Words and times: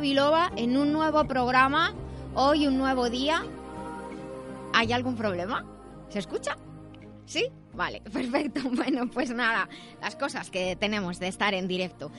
Biloba 0.00 0.52
en 0.56 0.76
un 0.76 0.92
nuevo 0.92 1.24
programa. 1.24 1.94
Hoy 2.34 2.66
un 2.66 2.76
nuevo 2.76 3.08
día. 3.08 3.42
¿Hay 4.74 4.92
algún 4.92 5.16
problema? 5.16 5.64
¿Se 6.10 6.18
escucha? 6.18 6.56
¿Sí? 7.24 7.46
Vale, 7.72 8.00
perfecto. 8.12 8.60
Bueno, 8.70 9.08
pues 9.08 9.30
nada, 9.30 9.68
las 10.00 10.16
cosas 10.16 10.50
que 10.50 10.76
tenemos 10.76 11.18
de 11.18 11.28
estar 11.28 11.54
en 11.54 11.66
directo. 11.66 12.10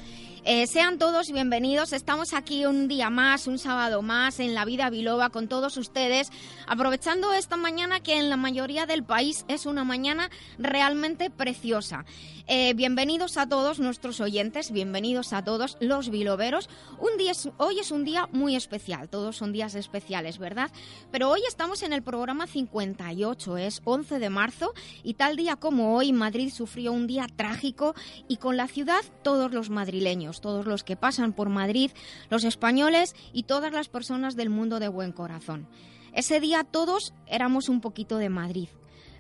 Eh, 0.44 0.66
sean 0.66 0.98
todos 0.98 1.28
bienvenidos. 1.32 1.94
Estamos 1.94 2.34
aquí 2.34 2.66
un 2.66 2.88
día 2.88 3.10
más, 3.10 3.48
un 3.48 3.60
sábado 3.60 4.02
más 4.02 4.40
en 4.40 4.54
la 4.54 4.66
vida 4.66 4.90
biloba 4.90 5.30
con 5.30 5.48
todos 5.48 5.78
ustedes, 5.78 6.32
aprovechando 6.68 7.34
esta 7.34 7.58
mañana 7.58 8.00
que 8.00 8.18
en 8.18 8.30
la 8.30 8.38
mayoría 8.38 8.86
del 8.86 9.04
país 9.04 9.46
es 9.48 9.66
una 9.66 9.84
mañana 9.84 10.30
realmente 10.58 11.30
preciosa. 11.30 12.06
Eh, 12.50 12.74
bienvenidos 12.76 13.36
a 13.36 13.50
todos 13.50 13.78
nuestros 13.78 14.22
oyentes, 14.22 14.72
bienvenidos 14.72 15.34
a 15.34 15.44
todos 15.44 15.76
los 15.82 16.10
biloberos. 16.10 16.70
Un 16.98 17.18
día 17.18 17.34
hoy 17.58 17.80
es 17.80 17.92
un 17.92 18.06
día 18.06 18.30
muy 18.32 18.56
especial, 18.56 19.10
todos 19.10 19.36
son 19.36 19.52
días 19.52 19.76
especiales, 19.76 20.38
¿verdad? 20.38 20.72
Pero 21.12 21.30
hoy 21.30 21.42
estamos 21.46 21.84
en 21.84 21.92
el 21.92 22.04
programa 22.04 22.48
58, 22.48 23.58
es 23.58 23.82
11 23.84 24.20
de 24.20 24.30
marzo 24.30 24.74
y 25.04 25.16
tal 25.16 25.36
día 25.36 25.58
como 25.58 25.98
hoy 25.98 26.14
Madrid 26.14 26.50
sufrió 26.50 26.94
un 26.94 27.06
día 27.06 27.28
trágico 27.36 27.96
y 28.30 28.38
con 28.38 28.56
la 28.56 28.70
ciudad 28.70 29.02
todos 29.24 29.52
los 29.52 29.70
madrileños, 29.70 30.40
todos 30.40 30.66
los 30.66 30.86
que 30.86 30.96
pasan 30.96 31.34
por 31.34 31.50
Madrid, 31.50 31.92
los 32.30 32.46
españoles 32.46 33.14
y 33.34 33.44
todas 33.44 33.74
las 33.74 33.90
personas 33.90 34.38
del 34.38 34.50
mundo 34.50 34.80
de 34.80 34.88
buen 34.88 35.12
corazón. 35.12 35.68
Ese 36.14 36.40
día 36.40 36.64
todos 36.64 37.14
éramos 37.26 37.68
un 37.68 37.82
poquito 37.82 38.18
de 38.18 38.30
Madrid. 38.30 38.70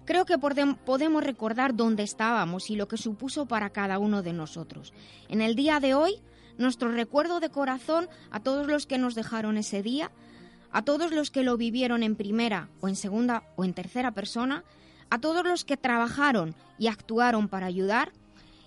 Creo 0.08 0.26
que 0.26 0.38
podemos 0.38 1.22
recordar 1.22 1.76
dónde 1.76 2.04
estábamos 2.04 2.70
y 2.70 2.78
lo 2.78 2.88
que 2.88 2.96
supuso 2.96 3.46
para 3.46 3.72
cada 3.72 4.00
uno 4.00 4.24
de 4.24 4.32
nosotros. 4.32 4.94
En 5.28 5.42
el 5.42 5.54
día 5.54 5.82
de 5.82 5.96
hoy, 5.96 6.22
nuestro 6.58 6.90
recuerdo 6.94 7.42
de 7.42 7.50
corazón 7.50 8.08
a 8.32 8.40
todos 8.40 8.68
los 8.68 8.86
que 8.88 8.98
nos 8.98 9.16
dejaron 9.16 9.58
ese 9.58 9.84
día, 9.84 10.10
a 10.72 10.82
todos 10.82 11.12
los 11.12 11.30
que 11.30 11.44
lo 11.44 11.58
vivieron 11.58 12.04
en 12.04 12.16
primera 12.16 12.70
o 12.80 12.88
en 12.88 12.96
segunda 12.96 13.44
o 13.58 13.66
en 13.66 13.74
tercera 13.74 14.12
persona, 14.12 14.64
a 15.10 15.20
todos 15.20 15.46
los 15.46 15.66
que 15.66 15.76
trabajaron 15.76 16.56
y 16.80 16.88
actuaron 16.88 17.50
para 17.50 17.66
ayudar, 17.66 18.14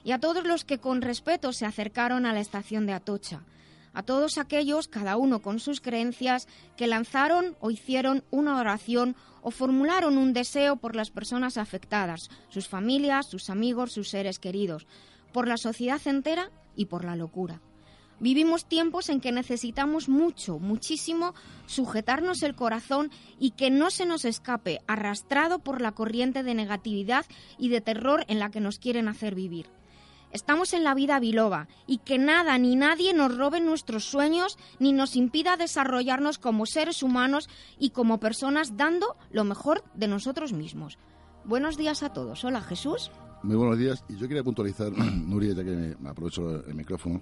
y 0.05 0.13
a 0.13 0.19
todos 0.19 0.45
los 0.45 0.67
que 0.67 0.77
con 0.77 1.01
respeto 1.01 1.55
se 1.55 1.65
acercaron 1.65 2.27
a 2.27 2.35
la 2.35 2.41
estación 2.41 2.85
de 2.85 2.93
Atocha, 2.93 3.41
a 3.93 4.03
todos 4.03 4.39
aquellos, 4.39 4.89
cada 4.89 5.17
uno 5.17 5.41
con 5.41 5.59
sus 5.59 5.81
creencias, 5.81 6.47
que 6.77 6.87
lanzaron 6.87 7.57
o 7.61 7.71
hicieron 7.71 8.25
una 8.31 8.59
oración 8.59 9.17
o 9.43 9.51
formularon 9.51 10.19
un 10.19 10.33
deseo 10.33 10.77
por 10.77 10.97
las 10.97 11.11
personas 11.11 11.56
afectadas, 11.56 12.29
sus 12.49 12.69
familias, 12.69 13.27
sus 13.29 13.50
amigos, 13.50 13.93
sus 13.93 14.09
seres 14.09 14.39
queridos, 14.39 14.87
por 15.33 15.49
la 15.49 15.56
sociedad 15.56 16.00
entera 16.06 16.50
y 16.77 16.87
por 16.87 17.05
la 17.05 17.17
locura. 17.17 17.61
Vivimos 18.21 18.67
tiempos 18.67 19.09
en 19.09 19.21
que 19.21 19.33
necesitamos 19.33 20.11
mucho, 20.11 20.59
muchísimo 20.59 21.34
sujetarnos 21.65 22.43
el 22.43 22.55
corazón 22.55 23.11
y 23.39 23.53
que 23.53 23.71
no 23.71 23.91
se 23.91 24.05
nos 24.05 24.27
escape 24.27 24.81
arrastrado 24.87 25.61
por 25.61 25.81
la 25.81 25.93
corriente 25.93 26.43
de 26.43 26.55
negatividad 26.55 27.25
y 27.56 27.71
de 27.71 27.81
terror 27.81 28.27
en 28.29 28.39
la 28.39 28.50
que 28.50 28.61
nos 28.61 28.79
quieren 28.79 29.09
hacer 29.09 29.34
vivir. 29.34 29.80
Estamos 30.33 30.73
en 30.73 30.85
la 30.85 30.95
vida 30.95 31.19
biloba 31.19 31.69
y 31.87 31.99
que 31.99 32.19
nada 32.19 32.57
ni 32.59 32.77
nadie 32.77 33.13
nos 33.15 33.37
robe 33.37 33.61
nuestros 33.61 34.05
sueños 34.05 34.59
ni 34.79 34.93
nos 34.93 35.17
impida 35.17 35.57
desarrollarnos 35.57 36.39
como 36.39 36.67
seres 36.67 37.03
humanos 37.03 37.49
y 37.79 37.91
como 37.91 38.21
personas 38.21 38.77
dando 38.77 39.17
lo 39.31 39.45
mejor 39.45 39.83
de 39.95 40.09
nosotros 40.09 40.53
mismos. 40.53 40.99
Buenos 41.45 41.77
días 41.77 42.03
a 42.03 42.13
todos. 42.13 42.45
Hola 42.45 42.61
Jesús. 42.61 43.11
Muy 43.43 43.57
buenos 43.57 43.79
días. 43.79 44.05
Y 44.09 44.17
yo 44.17 44.29
quería 44.29 44.45
puntualizar, 44.45 44.93
Nuria, 44.97 45.55
ya 45.55 45.65
que 45.65 45.97
me 45.99 46.11
aprovecho 46.11 46.65
el 46.67 46.75
micrófono, 46.75 47.21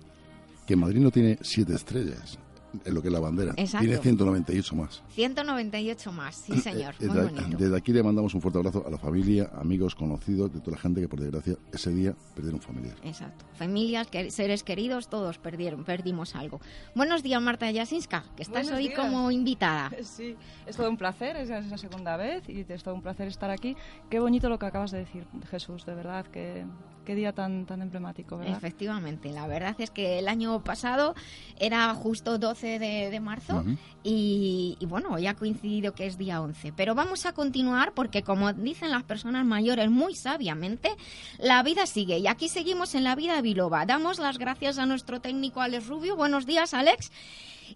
que 0.66 0.76
Madrid 0.76 1.00
no 1.00 1.10
tiene 1.10 1.38
siete 1.42 1.74
estrellas 1.74 2.38
en 2.84 2.94
lo 2.94 3.00
que 3.02 3.08
es 3.08 3.12
la 3.12 3.20
bandera. 3.20 3.52
Exacto. 3.56 3.86
Tiene 3.86 4.00
198 4.02 4.74
más. 4.76 5.02
198 5.10 6.12
más, 6.12 6.34
sí 6.36 6.56
señor. 6.58 6.94
Eh, 7.00 7.06
Muy 7.06 7.16
desde, 7.16 7.30
bonito. 7.40 7.56
desde 7.58 7.76
aquí 7.76 7.92
le 7.92 8.02
mandamos 8.02 8.34
un 8.34 8.40
fuerte 8.40 8.58
abrazo 8.58 8.84
a 8.86 8.90
la 8.90 8.98
familia, 8.98 9.50
amigos, 9.54 9.94
conocidos, 9.94 10.52
de 10.52 10.60
toda 10.60 10.76
la 10.76 10.82
gente 10.82 11.00
que 11.00 11.08
por 11.08 11.20
desgracia 11.20 11.56
ese 11.72 11.90
día 11.90 12.14
perdieron 12.34 12.60
familiar. 12.60 12.96
Exacto. 13.04 13.44
Familias, 13.54 14.06
que- 14.08 14.30
seres 14.30 14.62
queridos, 14.62 15.08
todos 15.08 15.38
perdieron, 15.38 15.84
perdimos 15.84 16.34
algo. 16.34 16.60
Buenos 16.94 17.22
días, 17.22 17.40
Marta 17.42 17.72
Jasinska, 17.72 18.24
que 18.36 18.42
estás 18.42 18.64
Buenos 18.64 18.78
hoy 18.78 18.88
días. 18.88 18.98
como 18.98 19.30
invitada. 19.30 19.90
Sí, 20.02 20.34
es 20.66 20.76
todo 20.76 20.88
un 20.90 20.96
placer, 20.96 21.36
es 21.36 21.48
es 21.50 21.66
la 21.70 21.78
segunda 21.78 22.16
vez 22.16 22.48
y 22.48 22.64
es 22.68 22.82
todo 22.82 22.94
un 22.94 23.02
placer 23.02 23.28
estar 23.28 23.50
aquí. 23.50 23.76
Qué 24.10 24.18
bonito 24.20 24.48
lo 24.48 24.58
que 24.58 24.66
acabas 24.66 24.90
de 24.90 24.98
decir, 24.98 25.26
Jesús, 25.50 25.84
de 25.86 25.94
verdad, 25.94 26.26
qué, 26.32 26.64
qué 27.08 27.14
día 27.14 27.32
tan, 27.32 27.64
tan 27.64 27.80
emblemático, 27.80 28.36
¿verdad? 28.36 28.58
Efectivamente, 28.58 29.32
la 29.32 29.46
verdad 29.46 29.74
es 29.78 29.90
que 29.90 30.18
el 30.18 30.28
año 30.28 30.62
pasado 30.62 31.14
era 31.58 31.94
justo 31.94 32.36
12 32.36 32.78
de, 32.78 33.08
de 33.10 33.20
marzo 33.20 33.64
y, 34.04 34.76
y 34.78 34.84
bueno, 34.84 35.14
hoy 35.14 35.26
ha 35.26 35.32
coincidido 35.32 35.94
que 35.94 36.04
es 36.04 36.18
día 36.18 36.42
11. 36.42 36.74
Pero 36.76 36.94
vamos 36.94 37.24
a 37.24 37.32
continuar 37.32 37.94
porque 37.94 38.22
como 38.22 38.52
dicen 38.52 38.90
las 38.90 39.04
personas 39.04 39.46
mayores 39.46 39.88
muy 39.88 40.14
sabiamente, 40.14 40.90
la 41.38 41.62
vida 41.62 41.86
sigue 41.86 42.18
y 42.18 42.26
aquí 42.26 42.50
seguimos 42.50 42.94
en 42.94 43.04
la 43.04 43.14
vida 43.14 43.40
biloba. 43.40 43.86
Damos 43.86 44.18
las 44.18 44.36
gracias 44.36 44.76
a 44.76 44.84
nuestro 44.84 45.22
técnico 45.22 45.62
Alex 45.62 45.86
Rubio. 45.86 46.14
Buenos 46.14 46.44
días, 46.44 46.74
Alex. 46.74 47.10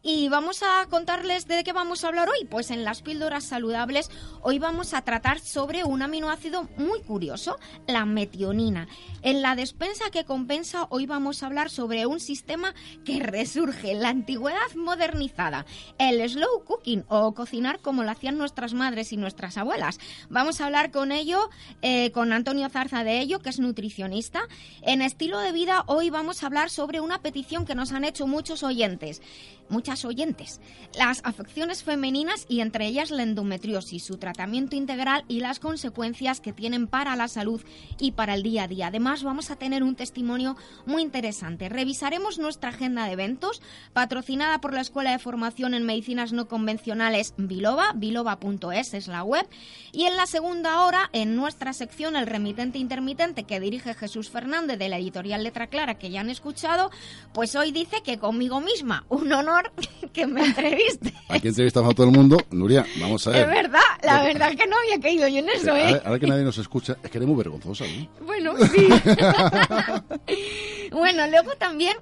Y 0.00 0.28
vamos 0.28 0.62
a 0.62 0.86
contarles 0.88 1.46
de 1.46 1.62
qué 1.64 1.72
vamos 1.72 2.04
a 2.04 2.08
hablar 2.08 2.28
hoy. 2.28 2.46
Pues 2.46 2.70
en 2.70 2.84
las 2.84 3.02
píldoras 3.02 3.44
saludables 3.44 4.10
hoy 4.40 4.58
vamos 4.58 4.94
a 4.94 5.02
tratar 5.02 5.40
sobre 5.40 5.84
un 5.84 6.02
aminoácido 6.02 6.68
muy 6.76 7.00
curioso, 7.02 7.58
la 7.86 8.06
metionina. 8.06 8.88
En 9.22 9.42
la 9.42 9.54
despensa 9.54 10.10
que 10.10 10.24
compensa 10.24 10.86
hoy 10.90 11.06
vamos 11.06 11.42
a 11.42 11.46
hablar 11.46 11.68
sobre 11.68 12.06
un 12.06 12.20
sistema 12.20 12.74
que 13.04 13.20
resurge 13.20 13.92
en 13.92 14.02
la 14.02 14.08
antigüedad 14.08 14.74
modernizada, 14.74 15.66
el 15.98 16.28
slow 16.28 16.64
cooking 16.64 17.04
o 17.08 17.34
cocinar 17.34 17.80
como 17.80 18.02
lo 18.02 18.10
hacían 18.10 18.38
nuestras 18.38 18.74
madres 18.74 19.12
y 19.12 19.16
nuestras 19.16 19.56
abuelas. 19.56 19.98
Vamos 20.30 20.60
a 20.60 20.66
hablar 20.66 20.90
con 20.90 21.12
ello, 21.12 21.50
eh, 21.82 22.10
con 22.12 22.32
Antonio 22.32 22.68
Zarza 22.68 23.04
de 23.04 23.20
ello, 23.20 23.40
que 23.40 23.50
es 23.50 23.58
nutricionista. 23.58 24.42
En 24.82 25.02
estilo 25.02 25.38
de 25.40 25.52
vida 25.52 25.84
hoy 25.86 26.10
vamos 26.10 26.42
a 26.42 26.46
hablar 26.46 26.70
sobre 26.70 27.00
una 27.00 27.20
petición 27.20 27.64
que 27.64 27.74
nos 27.74 27.92
han 27.92 28.04
hecho 28.04 28.26
muchos 28.26 28.62
oyentes 28.62 29.20
muchas 29.68 30.04
oyentes. 30.04 30.60
Las 30.96 31.20
afecciones 31.24 31.82
femeninas 31.82 32.46
y 32.48 32.60
entre 32.60 32.86
ellas 32.86 33.10
la 33.10 33.22
endometriosis, 33.22 34.04
su 34.04 34.18
tratamiento 34.18 34.76
integral 34.76 35.24
y 35.28 35.40
las 35.40 35.58
consecuencias 35.58 36.40
que 36.40 36.52
tienen 36.52 36.86
para 36.86 37.16
la 37.16 37.28
salud 37.28 37.62
y 37.98 38.12
para 38.12 38.34
el 38.34 38.42
día 38.42 38.64
a 38.64 38.68
día. 38.68 38.86
Además, 38.88 39.22
vamos 39.22 39.50
a 39.50 39.56
tener 39.56 39.82
un 39.82 39.94
testimonio 39.94 40.56
muy 40.86 41.02
interesante. 41.02 41.68
Revisaremos 41.68 42.38
nuestra 42.38 42.70
agenda 42.70 43.06
de 43.06 43.12
eventos 43.12 43.62
patrocinada 43.92 44.60
por 44.60 44.74
la 44.74 44.80
Escuela 44.80 45.12
de 45.12 45.18
Formación 45.18 45.74
en 45.74 45.84
Medicinas 45.84 46.32
No 46.32 46.48
Convencionales 46.48 47.34
Biloba, 47.36 47.92
biloba.es 47.94 48.94
es 48.94 49.08
la 49.08 49.22
web. 49.22 49.46
Y 49.92 50.04
en 50.04 50.16
la 50.16 50.26
segunda 50.26 50.84
hora, 50.84 51.10
en 51.12 51.36
nuestra 51.36 51.72
sección 51.72 52.16
El 52.16 52.26
remitente 52.26 52.78
intermitente 52.78 53.44
que 53.44 53.60
dirige 53.60 53.94
Jesús 53.94 54.30
Fernández 54.30 54.78
de 54.78 54.88
la 54.88 54.98
editorial 54.98 55.42
Letra 55.42 55.66
Clara, 55.66 55.98
que 55.98 56.10
ya 56.10 56.20
han 56.20 56.30
escuchado, 56.30 56.90
pues 57.32 57.54
hoy 57.54 57.72
dice 57.72 58.02
que 58.02 58.18
conmigo 58.18 58.60
misma, 58.60 59.04
un 59.08 59.32
honor 59.32 59.51
que 60.12 60.26
me 60.26 60.44
entreviste. 60.44 61.12
Aquí 61.28 61.48
entrevistamos 61.48 61.92
a 61.92 61.94
todo 61.94 62.06
el 62.06 62.12
mundo. 62.12 62.38
Nuria, 62.50 62.84
vamos 63.00 63.26
a 63.26 63.30
ver. 63.30 63.42
Es 63.42 63.48
verdad, 63.48 63.80
la 64.02 64.22
verdad 64.22 64.54
que 64.54 64.66
no 64.66 64.76
había 64.78 65.00
caído 65.00 65.28
yo 65.28 65.38
en 65.38 65.48
eso, 65.48 65.76
¿eh? 65.76 66.00
ahora 66.04 66.18
que 66.18 66.26
nadie 66.26 66.44
nos 66.44 66.58
escucha, 66.58 66.96
es 67.02 67.10
que 67.10 67.18
eres 67.18 67.28
muy 67.28 67.36
vergonzosa, 67.36 67.84
¿no? 67.84 68.26
Bueno, 68.26 68.54
sí. 68.72 68.88
bueno, 70.90 71.26
luego 71.28 71.54
también 71.56 71.96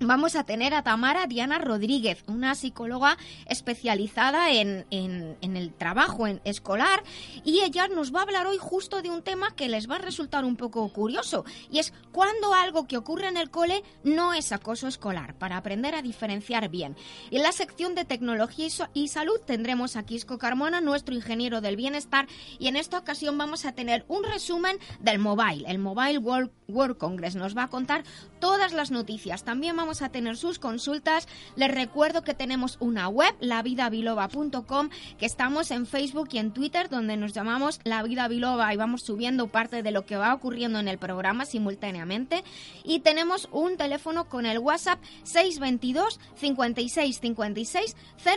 vamos 0.00 0.34
a 0.34 0.44
tener 0.44 0.74
a 0.74 0.82
Tamara 0.82 1.26
Diana 1.26 1.58
Rodríguez, 1.58 2.24
una 2.26 2.54
psicóloga 2.54 3.18
especializada 3.46 4.50
en, 4.50 4.86
en, 4.90 5.56
el 5.56 5.72
trabajo 5.74 6.26
en 6.26 6.40
escolar 6.44 7.02
y 7.44 7.60
ella 7.60 7.88
nos 7.88 8.14
va 8.14 8.20
a 8.20 8.22
hablar 8.22 8.46
hoy 8.46 8.56
justo 8.58 9.02
de 9.02 9.10
un 9.10 9.22
tema 9.22 9.54
que 9.54 9.68
les 9.68 9.90
va 9.90 9.96
a 9.96 10.00
resultar 10.00 10.44
un 10.44 10.56
poco 10.56 10.88
curioso 10.88 11.44
y 11.70 11.78
es 11.78 11.92
cuando 12.12 12.54
algo 12.54 12.86
que 12.86 12.96
ocurre 12.96 13.28
en 13.28 13.36
el 13.36 13.50
cole 13.50 13.82
no 14.02 14.32
es 14.32 14.52
acoso 14.52 14.88
escolar, 14.88 15.34
para 15.34 15.56
aprender 15.56 15.94
a 15.94 16.02
diferenciar 16.02 16.68
bien. 16.68 16.96
En 17.30 17.42
la 17.42 17.52
sección 17.52 17.94
de 17.94 18.04
tecnología 18.04 18.68
y, 18.94 19.08
salud 19.08 19.40
tendremos 19.46 19.96
a 19.96 20.04
Quisco 20.04 20.38
Carmona, 20.38 20.80
nuestro 20.80 21.14
ingeniero 21.14 21.60
del 21.60 21.76
bienestar, 21.76 22.26
y 22.58 22.68
en 22.68 22.76
esta 22.76 22.98
ocasión 22.98 23.36
vamos 23.38 23.64
a 23.64 23.72
tener 23.72 24.04
un 24.08 24.24
resumen 24.24 24.78
del 25.00 25.18
Mobile, 25.18 25.64
el 25.66 25.78
Mobile 25.78 26.18
World, 26.18 26.50
World 26.68 26.96
Congress. 26.96 27.36
Nos 27.36 27.56
va 27.56 27.64
a 27.64 27.68
contar 27.68 28.04
todas 28.40 28.72
las 28.72 28.90
noticias. 28.90 29.44
También 29.44 29.76
vamos 29.76 30.02
a 30.02 30.08
tener 30.08 30.36
sus 30.36 30.58
consultas. 30.58 31.28
Les 31.56 31.70
recuerdo 31.70 32.22
que 32.22 32.34
tenemos 32.34 32.76
una 32.80 33.08
web, 33.08 33.34
lavidabiloba.com, 33.40 34.90
que 35.18 35.26
estamos 35.26 35.70
en 35.70 35.86
Facebook 35.86 36.30
y 36.32 36.38
en 36.38 36.52
Twitter, 36.52 36.88
donde 36.88 37.16
nos 37.16 37.32
llamamos 37.32 37.80
La 37.84 38.02
Vida 38.02 38.26
Biloba 38.28 38.72
y 38.72 38.76
vamos 38.76 39.02
subiendo 39.02 39.48
parte 39.48 39.82
de 39.82 39.90
lo 39.90 40.06
que 40.06 40.16
va 40.16 40.34
ocurriendo 40.34 40.78
en 40.78 40.88
el 40.88 40.98
programa 40.98 41.44
simultáneamente. 41.44 42.42
Y 42.82 43.00
tenemos 43.00 43.48
un 43.52 43.76
teléfono 43.76 44.28
con 44.28 44.46
el 44.46 44.58
WhatsApp 44.58 45.00
622 45.24 46.18
56 46.36 47.20
56 47.20 47.96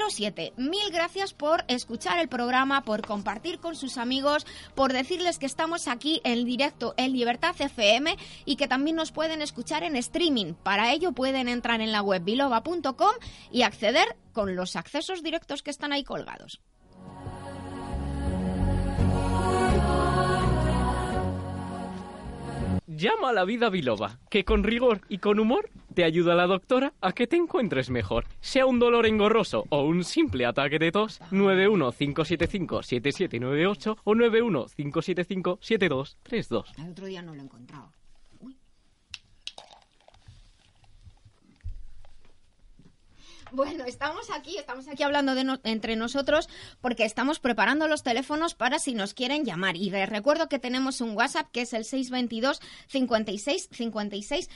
07. 0.09 0.53
Mil 0.57 0.91
gracias 0.91 1.33
por 1.33 1.63
escuchar 1.67 2.19
el 2.19 2.27
programa, 2.27 2.83
por 2.83 3.05
compartir 3.05 3.59
con 3.59 3.75
sus 3.75 3.97
amigos, 3.97 4.45
por 4.75 4.93
decirles 4.93 5.39
que 5.39 5.45
estamos 5.45 5.87
aquí 5.87 6.21
en 6.23 6.43
directo 6.45 6.93
en 6.97 7.13
Libertad 7.13 7.55
FM 7.57 8.17
y 8.45 8.55
que 8.55 8.67
también 8.67 8.95
nos 8.95 9.11
pueden 9.11 9.41
escuchar 9.41 9.83
en 9.83 9.92
streaming. 9.95 10.53
Para 10.53 10.93
ello 10.93 11.11
pueden 11.11 11.47
entrar 11.47 11.81
en 11.81 11.91
la 11.91 12.01
web 12.01 12.23
biloba.com 12.23 13.13
y 13.51 13.63
acceder 13.63 14.15
con 14.31 14.55
los 14.55 14.75
accesos 14.75 15.23
directos 15.23 15.63
que 15.63 15.71
están 15.71 15.93
ahí 15.93 16.03
colgados. 16.03 16.61
Llama 22.95 23.29
a 23.29 23.33
la 23.33 23.43
vida 23.43 23.69
biloba, 23.69 24.19
que 24.29 24.45
con 24.45 24.63
rigor 24.63 25.01
y 25.09 25.17
con 25.17 25.39
humor 25.39 25.71
te 25.95 26.03
ayuda 26.03 26.35
la 26.35 26.45
doctora 26.45 26.93
a 27.01 27.13
que 27.13 27.25
te 27.27 27.37
encuentres 27.37 27.89
mejor. 27.89 28.25
Sea 28.39 28.67
un 28.67 28.77
dolor 28.77 29.07
engorroso 29.07 29.65
o 29.69 29.83
un 29.83 30.03
simple 30.03 30.45
ataque 30.45 30.79
de 30.79 30.91
tos, 30.91 31.21
915757798 31.31 33.97
o 34.03 34.13
915757232. 34.13 36.65
El 36.77 36.89
otro 36.91 37.05
día 37.07 37.21
no 37.21 37.33
lo 37.33 37.41
he 37.41 37.45
encontrado. 37.45 37.91
Bueno, 43.53 43.83
estamos 43.85 44.31
aquí, 44.31 44.57
estamos 44.57 44.87
aquí 44.87 45.03
hablando 45.03 45.35
de 45.35 45.59
entre 45.65 45.95
nosotros 45.95 46.49
porque 46.81 47.05
estamos 47.05 47.39
preparando 47.39 47.87
los 47.87 48.01
teléfonos 48.01 48.55
para 48.55 48.79
si 48.79 48.95
nos 48.95 49.13
quieren 49.13 49.45
llamar. 49.45 49.75
Y 49.75 49.91
les 49.91 50.09
recuerdo 50.09 50.49
que 50.49 50.57
tenemos 50.57 51.01
un 51.01 51.15
WhatsApp 51.15 51.51
que 51.51 51.61
es 51.61 51.73
el 51.73 51.85
622 51.85 52.59
56 52.87 53.69
56 53.71 54.49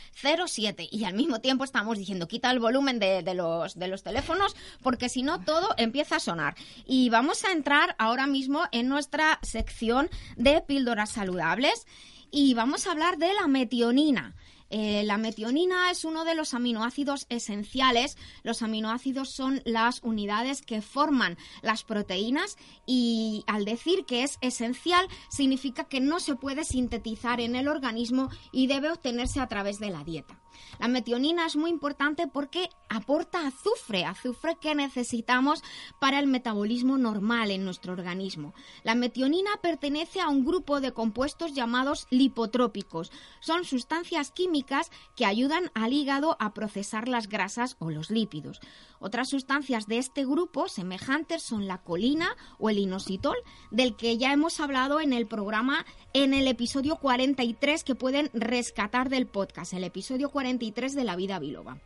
07 0.47 0.89
y 0.91 1.03
al 1.03 1.13
mismo 1.13 1.41
tiempo 1.41 1.63
estamos 1.63 1.99
diciendo 1.99 2.27
quita 2.27 2.49
el 2.49 2.59
volumen 2.59 2.97
de 2.97 3.21
los, 3.35 3.77
de 3.77 3.87
los 3.87 4.01
teléfonos 4.01 4.55
porque 4.81 5.09
si 5.09 5.21
no 5.21 5.41
todo 5.41 5.75
empieza 5.77 6.15
a 6.15 6.19
sonar. 6.19 6.55
Y 6.87 7.11
vamos 7.11 7.45
a 7.45 7.51
entrar 7.51 7.95
ahora 7.99 8.25
mismo 8.25 8.63
en 8.71 8.89
nuestra 8.89 9.37
sección 9.43 10.09
de 10.37 10.61
píldoras 10.61 11.11
saludables 11.11 11.85
y 12.31 12.55
vamos 12.55 12.87
a 12.87 12.93
hablar 12.93 13.19
de 13.19 13.31
la 13.35 13.45
metionina. 13.45 14.33
Eh, 14.69 15.03
la 15.03 15.17
metionina 15.17 15.91
es 15.91 16.05
uno 16.05 16.25
de 16.25 16.35
los 16.35 16.53
aminoácidos 16.53 17.25
esenciales. 17.29 18.17
Los 18.43 18.61
aminoácidos 18.61 19.31
son 19.31 19.61
las 19.65 20.01
unidades 20.03 20.61
que 20.61 20.81
forman 20.81 21.37
las 21.61 21.83
proteínas 21.83 22.57
y 22.85 23.43
al 23.47 23.65
decir 23.65 24.05
que 24.05 24.23
es 24.23 24.37
esencial 24.41 25.07
significa 25.29 25.85
que 25.85 25.99
no 25.99 26.19
se 26.19 26.35
puede 26.35 26.63
sintetizar 26.63 27.39
en 27.41 27.55
el 27.55 27.67
organismo 27.67 28.29
y 28.51 28.67
debe 28.67 28.91
obtenerse 28.91 29.39
a 29.39 29.47
través 29.47 29.79
de 29.79 29.89
la 29.89 30.03
dieta. 30.03 30.39
La 30.79 30.87
metionina 30.87 31.45
es 31.45 31.55
muy 31.55 31.69
importante 31.69 32.27
porque 32.27 32.69
aporta 32.89 33.47
azufre, 33.47 34.05
azufre 34.05 34.57
que 34.59 34.75
necesitamos 34.75 35.63
para 35.99 36.19
el 36.19 36.27
metabolismo 36.27 36.97
normal 36.97 37.51
en 37.51 37.65
nuestro 37.65 37.93
organismo. 37.93 38.53
La 38.83 38.95
metionina 38.95 39.51
pertenece 39.61 40.21
a 40.21 40.29
un 40.29 40.45
grupo 40.45 40.79
de 40.79 40.93
compuestos 40.93 41.53
llamados 41.53 42.07
lipotrópicos. 42.09 43.11
Son 43.39 43.65
sustancias 43.65 44.31
químicas 44.31 44.91
que 45.15 45.25
ayudan 45.25 45.71
al 45.73 45.93
hígado 45.93 46.37
a 46.39 46.53
procesar 46.53 47.07
las 47.07 47.27
grasas 47.27 47.75
o 47.79 47.89
los 47.89 48.09
lípidos. 48.09 48.59
Otras 48.99 49.29
sustancias 49.29 49.85
de 49.87 49.99
este 49.99 50.25
grupo 50.25 50.67
semejantes 50.67 51.43
son 51.43 51.67
la 51.67 51.77
colina 51.83 52.35
o 52.57 52.69
el 52.69 52.79
inositol, 52.79 53.37
del 53.69 53.95
que 53.95 54.17
ya 54.17 54.33
hemos 54.33 54.59
hablado 54.59 54.99
en 54.99 55.13
el 55.13 55.27
programa 55.27 55.85
en 56.13 56.33
el 56.33 56.47
episodio 56.47 56.95
43 56.95 57.83
que 57.83 57.95
pueden 57.95 58.29
rescatar 58.33 59.09
del 59.09 59.27
podcast, 59.27 59.73
el 59.73 59.83
episodio 59.83 60.29
43 60.29 60.46
de 60.95 61.03
La 61.03 61.15
vida 61.15 61.39
biloba. 61.39 61.77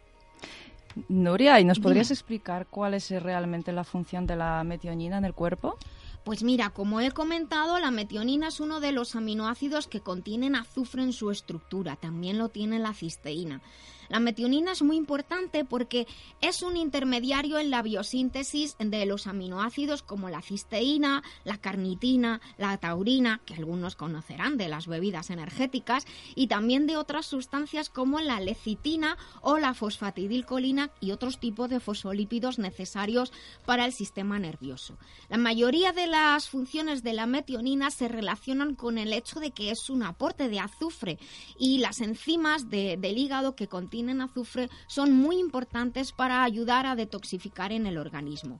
Nuria, 1.08 1.60
¿y 1.60 1.66
nos 1.66 1.80
podrías 1.80 2.12
explicar 2.12 2.68
cuál 2.68 2.94
es 2.94 3.10
realmente 3.12 3.72
la 3.72 3.84
función 3.84 4.28
de 4.28 4.36
la 4.36 4.63
metionina 4.63 5.18
en 5.18 5.25
el 5.25 5.34
cuerpo? 5.34 5.78
Pues 6.24 6.44
mira, 6.44 6.69
como 6.69 7.02
he 7.02 7.12
comentado, 7.12 7.80
la 7.80 7.90
metionina 7.90 8.50
es 8.50 8.60
uno 8.60 8.80
de 8.80 8.92
los 8.92 9.16
aminoácidos 9.16 9.88
que 9.88 10.02
contienen 10.02 10.56
azufre 10.56 11.02
en 11.02 11.13
su 11.13 11.31
estructura, 11.31 11.96
también 11.96 12.38
lo 12.38 12.50
tiene 12.50 12.78
la 12.78 12.94
cisteína. 12.94 13.62
La 14.12 14.19
metionina 14.19 14.74
es 14.74 14.81
muy 14.81 14.98
importante 14.98 15.63
porque 15.63 16.06
es 16.42 16.63
un 16.63 16.75
intermediario 16.75 17.58
en 17.60 17.69
la 17.69 17.81
biosíntesis 17.81 18.75
de 18.78 19.06
los 19.06 19.25
aminoácidos 19.25 20.04
como 20.04 20.30
la 20.30 20.42
cisteína, 20.42 21.24
la 21.46 21.58
carnitina, 21.58 22.42
la 22.58 22.78
taurina, 22.78 23.40
que 23.46 23.54
algunos 23.54 23.96
conocerán 23.96 24.58
de 24.58 24.68
las 24.68 24.88
bebidas 24.88 25.30
energéticas, 25.30 26.06
y 26.36 26.48
también 26.48 26.88
de 26.88 26.98
otras 26.98 27.25
sustancias 27.25 27.90
como 27.90 28.19
la 28.19 28.42
lecitina 28.42 29.18
o 29.40 29.60
la 29.60 29.74
fosfatidilcolina 29.74 30.92
y 31.00 31.12
otros 31.12 31.40
tipos 31.40 31.69
de 31.69 31.80
fosfolípidos 31.80 32.60
necesarios 32.60 33.31
para 33.66 33.86
el 33.86 33.94
sistema 33.94 34.40
nervioso. 34.40 34.98
La 35.30 35.38
mayoría 35.38 35.94
de 35.94 36.08
las 36.08 36.50
funciones 36.50 37.02
de 37.02 37.13
la 37.13 37.28
metionina 37.28 37.92
se 37.92 38.10
relacionan 38.10 38.75
con 38.75 38.98
el 38.98 39.13
hecho 39.13 39.40
de 39.40 39.52
que 39.52 39.72
es 39.72 39.90
un 39.90 40.04
aporte 40.04 40.50
de 40.50 40.60
azufre 40.60 41.18
y 41.58 41.78
las 41.78 42.02
enzimas 42.02 42.69
del 42.69 43.18
hígado 43.18 43.56
que 43.56 43.68
contienen 43.68 44.00
en 44.09 44.21
azufre 44.21 44.69
son 44.88 45.12
muy 45.12 45.38
importantes 45.38 46.12
para 46.12 46.44
ayudar 46.44 46.86
a 46.86 46.95
detoxificar 46.95 47.71
en 47.71 47.86
el 47.86 47.98
organismo. 47.98 48.59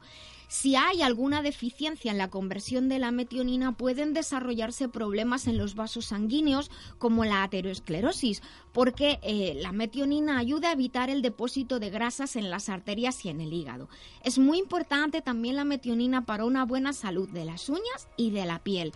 Si 0.52 0.76
hay 0.76 1.02
alguna 1.02 1.42
deficiencia 1.42 2.12
en 2.12 2.18
la 2.18 2.30
conversión 2.30 2.90
de 2.90 3.00
la 3.00 3.12
metionina, 3.12 3.72
pueden 3.72 4.14
desarrollarse 4.14 4.90
problemas 4.90 5.48
en 5.48 5.58
los 5.58 5.76
vasos 5.76 6.08
sanguíneos 6.08 6.70
como 6.98 7.24
la 7.24 7.44
aterosclerosis, 7.44 8.42
porque 8.74 9.22
eh, 9.24 9.58
la 9.62 9.72
metionina 9.72 10.38
ayuda 10.40 10.68
a 10.68 10.74
evitar 10.74 11.10
el 11.10 11.22
depósito 11.22 11.80
de 11.80 11.90
grasas 11.90 12.36
en 12.36 12.50
las 12.50 12.68
arterias 12.68 13.24
y 13.24 13.30
en 13.30 13.40
el 13.40 13.54
hígado. 13.54 13.88
Es 14.26 14.40
muy 14.40 14.58
importante 14.58 15.22
también 15.22 15.56
la 15.56 15.64
metionina 15.64 16.26
para 16.26 16.44
una 16.44 16.66
buena 16.66 16.92
salud 16.92 17.30
de 17.30 17.46
las 17.46 17.70
uñas 17.70 18.10
y 18.18 18.32
de 18.32 18.46
la 18.46 18.60
piel 18.60 18.92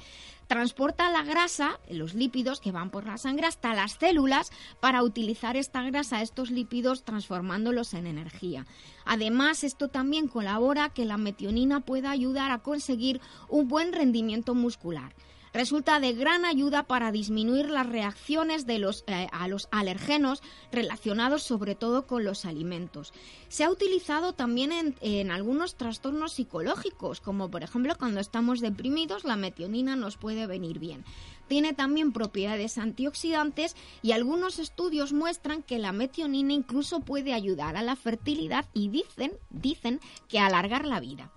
transporta 0.48 1.10
la 1.10 1.24
grasa, 1.24 1.80
los 1.90 2.14
lípidos 2.14 2.60
que 2.60 2.72
van 2.72 2.90
por 2.90 3.06
la 3.06 3.18
sangre, 3.18 3.48
hasta 3.48 3.74
las 3.74 3.94
células 3.94 4.52
para 4.80 5.04
utilizar 5.04 5.58
esta 5.58 5.82
grasa, 5.84 6.22
estos 6.22 6.52
lípidos, 6.52 7.04
transformándolos 7.04 7.94
en 7.94 8.08
energía. 8.08 8.66
Además, 9.06 9.64
esto 9.64 9.88
también 9.88 10.28
colabora 10.28 10.90
que 10.90 11.06
la 11.06 11.18
metionina 11.18 11.82
pueda 11.82 12.12
ayudar 12.12 12.52
a 12.52 12.60
conseguir 12.60 13.22
un 13.50 13.68
buen 13.68 13.94
rendimiento 13.94 14.56
muscular 14.56 15.14
resulta 15.56 16.02
de 16.02 16.12
gran 16.12 16.44
ayuda 16.44 16.84
para 16.84 17.14
disminuir 17.14 17.70
las 17.70 17.88
reacciones 17.88 18.66
de 18.66 18.78
los, 18.78 19.06
eh, 19.08 19.30
a 19.32 19.48
los 19.48 19.70
alergenos 19.72 20.44
relacionados 20.70 21.44
sobre 21.44 21.76
todo 21.76 22.06
con 22.06 22.26
los 22.26 22.44
alimentos. 22.44 23.14
Se 23.48 23.64
ha 23.64 23.72
utilizado 23.72 24.34
también 24.34 24.74
en, 24.74 24.96
en 25.00 25.32
algunos 25.32 25.76
trastornos 25.76 26.34
psicológicos, 26.34 27.22
como 27.22 27.50
por 27.50 27.64
ejemplo 27.64 27.98
cuando 27.98 28.20
estamos 28.20 28.60
deprimidos, 28.60 29.24
la 29.24 29.38
metionina 29.38 29.96
nos 29.96 30.18
puede 30.18 30.46
venir 30.46 30.78
bien. 30.78 31.06
Tiene 31.48 31.72
también 31.72 32.12
propiedades 32.12 32.78
antioxidantes 32.78 33.78
y 34.02 34.12
algunos 34.12 34.60
estudios 34.60 35.14
muestran 35.14 35.64
que 35.64 35.80
la 35.80 35.94
metionina 35.94 36.52
incluso 36.52 37.00
puede 37.00 37.34
ayudar 37.34 37.78
a 37.78 37.82
la 37.82 37.96
fertilidad 37.96 38.66
y 38.74 38.90
dicen, 38.90 39.32
dicen 39.52 40.02
que 40.28 40.40
alargar 40.40 40.86
la 40.86 41.00
vida. 41.00 41.32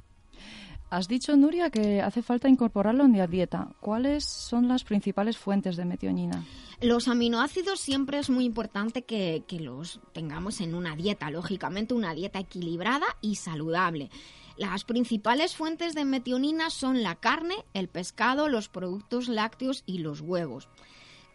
Has 0.91 1.07
dicho, 1.07 1.37
Nuria, 1.37 1.69
que 1.69 2.01
hace 2.01 2.23
falta 2.23 2.49
incorporarlo 2.49 3.05
en 3.05 3.17
la 3.17 3.27
dieta. 3.27 3.69
¿Cuáles 3.81 4.25
son 4.25 4.69
las 4.69 4.85
principales 4.85 5.37
fuentes 5.37 5.77
de 5.77 5.85
metionina? 5.85 6.45
Los 6.81 7.09
aminoácidos 7.09 7.81
siempre 7.81 8.19
es 8.19 8.31
muy 8.31 8.45
importante 8.45 9.03
que, 9.03 9.43
que 9.47 9.61
los 9.61 10.01
tengamos 10.13 10.61
en 10.61 10.75
una 10.75 10.97
dieta, 10.97 11.31
lógicamente 11.31 11.93
una 11.93 12.15
dieta 12.15 12.39
equilibrada 12.39 13.07
y 13.21 13.35
saludable. 13.35 14.11
Las 14.57 14.85
principales 14.85 15.55
fuentes 15.55 15.95
de 15.95 16.05
metionina 16.05 16.71
son 16.71 17.03
la 17.03 17.17
carne, 17.17 17.55
el 17.75 17.89
pescado, 17.89 18.49
los 18.49 18.69
productos 18.69 19.29
lácteos 19.29 19.83
y 19.85 19.99
los 19.99 20.21
huevos. 20.21 20.69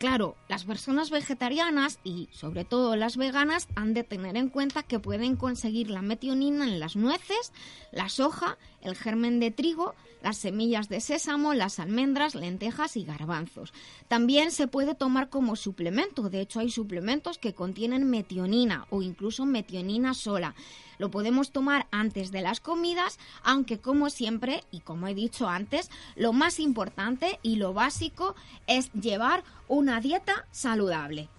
Claro, 0.04 0.36
las 0.50 0.66
personas 0.66 1.12
vegetarianas 1.12 2.00
y 2.04 2.28
sobre 2.34 2.66
todo 2.66 2.98
las 2.98 3.16
veganas 3.16 3.70
han 3.76 3.94
de 3.94 4.04
tener 4.04 4.36
en 4.36 4.50
cuenta 4.50 4.84
que 4.84 5.00
pueden 5.00 5.38
conseguir 5.38 5.90
la 5.90 6.02
metionina 6.02 6.66
en 6.66 6.82
las 6.82 6.98
nueces, 6.98 7.54
la 7.94 8.10
soja, 8.10 8.58
el 8.84 8.96
germen 8.96 9.40
de 9.40 9.52
trigo, 9.52 9.96
las 10.22 10.38
semillas 10.38 10.88
de 10.88 11.02
sésamo, 11.02 11.54
las 11.54 11.80
almendras, 11.80 12.36
lentejas 12.36 12.96
y 12.96 13.04
garbanzos. 13.04 13.74
También 14.08 14.52
se 14.52 14.68
puede 14.68 14.96
tomar 14.96 15.30
como 15.30 15.56
suplemento, 15.56 16.30
de 16.30 16.42
hecho 16.42 16.60
hay 16.60 16.70
suplementos 16.70 17.38
que 17.38 17.54
contienen 17.54 18.10
metionina 18.10 18.88
o 18.90 19.02
incluso 19.02 19.46
metionina 19.46 20.14
sola. 20.14 20.56
Lo 20.98 21.12
podemos 21.12 21.52
tomar 21.52 21.88
antes 21.92 22.32
de 22.32 22.42
las 22.42 22.60
comidas, 22.60 23.20
aunque 23.44 23.80
como 23.80 24.10
siempre 24.10 24.64
y 24.72 24.80
como 24.80 25.08
he 25.08 25.14
dicho 25.14 25.50
antes, 25.50 25.90
lo 26.16 26.32
más 26.32 26.60
importante 26.60 27.40
y 27.44 27.58
lo 27.58 27.74
básico 27.74 28.36
es 28.68 28.92
llevar 28.94 29.44
una 29.68 30.00
dieta 30.00 30.46
saludable. 30.52 31.30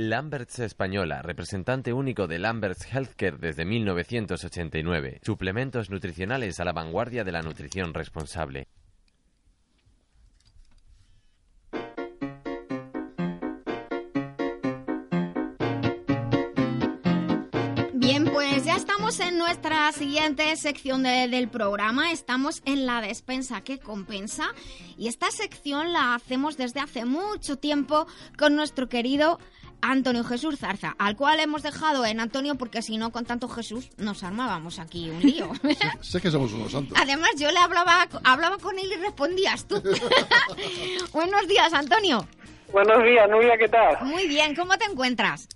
Lamberts 0.00 0.60
Española, 0.60 1.22
representante 1.22 1.92
único 1.92 2.28
de 2.28 2.38
Lamberts 2.38 2.86
Healthcare 2.94 3.36
desde 3.38 3.64
1989. 3.64 5.18
Suplementos 5.24 5.90
nutricionales 5.90 6.60
a 6.60 6.64
la 6.64 6.72
vanguardia 6.72 7.24
de 7.24 7.32
la 7.32 7.42
nutrición 7.42 7.92
responsable. 7.92 8.68
Bien, 17.94 18.24
pues 18.32 18.64
ya 18.64 18.76
estamos 18.76 19.18
en 19.20 19.38
nuestra 19.38 19.90
siguiente 19.92 20.54
sección 20.56 21.02
de- 21.02 21.28
del 21.28 21.48
programa. 21.48 22.12
Estamos 22.12 22.62
en 22.64 22.86
la 22.86 23.00
despensa 23.00 23.60
que 23.62 23.78
compensa. 23.78 24.46
Y 24.96 25.08
esta 25.08 25.30
sección 25.30 25.92
la 25.92 26.14
hacemos 26.14 26.56
desde 26.56 26.80
hace 26.80 27.04
mucho 27.04 27.56
tiempo 27.58 28.06
con 28.38 28.54
nuestro 28.56 28.88
querido 28.88 29.38
Antonio 29.80 30.24
Jesús 30.24 30.58
Zarza, 30.58 30.94
al 30.98 31.16
cual 31.16 31.40
hemos 31.40 31.62
dejado 31.62 32.04
en 32.04 32.20
Antonio 32.20 32.54
porque 32.56 32.82
si 32.82 32.98
no, 32.98 33.10
con 33.12 33.24
tanto 33.24 33.48
Jesús 33.48 33.90
nos 33.96 34.22
armábamos 34.22 34.78
aquí 34.78 35.10
un 35.10 35.20
lío. 35.20 35.52
Sé 36.00 36.20
que 36.20 36.30
somos 36.30 36.52
unos 36.52 36.72
santos. 36.72 36.96
Además, 37.00 37.30
yo 37.38 37.50
le 37.50 37.58
hablaba, 37.58 38.08
hablaba 38.24 38.58
con 38.58 38.78
él 38.78 38.90
y 38.92 38.96
respondías 38.96 39.66
tú. 39.66 39.82
Buenos 41.12 41.46
días, 41.48 41.72
Antonio. 41.72 42.26
Buenos 42.72 43.02
días, 43.02 43.28
Nuria, 43.30 43.56
¿qué 43.56 43.68
tal? 43.68 44.04
Muy 44.04 44.28
bien, 44.28 44.54
¿cómo 44.54 44.76
te 44.76 44.84
encuentras? 44.84 45.48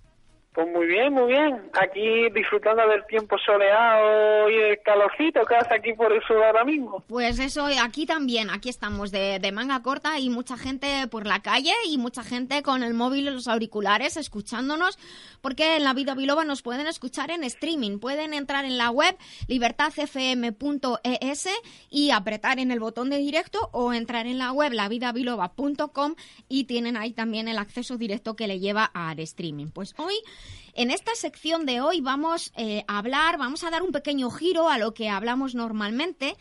Pues 0.54 0.68
muy 0.68 0.86
bien, 0.86 1.14
muy 1.14 1.32
bien. 1.32 1.70
Aquí 1.72 2.28
disfrutando 2.34 2.86
del 2.86 3.06
tiempo 3.06 3.38
soleado 3.38 4.50
y 4.50 4.54
el 4.54 4.82
calorcito 4.82 5.46
que 5.46 5.54
hace 5.54 5.76
aquí 5.76 5.94
por 5.94 6.12
el 6.12 6.22
sur 6.24 6.44
ahora 6.44 6.62
mismo. 6.62 7.02
Pues 7.08 7.38
eso, 7.38 7.66
aquí 7.82 8.04
también, 8.04 8.50
aquí 8.50 8.68
estamos 8.68 9.10
de, 9.10 9.38
de 9.38 9.50
manga 9.50 9.82
corta 9.82 10.18
y 10.18 10.28
mucha 10.28 10.58
gente 10.58 11.08
por 11.08 11.26
la 11.26 11.40
calle 11.40 11.72
y 11.88 11.96
mucha 11.96 12.22
gente 12.22 12.62
con 12.62 12.82
el 12.82 12.92
móvil 12.92 13.28
y 13.28 13.30
los 13.30 13.48
auriculares 13.48 14.18
escuchándonos, 14.18 14.98
porque 15.40 15.76
en 15.76 15.84
la 15.84 15.94
vida 15.94 16.14
biloba 16.14 16.44
nos 16.44 16.60
pueden 16.60 16.86
escuchar 16.86 17.30
en 17.30 17.44
streaming, 17.44 17.98
pueden 17.98 18.34
entrar 18.34 18.66
en 18.66 18.76
la 18.76 18.90
web 18.90 19.16
libertadfm.es 19.48 21.48
y 21.88 22.10
apretar 22.10 22.58
en 22.58 22.72
el 22.72 22.80
botón 22.80 23.08
de 23.08 23.16
directo 23.16 23.70
o 23.72 23.94
entrar 23.94 24.26
en 24.26 24.36
la 24.36 24.52
web 24.52 24.74
lavidabiloba.com 24.74 26.14
y 26.50 26.64
tienen 26.64 26.98
ahí 26.98 27.12
también 27.12 27.48
el 27.48 27.56
acceso 27.56 27.96
directo 27.96 28.36
que 28.36 28.46
le 28.46 28.60
lleva 28.60 28.84
al 28.84 29.18
streaming. 29.18 29.68
Pues 29.68 29.94
hoy 29.96 30.12
en 30.74 30.90
esta 30.90 31.14
sección 31.14 31.66
de 31.66 31.80
hoy 31.80 32.00
vamos 32.00 32.52
eh, 32.56 32.84
a 32.88 32.98
hablar, 32.98 33.38
vamos 33.38 33.64
a 33.64 33.70
dar 33.70 33.82
un 33.82 33.92
pequeño 33.92 34.30
giro 34.30 34.68
a 34.68 34.78
lo 34.78 34.94
que 34.94 35.08
hablamos 35.08 35.54
normalmente 35.54 36.36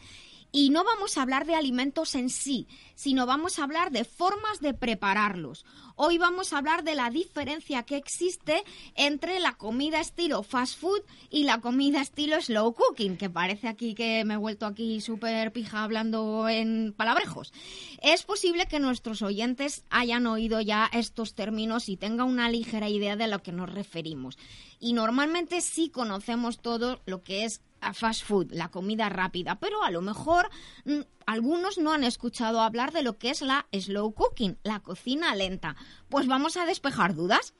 y 0.51 0.69
no 0.69 0.83
vamos 0.83 1.17
a 1.17 1.21
hablar 1.21 1.45
de 1.45 1.55
alimentos 1.55 2.15
en 2.15 2.29
sí, 2.29 2.67
sino 2.95 3.25
vamos 3.25 3.57
a 3.57 3.63
hablar 3.63 3.91
de 3.91 4.03
formas 4.03 4.59
de 4.59 4.73
prepararlos. 4.73 5.65
Hoy 6.03 6.17
vamos 6.17 6.51
a 6.51 6.57
hablar 6.57 6.83
de 6.83 6.95
la 6.95 7.11
diferencia 7.11 7.83
que 7.83 7.95
existe 7.95 8.63
entre 8.95 9.39
la 9.39 9.53
comida 9.53 9.99
estilo 9.99 10.41
fast 10.41 10.79
food 10.79 11.01
y 11.29 11.43
la 11.43 11.61
comida 11.61 12.01
estilo 12.01 12.41
slow 12.41 12.73
cooking, 12.73 13.17
que 13.17 13.29
parece 13.29 13.67
aquí 13.67 13.93
que 13.93 14.25
me 14.25 14.33
he 14.33 14.37
vuelto 14.37 14.65
aquí 14.65 14.99
súper 14.99 15.53
pija 15.53 15.83
hablando 15.83 16.49
en 16.49 16.95
palabrejos. 16.97 17.53
Es 18.01 18.23
posible 18.23 18.65
que 18.65 18.79
nuestros 18.79 19.21
oyentes 19.21 19.85
hayan 19.91 20.25
oído 20.25 20.59
ya 20.59 20.89
estos 20.91 21.35
términos 21.35 21.87
y 21.87 21.97
tengan 21.97 22.29
una 22.29 22.49
ligera 22.49 22.89
idea 22.89 23.15
de 23.15 23.27
lo 23.27 23.43
que 23.43 23.51
nos 23.51 23.71
referimos. 23.71 24.39
Y 24.79 24.93
normalmente 24.93 25.61
sí 25.61 25.89
conocemos 25.89 26.63
todo 26.63 26.99
lo 27.05 27.21
que 27.21 27.45
es 27.45 27.61
a 27.81 27.93
fast 27.93 28.25
food, 28.25 28.51
la 28.51 28.69
comida 28.69 29.09
rápida, 29.09 29.57
pero 29.59 29.83
a 29.83 29.91
lo 29.91 30.01
mejor 30.01 30.49
mm, 30.85 31.01
algunos 31.25 31.77
no 31.77 31.93
han 31.93 32.03
escuchado 32.03 32.61
hablar 32.61 32.91
de 32.91 33.03
lo 33.03 33.17
que 33.17 33.29
es 33.29 33.41
la 33.41 33.65
slow 33.71 34.13
cooking, 34.13 34.57
la 34.63 34.79
cocina 34.79 35.35
lenta. 35.35 35.75
Pues 36.09 36.27
vamos 36.27 36.57
a 36.57 36.65
despejar 36.65 37.13
dudas. 37.13 37.55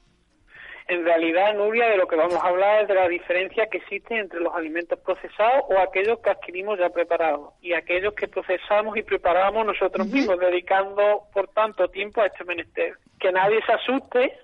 En 0.87 1.05
realidad, 1.05 1.53
Nuria, 1.53 1.87
de 1.87 1.95
lo 1.95 2.07
que 2.07 2.17
vamos 2.17 2.35
a 2.35 2.47
hablar 2.47 2.81
es 2.81 2.87
de 2.89 2.95
la 2.95 3.07
diferencia 3.07 3.67
que 3.67 3.77
existe 3.77 4.17
entre 4.17 4.41
los 4.41 4.53
alimentos 4.53 4.99
procesados 4.99 5.63
o 5.69 5.79
aquellos 5.79 6.19
que 6.19 6.31
adquirimos 6.31 6.79
ya 6.79 6.89
preparados 6.89 7.53
y 7.61 7.73
aquellos 7.73 8.13
que 8.13 8.27
procesamos 8.27 8.97
y 8.97 9.03
preparamos 9.03 9.65
nosotros 9.65 10.07
mismos, 10.07 10.37
dedicando 10.39 11.21
por 11.33 11.47
tanto 11.49 11.87
tiempo 11.87 12.21
a 12.21 12.25
este 12.25 12.43
menester. 12.43 12.97
Que 13.19 13.31
nadie 13.31 13.61
se 13.65 13.71
asuste 13.71 14.37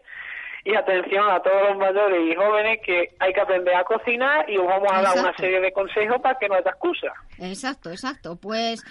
y 0.63 0.75
atención 0.75 1.29
a 1.29 1.41
todos 1.41 1.69
los 1.69 1.77
mayores 1.77 2.19
y 2.31 2.35
jóvenes 2.35 2.79
que 2.85 3.09
hay 3.19 3.33
que 3.33 3.41
aprender 3.41 3.75
a 3.75 3.83
cocinar 3.83 4.49
y 4.49 4.57
os 4.57 4.67
vamos 4.67 4.91
a 4.91 5.01
dar 5.01 5.19
una 5.19 5.35
serie 5.35 5.61
de 5.61 5.71
consejos 5.71 6.17
para 6.21 6.37
que 6.37 6.47
no 6.47 6.55
haya 6.55 6.71
excusa. 6.71 7.13
Exacto, 7.39 7.89
exacto. 7.91 8.35
Pues 8.35 8.83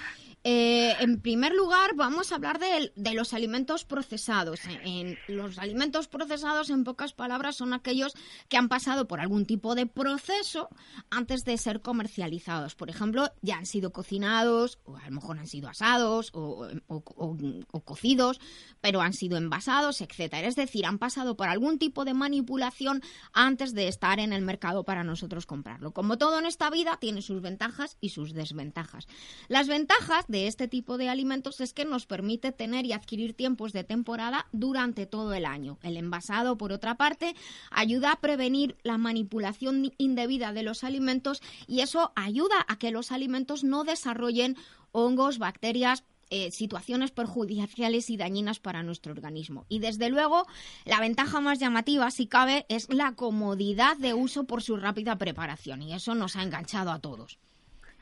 eh, 0.49 0.95
en 1.01 1.21
primer 1.21 1.53
lugar 1.53 1.97
vamos 1.97 2.31
a 2.31 2.37
hablar 2.37 2.61
de, 2.61 2.93
los 3.15 3.35
alimentos 3.35 3.85
procesados. 3.85 4.61
En, 4.85 5.19
los 5.27 5.59
alimentos 5.59 6.07
procesados, 6.07 6.71
en 6.71 6.85
pocas 6.85 7.13
palabras, 7.13 7.57
son 7.57 7.73
aquellos 7.73 8.15
que 8.49 8.57
han 8.57 8.69
pasado 8.69 9.09
por 9.09 9.19
algún 9.19 9.45
tipo 9.45 9.75
de 9.75 9.87
proceso 9.87 10.69
antes 11.11 11.45
de 11.45 11.59
ser 11.59 11.83
comercializados. 11.83 12.77
Por 12.77 12.91
ejemplo, 12.91 13.33
ya 13.43 13.57
han 13.57 13.67
sido 13.67 13.93
cocinados, 13.93 14.79
o 14.85 14.97
a 14.97 15.07
lo 15.07 15.17
mejor 15.17 15.37
han 15.41 15.49
sido 15.49 15.69
asados 15.69 16.31
o- 16.33 16.69
o 16.87 17.81
cocidos, 17.81 18.39
pero 18.81 19.01
han 19.01 19.15
sido 19.15 19.39
envasados, 19.39 20.01
etcétera. 20.01 20.47
Es 20.47 20.55
decir, 20.55 20.87
han 20.87 21.01
pasado 21.01 21.37
por 21.37 21.49
algún 21.49 21.81
tipo 21.81 22.05
de 22.05 22.15
manipulación 22.15 23.03
antes 23.33 23.75
de 23.75 23.89
estar 23.89 24.21
en 24.21 24.33
el 24.33 24.43
mercado 24.43 24.85
para 24.85 25.03
nosotros 25.03 25.45
comprarlo. 25.45 25.91
Como 25.91 26.19
todo 26.19 26.39
en 26.39 26.47
esta 26.47 26.71
vida, 26.71 26.99
tiene 27.01 27.21
sus 27.21 27.43
ventajas 27.43 27.97
y 28.01 28.11
sus 28.11 28.33
desventajas. 28.33 29.09
Las 29.49 29.67
ventajas 29.67 30.25
de 30.29 30.36
este 30.45 30.69
tipo 30.69 30.99
de 30.99 31.09
alimentos 31.09 31.61
es 31.61 31.73
que 31.73 31.85
nos 31.85 32.05
permite 32.05 32.53
tener 32.53 32.85
y 32.85 32.93
adquirir 32.93 33.33
tiempos 33.33 33.73
de 33.73 33.85
temporada 33.85 34.47
durante 34.53 35.07
todo 35.07 35.33
el 35.33 35.47
año. 35.47 35.79
El 35.83 35.97
envasado, 35.97 36.59
por 36.59 36.73
otra 36.73 36.97
parte, 36.97 37.35
ayuda 37.71 38.13
a 38.13 38.21
prevenir 38.21 38.77
la 38.83 38.99
manipulación 38.99 39.93
indebida 39.99 40.53
de 40.53 40.63
los 40.63 40.85
alimentos 40.85 41.41
y 41.67 41.81
eso 41.81 42.13
ayuda 42.15 42.57
a 42.69 42.79
que 42.79 42.91
los 42.91 43.13
alimentos 43.13 43.65
no 43.65 43.85
desarrollen 43.85 44.57
hongos, 44.93 45.39
bacterias, 45.39 46.05
eh, 46.29 46.51
situaciones 46.51 47.13
perjudiciales 47.13 48.11
y 48.11 48.17
dañinas 48.17 48.59
para 48.59 48.83
nuestro 48.83 49.13
organismo. 49.13 49.65
Y 49.69 49.79
desde 49.79 50.09
luego, 50.11 50.47
la 50.85 50.99
ventaja 50.99 51.41
más 51.41 51.61
llamativa, 51.61 52.11
si 52.11 52.27
cabe, 52.27 52.67
es 52.69 52.93
la 52.93 53.13
comodidad 53.13 53.97
de 53.97 54.13
uso 54.13 54.45
por 54.45 54.61
su 54.61 54.77
rápida 54.77 55.19
preparación. 55.19 55.83
Y 55.83 55.95
eso 55.95 56.17
nos 56.17 56.35
ha 56.35 56.43
enganchado 56.43 56.91
a 56.91 56.99
todos. 56.99 57.39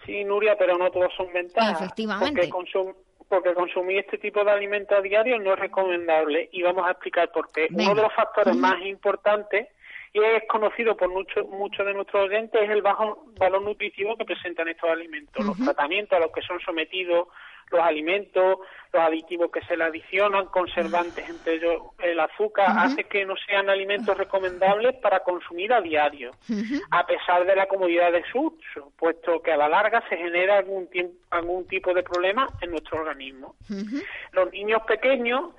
Sí, 0.06 0.24
Nuria, 0.24 0.56
pero 0.58 0.76
no 0.78 0.90
todos 0.90 1.12
son 1.16 1.32
ventajas. 1.32 1.80
Efectivamente. 1.80 2.48
Porque, 2.48 2.50
consum- 2.50 2.94
porque 3.28 3.54
consumir 3.54 3.98
este 3.98 4.18
tipo 4.18 4.44
de 4.44 4.50
alimentos 4.50 4.96
a 4.96 5.00
diario 5.00 5.38
no 5.38 5.54
es 5.54 5.58
recomendable 5.58 6.48
y 6.52 6.62
vamos 6.62 6.86
a 6.86 6.92
explicar 6.92 7.30
por 7.32 7.50
qué. 7.52 7.68
Venga. 7.70 7.92
Uno 7.92 7.94
de 7.96 8.02
los 8.02 8.14
factores 8.14 8.56
más 8.56 8.80
importantes 8.82 9.68
y 10.12 10.20
es 10.22 10.44
conocido 10.48 10.96
por 10.96 11.08
muchos 11.08 11.44
muchos 11.48 11.84
de 11.84 11.92
nuestros 11.92 12.26
oyentes 12.26 12.62
es 12.62 12.70
el 12.70 12.82
bajo 12.82 13.24
valor 13.36 13.62
nutritivo 13.62 14.16
que 14.16 14.24
presentan 14.24 14.68
estos 14.68 14.88
alimentos. 14.88 15.44
Los 15.44 15.56
tratamientos 15.58 16.16
a 16.16 16.20
los 16.20 16.30
que 16.30 16.42
son 16.42 16.60
sometidos 16.60 17.26
los 17.70 17.80
alimentos, 17.80 18.58
los 18.92 19.02
aditivos 19.02 19.50
que 19.50 19.60
se 19.62 19.76
le 19.76 19.84
adicionan, 19.84 20.46
conservantes, 20.46 21.28
entre 21.28 21.54
ellos 21.54 21.82
el 21.98 22.20
azúcar, 22.20 22.66
hace 22.76 23.04
que 23.04 23.24
no 23.24 23.34
sean 23.36 23.68
alimentos 23.68 24.16
recomendables 24.16 24.94
para 24.96 25.20
consumir 25.20 25.72
a 25.72 25.80
diario, 25.80 26.30
a 26.90 27.04
pesar 27.06 27.44
de 27.44 27.56
la 27.56 27.66
comodidad 27.66 28.12
de 28.12 28.22
su 28.30 28.40
uso, 28.40 28.92
puesto 28.96 29.42
que 29.42 29.52
a 29.52 29.56
la 29.56 29.68
larga 29.68 30.02
se 30.08 30.16
genera 30.16 30.58
algún, 30.58 30.88
algún 31.30 31.66
tipo 31.66 31.92
de 31.92 32.02
problema 32.02 32.46
en 32.60 32.70
nuestro 32.70 33.00
organismo. 33.00 33.56
Los 34.32 34.52
niños 34.52 34.82
pequeños 34.86 35.50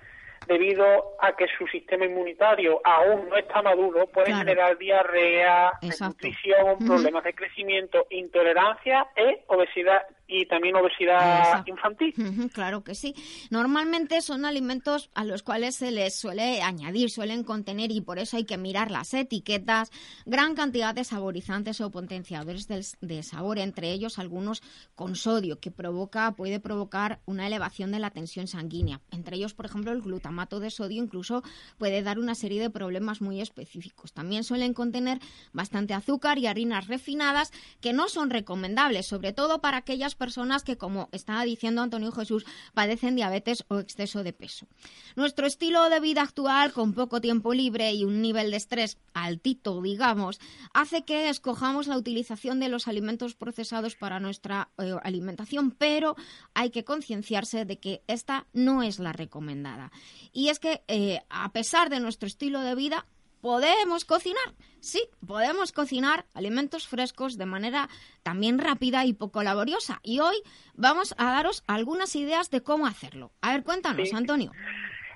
debido 0.47 1.15
a 1.21 1.35
que 1.35 1.47
su 1.57 1.65
sistema 1.67 2.05
inmunitario 2.05 2.79
aún 2.83 3.29
no 3.29 3.35
está 3.37 3.63
maduro, 3.63 4.05
puede 4.07 4.27
Claro. 4.27 4.39
generar 4.41 4.77
diarrea, 4.77 5.71
nutrición, 6.01 6.77
problemas 6.85 7.23
de 7.23 7.33
crecimiento, 7.33 8.05
intolerancia 8.11 9.07
e 9.15 9.43
obesidad 9.47 10.03
y 10.27 10.45
también 10.47 10.75
obesidad 10.75 11.39
Exacto. 11.39 11.71
infantil. 11.71 12.13
Claro 12.53 12.83
que 12.83 12.95
sí. 12.95 13.13
Normalmente 13.49 14.21
son 14.21 14.45
alimentos 14.45 15.09
a 15.13 15.23
los 15.23 15.43
cuales 15.43 15.75
se 15.75 15.91
les 15.91 16.15
suele 16.15 16.61
añadir, 16.61 17.09
suelen 17.09 17.43
contener 17.43 17.91
y 17.91 18.01
por 18.01 18.19
eso 18.19 18.37
hay 18.37 18.45
que 18.45 18.57
mirar 18.57 18.91
las 18.91 19.13
etiquetas, 19.13 19.91
gran 20.25 20.55
cantidad 20.55 20.95
de 20.95 21.03
saborizantes 21.03 21.81
o 21.81 21.91
potenciadores 21.91 22.67
de 22.67 23.23
sabor, 23.23 23.59
entre 23.59 23.91
ellos 23.91 24.19
algunos 24.19 24.61
con 24.95 25.15
sodio, 25.15 25.59
que 25.59 25.71
provoca, 25.71 26.31
puede 26.31 26.59
provocar 26.59 27.19
una 27.25 27.47
elevación 27.47 27.91
de 27.91 27.99
la 27.99 28.09
tensión 28.09 28.47
sanguínea. 28.47 29.01
Entre 29.11 29.35
ellos, 29.35 29.53
por 29.53 29.65
ejemplo, 29.65 29.91
el 29.91 30.01
glutamato 30.01 30.59
de 30.59 30.71
sodio 30.71 31.03
incluso 31.03 31.43
puede 31.77 32.01
dar 32.01 32.19
una 32.19 32.35
serie 32.35 32.61
de 32.61 32.69
problemas 32.69 33.21
muy 33.21 33.41
específicos. 33.41 34.13
También 34.13 34.43
suelen 34.43 34.73
contener 34.73 35.19
bastante 35.53 35.93
azúcar 35.93 36.37
y 36.37 36.47
harinas 36.47 36.87
refinadas 36.87 37.51
que 37.81 37.93
no 37.93 38.07
son 38.07 38.29
recomendables, 38.29 39.05
sobre 39.05 39.33
todo 39.33 39.61
para 39.61 39.77
aquellas 39.77 40.14
personas 40.15 40.63
que, 40.63 40.77
como 40.77 41.09
estaba 41.11 41.43
diciendo 41.43 41.81
Antonio 41.81 42.11
Jesús, 42.11 42.45
padecen 42.73 43.15
diabetes 43.15 43.63
o 43.67 43.79
exceso 43.79 44.23
de 44.23 44.33
peso. 44.33 44.67
Nuestro 45.15 45.45
estilo 45.45 45.89
de 45.89 45.99
vida 45.99 46.21
actual, 46.21 46.73
con 46.73 46.93
poco 46.93 47.21
tiempo 47.21 47.53
libre 47.53 47.93
y 47.93 48.05
un 48.05 48.21
nivel 48.21 48.51
de 48.51 48.57
estrés 48.57 48.97
altito, 49.13 49.81
digamos, 49.81 50.39
hace 50.73 51.03
que 51.03 51.29
escojamos 51.29 51.87
la 51.87 51.97
utilización 51.97 52.59
de 52.59 52.69
los 52.69 52.87
alimentos 52.87 53.35
procesados 53.35 53.95
para 53.95 54.19
nuestra 54.19 54.69
eh, 54.77 54.95
alimentación, 55.03 55.71
pero 55.71 56.15
hay 56.53 56.69
que 56.69 56.83
concienciarse 56.83 57.65
de 57.65 57.77
que 57.77 58.01
esta 58.07 58.47
no 58.53 58.83
es 58.83 58.99
la 58.99 59.13
recomendada. 59.13 59.91
Y 60.31 60.49
es 60.49 60.59
que, 60.59 60.83
eh, 60.87 61.21
a 61.29 61.51
pesar 61.51 61.89
de 61.89 61.99
nuestro 61.99 62.27
estilo 62.27 62.61
de 62.61 62.75
vida, 62.75 63.05
podemos 63.45 64.05
cocinar. 64.05 64.55
Sí, 64.79 65.03
podemos 65.27 65.71
cocinar 65.71 66.25
alimentos 66.33 66.87
frescos 66.87 67.37
de 67.37 67.45
manera 67.45 67.89
también 68.23 68.57
rápida 68.57 69.05
y 69.05 69.13
poco 69.13 69.43
laboriosa. 69.43 69.99
Y 70.01 70.19
hoy 70.19 70.35
vamos 70.73 71.13
a 71.19 71.25
daros 71.25 71.63
algunas 71.67 72.15
ideas 72.15 72.49
de 72.49 72.61
cómo 72.63 72.87
hacerlo. 72.87 73.31
A 73.41 73.51
ver, 73.51 73.63
cuéntanos, 73.63 74.09
Sí. 74.09 74.15
Antonio. 74.15 74.51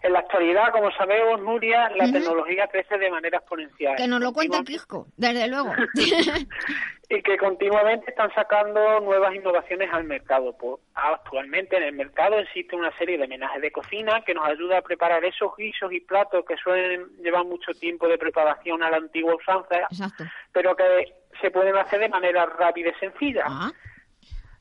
En 0.01 0.13
la 0.13 0.19
actualidad, 0.19 0.71
como 0.71 0.91
sabemos, 0.91 1.41
Nuria, 1.41 1.89
la 1.95 2.11
tecnología 2.11 2.67
crece 2.67 2.97
de 2.97 3.09
manera 3.11 3.37
exponencial. 3.39 3.95
Que 3.97 4.07
nos 4.07 4.21
lo 4.21 4.31
Continua- 4.31 4.63
Quisco, 4.65 5.07
desde 5.17 5.47
luego. 5.47 5.73
y 7.09 7.21
que 7.23 7.37
continuamente 7.37 8.11
están 8.11 8.31
sacando 8.33 8.99
nuevas 8.99 9.33
innovaciones 9.33 9.89
al 9.91 10.03
mercado. 10.03 10.55
Pues, 10.57 10.79
actualmente 10.93 11.75
en 11.77 11.83
el 11.83 11.93
mercado 11.93 12.37
existe 12.39 12.75
una 12.75 12.95
serie 12.97 13.17
de 13.17 13.27
menajes 13.27 13.61
de 13.61 13.71
cocina 13.71 14.21
que 14.25 14.33
nos 14.33 14.45
ayuda 14.47 14.77
a 14.77 14.81
preparar 14.81 15.25
esos 15.25 15.55
guisos 15.57 15.91
y 15.91 15.99
platos 16.01 16.45
que 16.47 16.55
suelen 16.57 17.07
llevar 17.21 17.45
mucho 17.45 17.73
tiempo 17.73 18.07
de 18.07 18.17
preparación 18.17 18.83
a 18.83 18.91
la 18.91 18.97
antigua 18.97 19.35
usanza, 19.35 19.79
Exacto. 19.89 20.23
pero 20.53 20.75
que 20.75 21.13
se 21.41 21.51
pueden 21.51 21.75
hacer 21.77 21.99
de 21.99 22.09
manera 22.09 22.45
rápida 22.45 22.89
y 22.89 22.99
sencilla. 22.99 23.43
Ah, 23.47 23.71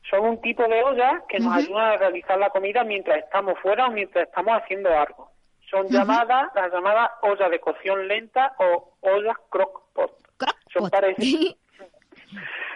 Son 0.09 0.25
un 0.25 0.41
tipo 0.41 0.63
de 0.67 0.83
ollas 0.83 1.23
que 1.27 1.39
nos 1.39 1.49
Ujú. 1.49 1.57
ayudan 1.57 1.85
a 1.85 1.97
realizar 1.97 2.37
la 2.37 2.49
comida 2.49 2.83
mientras 2.83 3.19
estamos 3.19 3.59
fuera 3.59 3.87
o 3.87 3.91
mientras 3.91 4.27
estamos 4.27 4.59
haciendo 4.61 4.89
algo. 4.89 5.29
Son 5.69 5.87
llamadas, 5.87 6.49
las 6.55 6.71
llamadas 6.73 7.11
ollas 7.21 7.51
de 7.51 7.59
cocción 7.59 8.07
lenta 8.07 8.53
o 8.57 8.95
ollas 9.01 9.37
crock 9.49 9.83
pot. 9.93 10.11
crock 10.37 10.55
Son 10.73 10.89
parecidas. 10.89 11.55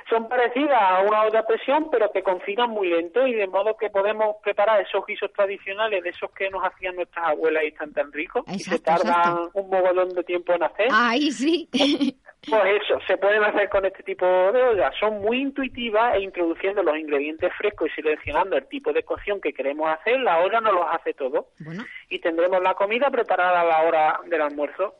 Son 0.09 0.27
parecidas 0.27 0.77
a 0.79 1.01
una 1.01 1.23
olla 1.23 1.39
a 1.39 1.45
presión, 1.45 1.89
pero 1.89 2.11
que 2.11 2.21
cocinan 2.21 2.69
muy 2.69 2.89
lento 2.89 3.25
y 3.25 3.33
de 3.33 3.47
modo 3.47 3.77
que 3.77 3.89
podemos 3.89 4.35
preparar 4.43 4.81
esos 4.81 5.05
guisos 5.05 5.31
tradicionales 5.31 6.03
de 6.03 6.09
esos 6.09 6.29
que 6.31 6.49
nos 6.49 6.61
hacían 6.63 6.95
nuestras 6.95 7.29
abuelas 7.29 7.63
y 7.63 7.67
están 7.67 7.93
tan 7.93 8.11
ricos 8.11 8.43
y 8.47 8.59
se 8.59 8.79
tardan 8.79 9.13
exacto. 9.13 9.51
un 9.53 9.69
mogollón 9.69 10.09
de 10.09 10.23
tiempo 10.23 10.53
en 10.53 10.63
hacer. 10.63 10.87
Ahí 10.91 11.31
sí. 11.31 11.69
Pues 12.49 12.81
eso, 12.83 12.99
se 13.07 13.17
pueden 13.17 13.43
hacer 13.43 13.69
con 13.69 13.85
este 13.85 14.03
tipo 14.03 14.25
de 14.25 14.61
ollas. 14.61 14.93
Son 14.99 15.21
muy 15.21 15.41
intuitivas 15.41 16.15
e 16.15 16.21
introduciendo 16.21 16.83
los 16.83 16.97
ingredientes 16.97 17.53
frescos 17.57 17.89
y 17.89 18.01
seleccionando 18.01 18.57
el 18.57 18.67
tipo 18.67 18.91
de 18.91 19.03
cocción 19.03 19.39
que 19.39 19.53
queremos 19.53 19.89
hacer, 19.89 20.19
la 20.19 20.39
olla 20.39 20.59
nos 20.59 20.73
los 20.73 20.85
hace 20.89 21.13
todo 21.13 21.47
bueno. 21.59 21.85
y 22.09 22.19
tendremos 22.19 22.61
la 22.61 22.73
comida 22.73 23.09
preparada 23.09 23.61
a 23.61 23.65
la 23.65 23.81
hora 23.83 24.19
del 24.25 24.41
almuerzo. 24.41 24.95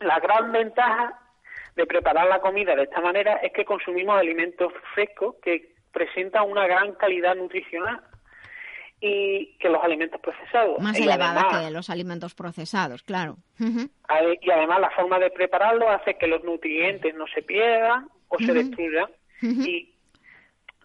La 0.00 0.18
gran 0.18 0.50
ventaja 0.50 1.18
de 1.76 1.86
preparar 1.86 2.26
la 2.26 2.40
comida 2.40 2.74
de 2.74 2.84
esta 2.84 3.00
manera 3.00 3.36
es 3.36 3.52
que 3.52 3.64
consumimos 3.64 4.18
alimentos 4.18 4.72
frescos 4.94 5.36
que 5.42 5.74
presentan 5.92 6.50
una 6.50 6.66
gran 6.66 6.92
calidad 6.94 7.36
nutricional 7.36 8.00
y 9.04 9.56
que 9.58 9.68
los 9.68 9.82
alimentos 9.82 10.20
procesados. 10.20 10.78
Más 10.78 10.96
Y 10.98 11.02
elevada 11.02 11.40
además- 11.40 11.64
que 11.66 11.70
los 11.72 11.90
alimentos 11.90 12.34
procesados, 12.36 13.02
claro. 13.02 13.36
Y 13.58 14.50
además 14.50 14.80
la 14.80 14.90
forma 14.90 15.18
de 15.18 15.30
prepararlo 15.30 15.90
hace 15.90 16.14
que 16.16 16.28
los 16.28 16.44
nutrientes 16.44 17.12
no 17.16 17.26
se 17.34 17.42
pierdan 17.42 18.08
o 18.28 18.38
se 18.38 18.52
destruyan. 18.54 19.10
Y 19.42 19.92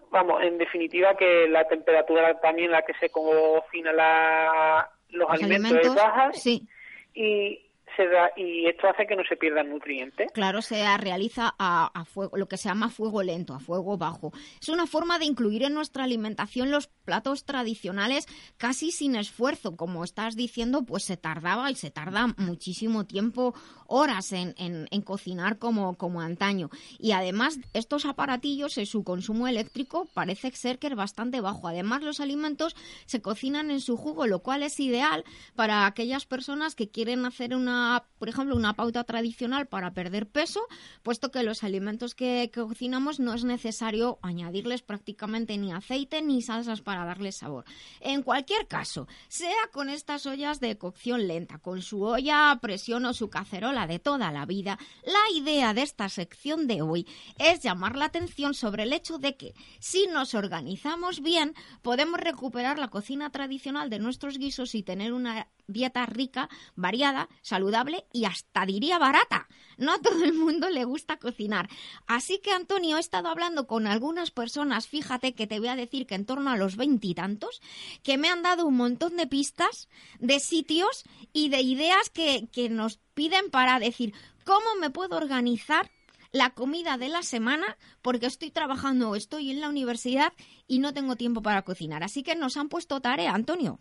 vamos, 0.10 0.42
en 0.42 0.58
definitiva 0.58 1.16
que 1.16 1.48
la 1.48 1.68
temperatura 1.68 2.40
también 2.40 2.72
la 2.72 2.82
que 2.82 2.94
se 2.96 3.10
cocina 3.12 3.94
la, 3.94 4.90
los, 5.10 5.30
Los 5.30 5.30
alimentos, 5.40 5.72
alimentos, 5.72 5.96
es 5.96 5.96
baja 5.96 6.34
sí. 6.34 6.68
y 7.14 7.67
se 7.98 8.08
da, 8.08 8.32
y 8.38 8.66
esto 8.68 8.88
hace 8.88 9.06
que 9.06 9.16
no 9.18 9.24
se 9.28 9.36
pierdan 9.36 9.70
nutrientes. 9.70 10.32
Claro, 10.32 10.62
se 10.62 10.86
realiza 10.98 11.54
a, 11.60 11.92
a 12.00 12.06
fuego, 12.06 12.38
lo 12.38 12.48
que 12.48 12.56
se 12.56 12.70
llama 12.70 12.90
fuego 12.90 13.24
lento, 13.24 13.54
a 13.54 13.60
fuego 13.60 13.98
bajo. 13.98 14.32
Es 14.62 14.70
una 14.70 14.88
forma 14.88 15.20
de 15.20 15.26
incluir 15.26 15.64
en 15.64 15.74
nuestra 15.74 16.04
alimentación 16.06 16.72
los 16.72 16.88
platos 16.88 17.44
tradicionales 17.44 18.28
casi 18.58 18.92
sin 18.92 19.16
esfuerzo. 19.16 19.76
Como 19.76 20.04
estás 20.04 20.36
diciendo, 20.36 20.84
pues 20.86 21.04
se 21.04 21.18
tardaba 21.18 21.72
y 21.72 21.76
se 21.76 21.90
tarda 21.92 22.28
muchísimo 22.38 23.06
tiempo, 23.06 23.56
horas 23.88 24.32
en, 24.32 24.54
en- 24.58 24.88
en 24.92 25.02
cocinar 25.02 25.58
como, 25.58 25.98
como 25.98 26.22
antaño. 26.22 26.70
Y 27.00 27.14
además, 27.14 27.60
estos 27.74 28.06
aparatillos, 28.06 28.78
en 28.78 28.86
su 28.86 29.04
consumo 29.04 29.48
eléctrico 29.48 30.08
parece 30.14 30.52
ser 30.52 30.78
que 30.78 30.88
es 30.88 30.96
bastante 30.96 31.42
bajo. 31.42 31.68
Además, 31.68 32.04
los 32.04 32.20
alimentos 32.20 32.76
se 33.08 33.22
cocinan 33.22 33.72
en 33.72 33.80
su 33.82 33.98
jugo, 33.98 34.28
lo 34.28 34.40
cual 34.40 34.62
es 34.62 34.80
ideal 34.80 35.24
para 35.56 35.86
aquellas 35.88 36.26
personas 36.28 36.76
que 36.76 36.90
quieren 36.90 37.26
hacer 37.26 37.56
una, 37.56 37.87
por 38.20 38.30
ejemplo, 38.30 38.56
una 38.56 38.74
pauta 38.74 39.04
tradicional 39.04 39.68
para 39.68 39.92
perder 39.92 40.28
peso, 40.28 40.62
puesto 41.04 41.32
que 41.32 41.44
los 41.44 41.64
alimentos 41.64 42.16
que, 42.16 42.50
que 42.54 42.62
cocinamos 42.62 43.20
no 43.20 43.34
es 43.34 43.44
necesario 43.44 44.20
añadirles 44.22 44.82
prácticamente 44.82 45.58
ni 45.58 45.72
aceite 45.72 46.22
ni 46.22 46.42
salsas 46.42 46.82
para 46.82 47.06
darles 47.06 47.38
sabor. 47.38 47.66
En 48.00 48.24
cualquier 48.24 48.68
caso, 48.68 49.08
sea 49.28 49.70
con 49.72 49.90
estas 49.90 50.26
ollas 50.26 50.60
de 50.60 50.78
cocción 50.78 51.28
lenta, 51.28 51.60
con 51.60 51.82
su 51.82 52.04
olla 52.04 52.52
a 52.52 52.60
presión 52.60 53.06
o 53.06 53.14
su 53.14 53.30
cacerola 53.30 53.88
de 53.88 54.00
toda 54.00 54.32
la 54.32 54.46
vida, 54.46 54.78
la 55.06 55.38
idea 55.38 55.74
de 55.74 55.84
esta 55.84 56.10
sección 56.10 56.68
de 56.68 56.82
hoy 56.82 57.08
es 57.38 57.62
llamar 57.62 57.96
la 57.96 58.06
atención 58.06 58.54
sobre 58.54 58.84
el 58.84 58.94
hecho 58.94 59.18
de 59.18 59.36
que 59.36 59.54
si 59.80 60.08
nos 60.08 60.34
organizamos 60.34 61.22
bien, 61.22 61.54
podemos 61.82 62.20
recuperar 62.20 62.80
la 62.80 62.90
cocina 62.90 63.30
tradicional 63.32 63.90
de 63.90 64.00
nuestros 64.00 64.38
guisos 64.38 64.76
y 64.76 64.84
tener 64.84 65.14
una 65.14 65.48
dieta 65.68 66.06
rica, 66.06 66.50
variada, 66.76 67.28
saludable 67.42 67.77
y 68.14 68.26
hasta 68.26 68.66
diría 68.66 68.98
barata. 68.98 69.48
No 69.78 69.94
a 69.94 70.02
todo 70.02 70.24
el 70.24 70.34
mundo 70.34 70.70
le 70.70 70.86
gusta 70.86 71.18
cocinar. 71.18 71.70
Así 72.08 72.40
que, 72.40 72.52
Antonio, 72.52 72.98
he 72.98 73.00
estado 73.00 73.30
hablando 73.30 73.68
con 73.68 73.88
algunas 73.88 74.32
personas, 74.32 74.88
fíjate 74.88 75.36
que 75.36 75.48
te 75.48 75.60
voy 75.60 75.68
a 75.68 75.76
decir 75.76 76.08
que 76.08 76.16
en 76.16 76.26
torno 76.26 76.50
a 76.50 76.58
los 76.58 76.76
veintitantos, 76.76 77.62
que 78.04 78.18
me 78.18 78.30
han 78.30 78.42
dado 78.42 78.66
un 78.66 78.78
montón 78.78 79.18
de 79.18 79.28
pistas, 79.28 79.88
de 80.20 80.40
sitios 80.40 81.04
y 81.34 81.50
de 81.50 81.62
ideas 81.62 82.10
que, 82.10 82.48
que 82.52 82.70
nos 82.70 82.98
piden 83.14 83.50
para 83.52 83.80
decir 83.80 84.14
cómo 84.46 84.76
me 84.80 84.90
puedo 84.90 85.18
organizar 85.18 85.92
la 86.32 86.52
comida 86.52 86.98
de 86.98 87.10
la 87.10 87.24
semana 87.24 87.78
porque 88.02 88.26
estoy 88.26 88.52
trabajando 88.52 89.10
o 89.10 89.16
estoy 89.16 89.52
en 89.52 89.62
la 89.62 89.70
universidad 89.70 90.34
y 90.68 90.80
no 90.80 90.94
tengo 90.94 91.16
tiempo 91.16 91.42
para 91.42 91.64
cocinar. 91.64 92.04
Así 92.04 92.24
que 92.24 92.36
nos 92.36 92.58
han 92.58 92.70
puesto 92.70 93.02
tarea, 93.02 93.34
Antonio. 93.34 93.80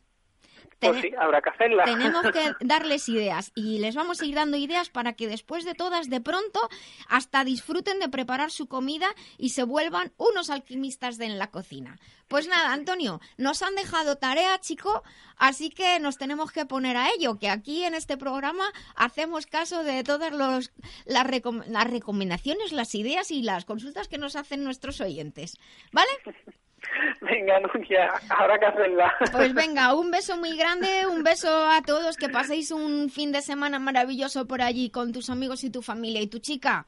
Pues 0.79 1.01
sí, 1.01 1.11
habrá 1.19 1.41
que 1.41 1.51
hacerla. 1.51 1.85
tenemos 1.85 2.23
que 2.33 2.53
darles 2.61 3.09
ideas 3.09 3.51
y 3.55 3.79
les 3.79 3.95
vamos 3.95 4.21
a 4.21 4.27
ir 4.27 4.35
dando 4.35 4.57
ideas 4.59 4.91
para 4.91 5.15
que 5.15 5.27
después 5.27 5.65
de 5.65 5.75
todas, 5.75 6.11
de 6.11 6.21
pronto, 6.21 6.61
hasta 7.09 7.45
disfruten 7.45 7.99
de 7.99 8.09
preparar 8.11 8.51
su 8.51 8.67
comida 8.69 9.09
y 9.39 9.51
se 9.51 9.65
vuelvan 9.65 10.13
unos 10.19 10.51
alquimistas 10.51 11.17
de 11.19 11.27
en 11.27 11.39
la 11.39 11.51
cocina. 11.51 11.99
Pues 12.29 12.47
nada, 12.47 12.73
Antonio, 12.73 13.21
nos 13.39 13.63
han 13.63 13.75
dejado 13.75 14.17
tarea, 14.19 14.59
chico, 14.61 15.03
así 15.37 15.71
que 15.71 15.99
nos 16.01 16.19
tenemos 16.19 16.53
que 16.53 16.67
poner 16.67 16.97
a 16.97 17.09
ello, 17.11 17.39
que 17.39 17.49
aquí 17.49 17.85
en 17.85 17.95
este 17.95 18.17
programa 18.17 18.65
hacemos 18.97 19.47
caso 19.47 19.83
de 19.83 20.05
todas 20.05 20.33
los, 20.33 20.73
las, 21.05 21.27
recom- 21.27 21.65
las 21.67 21.89
recomendaciones, 21.91 22.73
las 22.73 22.95
ideas 22.95 23.31
y 23.31 23.43
las 23.43 23.65
consultas 23.65 24.09
que 24.09 24.19
nos 24.19 24.37
hacen 24.37 24.63
nuestros 24.65 25.01
oyentes. 25.01 25.57
¿Vale? 25.93 26.11
Venga, 27.21 27.61
Nuria, 27.61 28.13
habrá 28.29 28.59
que 28.59 28.67
hacerla. 28.67 29.13
Pues 29.33 29.55
venga, 29.55 29.95
un 29.95 30.11
beso 30.11 30.37
muy 30.37 30.57
grande, 30.57 31.07
un 31.07 31.23
beso 31.23 31.49
a 31.71 31.83
todos, 31.83 32.17
que 32.17 32.29
paséis 32.29 32.71
un 32.71 33.11
fin 33.11 33.33
de 33.33 33.43
semana 33.43 33.79
maravilloso 33.79 34.47
por 34.47 34.63
allí 34.63 34.91
con 34.91 35.13
tus 35.13 35.31
amigos 35.31 35.65
y 35.65 35.71
tu 35.71 35.83
familia 35.83 36.21
y 36.21 36.27
tu 36.27 36.39
chica. 36.39 36.87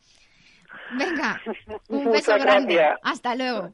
Venga, 0.93 1.41
un 1.89 2.11
beso 2.13 2.35
grande. 2.39 2.75
gracias. 2.75 3.01
Hasta 3.03 3.35
luego. 3.35 3.71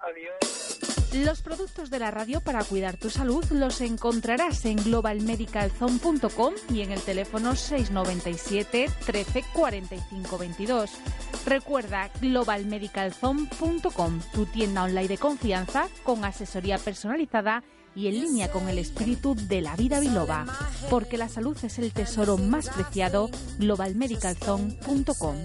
Adiós. 0.00 0.87
Los 1.14 1.40
productos 1.40 1.88
de 1.88 1.98
la 1.98 2.10
radio 2.10 2.42
para 2.42 2.62
cuidar 2.62 2.98
tu 2.98 3.08
salud 3.08 3.42
los 3.50 3.80
encontrarás 3.80 4.66
en 4.66 4.76
globalmedicalzone.com 4.76 6.52
y 6.70 6.82
en 6.82 6.92
el 6.92 7.00
teléfono 7.00 7.56
697 7.56 8.90
13 9.06 9.44
45 9.54 10.38
22. 10.38 10.90
Recuerda 11.46 12.10
globalmedicalzone.com, 12.20 14.20
tu 14.34 14.44
tienda 14.46 14.84
online 14.84 15.08
de 15.08 15.16
confianza 15.16 15.88
con 16.02 16.26
asesoría 16.26 16.76
personalizada 16.76 17.62
y 17.94 18.08
en 18.08 18.20
línea 18.20 18.50
con 18.50 18.68
el 18.68 18.76
espíritu 18.76 19.34
de 19.34 19.62
la 19.62 19.76
vida 19.76 20.00
biloba, 20.00 20.44
porque 20.90 21.16
la 21.16 21.30
salud 21.30 21.56
es 21.62 21.78
el 21.78 21.94
tesoro 21.94 22.36
más 22.36 22.68
preciado, 22.68 23.30
globalmedicalzone.com. 23.58 25.36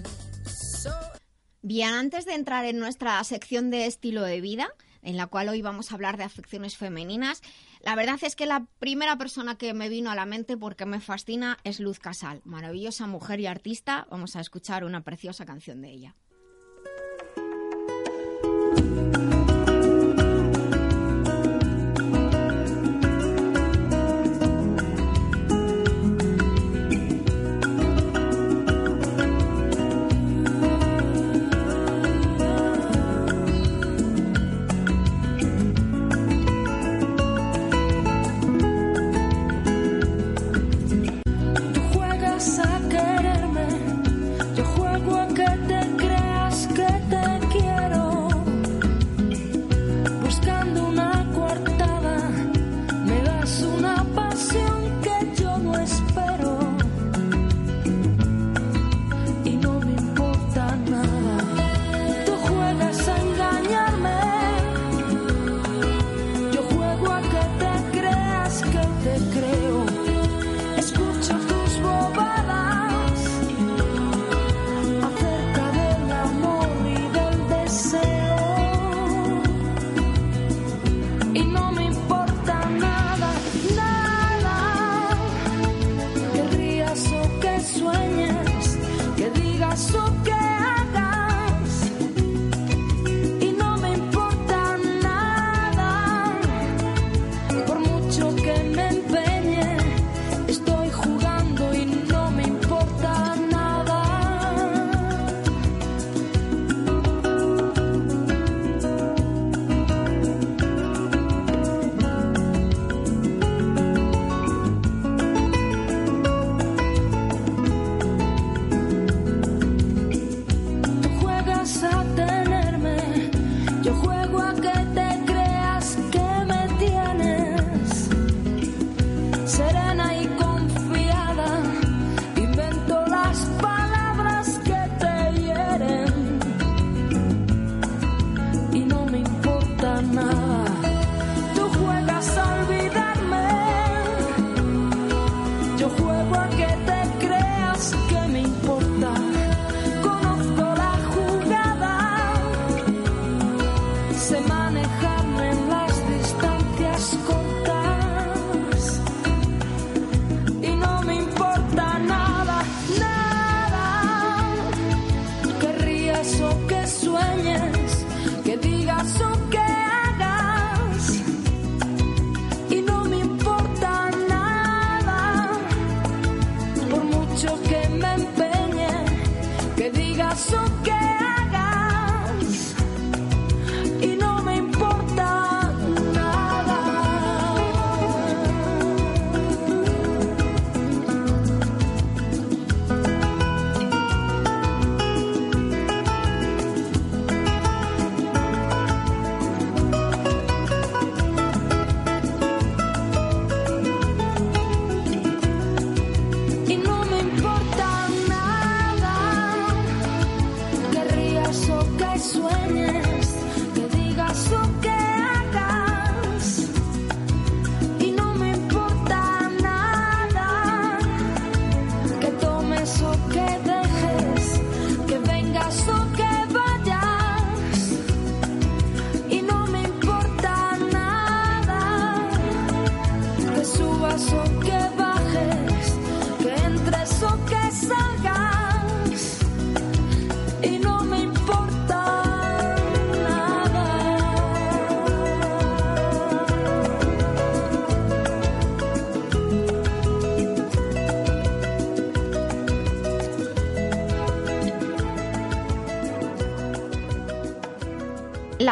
Bien, 1.61 1.93
antes 1.93 2.25
de 2.25 2.35
entrar 2.35 2.65
en 2.65 2.77
nuestra 2.77 3.23
sección 3.23 3.69
de 3.69 3.85
estilo 3.85 4.23
de 4.23 4.41
vida, 4.41 4.67
en 5.03 5.17
la 5.17 5.27
cual 5.27 5.49
hoy 5.49 5.61
vamos 5.61 5.91
a 5.91 5.95
hablar 5.95 6.17
de 6.17 6.23
afecciones 6.23 6.77
femeninas. 6.77 7.41
La 7.81 7.95
verdad 7.95 8.19
es 8.21 8.35
que 8.35 8.45
la 8.45 8.67
primera 8.79 9.17
persona 9.17 9.57
que 9.57 9.73
me 9.73 9.89
vino 9.89 10.11
a 10.11 10.15
la 10.15 10.25
mente 10.25 10.57
porque 10.57 10.85
me 10.85 10.99
fascina 10.99 11.57
es 11.63 11.79
Luz 11.79 11.99
Casal, 11.99 12.41
maravillosa 12.45 13.07
mujer 13.07 13.39
y 13.39 13.47
artista. 13.47 14.07
Vamos 14.09 14.35
a 14.35 14.41
escuchar 14.41 14.83
una 14.83 15.03
preciosa 15.03 15.45
canción 15.45 15.81
de 15.81 15.91
ella. 15.91 16.15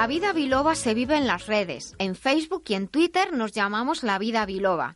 La 0.01 0.07
vida 0.07 0.33
biloba 0.33 0.73
se 0.73 0.95
vive 0.95 1.15
en 1.15 1.27
las 1.27 1.45
redes. 1.45 1.93
En 1.99 2.15
Facebook 2.15 2.63
y 2.69 2.73
en 2.73 2.87
Twitter 2.87 3.33
nos 3.33 3.51
llamamos 3.51 4.01
La 4.01 4.17
Vida 4.17 4.47
Biloba. 4.47 4.95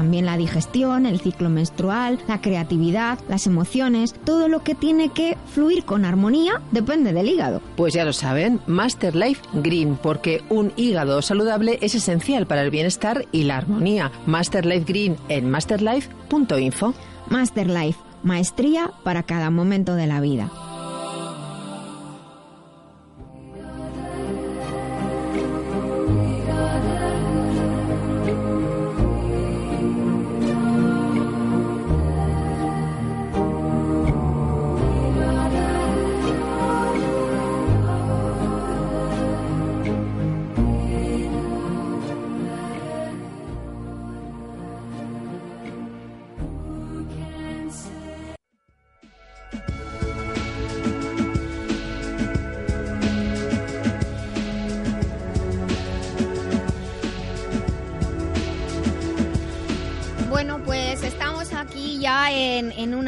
la 0.01 0.37
digestión, 0.37 1.05
el 1.05 1.19
ciclo 1.19 1.49
menstrual, 1.49 2.19
la 2.27 2.41
creatividad, 2.41 3.19
las 3.29 3.47
emociones, 3.47 4.15
todo 4.25 4.47
lo 4.47 4.63
que 4.63 4.75
tiene 4.75 5.09
que 5.09 5.37
fluir 5.53 5.85
con 5.85 6.05
armonía 6.05 6.61
depende 6.71 7.13
del 7.13 7.29
hígado. 7.29 7.61
Pues 7.75 7.93
ya 7.93 8.03
lo 8.03 8.13
saben, 8.13 8.59
Master 8.65 9.15
Life 9.15 9.41
Green, 9.53 9.97
porque 10.01 10.43
un 10.49 10.73
hígado 10.75 11.21
saludable 11.21 11.77
es 11.81 11.95
esencial 11.95 12.47
para 12.47 12.63
el 12.63 12.71
bienestar 12.71 13.25
y 13.31 13.43
la 13.43 13.57
armonía. 13.57 14.11
Master 14.25 14.65
Life 14.65 14.85
Green 14.87 15.17
en 15.29 15.49
masterlife.info. 15.49 16.93
Master 17.29 17.67
Life, 17.67 17.99
maestría 18.23 18.91
para 19.03 19.23
cada 19.23 19.49
momento 19.49 19.95
de 19.95 20.07
la 20.07 20.19
vida. 20.19 20.49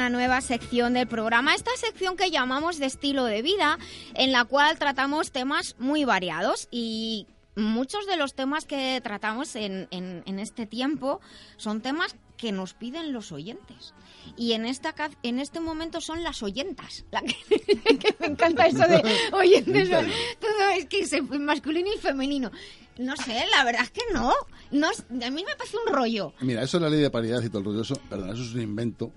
Una 0.04 0.10
nueva 0.10 0.42
sección 0.42 0.94
del 0.96 1.08
programa. 1.08 1.56
Esta 1.56 1.72
sección 1.78 2.18
que 2.18 2.30
llamamos 2.30 2.78
de 2.78 2.88
estilo 2.88 3.24
de 3.24 3.42
vida, 3.42 3.80
en 4.16 4.34
la 4.34 4.44
cual 4.44 4.78
tratamos 4.78 5.32
temas 5.32 5.78
muy 5.80 6.04
variados 6.04 6.68
y 6.72 7.26
muchos 7.56 8.06
de 8.06 8.18
los 8.18 8.34
temas 8.34 8.66
que 8.66 9.00
tratamos 9.02 9.56
en, 9.56 9.88
en- 9.92 10.22
en 10.26 10.40
este 10.40 10.66
tiempo 10.66 11.22
son 11.56 11.80
temas 11.80 12.18
que 12.36 12.52
nos 12.52 12.74
piden 12.74 13.14
los 13.14 13.32
oyentes. 13.32 13.94
Y 14.36 14.52
en 14.54 14.66
esta 14.66 14.94
en 15.22 15.40
este 15.40 15.62
momento 15.62 16.02
son 16.02 16.22
las 16.22 16.44
oyentas. 16.44 17.06
La 17.10 17.22
que, 17.22 17.38
que 17.98 18.16
me 18.20 18.28
encanta 18.28 18.66
eso 18.68 18.80
de 18.86 19.02
oyentes. 19.32 19.90
Todo 19.90 20.70
es 20.78 20.86
que 20.88 21.06
se 21.08 21.22
masculino 21.22 21.88
y 21.96 21.98
femenino. 21.98 22.52
No 22.98 23.16
sé, 23.16 23.46
la 23.56 23.64
verdad 23.64 23.84
es 23.84 23.92
que 23.92 24.02
no. 24.14 24.34
no 24.72 24.92
es- 24.92 25.06
a 25.26 25.30
mí 25.32 25.46
me 25.46 25.56
parece 25.56 25.78
un 25.88 25.94
rollo. 25.94 26.34
Mira, 26.42 26.62
eso 26.62 26.76
es 26.76 26.84
la 26.84 26.90
ley 26.90 27.00
de 27.00 27.10
paridad 27.10 27.42
y 27.42 27.48
todo 27.48 27.60
el 27.60 27.66
rollo. 27.66 27.82
Eso, 27.84 27.96
perdón, 28.10 28.32
eso 28.34 28.44
es 28.44 28.54
un 28.54 28.62
invento. 28.62 29.10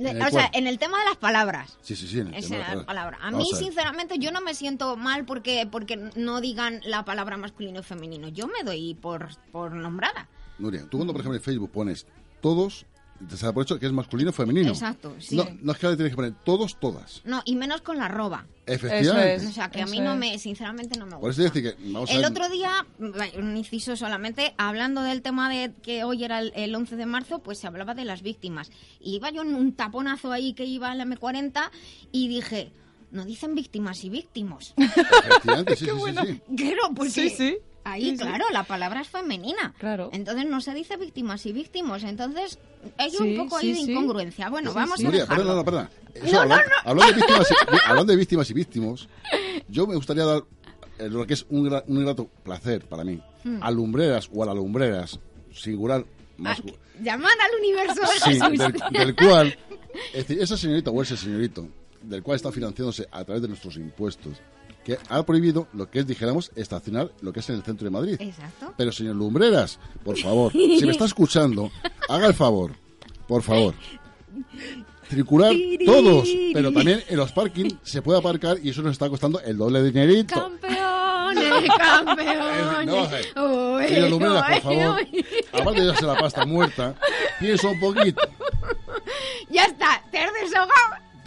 Le- 0.00 0.22
o 0.24 0.30
sea, 0.30 0.50
en 0.52 0.66
el 0.66 0.78
tema 0.78 0.98
de 0.98 1.04
las 1.06 1.16
palabras. 1.16 1.78
Sí, 1.82 1.94
sí, 1.96 2.06
sí. 2.08 2.20
en 2.20 2.28
el 2.28 2.34
Esa 2.34 2.48
tema 2.48 2.56
de 2.58 2.62
es 2.62 2.68
la 2.70 2.76
las 2.76 2.84
palabra. 2.84 3.18
A 3.20 3.30
Vamos 3.30 3.48
mí, 3.52 3.58
sinceramente, 3.58 4.18
yo 4.18 4.32
no 4.32 4.40
me 4.40 4.54
siento 4.54 4.96
mal 4.96 5.24
porque, 5.24 5.68
porque 5.70 5.96
no 6.16 6.40
digan 6.40 6.80
la 6.84 7.04
palabra 7.04 7.36
masculino 7.36 7.80
y 7.80 7.82
femenino. 7.82 8.28
Yo 8.28 8.46
me 8.46 8.62
doy 8.64 8.94
por, 8.94 9.28
por 9.52 9.72
nombrada. 9.72 10.28
Nuria, 10.58 10.82
tú 10.90 10.98
cuando, 10.98 11.12
por 11.12 11.20
ejemplo, 11.20 11.36
en 11.36 11.42
Facebook 11.42 11.70
pones 11.70 12.06
todos, 12.40 12.86
te 13.28 13.52
por 13.52 13.62
hecho 13.62 13.78
que 13.78 13.86
es 13.86 13.92
masculino 13.92 14.30
o 14.30 14.32
femenino. 14.32 14.70
Exacto, 14.70 15.14
sí. 15.18 15.36
No, 15.36 15.46
no 15.60 15.72
es 15.72 15.78
que 15.78 15.86
ahora 15.86 15.96
tienes 15.96 16.12
que 16.12 16.16
poner 16.16 16.34
todos, 16.44 16.78
todas. 16.80 17.20
No, 17.24 17.42
y 17.44 17.54
menos 17.54 17.82
con 17.82 17.98
la 17.98 18.06
arroba. 18.06 18.46
Efectivamente. 18.66 19.46
O 19.46 19.52
sea, 19.52 19.70
que 19.70 19.82
a 19.82 19.86
mí 19.86 20.00
no 20.00 20.16
me, 20.16 20.38
sinceramente, 20.38 20.98
no 20.98 21.06
me 21.06 21.16
gusta. 21.16 21.20
Por 21.20 21.30
eso 21.30 21.42
decir 21.42 21.62
que 21.62 21.90
vamos 21.90 22.10
El 22.10 22.24
otro 22.24 22.48
día, 22.48 22.86
un 22.98 23.56
inciso 23.56 23.96
solamente, 23.96 24.54
hablando 24.58 25.02
del 25.02 25.22
tema 25.22 25.50
de 25.50 25.72
que 25.82 26.04
hoy 26.04 26.24
era 26.24 26.38
el, 26.40 26.52
el 26.54 26.74
11 26.74 26.96
de 26.96 27.06
marzo, 27.06 27.40
pues 27.40 27.58
se 27.58 27.66
hablaba 27.66 27.94
de 27.94 28.04
las 28.04 28.22
víctimas. 28.22 28.70
Y 29.00 29.16
iba 29.16 29.30
yo 29.30 29.42
en 29.42 29.54
un 29.54 29.72
taponazo 29.72 30.32
ahí 30.32 30.54
que 30.54 30.64
iba 30.64 30.90
en 30.92 30.98
la 30.98 31.04
M40 31.04 31.70
y 32.12 32.28
dije, 32.28 32.72
no 33.10 33.24
dicen 33.24 33.54
víctimas 33.54 34.04
y 34.04 34.10
víctimos. 34.10 34.72
Efectivamente, 34.76 35.76
sí, 35.76 35.86
sí, 35.86 35.90
sí, 35.90 36.26
sí. 36.26 36.56
Claro, 36.56 36.94
porque 36.94 37.10
Sí, 37.10 37.30
sí. 37.30 37.58
Ahí, 37.84 38.02
Sí, 38.10 38.16
sí. 38.16 38.22
claro, 38.24 38.44
la 38.52 38.64
palabra 38.64 39.00
es 39.00 39.08
femenina. 39.08 39.74
Claro. 39.78 40.10
Entonces 40.12 40.46
no 40.46 40.60
se 40.60 40.74
dice 40.74 40.96
víctimas 40.96 41.44
y 41.46 41.52
víctimos. 41.52 42.02
Entonces 42.04 42.58
hay 42.96 43.10
Sí, 43.10 43.18
un 43.18 43.36
poco 43.36 43.56
ahí 43.56 43.74
sí, 43.74 43.86
de 43.86 43.92
incongruencia. 43.92 44.48
Bueno, 44.48 44.70
Sí, 44.70 44.76
vamos 44.76 44.98
sí. 44.98 45.04
a 45.04 45.08
Nuria, 45.08 45.20
dejarlo. 45.22 45.44
perdona, 45.44 45.64
perdona. 45.64 45.90
Eso, 46.14 46.24
No, 46.26 46.32
no, 46.32 46.40
hablando, 46.42 46.64
no. 46.84 46.90
hablando 46.90 47.06
de 47.12 47.16
víctimas 47.16 47.50
y, 47.50 47.54
hablando 47.88 48.12
de 48.12 48.16
víctimas 48.16 48.50
y 48.50 48.54
víctimos, 48.54 49.08
yo 49.68 49.86
me 49.86 49.94
gustaría 49.94 50.24
dar 50.24 50.42
eh, 50.98 51.08
lo 51.08 51.26
que 51.26 51.34
es 51.34 51.46
un, 51.50 51.68
gra- 51.70 51.84
un 51.86 52.04
grato 52.04 52.28
placer 52.42 52.84
para 52.86 53.04
mí. 53.04 53.20
Hmm. 53.44 53.62
A 53.62 53.70
lumbreras 53.70 54.28
o 54.32 54.42
a 54.42 54.46
la 54.46 54.54
lumbreras, 54.54 55.18
singular, 55.54 56.04
Ah, 56.42 56.54
mascu- 56.56 56.74
Llaman 57.02 57.30
al 57.40 57.58
universo 57.60 58.00
Sí, 58.24 58.38
del, 58.38 58.74
del 58.92 59.16
cual, 59.16 59.58
es 60.14 60.26
decir, 60.26 60.42
esa 60.42 60.56
señorita 60.56 60.90
o 60.90 61.02
ese 61.02 61.16
señorito, 61.16 61.66
del 62.02 62.22
cual 62.22 62.36
está 62.36 62.50
financiándose 62.52 63.06
a 63.10 63.24
través 63.24 63.40
de 63.42 63.48
nuestros 63.48 63.76
impuestos, 63.76 64.38
que 64.84 64.98
ha 65.08 65.22
prohibido 65.24 65.68
lo 65.72 65.90
que 65.90 66.00
es, 66.00 66.06
dijéramos, 66.06 66.52
estacionar 66.56 67.10
lo 67.20 67.32
que 67.32 67.40
es 67.40 67.48
en 67.50 67.56
el 67.56 67.62
centro 67.62 67.84
de 67.84 67.90
Madrid. 67.90 68.16
Exacto. 68.18 68.74
Pero 68.76 68.92
señor 68.92 69.16
Lumbreras, 69.16 69.78
por 70.04 70.18
favor, 70.18 70.52
si 70.52 70.84
me 70.84 70.92
está 70.92 71.04
escuchando, 71.04 71.70
haga 72.08 72.26
el 72.28 72.34
favor, 72.34 72.72
por 73.26 73.42
favor. 73.42 73.74
Circular 75.08 75.52
todos, 75.84 76.28
pero 76.52 76.72
también 76.72 77.02
en 77.08 77.16
los 77.16 77.32
parkings 77.32 77.74
se 77.82 78.00
puede 78.00 78.20
aparcar 78.20 78.58
y 78.62 78.70
eso 78.70 78.80
nos 78.80 78.92
está 78.92 79.08
costando 79.08 79.40
el 79.40 79.58
doble 79.58 79.82
de 79.82 79.90
dinerito. 79.90 80.34
Campeones, 80.34 81.70
campeones. 81.76 83.34
No, 83.34 83.80
eh. 83.80 83.88
Señor 83.88 84.10
Lumbreras, 84.10 84.60
por 84.60 84.74
favor, 84.74 85.00
aparte 85.52 85.80
de 85.80 85.86
darse 85.86 86.06
la 86.06 86.16
pasta 86.16 86.46
muerta, 86.46 86.94
piensa 87.40 87.68
un 87.68 87.80
poquito. 87.80 88.22
Ya 89.50 89.64
está, 89.64 90.00
te 90.12 90.18
has. 90.18 90.30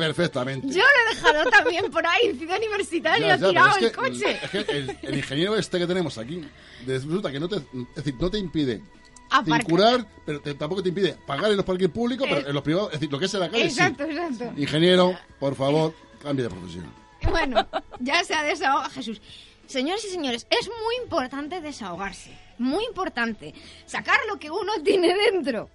Perfectamente. 0.07 0.67
Yo 0.67 0.81
lo 0.81 1.11
he 1.11 1.15
dejado 1.15 1.49
también 1.49 1.89
por 1.91 2.05
ahí 2.05 2.27
en 2.27 2.37
Ciudad 2.39 2.57
Universitaria, 2.57 3.37
tirado 3.37 3.77
el 3.77 3.79
que, 3.85 3.91
coche. 3.91 4.39
es 4.43 4.49
que 4.49 4.57
el, 4.59 4.97
el 5.01 5.17
ingeniero 5.17 5.55
este 5.55 5.79
que 5.79 5.87
tenemos 5.87 6.17
aquí, 6.17 6.43
resulta 6.85 7.31
que 7.31 7.39
no 7.39 7.47
te, 7.49 7.57
es 7.57 7.95
decir, 7.95 8.15
no 8.19 8.29
te 8.29 8.37
impide 8.37 8.81
Aparcar. 9.29 9.61
circular, 9.61 10.07
pero 10.25 10.41
te- 10.41 10.53
tampoco 10.53 10.83
te 10.83 10.89
impide 10.89 11.15
pagar 11.25 11.49
en 11.51 11.57
los 11.57 11.65
parques 11.65 11.89
públicos, 11.89 12.27
pero 12.29 12.47
en 12.47 12.53
los 12.53 12.63
privados, 12.63 12.89
es 12.93 12.99
decir, 12.99 13.11
lo 13.11 13.19
que 13.19 13.25
es 13.25 13.33
en 13.33 13.39
la 13.39 13.49
calle, 13.49 13.63
sí. 13.69 13.79
Exacto, 13.79 14.03
exacto. 14.03 14.53
Ingeniero, 14.57 15.17
por 15.39 15.55
favor, 15.55 15.93
cambie 16.21 16.43
de 16.43 16.49
profesión. 16.49 16.85
Bueno, 17.29 17.65
ya 17.99 18.23
se 18.23 18.33
ha 18.35 18.43
desahogado 18.43 18.89
Jesús. 18.91 19.21
Señores 19.65 20.03
y 20.05 20.09
señores, 20.09 20.45
es 20.49 20.67
muy 20.67 20.95
importante 21.03 21.61
desahogarse. 21.61 22.37
Muy 22.59 22.83
importante. 22.85 23.53
Sacar 23.85 24.19
lo 24.27 24.37
que 24.37 24.51
uno 24.51 24.73
tiene 24.83 25.15
dentro. 25.31 25.69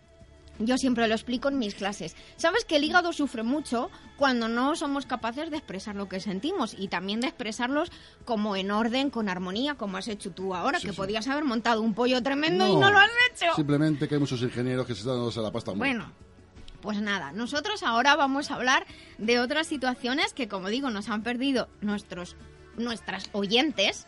Yo 0.59 0.77
siempre 0.77 1.07
lo 1.07 1.14
explico 1.14 1.49
en 1.49 1.59
mis 1.59 1.75
clases. 1.75 2.16
Sabes 2.37 2.64
que 2.64 2.77
el 2.77 2.85
hígado 2.85 3.12
sufre 3.12 3.42
mucho 3.44 3.90
cuando 4.16 4.49
no 4.49 4.75
somos 4.75 5.07
capaces 5.07 5.51
de 5.51 5.57
expresar 5.57 5.94
lo 5.94 6.09
que 6.09 6.18
sentimos 6.21 6.75
y 6.77 6.88
también 6.88 7.21
de 7.21 7.29
expresarlos 7.29 7.92
como 8.25 8.57
en 8.57 8.71
orden, 8.73 9.11
con 9.11 9.29
armonía, 9.29 9.77
como 9.77 9.97
has 9.99 10.09
hecho 10.09 10.33
tú 10.33 10.55
ahora, 10.55 10.81
Sí, 10.81 10.87
que 10.88 10.92
sí. 10.92 10.97
podías 10.97 11.29
haber 11.29 11.44
montado 11.44 11.81
un 11.83 11.94
pollo 11.94 12.23
tremendo 12.23 12.66
y 12.66 12.75
no 12.77 12.90
lo 12.90 12.99
has 12.99 13.11
hecho. 13.33 13.55
Simplemente 13.55 14.09
que 14.09 14.16
hay 14.16 14.21
muchos 14.21 14.42
ingenieros 14.42 14.85
que 14.87 14.94
se 14.94 15.01
están 15.01 15.14
dándose 15.14 15.40
la 15.40 15.53
pasta. 15.53 15.71
Bueno, 15.73 16.11
pues 16.81 17.01
nada, 17.01 17.31
nosotros 17.33 17.83
ahora 17.85 18.16
vamos 18.16 18.51
a 18.51 18.57
hablar 18.57 18.85
de 19.18 19.38
otras 19.40 19.66
situaciones 19.68 20.33
que, 20.33 20.49
como 20.49 20.68
digo, 20.68 20.90
nos 20.90 21.09
han 21.09 21.23
perdido 21.23 21.68
nuestros, 21.81 22.37
nuestras 22.77 23.31
oyentes. 23.33 24.07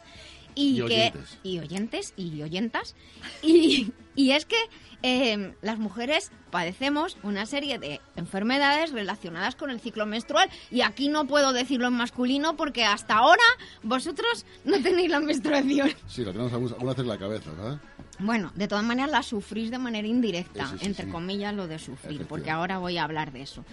Y, 0.54 0.72
Y 0.72 0.76
que 0.76 0.82
oyentes. 0.84 1.38
y 1.42 1.58
oyentes 1.58 2.14
y 2.16 2.42
oyentas 2.42 2.94
y, 3.42 3.92
y 4.16 4.32
es 4.32 4.44
que 4.46 4.56
eh, 5.02 5.54
las 5.62 5.78
mujeres 5.78 6.30
padecemos 6.50 7.16
una 7.22 7.46
serie 7.46 7.78
de 7.78 8.00
enfermedades 8.16 8.92
relacionadas 8.92 9.54
con 9.56 9.70
el 9.70 9.80
ciclo 9.80 10.04
menstrual 10.04 10.50
y 10.70 10.82
aquí 10.82 11.08
no 11.08 11.26
puedo 11.26 11.52
decirlo 11.54 11.86
en 11.88 11.94
masculino 11.94 12.56
porque 12.56 12.84
hasta 12.84 13.14
ahora 13.14 13.42
vosotros 13.82 14.44
no 14.64 14.80
tenéis 14.82 15.10
la 15.10 15.20
menstruación 15.20 15.90
Sí, 16.06 16.22
lo 16.24 16.32
tenemos 16.32 16.52
algunas 16.52 16.98
en 16.98 17.08
la 17.08 17.18
cabeza, 17.18 17.50
¿verdad? 17.52 17.80
bueno, 18.18 18.52
de 18.54 18.68
todas 18.68 18.84
maneras 18.84 19.10
la 19.10 19.22
sufrís 19.22 19.70
de 19.70 19.78
manera 19.78 20.06
indirecta, 20.06 20.66
Sí, 20.66 20.72
sí, 20.72 20.78
sí, 20.80 20.86
entre 20.86 21.04
sí. 21.06 21.10
comillas 21.10 21.54
lo 21.54 21.66
de 21.66 21.78
sufrir, 21.78 22.26
porque 22.26 22.50
ahora 22.50 22.76
voy 22.76 22.98
a 22.98 23.04
hablar 23.04 23.32
de 23.32 23.40
eso. 23.42 23.64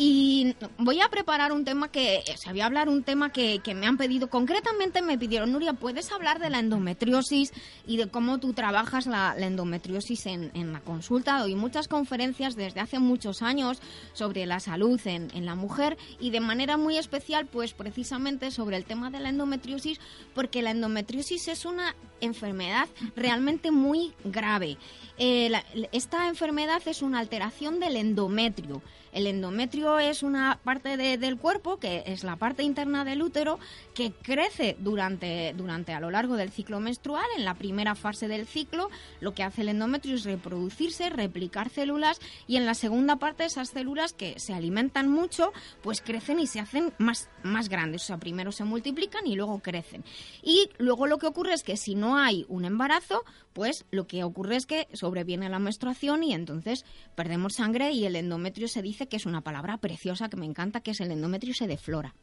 Y 0.00 0.54
voy 0.78 1.00
a 1.00 1.08
preparar 1.08 1.50
un 1.50 1.64
tema 1.64 1.90
que, 1.90 2.22
o 2.32 2.36
sea, 2.36 2.52
voy 2.52 2.60
hablar 2.60 2.88
un 2.88 3.02
tema 3.02 3.32
que, 3.32 3.58
que 3.58 3.74
me 3.74 3.84
han 3.84 3.96
pedido, 3.96 4.30
concretamente 4.30 5.02
me 5.02 5.18
pidieron, 5.18 5.50
Nuria, 5.50 5.72
¿puedes 5.72 6.12
hablar 6.12 6.38
de 6.38 6.50
la 6.50 6.60
endometriosis 6.60 7.52
y 7.84 7.96
de 7.96 8.06
cómo 8.06 8.38
tú 8.38 8.52
trabajas 8.52 9.06
la, 9.06 9.34
endometriosis 9.36 10.26
en, 10.26 10.72
la 10.72 10.78
consulta? 10.82 11.40
Doy 11.40 11.56
muchas 11.56 11.88
conferencias 11.88 12.54
desde 12.54 12.78
hace 12.78 13.00
muchos 13.00 13.42
años 13.42 13.80
sobre 14.12 14.46
la 14.46 14.60
salud 14.60 15.00
en, 15.04 15.32
en 15.34 15.44
la 15.44 15.56
mujer 15.56 15.98
y 16.20 16.30
de 16.30 16.38
manera 16.38 16.76
muy 16.76 16.96
especial, 16.96 17.46
pues 17.46 17.74
precisamente 17.74 18.52
sobre 18.52 18.76
el 18.76 18.84
tema 18.84 19.10
de 19.10 19.18
la 19.18 19.30
endometriosis, 19.30 19.98
porque 20.32 20.62
la 20.62 20.70
endometriosis 20.70 21.48
es 21.48 21.64
una 21.64 21.96
enfermedad 22.20 22.88
realmente 23.16 23.72
muy 23.72 24.14
grave. 24.24 24.76
Eh, 25.18 25.50
esta 25.90 26.28
enfermedad 26.28 26.82
es 26.86 27.02
una 27.02 27.18
alteración 27.18 27.80
del 27.80 27.96
endometrio. 27.96 28.80
El 29.12 29.26
endometrio 29.26 29.98
es 29.98 30.22
una 30.22 30.58
parte 30.64 30.96
de- 30.96 31.18
del 31.18 31.38
cuerpo, 31.38 31.78
que 31.78 32.02
es 32.06 32.24
la 32.24 32.36
parte 32.36 32.62
interna 32.62 33.04
del 33.04 33.22
útero, 33.22 33.58
que 33.98 34.12
crece 34.12 34.76
durante, 34.78 35.52
durante 35.56 35.92
a 35.92 35.98
lo 35.98 36.12
largo 36.12 36.36
del 36.36 36.52
ciclo 36.52 36.78
menstrual. 36.78 37.26
En 37.36 37.44
la 37.44 37.54
primera 37.54 37.96
fase 37.96 38.28
del 38.28 38.46
ciclo, 38.46 38.90
lo 39.18 39.34
que 39.34 39.42
hace 39.42 39.62
el 39.62 39.70
endometrio 39.70 40.14
es 40.14 40.22
reproducirse, 40.22 41.10
replicar 41.10 41.68
células, 41.68 42.20
y 42.46 42.58
en 42.58 42.64
la 42.64 42.74
segunda 42.74 43.16
parte 43.16 43.44
esas 43.44 43.70
células 43.70 44.12
que 44.12 44.38
se 44.38 44.54
alimentan 44.54 45.10
mucho, 45.10 45.52
pues 45.82 46.00
crecen 46.00 46.38
y 46.38 46.46
se 46.46 46.60
hacen 46.60 46.92
más, 46.98 47.28
más 47.42 47.68
grandes. 47.68 48.04
O 48.04 48.06
sea, 48.06 48.18
primero 48.18 48.52
se 48.52 48.62
multiplican 48.62 49.26
y 49.26 49.34
luego 49.34 49.58
crecen. 49.58 50.04
Y 50.44 50.70
luego 50.78 51.08
lo 51.08 51.18
que 51.18 51.26
ocurre 51.26 51.54
es 51.54 51.64
que 51.64 51.76
si 51.76 51.96
no 51.96 52.18
hay 52.18 52.46
un 52.48 52.64
embarazo, 52.64 53.24
pues 53.52 53.84
lo 53.90 54.06
que 54.06 54.22
ocurre 54.22 54.54
es 54.54 54.66
que 54.66 54.86
sobreviene 54.92 55.48
la 55.48 55.58
menstruación 55.58 56.22
y 56.22 56.34
entonces 56.34 56.84
perdemos 57.16 57.54
sangre 57.54 57.90
y 57.90 58.06
el 58.06 58.14
endometrio 58.14 58.68
se 58.68 58.80
dice 58.80 59.08
que 59.08 59.16
es 59.16 59.26
una 59.26 59.40
palabra 59.40 59.78
preciosa 59.78 60.28
que 60.28 60.36
me 60.36 60.46
encanta, 60.46 60.82
que 60.82 60.92
es 60.92 61.00
el 61.00 61.10
endometrio 61.10 61.52
se 61.52 61.66
deflora. 61.66 62.14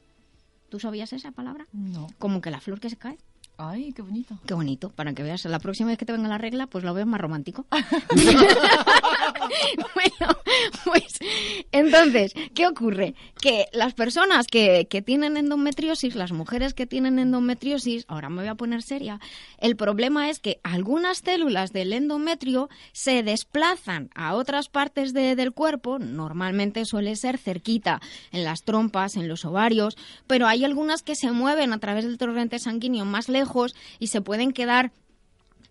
¿Tú 0.70 0.80
sabías 0.80 1.14
esa 1.14 1.32
palabra? 1.32 1.68
No. 1.72 2.08
Como 2.18 2.42
que 2.42 2.52
la 2.52 2.60
flor 2.60 2.80
que 2.80 2.90
se 2.90 2.98
cae. 2.98 3.18
Ay, 3.58 3.94
qué 3.94 4.02
bonito. 4.02 4.38
Qué 4.46 4.54
bonito, 4.54 4.90
para 4.90 5.14
que 5.14 5.24
veas. 5.24 5.46
La 5.46 5.60
próxima 5.60 5.88
vez 5.90 5.98
que 5.98 6.06
te 6.06 6.12
venga 6.12 6.28
la 6.28 6.38
regla, 6.38 6.68
pues 6.68 6.84
lo 6.84 6.94
veo 6.94 7.06
más 7.06 7.22
romántico. 7.22 7.66
bueno, 9.96 10.38
pues 10.84 11.04
entonces, 11.72 12.34
¿qué 12.54 12.68
ocurre? 12.68 13.16
Que 13.42 13.68
las 13.72 13.94
personas 13.94 14.48
que, 14.48 14.88
que 14.90 15.02
tienen 15.02 15.38
endometriosis, 15.38 16.16
las 16.16 16.32
mujeres 16.34 16.74
que 16.74 16.86
tienen 16.86 17.18
endometriosis, 17.20 18.04
ahora 18.10 18.30
me 18.30 18.42
voy 18.42 18.48
a 18.50 18.56
poner 18.56 18.82
seria, 18.82 19.20
el 19.58 19.76
problema 19.78 20.30
es 20.30 20.40
que 20.40 20.60
algunas 20.64 21.20
células 21.20 21.72
del 21.72 21.94
endometrio 21.94 22.70
se 22.92 23.24
desplazan 23.24 24.10
a 24.16 24.36
otras 24.36 24.68
partes 24.70 25.14
de- 25.14 25.36
del 25.36 25.54
cuerpo, 25.54 25.98
normalmente 26.00 26.84
suele 26.86 27.16
ser 27.16 27.38
cerquita, 27.38 28.02
en 28.32 28.44
las 28.44 28.64
trompas, 28.64 29.16
en 29.16 29.28
los 29.30 29.46
ovarios, 29.46 29.96
pero 30.28 30.48
hay 30.48 30.66
algunas 30.66 31.04
que 31.04 31.16
se 31.16 31.32
mueven 31.32 31.72
a 31.72 31.80
través 31.80 32.04
del 32.06 32.18
torrente 32.18 32.60
sanguíneo 32.60 33.06
más 33.06 33.30
lejos 33.30 33.45
y 34.00 34.08
se 34.08 34.22
pueden 34.22 34.52
quedar 34.52 34.92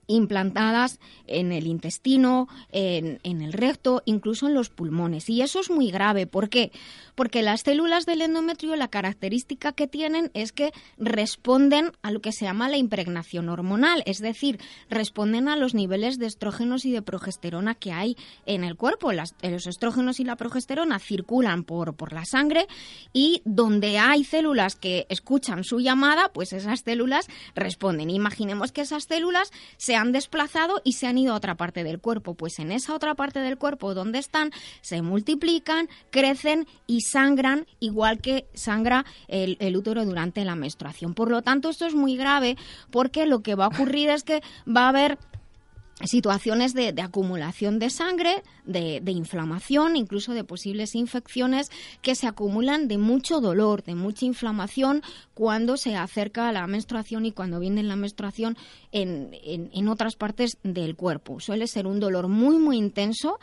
implantadas 0.06 1.00
en 1.26 1.52
el 1.52 1.66
intestino, 1.66 2.48
en, 2.72 3.20
en 3.22 3.42
el 3.42 3.52
recto, 3.52 4.02
incluso 4.04 4.46
en 4.46 4.54
los 4.54 4.70
pulmones. 4.70 5.28
Y 5.30 5.42
eso 5.42 5.60
es 5.60 5.70
muy 5.70 5.90
grave. 5.90 6.26
¿Por 6.26 6.48
qué? 6.48 6.72
Porque 7.14 7.42
las 7.42 7.62
células 7.62 8.06
del 8.06 8.22
endometrio, 8.22 8.76
la 8.76 8.88
característica 8.88 9.72
que 9.72 9.86
tienen 9.86 10.30
es 10.34 10.52
que 10.52 10.72
responden 10.98 11.92
a 12.02 12.10
lo 12.10 12.20
que 12.20 12.32
se 12.32 12.44
llama 12.44 12.68
la 12.68 12.76
impregnación 12.76 13.48
hormonal, 13.48 14.02
es 14.06 14.18
decir, 14.18 14.58
responden 14.90 15.48
a 15.48 15.56
los 15.56 15.74
niveles 15.74 16.18
de 16.18 16.26
estrógenos 16.26 16.84
y 16.84 16.92
de 16.92 17.02
progesterona 17.02 17.74
que 17.74 17.92
hay 17.92 18.16
en 18.46 18.64
el 18.64 18.76
cuerpo. 18.76 19.12
Los 19.12 19.66
estrógenos 19.66 20.20
y 20.20 20.24
la 20.24 20.36
progesterona 20.36 20.98
circulan 20.98 21.64
por, 21.64 21.94
por 21.94 22.12
la 22.12 22.24
sangre 22.24 22.66
y 23.12 23.42
donde 23.44 23.98
hay 23.98 24.24
células 24.24 24.76
que 24.76 25.06
escuchan 25.08 25.64
su 25.64 25.80
llamada, 25.80 26.30
pues 26.32 26.52
esas 26.52 26.80
células 26.80 27.28
responden. 27.54 28.10
Imaginemos 28.10 28.72
que 28.72 28.82
esas 28.82 29.04
células 29.04 29.50
se 29.76 29.93
han 29.96 30.12
desplazado 30.12 30.80
y 30.84 30.92
se 30.92 31.06
han 31.06 31.18
ido 31.18 31.32
a 31.32 31.36
otra 31.36 31.56
parte 31.56 31.84
del 31.84 32.00
cuerpo. 32.00 32.34
Pues 32.34 32.58
en 32.58 32.72
esa 32.72 32.94
otra 32.94 33.14
parte 33.14 33.40
del 33.40 33.58
cuerpo 33.58 33.94
donde 33.94 34.18
están, 34.18 34.50
se 34.80 35.02
multiplican, 35.02 35.88
crecen 36.10 36.66
y 36.86 37.00
sangran 37.00 37.66
igual 37.80 38.20
que 38.20 38.46
sangra 38.54 39.04
el, 39.28 39.56
el 39.60 39.76
útero 39.76 40.04
durante 40.04 40.44
la 40.44 40.56
menstruación. 40.56 41.14
Por 41.14 41.30
lo 41.30 41.42
tanto, 41.42 41.70
esto 41.70 41.86
es 41.86 41.94
muy 41.94 42.16
grave 42.16 42.56
porque 42.90 43.26
lo 43.26 43.42
que 43.42 43.54
va 43.54 43.66
a 43.66 43.68
ocurrir 43.68 44.10
es 44.10 44.22
que 44.22 44.42
va 44.66 44.86
a 44.86 44.88
haber 44.88 45.18
situaciones 46.02 46.74
de, 46.74 46.92
acumulación 47.00 47.78
de 47.78 47.88
sangre, 47.88 48.42
de, 48.64 49.00
inflamación, 49.06 49.96
incluso 49.96 50.32
de 50.32 50.42
posibles 50.42 50.94
infecciones 50.96 51.70
que 52.02 52.14
se 52.16 52.26
acumulan 52.26 52.88
de 52.88 52.98
mucho 52.98 53.40
dolor, 53.40 53.84
de 53.84 53.94
mucha 53.94 54.24
inflamación 54.26 55.02
cuando 55.34 55.76
se 55.76 55.94
acerca 55.96 56.50
la 56.52 56.66
menstruación 56.66 57.26
y 57.26 57.32
cuando 57.32 57.60
viene 57.60 57.82
la 57.84 57.96
menstruación 57.96 58.56
en, 58.90 59.30
en- 59.44 59.70
en 59.72 59.88
otras 59.88 60.16
partes 60.16 60.58
del 60.64 60.96
cuerpo. 60.96 61.38
Suele 61.40 61.66
ser 61.68 61.86
un 61.86 62.00
dolor 62.00 62.26
muy, 62.28 62.58
muy 62.58 62.76
intenso 62.76 63.38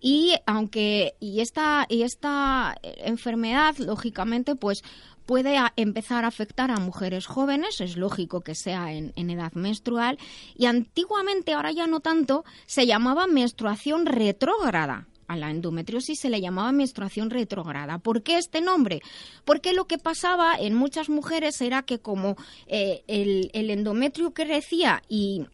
y 0.00 0.34
aunque 0.46 1.14
y 1.18 1.40
esta, 1.40 1.86
y 1.88 2.02
esta 2.02 2.76
enfermedad, 2.82 3.76
lógicamente, 3.78 4.54
pues 4.54 4.82
puede 5.26 5.56
empezar 5.76 6.24
a 6.24 6.28
afectar 6.28 6.70
a 6.70 6.78
mujeres 6.78 7.26
jóvenes, 7.26 7.80
es 7.80 7.96
lógico 7.96 8.40
que 8.40 8.54
sea 8.54 8.92
en, 8.92 9.12
en 9.16 9.30
edad 9.30 9.52
menstrual, 9.52 10.18
y 10.56 10.66
antiguamente, 10.66 11.52
ahora 11.52 11.72
ya 11.72 11.86
no 11.86 12.00
tanto, 12.00 12.44
se 12.66 12.86
llamaba 12.86 13.26
menstruación 13.26 14.06
retrógrada. 14.06 15.06
A 15.28 15.36
la 15.36 15.50
endometriosis 15.50 16.20
se 16.20 16.30
le 16.30 16.40
llamaba 16.40 16.70
menstruación 16.70 17.30
retrógrada. 17.30 17.98
¿Por 17.98 18.22
qué 18.22 18.38
este 18.38 18.60
nombre? 18.60 19.02
Porque 19.44 19.72
lo 19.72 19.86
que 19.86 19.98
pasaba 19.98 20.54
en 20.54 20.74
muchas 20.74 21.08
mujeres 21.08 21.60
era 21.60 21.82
que 21.82 21.98
como 21.98 22.36
eh, 22.68 23.02
el, 23.08 23.50
el 23.52 23.70
endometrio 23.70 24.32
crecía 24.32 25.02
y 25.08 25.46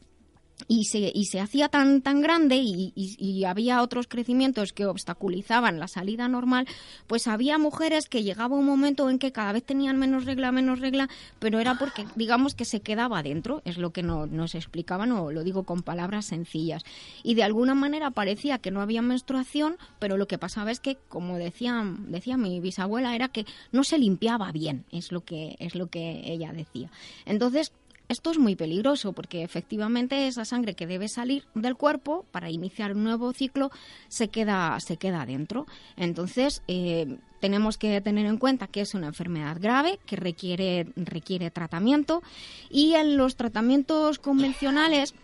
y 0.69 0.85
se, 0.85 1.11
y 1.15 1.27
se 1.27 1.41
hacía 1.41 1.69
tan, 1.69 2.03
tan 2.03 2.21
grande 2.21 2.57
y, 2.57 2.93
y- 2.97 3.45
había 3.45 3.83
otros 3.83 4.07
crecimientos 4.07 4.73
que 4.73 4.87
obstaculizaban 4.87 5.81
la 5.81 5.89
salida 5.89 6.29
normal, 6.29 6.67
pues 7.07 7.27
había 7.27 7.59
mujeres 7.59 8.09
que 8.09 8.23
llegaba 8.23 8.57
un 8.57 8.65
momento 8.65 9.11
en 9.11 9.19
que 9.19 9.33
cada 9.33 9.53
vez 9.53 9.65
tenían 9.65 9.99
menos 9.99 10.25
regla, 10.25 10.53
menos 10.53 10.81
regla, 10.81 11.09
pero 11.39 11.59
era 11.59 11.77
porque, 11.77 12.07
digamos, 12.15 12.55
que 12.55 12.65
se 12.65 12.81
quedaba 12.81 13.23
dentro, 13.23 13.63
es 13.65 13.79
lo 13.79 13.91
que 13.93 14.03
no, 14.03 14.27
nos 14.27 14.55
explicaban, 14.55 15.13
o 15.13 15.33
lo 15.33 15.43
digo 15.43 15.65
con 15.65 15.83
palabras 15.83 16.27
sencillas. 16.27 16.85
Y 17.23 17.35
de 17.35 17.43
alguna 17.43 17.75
manera 17.75 18.11
parecía 18.11 18.59
que 18.59 18.71
no 18.71 18.81
había 18.81 19.03
menstruación, 19.03 19.77
pero 19.99 20.17
lo 20.17 20.29
que 20.29 20.39
pasaba 20.39 20.71
es 20.71 20.81
que, 20.81 20.97
como 21.09 21.37
decía, 21.37 21.83
decía 22.09 22.37
mi 22.37 22.61
bisabuela, 22.61 23.15
era 23.15 23.29
que 23.29 23.45
no 23.73 23.85
se 23.85 23.99
limpiaba 23.99 24.53
bien, 24.53 24.85
es 24.93 25.11
lo 25.13 25.23
que, 25.23 25.57
es 25.59 25.75
lo 25.75 25.89
que 25.89 26.23
ella 26.33 26.53
decía. 26.53 26.91
Entonces, 27.27 27.73
esto 28.09 28.31
es 28.31 28.39
muy 28.39 28.57
peligroso 28.57 29.13
porque 29.13 29.43
efectivamente 29.43 30.27
esa 30.27 30.45
sangre 30.45 30.75
que 30.75 30.87
debe 30.87 31.09
salir 31.09 31.45
del 31.55 31.77
cuerpo 31.77 32.27
para 32.31 32.51
iniciar 32.51 32.93
un 32.93 33.05
nuevo 33.05 33.33
ciclo 33.33 33.71
se 34.09 34.29
queda, 34.29 34.79
se 34.81 34.97
queda 34.97 35.25
dentro. 35.25 35.67
Entonces, 35.97 36.63
eh, 36.69 37.19
tenemos 37.41 37.79
que 37.79 38.01
tener 38.01 38.27
en 38.27 38.39
cuenta 38.39 38.67
que 38.67 38.83
es 38.83 38.95
una 38.95 39.09
enfermedad 39.09 39.57
grave 39.61 39.99
que 40.07 40.17
requiere, 40.17 40.87
requiere 40.97 41.51
tratamiento 41.51 42.23
y 42.71 42.95
en 42.95 43.17
los 43.17 43.37
tratamientos 43.37 44.19
convencionales 44.19 45.15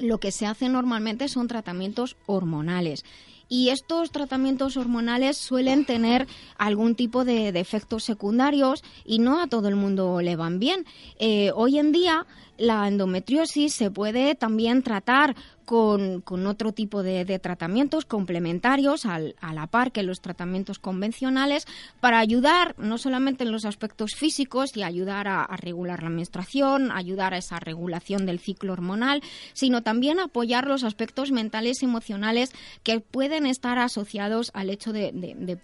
lo 0.00 0.18
que 0.18 0.32
se 0.32 0.46
hace 0.46 0.68
normalmente 0.68 1.28
son 1.28 1.48
tratamientos 1.48 2.16
hormonales. 2.26 3.04
Y 3.48 3.68
estos 3.68 4.10
tratamientos 4.10 4.76
hormonales 4.76 5.36
suelen 5.36 5.84
tener 5.84 6.26
algún 6.58 6.94
tipo 6.94 7.24
de, 7.24 7.52
de 7.52 7.60
efectos 7.60 8.04
secundarios 8.04 8.82
y 9.04 9.18
no 9.18 9.40
a 9.40 9.46
todo 9.46 9.68
el 9.68 9.76
mundo 9.76 10.20
le 10.20 10.36
van 10.36 10.58
bien. 10.58 10.84
Eh, 11.18 11.50
hoy 11.54 11.78
en 11.78 11.92
día 11.92 12.26
la 12.58 12.86
endometriosis 12.88 13.72
se 13.74 13.90
puede 13.90 14.34
también 14.34 14.82
tratar 14.82 15.34
con, 15.64 16.20
con 16.20 16.46
otro 16.46 16.70
tipo 16.72 17.02
de, 17.02 17.24
tratamientos 17.40 18.04
complementarios 18.04 19.04
al- 19.04 19.34
a 19.40 19.52
la 19.52 19.66
par 19.66 19.90
que 19.90 20.04
los 20.04 20.20
tratamientos 20.20 20.78
convencionales 20.78 21.66
para 21.98 22.20
ayudar 22.20 22.76
no 22.78 22.98
solamente 22.98 23.42
en 23.42 23.50
los 23.50 23.64
aspectos 23.64 24.12
físicos 24.14 24.76
y 24.76 24.84
ayudar 24.84 25.26
a, 25.26 25.44
regular 25.56 26.04
la 26.04 26.08
menstruación, 26.08 26.92
ayudar 26.92 27.34
a 27.34 27.38
esa 27.38 27.58
regulación 27.58 28.26
del 28.26 28.38
ciclo 28.38 28.74
hormonal, 28.74 29.22
sino 29.54 29.82
también 29.82 30.20
apoyar 30.20 30.68
los 30.68 30.84
aspectos 30.84 31.32
mentales 31.32 31.82
y 31.82 31.86
emocionales 31.86 32.52
que 32.84 33.00
pueden 33.00 33.44
estar 33.44 33.80
asociados 33.80 34.52
al 34.54 34.70
hecho 34.70 34.92
de- 34.92 35.10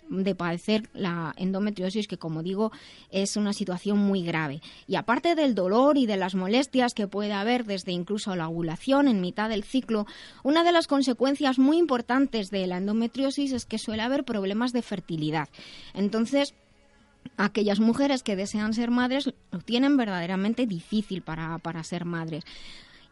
de 0.09 0.35
padecer 0.35 0.89
la 0.95 1.33
endometriosis, 1.37 2.09
que 2.09 2.19
como 2.19 2.43
digo 2.43 2.73
es 3.11 3.37
una 3.37 3.53
situación 3.53 3.99
muy 3.99 4.25
grave. 4.25 4.61
Y 4.89 4.97
aparte 4.97 5.37
del 5.37 5.55
dolor 5.55 5.97
y 5.97 6.07
de 6.07 6.17
las 6.17 6.35
molestias 6.35 6.82
que 6.91 7.07
puede 7.07 7.33
haber 7.33 7.65
desde 7.65 7.93
incluso 7.93 8.35
la 8.35 8.49
ovulación 8.49 9.09
en 9.09 9.21
mitad 9.21 9.49
del 9.49 9.65
ciclo, 9.65 10.07
una 10.43 10.65
de 10.65 10.73
las 10.73 10.87
consecuencias 10.87 11.59
muy 11.59 11.79
importantes 11.79 12.51
de 12.51 12.67
la 12.67 12.79
endometriosis 12.79 13.53
es 13.53 13.65
que 13.65 13.79
suele 13.79 14.03
haber 14.03 14.25
problemas 14.25 14.73
de 14.73 14.83
fertilidad. 14.83 15.49
Entonces, 15.95 16.55
aquellas 17.37 17.81
mujeres 17.81 18.23
que 18.23 18.37
desean 18.37 18.75
ser 18.75 18.91
madres 18.91 19.33
lo 19.51 19.59
tienen 19.61 19.97
verdaderamente 19.97 20.67
difícil 20.67 21.23
para, 21.23 21.59
para 21.59 21.85
ser 21.85 22.05
madres. 22.05 22.45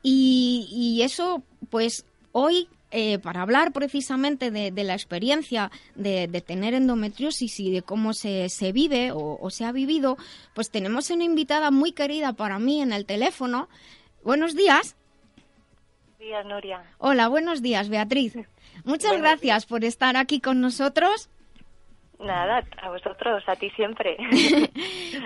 Y, 0.02 0.68
y 0.70 1.02
eso, 1.02 1.42
pues 1.70 2.04
hoy 2.32 2.68
eh, 2.90 3.18
para 3.18 3.42
hablar 3.42 3.72
precisamente 3.72 4.50
de, 4.50 4.70
de 4.70 4.84
la 4.84 4.94
experiencia 4.94 5.70
de, 5.94 6.26
de 6.26 6.40
tener 6.40 6.74
endometriosis 6.74 7.60
y 7.60 7.70
de 7.70 7.82
cómo 7.82 8.12
se, 8.12 8.48
se 8.48 8.72
vive 8.72 9.12
o, 9.12 9.38
o 9.40 9.50
se 9.50 9.64
ha 9.64 9.72
vivido, 9.72 10.16
pues 10.54 10.70
tenemos 10.70 11.10
una 11.10 11.24
invitada 11.24 11.70
muy 11.70 11.92
querida 11.92 12.32
para 12.32 12.58
mí 12.58 12.82
en 12.82 12.92
el 12.92 13.06
teléfono. 13.06 13.68
Buenos 14.24 14.54
días. 14.54 14.96
días, 16.18 16.44
Nuria. 16.46 16.82
Hola, 16.98 17.28
buenos 17.28 17.62
días, 17.62 17.88
Beatriz. 17.88 18.34
Muchas 18.84 19.10
Buenos 19.12 19.28
gracias 19.28 19.66
por 19.66 19.84
estar 19.84 20.16
aquí 20.16 20.40
con 20.40 20.60
nosotros. 20.60 21.30
Nada, 22.18 22.62
a 22.82 22.90
vosotros, 22.90 23.42
a 23.46 23.56
ti 23.56 23.70
siempre. 23.70 24.16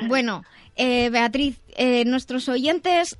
Bueno, 0.07 0.43
eh, 0.77 1.09
Beatriz, 1.11 1.61
eh, 1.77 2.05
nuestros 2.05 2.49
oyentes 2.49 3.19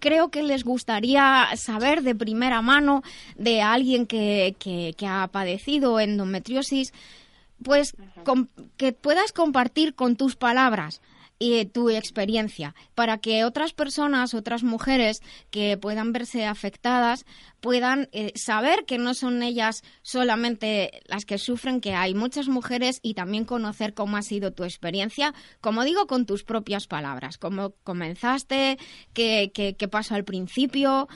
creo 0.00 0.30
que 0.30 0.42
les 0.42 0.64
gustaría 0.64 1.48
saber 1.56 2.02
de 2.02 2.14
primera 2.14 2.62
mano 2.62 3.02
de 3.36 3.62
alguien 3.62 4.06
que, 4.06 4.54
que- 4.58 4.94
que 4.96 5.06
ha 5.06 5.26
padecido 5.28 5.98
endometriosis, 6.00 6.92
pues 7.62 7.94
com- 8.24 8.48
que 8.76 8.92
puedas 8.92 9.32
compartir 9.32 9.94
con 9.94 10.16
tus 10.16 10.36
palabras 10.36 11.00
y 11.38 11.64
tu 11.66 11.90
experiencia 11.90 12.74
para 12.94 13.18
que 13.18 13.44
otras 13.44 13.72
personas, 13.72 14.34
otras 14.34 14.62
mujeres 14.62 15.20
que 15.50 15.76
puedan 15.76 16.12
verse 16.12 16.46
afectadas 16.46 17.26
puedan 17.60 18.08
eh, 18.12 18.32
saber 18.36 18.84
que 18.86 18.98
no 18.98 19.14
son 19.14 19.42
ellas 19.42 19.82
solamente 20.02 21.02
las 21.06 21.24
que 21.24 21.38
sufren, 21.38 21.80
que 21.80 21.94
hay 21.94 22.14
muchas 22.14 22.48
mujeres 22.48 23.00
y 23.02 23.14
también 23.14 23.44
conocer 23.44 23.94
cómo 23.94 24.16
ha 24.16 24.22
sido 24.22 24.52
tu 24.52 24.64
experiencia, 24.64 25.34
como 25.60 25.84
digo, 25.84 26.06
con 26.06 26.26
tus 26.26 26.44
propias 26.44 26.86
palabras, 26.86 27.38
cómo 27.38 27.74
comenzaste, 27.84 28.78
qué, 29.12 29.50
qué, 29.54 29.76
qué 29.76 29.88
pasó 29.88 30.14
al 30.14 30.24
principio, 30.24 31.08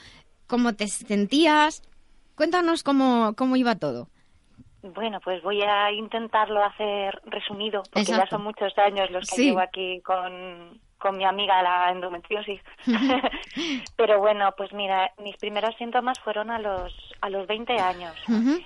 cómo 0.46 0.74
te 0.74 0.88
sentías. 0.88 1.82
Cuéntanos 2.34 2.82
cómo, 2.82 3.34
cómo 3.36 3.56
iba 3.56 3.76
todo. 3.76 4.08
Bueno, 4.82 5.20
pues 5.20 5.42
voy 5.42 5.60
a 5.62 5.90
intentarlo 5.92 6.62
hacer 6.64 7.20
resumido, 7.26 7.82
porque 7.92 8.06
ya 8.12 8.26
son 8.26 8.42
muchos 8.42 8.76
años 8.78 9.10
los 9.10 9.28
que 9.28 9.36
Sí. 9.36 9.44
llevo 9.46 9.60
aquí 9.60 10.00
con, 10.00 10.80
con 10.98 11.18
mi 11.18 11.24
amiga 11.24 11.62
la 11.62 11.90
endometriosis. 11.90 12.60
Pero 13.96 14.18
bueno, 14.20 14.52
pues 14.56 14.72
mira, 14.72 15.12
mis 15.18 15.36
primeros 15.36 15.74
síntomas 15.76 16.18
fueron 16.20 16.50
a 16.50 16.58
los, 16.58 16.94
a 17.20 17.28
los 17.28 17.46
20 17.46 17.74
años. 17.78 18.14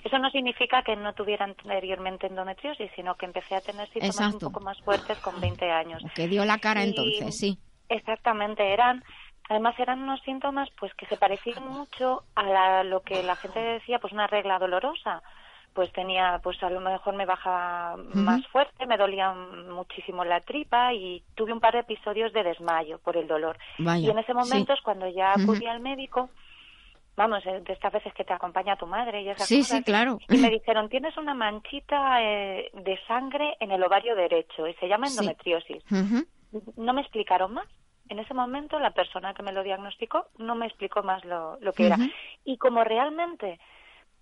Eso 0.05 0.19
no 0.19 0.31
significa 0.31 0.83
que 0.83 0.95
no 0.97 1.13
tuviera 1.15 1.45
anteriormente 1.45 2.27
endometriosis, 2.29 2.91
sino 2.95 3.17
que 3.17 3.27
empecé 3.27 3.57
a 3.57 3.61
tener 3.61 3.89
síntomas 3.89 4.17
Exacto. 4.17 4.47
un 4.47 4.53
poco 4.53 4.65
más 4.65 4.81
fuertes 4.83 5.19
con 5.19 5.41
20 5.41 5.71
años. 5.71 6.03
Que 6.15 6.29
dio 6.29 6.45
la 6.45 6.59
cara 6.59 6.85
Y- 6.85 6.91
entonces, 6.91 7.37
sí. 7.37 7.59
Exactamente, 7.89 8.73
eran, 8.73 9.03
además 9.49 9.79
eran 9.79 10.03
unos 10.03 10.21
síntomas 10.23 10.69
pues 10.79 10.95
que 10.95 11.07
se 11.07 11.17
parecían 11.17 11.67
mucho 11.69 12.23
a 12.35 12.45
la- 12.45 12.85
lo 12.85 13.01
que 13.03 13.23
la 13.23 13.37
gente 13.37 13.59
decía, 13.61 13.99
pues 13.99 14.13
una 14.13 14.27
regla 14.27 14.59
dolorosa. 14.59 15.23
Pues 15.75 15.93
tenía, 15.93 16.41
pues 16.43 16.63
a 16.63 16.71
lo 16.71 16.81
mejor 16.81 17.15
me 17.17 17.27
bajaba 17.27 17.97
más 17.97 18.47
fuerte, 18.49 18.87
me 18.87 18.97
dolía 18.97 19.33
muchísimo 19.33 20.25
la 20.25 20.41
tripa 20.41 20.93
y 20.95 21.23
tuve 21.35 21.53
un 21.53 21.59
par 21.61 21.75
de 21.75 21.81
episodios 21.81 22.33
de 22.33 22.45
desmayo 22.45 22.99
por 23.01 23.17
el 23.17 23.27
dolor. 23.27 23.59
Vaya, 23.79 24.07
y 24.07 24.11
en 24.11 24.19
ese 24.19 24.33
momento 24.35 24.73
sí. 24.73 24.79
es 24.79 24.81
cuando 24.85 25.09
ya 25.09 25.33
acudí 25.33 25.67
al 25.67 25.81
médico, 25.81 26.31
vamos, 27.17 27.45
eh, 27.47 27.61
de 27.61 27.73
estas 27.73 27.93
veces 27.93 28.15
que 28.15 28.23
te 28.25 28.33
acompaña 28.33 28.77
tu 28.77 28.87
madre 28.87 29.23
y 29.23 29.29
esas 29.31 29.49
Sí, 29.49 29.59
cosas. 29.59 29.79
sí, 29.79 29.85
claro. 29.85 30.19
Y 30.29 30.39
me 30.39 30.49
dijeron, 30.59 30.89
tienes 30.89 31.17
una 31.17 31.35
manchita 31.35 32.23
eh, 32.23 32.71
de 32.73 32.97
sangre 33.09 33.57
en 33.59 33.73
el 33.73 33.83
ovario 33.83 34.15
derecho 34.15 34.69
y 34.69 34.75
se 34.75 34.87
llama 34.87 35.09
Sí. 35.09 35.19
endometriosis 35.19 35.83
no 36.77 36.93
me 36.93 37.01
explicaron 37.01 37.53
más. 37.55 37.67
En 38.09 38.19
ese 38.21 38.33
momento 38.35 38.79
la 38.79 38.91
persona 38.93 39.35
que 39.35 39.43
me 39.43 39.51
lo 39.53 39.63
diagnosticó 39.65 40.27
no 40.39 40.55
me 40.55 40.67
explicó 40.67 41.03
más 41.03 41.25
lo, 41.25 41.59
lo 41.61 41.73
que 41.73 41.87
era. 41.87 41.97
Y 42.45 42.59
como 42.59 42.85
realmente 42.85 43.59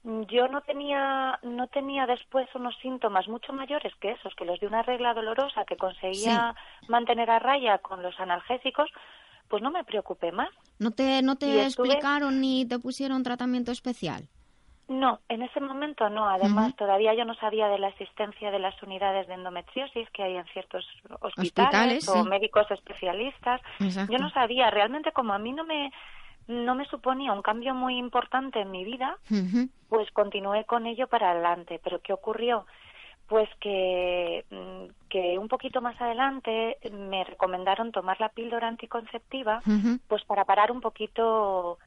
yo 0.04 0.48
no 0.48 0.60
tenía 0.62 1.38
no 1.42 1.68
tenía 1.68 2.06
después 2.06 2.48
unos 2.54 2.76
síntomas 2.78 3.28
mucho 3.28 3.52
mayores 3.52 3.94
que 4.00 4.10
esos, 4.12 4.34
que 4.34 4.44
los 4.44 4.58
de 4.60 4.66
una 4.66 4.82
regla 4.82 5.14
dolorosa 5.14 5.64
que 5.64 5.76
conseguía 5.76 6.54
mantener 6.88 7.30
a 7.30 7.38
raya 7.38 7.78
con 7.78 8.02
los 8.02 8.18
analgésicos, 8.18 8.90
pues 9.48 9.62
no 9.62 9.70
me 9.70 9.84
preocupé 9.84 10.32
más. 10.32 10.48
¿No 10.78 10.90
te, 10.90 11.22
no 11.22 11.36
te 11.36 11.46
estuve- 11.46 11.64
explicaron 11.92 12.40
ni 12.40 12.66
te 12.66 12.78
pusieron 12.78 13.22
tratamiento 13.22 13.70
especial? 13.70 14.28
No, 14.88 15.20
en 15.28 15.42
ese 15.42 15.60
momento 15.60 16.10
no. 16.10 16.28
Además, 16.28 16.74
todavía 16.76 17.14
yo 17.14 17.24
no 17.24 17.34
sabía 17.36 17.68
de 17.68 17.78
la 17.78 17.88
existencia 17.88 18.50
de 18.50 18.58
las 18.58 18.82
unidades 18.82 19.26
de 19.28 19.34
endometriosis 19.34 20.10
que 20.10 20.22
hay 20.24 20.36
en 20.36 20.44
ciertos 20.46 20.84
hospitales, 21.20 21.38
Hospitales, 22.06 22.08
o 22.08 22.24
sí. 22.24 22.28
médicos 22.28 22.70
especialistas. 22.70 23.60
Exacto. 23.78 24.12
Yo 24.12 24.18
no 24.18 24.28
sabía. 24.30 24.70
Realmente, 24.70 25.12
como 25.12 25.32
a 25.32 25.38
mí 25.38 25.52
no 25.52 25.64
me 25.64 25.92
no 26.48 26.74
me 26.74 26.84
suponía 26.86 27.32
un 27.32 27.42
cambio 27.42 27.74
muy 27.74 27.96
importante 27.98 28.60
en 28.60 28.70
mi 28.70 28.84
vida, 28.84 29.16
pues 29.88 30.10
continué 30.12 30.64
con 30.64 30.86
ello 30.86 31.06
para 31.06 31.30
adelante. 31.30 31.80
Pero 31.82 32.00
¿qué 32.00 32.12
ocurrió? 32.12 32.66
Pues 33.28 33.48
que, 33.60 34.44
mm, 34.50 35.08
que 35.08 35.38
un 35.38 35.48
poquito 35.48 35.80
más 35.80 35.98
adelante 36.00 36.76
me 36.90 37.24
recomendaron 37.24 37.92
tomar 37.92 38.20
la 38.20 38.28
píldora 38.28 38.68
anticonceptiva 38.68 39.60
pues 40.08 40.24
para 40.24 40.44
parar 40.44 40.70
un 40.72 40.80
poquito 40.80 41.78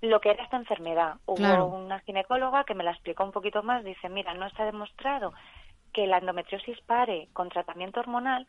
lo 0.00 0.20
que 0.20 0.30
era 0.30 0.42
esta 0.42 0.56
enfermedad. 0.56 1.16
Hubo 1.26 1.36
Claro. 1.36 1.66
una 1.66 2.00
ginecóloga 2.00 2.64
que 2.64 2.74
me 2.74 2.84
la 2.84 2.92
explicó 2.92 3.24
un 3.24 3.32
poquito 3.32 3.62
más. 3.62 3.84
Dice, 3.84 4.08
mira, 4.08 4.32
no 4.34 4.46
está 4.46 4.64
demostrado 4.64 5.32
que 5.92 6.06
la 6.06 6.18
endometriosis 6.18 6.80
pare 6.82 7.28
con 7.32 7.48
tratamiento 7.48 8.00
hormonal, 8.00 8.46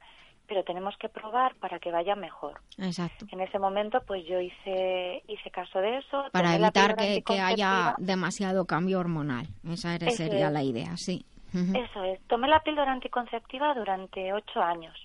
pero 0.47 0.63
tenemos 0.63 0.95
que 0.97 1.07
probar 1.09 1.55
para 1.55 1.79
que 1.79 1.91
vaya 1.91 2.15
mejor. 2.15 2.59
Exacto. 2.77 3.25
En 3.31 3.39
ese 3.41 3.57
momento, 3.59 3.99
pues 4.05 4.25
yo 4.27 4.39
hice 4.41 5.23
hice 5.27 5.49
caso 5.51 5.79
de 5.79 5.97
eso. 5.99 6.25
Para 6.31 6.55
evitar 6.55 6.95
que, 6.95 7.21
que 7.23 7.39
haya 7.39 7.95
demasiado 7.97 8.65
cambio 8.65 8.99
hormonal. 8.99 9.47
Esa 9.69 9.95
era- 9.95 10.09
sería 10.11 10.47
es. 10.47 10.53
la 10.53 10.63
idea, 10.63 10.97
sí. 10.97 11.25
Eso 11.53 12.03
es. 12.05 12.21
Tomé 12.27 12.47
la 12.47 12.61
píldora 12.61 12.91
anticonceptiva 12.93 13.73
durante 13.73 14.31
ocho 14.31 14.61
años, 14.61 14.95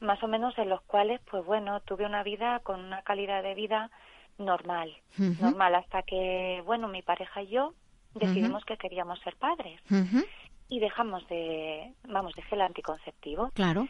más 0.00 0.22
o 0.22 0.28
menos 0.28 0.56
en 0.58 0.68
los 0.68 0.82
cuales, 0.82 1.20
pues 1.30 1.44
bueno, 1.44 1.80
tuve 1.80 2.04
una 2.06 2.22
vida 2.22 2.60
con 2.62 2.80
una 2.84 3.02
calidad 3.02 3.42
de 3.42 3.54
vida 3.54 3.90
normal. 4.38 4.90
Normal 5.18 5.74
hasta 5.74 6.02
que 6.02 6.62
bueno 6.64 6.88
mi 6.88 7.02
pareja 7.02 7.42
y 7.42 7.48
yo 7.48 7.74
decidimos 8.14 8.64
que 8.64 8.76
queríamos 8.76 9.18
ser 9.20 9.36
padres 9.36 9.80
y 10.68 10.78
dejamos 10.80 11.26
de 11.28 11.92
vamos 12.08 12.32
dejé 12.34 12.54
el 12.54 12.62
anticonceptivo 12.62 13.50
Claro. 13.54 13.86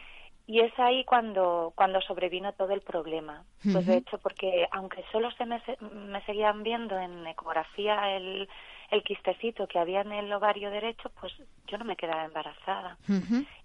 Y 0.51 0.59
es 0.59 0.77
ahí 0.79 1.03
cuando 1.05 1.71
cuando 1.75 2.01
sobrevino 2.01 2.51
todo 2.53 2.73
el 2.73 2.81
problema. 2.81 3.43
Pues 3.73 3.85
de 3.85 3.97
hecho 3.97 4.17
porque 4.19 4.67
aunque 4.71 5.03
solo 5.11 5.31
se 5.31 5.45
me, 5.45 5.59
se- 5.61 5.77
me 5.81 6.21
seguían 6.25 6.63
viendo 6.63 6.97
en 6.99 7.25
ecografía 7.27 8.15
el 8.15 8.47
el 8.89 9.03
quistecito 9.03 9.67
que 9.67 9.79
había 9.79 10.01
en 10.01 10.11
el 10.11 10.31
ovario 10.33 10.69
derecho 10.69 11.09
pues 11.19 11.33
yo 11.67 11.77
no 11.77 11.85
me 11.85 11.95
quedaba 11.95 12.25
embarazada. 12.25 12.97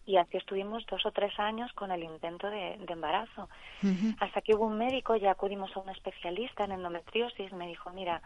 Y 0.06 0.16
así 0.18 0.36
estuvimos 0.36 0.86
dos 0.86 1.04
o 1.04 1.10
tres 1.10 1.36
años 1.40 1.72
con 1.72 1.90
el 1.90 2.04
intento 2.04 2.48
de, 2.48 2.76
de 2.78 2.92
embarazo. 2.92 3.48
Hasta 4.20 4.40
que 4.40 4.54
hubo 4.54 4.66
un 4.66 4.78
médico, 4.78 5.16
ya 5.16 5.32
acudimos 5.32 5.76
a 5.76 5.80
un 5.80 5.88
especialista 5.88 6.62
en 6.64 6.72
endometriosis, 6.72 7.52
me 7.52 7.66
dijo, 7.66 7.90
mira, 7.90 8.22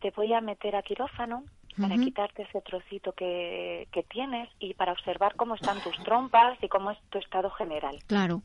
te 0.00 0.10
voy 0.10 0.32
a 0.32 0.40
meter 0.40 0.76
a 0.76 0.82
quirófano 0.82 1.44
para 1.80 1.96
quitarte 1.96 2.42
ese 2.42 2.60
trocito 2.60 3.12
que, 3.12 3.88
que 3.92 4.02
tienes 4.02 4.48
y 4.58 4.74
para 4.74 4.92
observar 4.92 5.34
cómo 5.36 5.54
están 5.54 5.80
tus 5.82 5.96
trompas 6.04 6.58
y 6.62 6.68
cómo 6.68 6.90
es 6.90 6.98
tu 7.10 7.18
estado 7.18 7.50
general. 7.50 7.98
Claro. 8.06 8.42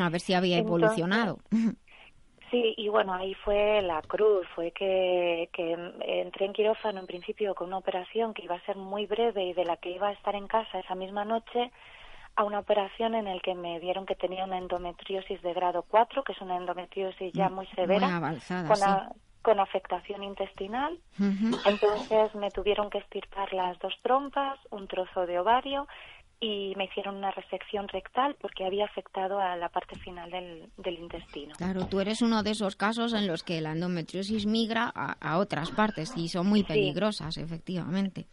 A 0.00 0.08
ver 0.10 0.20
si 0.20 0.34
había 0.34 0.58
Entonces, 0.58 0.90
evolucionado. 0.90 1.38
Sí, 2.50 2.74
y 2.76 2.88
bueno, 2.88 3.12
ahí 3.12 3.34
fue 3.34 3.82
la 3.82 4.00
cruz, 4.02 4.46
fue 4.54 4.70
que, 4.72 5.50
que 5.52 5.72
entré 6.00 6.46
en 6.46 6.52
quirófano 6.52 7.00
en 7.00 7.06
principio 7.06 7.54
con 7.54 7.68
una 7.68 7.78
operación 7.78 8.32
que 8.32 8.44
iba 8.44 8.56
a 8.56 8.64
ser 8.64 8.76
muy 8.76 9.06
breve 9.06 9.44
y 9.44 9.52
de 9.52 9.64
la 9.64 9.76
que 9.76 9.90
iba 9.90 10.08
a 10.08 10.12
estar 10.12 10.34
en 10.34 10.46
casa 10.46 10.78
esa 10.78 10.94
misma 10.94 11.24
noche 11.24 11.70
a 12.36 12.44
una 12.44 12.60
operación 12.60 13.14
en 13.14 13.26
el 13.26 13.42
que 13.42 13.54
me 13.54 13.80
dieron 13.80 14.06
que 14.06 14.14
tenía 14.14 14.44
una 14.44 14.58
endometriosis 14.58 15.42
de 15.42 15.52
grado 15.52 15.84
4, 15.88 16.22
que 16.22 16.32
es 16.32 16.40
una 16.40 16.56
endometriosis 16.56 17.32
ya 17.32 17.48
muy 17.50 17.66
severa, 17.68 18.06
Muy 18.06 18.16
avanzada, 18.16 18.68
con, 18.68 18.76
sí. 18.76 19.20
Con 19.42 19.60
afectación 19.60 20.22
intestinal. 20.22 20.98
Entonces 21.64 22.34
me 22.34 22.50
tuvieron 22.50 22.90
que 22.90 22.98
estirpar 22.98 23.52
las 23.52 23.78
dos 23.80 23.94
trompas, 24.02 24.58
un 24.70 24.86
trozo 24.86 25.26
de 25.26 25.38
ovario 25.38 25.86
y 26.40 26.72
me 26.76 26.84
hicieron 26.84 27.16
una 27.16 27.32
resección 27.32 27.88
rectal 27.88 28.36
porque 28.40 28.64
había 28.64 28.84
afectado 28.84 29.40
a 29.40 29.56
la 29.56 29.68
parte 29.70 29.96
final 29.96 30.30
del, 30.30 30.70
del 30.76 30.94
intestino. 30.98 31.54
Claro, 31.56 31.80
tú 31.90 31.98
eres 32.00 32.22
uno 32.22 32.42
de 32.44 32.50
esos 32.52 32.76
casos 32.76 33.12
en 33.12 33.26
los 33.26 33.42
que 33.42 33.60
la 33.60 33.72
endometriosis 33.72 34.46
migra 34.46 34.92
a, 34.94 35.16
a 35.20 35.38
otras 35.38 35.70
partes 35.72 36.16
y 36.16 36.28
son 36.28 36.46
muy 36.46 36.60
Sí. 36.60 36.66
peligrosas, 36.66 37.36
efectivamente. 37.38 38.26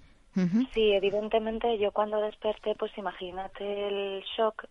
Sí, 0.73 0.91
evidentemente 0.91 1.77
yo 1.79 1.91
cuando 1.93 2.19
desperté, 2.19 2.75
pues 2.75 2.91
imagínate 2.97 3.87
el 3.87 4.23
shock 4.37 4.65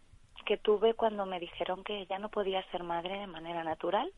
que 0.45 0.57
tuve 0.59 0.95
cuando 0.95 1.26
me 1.26 1.40
dijeron 1.40 1.82
que 1.84 2.07
ya 2.07 2.18
no 2.18 2.28
podía 2.28 2.62
ser 2.70 2.82
madre 2.82 3.18
de 3.18 3.26
manera 3.26 3.64
natural. 3.64 4.11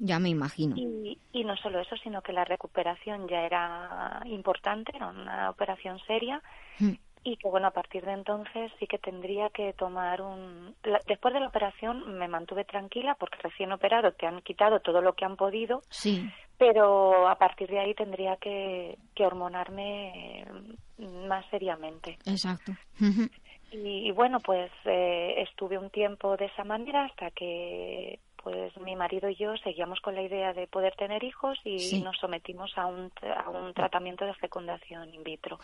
Ya 0.00 0.18
me 0.18 0.28
imagino. 0.28 0.76
Y, 0.76 1.18
y 1.32 1.44
no 1.44 1.56
solo 1.56 1.80
eso, 1.80 1.96
sino 2.02 2.20
que 2.22 2.32
la 2.32 2.44
recuperación 2.44 3.26
ya 3.28 3.40
era 3.42 4.22
importante, 4.26 4.92
era 4.94 5.08
una 5.08 5.50
operación 5.50 5.98
seria 6.06 6.42
Mm. 6.80 6.92
y 7.24 7.36
que 7.36 7.48
bueno, 7.48 7.66
a 7.66 7.72
partir 7.72 8.04
de 8.04 8.12
entonces 8.12 8.70
sí 8.78 8.86
que 8.86 8.98
tendría 8.98 9.48
que 9.50 9.72
tomar 9.72 10.22
un... 10.22 10.74
la- 10.84 11.00
Después 11.08 11.34
de 11.34 11.40
la 11.40 11.48
operación 11.48 12.16
me 12.18 12.28
mantuve 12.28 12.64
tranquila 12.64 13.16
porque 13.18 13.38
recién 13.42 13.72
operado 13.72 14.12
te 14.12 14.26
han 14.26 14.40
quitado 14.42 14.78
todo 14.78 15.00
lo 15.02 15.14
que 15.14 15.24
han 15.24 15.34
podido, 15.36 15.82
Sí. 15.90 16.30
pero 16.56 17.26
a 17.28 17.34
partir 17.36 17.68
de 17.68 17.80
ahí 17.80 17.94
tendría 17.94 18.36
que, 18.36 18.96
que 19.16 19.26
hormonarme 19.26 20.44
más 21.26 21.44
seriamente. 21.50 22.18
Exacto. 22.26 22.72
Y, 23.70 24.08
y 24.08 24.10
bueno, 24.12 24.40
pues 24.40 24.70
eh, 24.84 25.34
estuve 25.38 25.76
un 25.78 25.90
tiempo 25.90 26.36
de 26.36 26.46
esa 26.46 26.64
manera 26.64 27.04
hasta 27.04 27.30
que 27.30 28.18
pues 28.42 28.74
mi 28.78 28.94
marido 28.96 29.28
y 29.28 29.34
yo 29.34 29.56
seguíamos 29.58 30.00
con 30.00 30.14
la 30.14 30.22
idea 30.22 30.52
de 30.54 30.66
poder 30.68 30.94
tener 30.94 31.22
hijos 31.24 31.58
y 31.64 31.78
Sí. 31.78 32.00
nos 32.02 32.16
sometimos 32.18 32.72
a 32.78 32.86
un, 32.86 33.10
a 33.44 33.50
un 33.50 33.74
tratamiento 33.74 34.24
de 34.24 34.32
fecundación 34.34 35.12
in 35.12 35.22
vitro. 35.24 35.58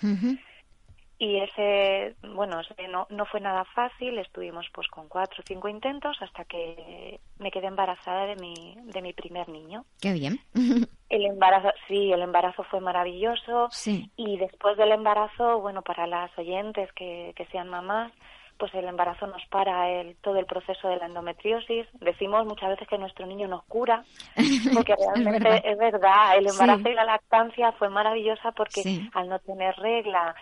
Y 1.19 1.39
ese, 1.41 2.17
bueno, 2.35 2.61
ese 2.61 2.89
no, 2.89 3.07
no 3.09 3.25
fue 3.27 3.41
nada 3.41 3.65
fácil, 3.75 4.19
estuvimos 4.19 4.67
pues 4.73 4.89
con 4.89 5.09
cuatro 5.09 5.37
o 5.41 5.45
cinco 5.47 5.69
intentos 5.69 6.17
hasta 6.21 6.45
que 6.45 7.21
me 7.39 7.53
quedé 7.53 7.69
embarazada 7.69 8.27
de 8.27 8.35
mi, 8.37 8.77
de 8.83 9.01
mi 9.01 9.12
primer 9.12 9.49
niño. 9.49 9.85
Qué 10.01 10.12
bien. 10.12 10.41
El 11.11 11.27
embarazo, 11.27 11.69
sí, 11.87 12.11
el 12.11 12.23
embarazo 12.23 12.65
fue 12.65 12.81
maravilloso 12.81 13.69
Sí. 13.71 14.11
y 14.17 14.37
después 14.39 14.77
del 14.77 14.91
embarazo, 14.91 15.61
bueno, 15.61 15.83
para 15.83 16.09
las 16.09 16.37
oyentes 16.37 16.91
que, 16.95 17.33
que 17.37 17.45
sean 17.47 17.69
mamás, 17.69 18.11
pues 18.59 18.73
el 18.75 18.85
embarazo 18.87 19.27
nos 19.29 19.45
para 19.47 19.91
el, 19.91 20.17
todo 20.17 20.37
el 20.39 20.47
proceso 20.47 20.89
de 20.89 20.97
la 20.97 21.07
endometriosis. 21.07 21.87
Decimos 22.01 22.47
muchas 22.47 22.71
veces 22.71 22.89
que 22.89 22.99
nuestro 22.99 23.27
niño 23.27 23.47
nos 23.47 23.62
cura, 23.65 24.03
porque 24.75 24.95
realmente 24.97 25.49
verdad. 25.49 25.62
es 25.65 25.79
verdad. 25.79 26.37
El 26.39 26.47
embarazo 26.49 26.83
Sí. 26.85 26.89
y 26.91 26.95
la 26.95 27.05
lactancia 27.05 27.73
fue 27.73 27.89
maravillosa 27.91 28.51
porque 28.53 28.83
Sí. 28.83 29.09
al 29.15 29.29
no 29.29 29.39
tener 29.41 29.77
regla, 29.77 30.35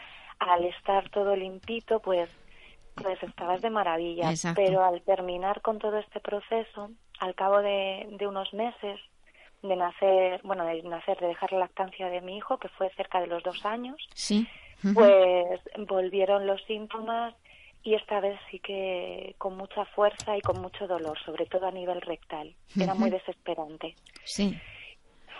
al 0.48 0.64
estar 0.64 1.08
todo 1.10 1.36
limpito, 1.36 2.00
pues 2.00 2.28
pues 2.94 3.22
estabas 3.22 3.62
de 3.62 3.70
maravilla. 3.70 4.30
Exacto. 4.30 4.60
Pero 4.62 4.84
al 4.84 5.00
terminar 5.02 5.62
con 5.62 5.78
todo 5.78 5.98
este 5.98 6.20
proceso, 6.20 6.90
al 7.20 7.34
cabo 7.34 7.62
de, 7.62 8.06
de 8.18 8.26
unos 8.26 8.52
meses 8.52 9.00
de 9.62 9.76
nacer, 9.76 10.40
bueno, 10.44 10.64
de 10.66 10.82
nacer, 10.82 11.18
de 11.18 11.28
dejar 11.28 11.52
la 11.52 11.60
lactancia 11.60 12.08
de 12.10 12.20
mi 12.20 12.36
hijo, 12.36 12.58
que 12.58 12.68
fue 12.68 12.90
cerca 12.90 13.20
de 13.20 13.28
los 13.28 13.42
dos 13.42 13.64
años, 13.64 13.96
Sí. 14.14 14.46
Pues 14.94 15.60
volvieron 15.86 16.44
los 16.46 16.60
síntomas 16.64 17.34
y 17.84 17.94
esta 17.94 18.18
vez 18.18 18.36
sí 18.50 18.58
que 18.58 19.34
con 19.38 19.56
mucha 19.56 19.84
fuerza 19.84 20.36
y 20.36 20.40
con 20.40 20.60
mucho 20.60 20.88
dolor, 20.88 21.16
sobre 21.24 21.46
todo 21.46 21.68
a 21.68 21.70
nivel 21.70 22.00
rectal. 22.00 22.52
Era 22.76 22.94
muy 22.94 23.10
desesperante. 23.10 23.94
Sí. 24.24 24.58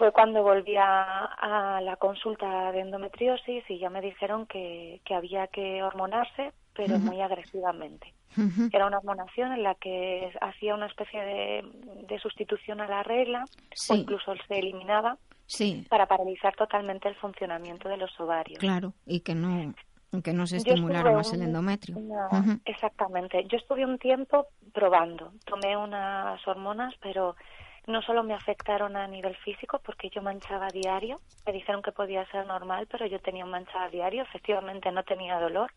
Fue 0.03 0.11
cuando 0.11 0.43
volví 0.43 0.75
a, 0.77 1.27
a 1.27 1.81
la 1.81 1.95
consulta 1.95 2.73
de 2.73 2.81
endometriosis 2.81 3.63
y 3.71 3.79
ya 3.79 3.89
me 3.89 4.01
dijeron 4.01 4.47
que, 4.47 5.01
que 5.05 5.15
había 5.15 5.47
que 5.47 5.81
hormonarse, 5.81 6.51
pero 6.75 6.97
Ujú. 6.97 7.05
muy 7.07 7.21
agresivamente. 7.21 8.13
Ujú. 8.37 8.69
Era 8.73 8.89
una 8.89 8.99
hormonación 8.99 9.53
en 9.53 9.63
la 9.63 9.77
que 9.77 10.33
hacía 10.41 10.75
una 10.75 10.87
especie 10.87 11.21
de, 11.23 11.63
de 12.09 12.19
sustitución 12.19 12.81
a 12.81 12.89
la 12.89 13.05
regla 13.05 13.45
Sí. 13.75 13.93
o 13.93 13.97
incluso 13.97 14.35
se 14.49 14.59
eliminaba 14.59 15.19
Sí, 15.47 15.87
para 15.89 16.07
paralizar 16.07 16.57
totalmente 16.57 17.09
el 17.09 17.15
funcionamiento 17.15 17.89
de 17.89 17.99
los 17.99 18.11
ovarios. 18.19 18.59
claro. 18.59 18.95
Y 19.07 19.21
que 19.21 19.37
no, 19.37 19.73
que 20.25 20.33
no 20.33 20.49
se 20.49 20.57
estimulara 20.57 21.13
más 21.13 21.33
el 21.33 21.43
un- 21.43 21.47
endometrio. 21.47 21.97
una- 21.97 22.27
Ujú. 22.27 22.61
Exactamente. 22.65 23.45
Yo 23.47 23.57
estuve 23.57 23.85
un 23.87 23.99
tiempo 23.99 24.49
probando. 24.75 25.31
Tomé 25.45 25.77
unas 25.77 26.45
hormonas, 26.49 26.93
pero 27.01 27.37
no 27.87 28.03
solo 28.03 28.23
me 28.23 28.35
afectaron 28.35 28.97
a 28.97 29.07
nivel 29.07 29.37
físico, 29.37 29.81
porque 29.85 30.11
yo 30.11 30.23
manchaba 30.23 30.67
a 30.67 30.71
diario. 30.71 31.21
Me 31.47 31.53
dijeron 31.53 31.83
que 31.83 31.93
podía 31.93 32.25
ser 32.31 32.47
normal, 32.47 32.87
pero 32.91 33.07
yo 33.07 33.19
tenía 33.21 33.45
un 33.45 33.51
manchado 33.51 33.85
a 33.87 33.91
diario. 33.91 34.23
Efectivamente 34.23 34.91
no 34.93 35.03
tenía 35.03 35.39
dolor, 35.41 35.73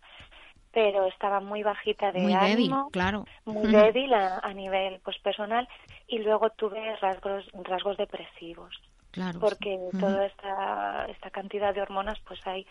pero 0.71 1.05
estaba 1.05 1.39
muy 1.39 1.63
bajita 1.63 2.11
de 2.11 2.19
Muy 2.19 2.33
débil, 2.33 2.71
ánimo. 2.71 2.89
claro. 2.91 3.25
Muy 3.45 3.71
débil 3.71 4.13
a, 4.13 4.39
a 4.39 4.53
nivel 4.53 4.99
pues 5.03 5.17
personal 5.19 5.67
y 6.07 6.19
luego 6.19 6.49
tuve 6.51 6.95
rasgos 6.97 7.45
rasgos 7.63 7.97
depresivos 7.97 8.75
Claro. 9.11 9.39
porque 9.39 9.79
toda 9.97 10.25
esta, 10.25 11.05
esta 11.05 11.29
cantidad 11.29 11.73
de 11.73 11.81
hormonas, 11.81 12.19
pues 12.27 12.45
hay 12.45 12.67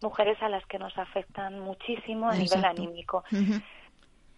mujeres 0.00 0.40
a 0.42 0.48
las 0.48 0.64
que 0.64 0.78
nos 0.78 0.96
afectan 0.96 1.60
muchísimo 1.60 2.30
a 2.30 2.34
nivel 2.34 2.64
anímico. 2.64 3.24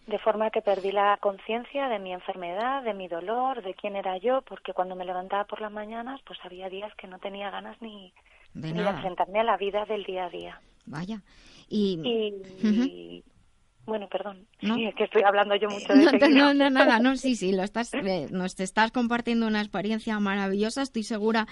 De 0.07 0.19
forma 0.19 0.51
que 0.51 0.61
perdí 0.61 0.91
la 0.91 1.17
conciencia 1.19 1.89
de 1.89 1.97
mi 1.97 2.13
enfermedad, 2.13 2.83
de 2.83 2.93
mi 2.93 3.07
dolor, 3.07 3.63
de 3.63 3.73
quién 3.73 3.95
era 3.95 4.17
yo, 4.17 4.43
porque 4.43 4.73
cuando 4.73 4.95
me 4.95 5.05
levantaba 5.05 5.45
por 5.45 5.61
las 5.61 5.71
mañanas, 5.71 6.21
pues 6.25 6.37
había 6.43 6.69
días 6.69 6.93
que 6.95 7.07
no 7.07 7.17
tenía 7.17 7.49
ganas 7.49 7.81
ni, 7.81 8.13
De 8.53 8.71
ni 8.71 8.83
de 8.83 8.89
enfrentarme 8.89 9.39
a 9.39 9.43
la 9.43 9.57
vida 9.57 9.85
del 9.85 10.03
día 10.03 10.25
a 10.25 10.29
día. 10.29 10.61
Vaya. 10.85 11.21
Y. 11.67 13.23
bueno, 13.85 14.07
perdón, 14.09 14.45
¿No? 14.61 14.75
sí, 14.75 14.85
es 14.85 14.95
que 14.95 15.03
estoy 15.03 15.21
hablando 15.23 15.55
yo 15.55 15.69
mucho 15.69 15.93
de 15.93 16.03
No, 16.05 16.11
te- 16.11 16.29
no, 16.29 16.53
no, 16.53 16.69
nada, 16.69 16.99
no, 16.99 17.15
sí, 17.17 17.35
sí, 17.35 17.51
lo 17.51 17.63
estás, 17.69 17.93
eh, 17.93 18.27
nos 18.31 18.55
te 18.55 18.63
estás 18.63 18.91
compartiendo 18.91 19.45
una 19.47 19.61
experiencia 19.61 20.19
maravillosa. 20.19 20.81
Estoy 20.81 21.03
segura 21.03 21.47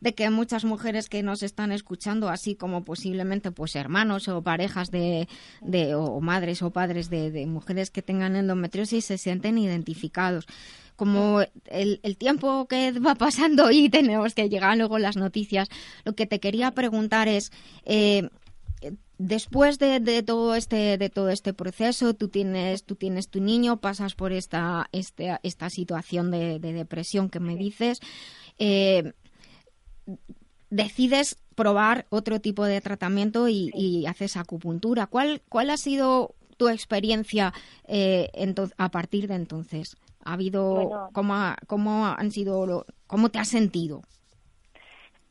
de 0.00 0.14
que 0.14 0.28
muchas 0.30 0.64
mujeres 0.64 1.08
que 1.08 1.22
nos 1.22 1.42
están 1.42 1.72
escuchando, 1.72 2.28
así 2.28 2.54
como 2.56 2.84
posiblemente 2.84 3.50
pues 3.50 3.74
hermanos 3.76 4.28
o 4.28 4.42
parejas 4.42 4.90
de, 4.90 5.28
de 5.62 5.94
o 5.94 6.20
madres 6.20 6.62
o 6.62 6.70
padres 6.70 7.10
de, 7.10 7.30
de 7.30 7.46
mujeres 7.46 7.90
que 7.90 8.02
tengan 8.02 8.36
endometriosis, 8.36 9.04
se 9.04 9.18
sienten 9.18 9.56
identificados. 9.58 10.46
Como 10.96 11.42
el, 11.66 12.00
el 12.02 12.16
tiempo 12.16 12.66
que 12.66 12.90
va 12.98 13.14
pasando 13.14 13.70
y 13.70 13.88
tenemos 13.88 14.34
que 14.34 14.48
llegar 14.48 14.76
luego 14.76 14.98
las 14.98 15.16
noticias, 15.16 15.68
lo 16.04 16.14
que 16.14 16.26
te 16.26 16.40
quería 16.40 16.72
preguntar 16.72 17.28
es, 17.28 17.52
eh, 17.84 18.28
después 19.18 19.78
de, 19.78 20.00
de 20.00 20.22
todo 20.22 20.54
este 20.54 20.96
de 20.96 21.10
todo 21.10 21.28
este 21.30 21.52
proceso 21.52 22.14
tú 22.14 22.28
tienes 22.28 22.84
tú 22.84 22.94
tienes 22.94 23.28
tu 23.28 23.40
niño 23.40 23.78
pasas 23.80 24.14
por 24.14 24.32
esta 24.32 24.88
este, 24.92 25.38
esta 25.42 25.70
situación 25.70 26.30
de, 26.30 26.58
de 26.60 26.72
depresión 26.72 27.28
que 27.28 27.40
me 27.40 27.56
dices 27.56 28.00
eh, 28.58 29.12
decides 30.70 31.36
probar 31.54 32.06
otro 32.10 32.40
tipo 32.40 32.64
de 32.64 32.80
tratamiento 32.80 33.48
y, 33.48 33.70
y 33.74 34.06
haces 34.06 34.36
acupuntura. 34.36 35.06
Cuál 35.06 35.42
cuál 35.48 35.70
ha 35.70 35.76
sido 35.76 36.34
tu 36.56 36.68
experiencia 36.68 37.52
eh, 37.86 38.30
a 38.76 38.90
partir 38.90 39.28
de 39.28 39.34
entonces 39.34 39.96
ha 40.24 40.34
habido 40.34 40.74
Bueno. 40.74 41.08
cómo 41.12 41.34
ha- 41.34 41.56
cómo 41.66 42.06
han 42.06 42.30
sido 42.30 42.84
cómo 43.06 43.30
te 43.30 43.38
has 43.38 43.48
sentido 43.48 44.02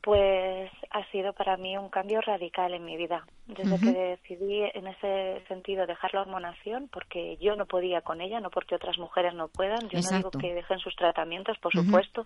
Pues 0.07 0.71
ha 0.91 1.03
sido 1.11 1.33
para 1.33 1.57
mí 1.57 1.77
un 1.77 1.89
cambio 1.89 2.21
radical 2.21 2.73
en 2.73 2.85
mi 2.85 2.95
vida. 2.95 3.25
Desde 3.45 3.77
que 3.77 3.91
decidí 3.91 4.61
en 4.73 4.87
ese 4.87 5.43
sentido 5.49 5.85
dejar 5.85 6.13
la 6.13 6.21
hormonación, 6.21 6.87
porque 6.87 7.35
yo 7.41 7.57
no 7.57 7.65
podía 7.65 7.99
con 7.99 8.21
ella, 8.21 8.39
no 8.39 8.49
porque 8.49 8.75
otras 8.75 8.97
mujeres 8.97 9.33
no 9.33 9.49
puedan. 9.49 9.89
Yo 9.89 9.97
Exacto. 9.97 10.11
no 10.13 10.17
digo 10.17 10.31
que 10.31 10.53
dejen 10.53 10.79
sus 10.79 10.95
tratamientos, 10.95 11.57
por 11.57 11.73
supuesto, 11.73 12.23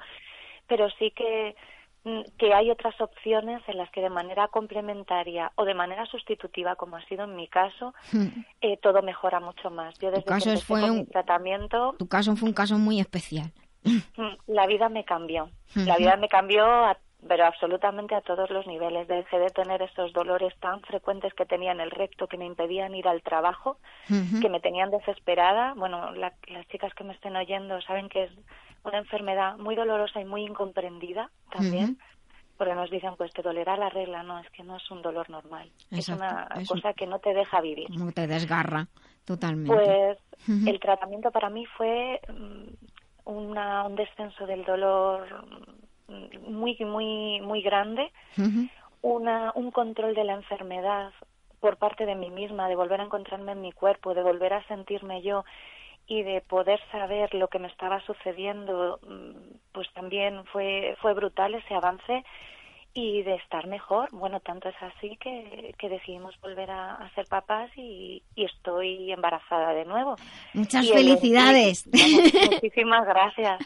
pero 0.68 0.92
sí 1.00 1.10
que 1.10 1.56
mm, 2.04 2.22
que 2.38 2.54
hay 2.54 2.70
otras 2.70 3.02
opciones 3.02 3.64
en 3.68 3.78
las 3.78 3.90
que 3.90 4.02
de 4.02 4.12
manera 4.12 4.48
complementaria 4.50 5.52
o 5.56 5.66
de 5.66 5.74
manera 5.74 6.06
sustitutiva, 6.06 6.76
como 6.76 6.98
ha 6.98 7.06
sido 7.06 7.24
en 7.24 7.36
mi 7.36 7.48
caso, 7.48 7.96
eh, 8.62 8.78
todo 8.78 9.02
mejora 9.02 9.40
mucho 9.40 9.72
más. 9.72 9.98
Yo 9.98 10.12
desde 10.12 10.26
caso 10.26 10.54
que 10.54 10.60
fue 10.62 10.82
con 10.82 10.92
un- 10.92 10.98
mi 10.98 11.06
tratamiento, 11.08 11.96
tu 11.98 12.08
caso 12.08 12.36
fue 12.36 12.48
un 12.48 12.54
caso 12.54 12.78
muy 12.78 13.00
especial 13.00 13.52
Mm, 13.84 14.36
la 14.54 14.68
vida 14.68 14.88
me 14.90 15.04
cambió. 15.04 15.50
La 15.74 15.98
vida 15.98 16.16
me 16.16 16.28
cambió, 16.30 16.64
a- 16.64 16.98
pero 17.28 17.45
absolutamente 17.45 18.15
a 18.15 18.22
todos 18.22 18.49
los 18.49 18.65
niveles. 18.67 19.07
Dejé 19.07 19.39
de 19.39 19.49
tener 19.49 19.82
esos 19.82 20.11
dolores 20.13 20.53
tan 20.59 20.82
frecuentes 20.82 21.34
que 21.34 21.45
tenía 21.45 21.72
en 21.72 21.80
el 21.82 21.91
recto 21.91 22.28
que 22.28 22.38
me 22.38 22.45
impedían 22.45 22.95
ir 22.95 23.07
al 23.07 23.22
trabajo, 23.22 23.78
que 24.41 24.49
me 24.49 24.59
tenían 24.59 24.89
desesperada. 24.91 25.74
Bueno, 25.76 26.11
la- 26.13 26.34
las 26.47 26.67
chicas 26.67 26.93
que 26.93 27.03
me 27.03 27.13
estén 27.13 27.36
oyendo 27.36 27.80
saben 27.82 28.09
que 28.09 28.24
es 28.24 28.32
una 28.84 28.97
enfermedad 28.97 29.57
muy 29.57 29.76
dolorosa 29.76 30.19
y 30.19 30.26
muy 30.26 30.43
incomprendida 30.43 31.30
también. 31.51 31.97
Porque 32.57 32.76
nos 32.76 32.91
dicen, 32.91 33.15
pues 33.17 33.32
te 33.34 33.41
dolerá 33.41 33.76
la 33.78 33.89
regla. 33.89 34.22
No, 34.24 34.38
es 34.39 34.49
que 34.51 34.63
no 34.63 34.78
es 34.78 34.91
un 34.91 35.01
dolor 35.01 35.30
normal. 35.32 35.72
Exacto, 35.91 35.97
Es 35.99 36.09
una 36.09 36.47
es 36.61 36.69
un- 36.72 36.78
cosa 36.82 36.93
que 36.93 37.07
no 37.07 37.19
te 37.19 37.34
deja 37.34 37.59
vivir. 37.61 37.88
como 37.88 38.11
te 38.11 38.28
desgarra 38.28 38.88
totalmente 39.26 39.74
Pues 39.74 40.17
el 40.67 40.80
tratamiento 40.80 41.32
para 41.32 41.49
mí 41.49 41.65
fue 41.78 42.19
mm, 42.30 42.67
una, 43.26 43.84
un 43.86 43.95
descenso 43.95 44.45
del 44.45 44.63
dolor 44.65 45.28
muy, 46.47 46.78
muy, 46.80 47.41
muy 47.41 47.62
grande, 47.62 48.12
una, 49.01 49.51
un 49.55 49.72
control 49.72 50.14
de 50.16 50.24
la 50.24 50.34
enfermedad 50.34 51.12
por 51.59 51.78
parte 51.78 52.05
de 52.05 52.16
mí 52.16 52.30
misma, 52.30 52.68
de 52.68 52.76
volver 52.76 53.01
a 53.01 53.05
encontrarme 53.05 53.51
en 53.53 53.62
mi 53.62 53.72
cuerpo, 53.72 54.14
de 54.14 54.24
volver 54.24 54.53
a 54.53 54.68
sentirme 54.68 55.22
yo 55.22 55.45
y 56.07 56.24
de 56.24 56.41
poder 56.41 56.80
saber 56.91 57.34
lo 57.34 57.47
que 57.47 57.59
me 57.59 57.68
estaba 57.68 58.01
sucediendo, 58.01 58.99
mm, 59.07 59.72
pues 59.72 59.88
también 59.93 60.43
fue, 60.45 60.95
fue 61.01 61.14
brutal 61.14 61.53
ese 61.55 61.74
avance 61.74 62.24
y 62.94 63.24
de 63.24 63.36
estar 63.36 63.68
mejor. 63.68 64.10
Bueno, 64.12 64.39
tanto 64.42 64.68
es 64.70 64.76
así 64.82 65.16
que, 65.18 65.74
que 65.78 65.88
decidimos 65.89 66.39
volver 66.42 66.70
a, 66.72 66.96
a 66.96 67.10
ser 67.16 67.26
papás 67.28 67.70
y, 67.78 68.22
y 68.36 68.46
estoy 68.46 69.12
embarazada 69.12 69.74
de 69.74 69.86
nuevo. 69.86 70.16
Muchas 70.54 70.84
Y 70.86 70.89
el- 70.92 70.98
felicidades. 70.98 71.86
Vamos, 71.92 72.52
muchísimas 72.52 73.06
gracias. 73.08 73.60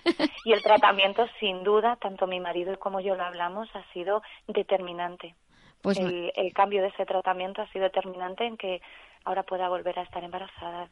Y 0.46 0.52
el 0.54 0.62
tratamiento, 0.62 1.26
sin 1.40 1.64
duda, 1.64 1.96
tanto 1.96 2.28
mi 2.28 2.40
marido 2.40 2.78
como 2.78 3.00
yo 3.00 3.16
lo 3.16 3.24
hablamos, 3.24 3.68
ha 3.76 3.84
sido 3.94 4.22
determinante. 4.48 5.36
Pues 5.82 6.00
el, 6.00 6.32
el 6.36 6.52
cambio 6.54 6.82
de 6.82 6.88
ese 6.90 7.06
tratamiento 7.06 7.62
ha 7.62 7.68
sido 7.68 7.84
determinante 7.84 8.46
en 8.46 8.58
que 8.58 8.82
ahora 9.26 9.44
pueda 9.44 9.68
volver 9.70 9.98
a 10.00 10.04
estar 10.04 10.24
embarazada. 10.24 10.90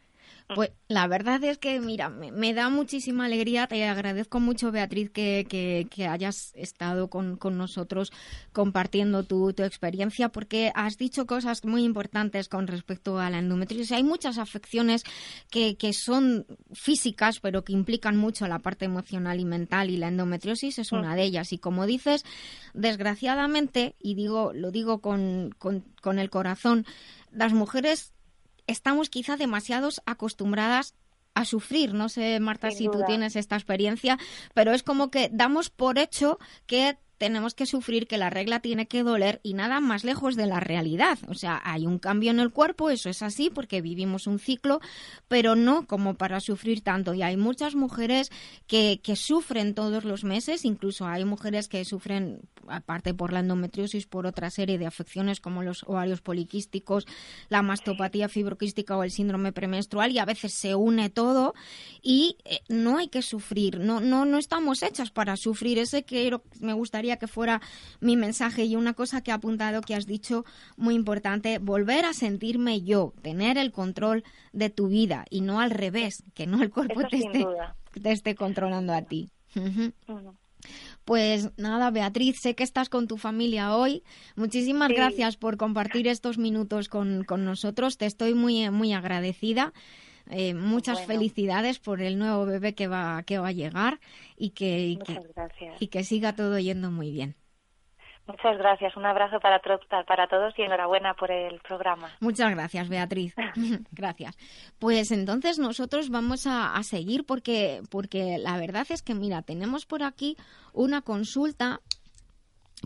Pues 0.55 0.71
la 0.87 1.07
verdad 1.07 1.43
es 1.43 1.57
que, 1.57 1.79
mira, 1.79 2.09
me, 2.09 2.31
me 2.31 2.53
da 2.53 2.69
muchísima 2.69 3.25
alegría. 3.25 3.67
Te 3.67 3.85
agradezco 3.85 4.39
mucho, 4.39 4.71
Beatriz, 4.71 5.09
que, 5.09 5.45
que- 5.49 5.87
que 5.89 6.07
hayas 6.07 6.53
estado 6.55 7.09
con, 7.09 7.37
con 7.37 7.57
nosotros 7.57 8.11
compartiendo 8.51 9.23
tu, 9.23 9.53
tu 9.53 9.63
experiencia, 9.63 10.29
porque 10.29 10.71
has 10.75 10.97
dicho 10.97 11.25
cosas 11.25 11.63
muy 11.65 11.83
importantes 11.83 12.49
con 12.49 12.67
respecto 12.67 13.19
a 13.19 13.29
la 13.29 13.39
endometriosis. 13.39 13.91
Hay 13.93 14.03
muchas 14.03 14.37
afecciones 14.37 15.03
que, 15.49 15.75
que 15.75 15.91
son 15.93 16.45
físicas, 16.73 17.39
pero 17.39 17.63
que 17.63 17.73
implican 17.73 18.17
mucho 18.17 18.47
la 18.47 18.59
parte 18.59 18.85
emocional 18.85 19.39
y 19.39 19.45
mental, 19.45 19.89
y 19.89 19.97
la 19.97 20.09
endometriosis 20.09 20.77
es 20.79 20.91
una 20.91 21.15
de 21.15 21.23
ellas. 21.23 21.51
Y 21.53 21.57
como 21.57 21.85
dices, 21.85 22.25
desgraciadamente, 22.73 23.95
y 23.99 24.15
digo, 24.15 24.51
lo 24.53 24.71
digo 24.71 24.99
con, 24.99 25.51
con, 25.57 25.81
con 26.01 26.19
el 26.19 26.29
corazón, 26.29 26.85
las 27.31 27.53
mujeres 27.53 28.13
estamos 28.67 29.09
quizá 29.09 29.37
demasiados 29.37 30.01
acostumbradas 30.05 30.95
a 31.33 31.45
sufrir. 31.45 31.93
No 31.93 32.09
sé, 32.09 32.39
Marta, 32.39 32.69
Sin 32.69 32.77
si 32.77 32.89
tú 32.89 33.03
tienes 33.05 33.35
esta 33.35 33.55
experiencia, 33.55 34.17
pero 34.53 34.71
es 34.73 34.83
como 34.83 35.09
que 35.09 35.29
damos 35.31 35.69
por 35.69 35.97
hecho 35.97 36.37
que 36.67 36.97
tenemos 37.23 37.53
que 37.53 37.65
sufrir, 37.65 38.05
que 38.05 38.17
la 38.17 38.29
regla 38.29 38.59
tiene 38.59 38.85
que 38.85 39.01
doler 39.01 39.39
y 39.43 39.53
nada 39.53 39.79
más 39.79 40.03
lejos 40.03 40.35
de 40.35 40.45
la 40.45 40.59
realidad. 40.59 41.17
O 41.29 41.35
sea, 41.35 41.61
hay 41.63 41.87
un 41.87 41.97
cambio 41.97 42.31
en 42.31 42.41
el 42.41 42.51
cuerpo, 42.51 42.89
eso 42.89 43.09
es 43.09 43.21
así 43.21 43.49
porque 43.49 43.79
vivimos 43.79 44.27
un 44.27 44.39
ciclo, 44.39 44.81
pero 45.29 45.55
no 45.55 45.87
como 45.87 46.15
para 46.15 46.41
sufrir 46.41 46.81
tanto. 46.81 47.13
Y 47.13 47.21
hay 47.21 47.37
muchas 47.37 47.75
mujeres 47.75 48.29
que, 48.67 48.99
sufren 49.15 49.73
todos 49.73 50.03
los 50.03 50.25
meses, 50.25 50.65
incluso 50.65 51.05
hay 51.07 51.23
mujeres 51.23 51.69
que 51.69 51.85
sufren, 51.85 52.41
aparte 52.67 53.13
por 53.13 53.31
la 53.31 53.39
endometriosis, 53.39 54.05
por 54.05 54.25
otra 54.25 54.49
serie 54.49 54.77
de 54.77 54.85
afecciones 54.85 55.39
como 55.39 55.63
los 55.63 55.83
ovarios 55.83 56.19
poliquísticos, 56.19 57.07
la 57.47 57.61
mastopatía 57.61 58.27
fibroquística 58.27 58.97
o 58.97 59.03
el 59.03 59.11
síndrome 59.11 59.53
premenstrual 59.53 60.11
y 60.11 60.19
a 60.19 60.25
veces 60.25 60.51
se 60.53 60.75
une 60.75 61.09
todo 61.09 61.53
y 62.01 62.35
eh, 62.43 62.59
no 62.67 62.97
hay 62.97 63.07
que 63.07 63.21
sufrir, 63.21 63.79
no, 63.79 64.01
no, 64.01 64.25
no 64.25 64.37
estamos 64.37 64.83
hechas 64.83 65.09
para 65.09 65.37
sufrir. 65.37 65.79
Ese 65.79 66.03
que 66.03 66.37
me 66.59 66.73
gustaría 66.73 67.12
que 67.17 67.27
fuera 67.27 67.61
mi 67.99 68.15
mensaje 68.17 68.65
y 68.65 68.75
una 68.75 68.93
cosa 68.93 69.21
que 69.21 69.31
he 69.31 69.33
apuntado 69.33 69.81
que 69.81 69.95
has 69.95 70.05
dicho 70.05 70.45
muy 70.77 70.95
importante, 70.95 71.59
volver 71.59 72.05
a 72.05 72.13
sentirme 72.13 72.81
yo, 72.81 73.13
tener 73.21 73.57
el 73.57 73.71
control 73.71 74.23
de 74.51 74.69
tu 74.69 74.87
vida 74.87 75.25
y 75.29 75.41
no 75.41 75.59
al 75.59 75.71
revés, 75.71 76.23
que 76.33 76.47
no 76.47 76.61
el 76.61 76.69
cuerpo 76.69 76.99
Eso 77.01 77.09
te 77.09 77.17
esté, 77.17 77.39
duda. 77.39 77.75
te 78.01 78.11
esté 78.11 78.35
controlando 78.35 78.93
a 78.93 79.01
ti. 79.03 79.29
Pues 81.05 81.49
nada, 81.57 81.91
Beatriz, 81.91 82.37
sé 82.41 82.55
que 82.55 82.63
estás 82.63 82.87
con 82.87 83.07
tu 83.07 83.17
familia 83.17 83.75
hoy. 83.75 84.03
Muchísimas 84.37 84.87
Sí. 84.89 84.95
gracias 84.95 85.35
por 85.35 85.57
compartir 85.57 86.07
estos 86.07 86.37
minutos 86.37 86.87
con, 86.87 87.25
con 87.25 87.43
nosotros. 87.43 87.97
Te 87.97 88.05
estoy 88.05 88.33
muy, 88.33 88.69
muy 88.69 88.93
agradecida. 88.93 89.73
Eh, 90.29 90.53
muchas 90.53 90.99
Bueno. 90.99 91.13
felicidades 91.13 91.79
por 91.79 92.01
el 92.01 92.17
nuevo 92.17 92.45
bebé 92.45 92.73
que 92.75 92.87
va, 92.87 93.23
que 93.23 93.39
va 93.39 93.49
a 93.49 93.51
llegar 93.51 93.99
y 94.37 94.51
que, 94.51 94.79
y 94.87 94.97
que, 94.97 95.19
y 95.79 95.87
que 95.87 96.03
siga 96.03 96.35
todo 96.35 96.57
yendo 96.59 96.91
muy 96.91 97.11
bien. 97.11 97.35
Muchas 98.25 98.57
gracias. 98.57 98.95
Un 98.95 99.05
abrazo 99.05 99.41
para, 99.41 99.59
para 100.07 100.27
todos 100.27 100.53
y 100.57 100.61
enhorabuena 100.61 101.13
por 101.13 101.29
el 101.29 101.59
programa. 101.59 102.09
Muchas 102.21 102.51
gracias, 102.51 102.87
Beatriz. 102.87 103.35
gracias. 103.91 104.37
Pues 104.79 105.11
entonces 105.11 105.59
nosotros 105.59 106.09
vamos 106.09 106.47
a, 106.47 106.73
a 106.73 106.83
seguir 106.83 107.25
porque, 107.25 107.81
porque 107.91 108.37
la 108.37 108.57
verdad 108.57 108.85
es 108.89 109.01
que, 109.01 109.13
mira, 109.13 109.41
tenemos 109.41 109.85
por 109.85 110.03
aquí 110.03 110.37
una 110.71 111.01
consulta 111.01 111.81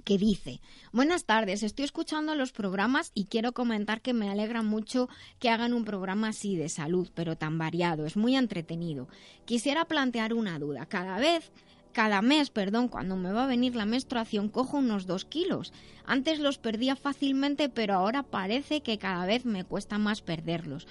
que 0.04 0.18
dice, 0.18 0.62
buenas 0.92 1.26
tardes, 1.26 1.64
estoy 1.64 1.86
escuchando 1.86 2.36
los 2.36 2.52
programas 2.52 3.12
y 3.14 3.26
quiero 3.26 3.54
comentar 3.54 4.02
que 4.02 4.14
me 4.14 4.30
alegra 4.30 4.62
mucho 4.62 5.10
que 5.40 5.50
hagan 5.50 5.74
un 5.74 5.86
programa 5.86 6.30
así 6.30 6.56
de 6.56 6.70
salud, 6.70 7.10
pero 7.14 7.38
tan 7.38 7.58
variado, 7.58 8.06
es 8.06 8.18
muy 8.18 8.36
entretenido. 8.36 9.08
Quisiera 9.46 9.86
plantear 9.86 10.34
una 10.34 10.60
duda, 10.60 10.86
cada 10.86 11.18
vez, 11.18 11.52
cada 11.94 12.22
mes, 12.22 12.50
perdón, 12.50 12.90
cuando 12.90 13.16
me 13.16 13.32
va 13.32 13.46
a 13.46 13.48
venir 13.48 13.76
la 13.76 13.86
menstruación, 13.86 14.50
cojo 14.50 14.78
unos 14.78 15.08
dos 15.08 15.26
kilos. 15.26 15.74
Antes 16.06 16.40
los 16.40 16.60
perdía 16.60 16.96
fácilmente, 16.96 17.70
pero 17.70 17.96
ahora 17.96 18.24
parece 18.24 18.82
que 18.82 18.98
cada 18.98 19.26
vez 19.26 19.46
me 19.46 19.64
cuesta 19.64 19.98
más 19.98 20.22
perderlos 20.22 20.88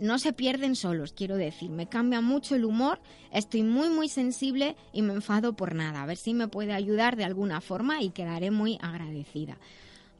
no 0.00 0.18
se 0.18 0.32
pierden 0.32 0.76
solos, 0.76 1.12
quiero 1.12 1.36
decir. 1.36 1.70
Me 1.70 1.88
cambia 1.88 2.20
mucho 2.20 2.54
el 2.54 2.64
humor, 2.64 3.00
estoy 3.32 3.62
muy, 3.62 3.88
muy 3.88 4.08
sensible 4.08 4.76
y 4.92 5.02
me 5.02 5.14
enfado 5.14 5.54
por 5.54 5.74
nada. 5.74 6.02
A 6.02 6.06
ver 6.06 6.16
si 6.16 6.34
me 6.34 6.48
puede 6.48 6.72
ayudar 6.72 7.16
de 7.16 7.24
alguna 7.24 7.60
forma 7.60 8.02
y 8.02 8.10
quedaré 8.10 8.50
muy 8.50 8.78
agradecida. 8.80 9.58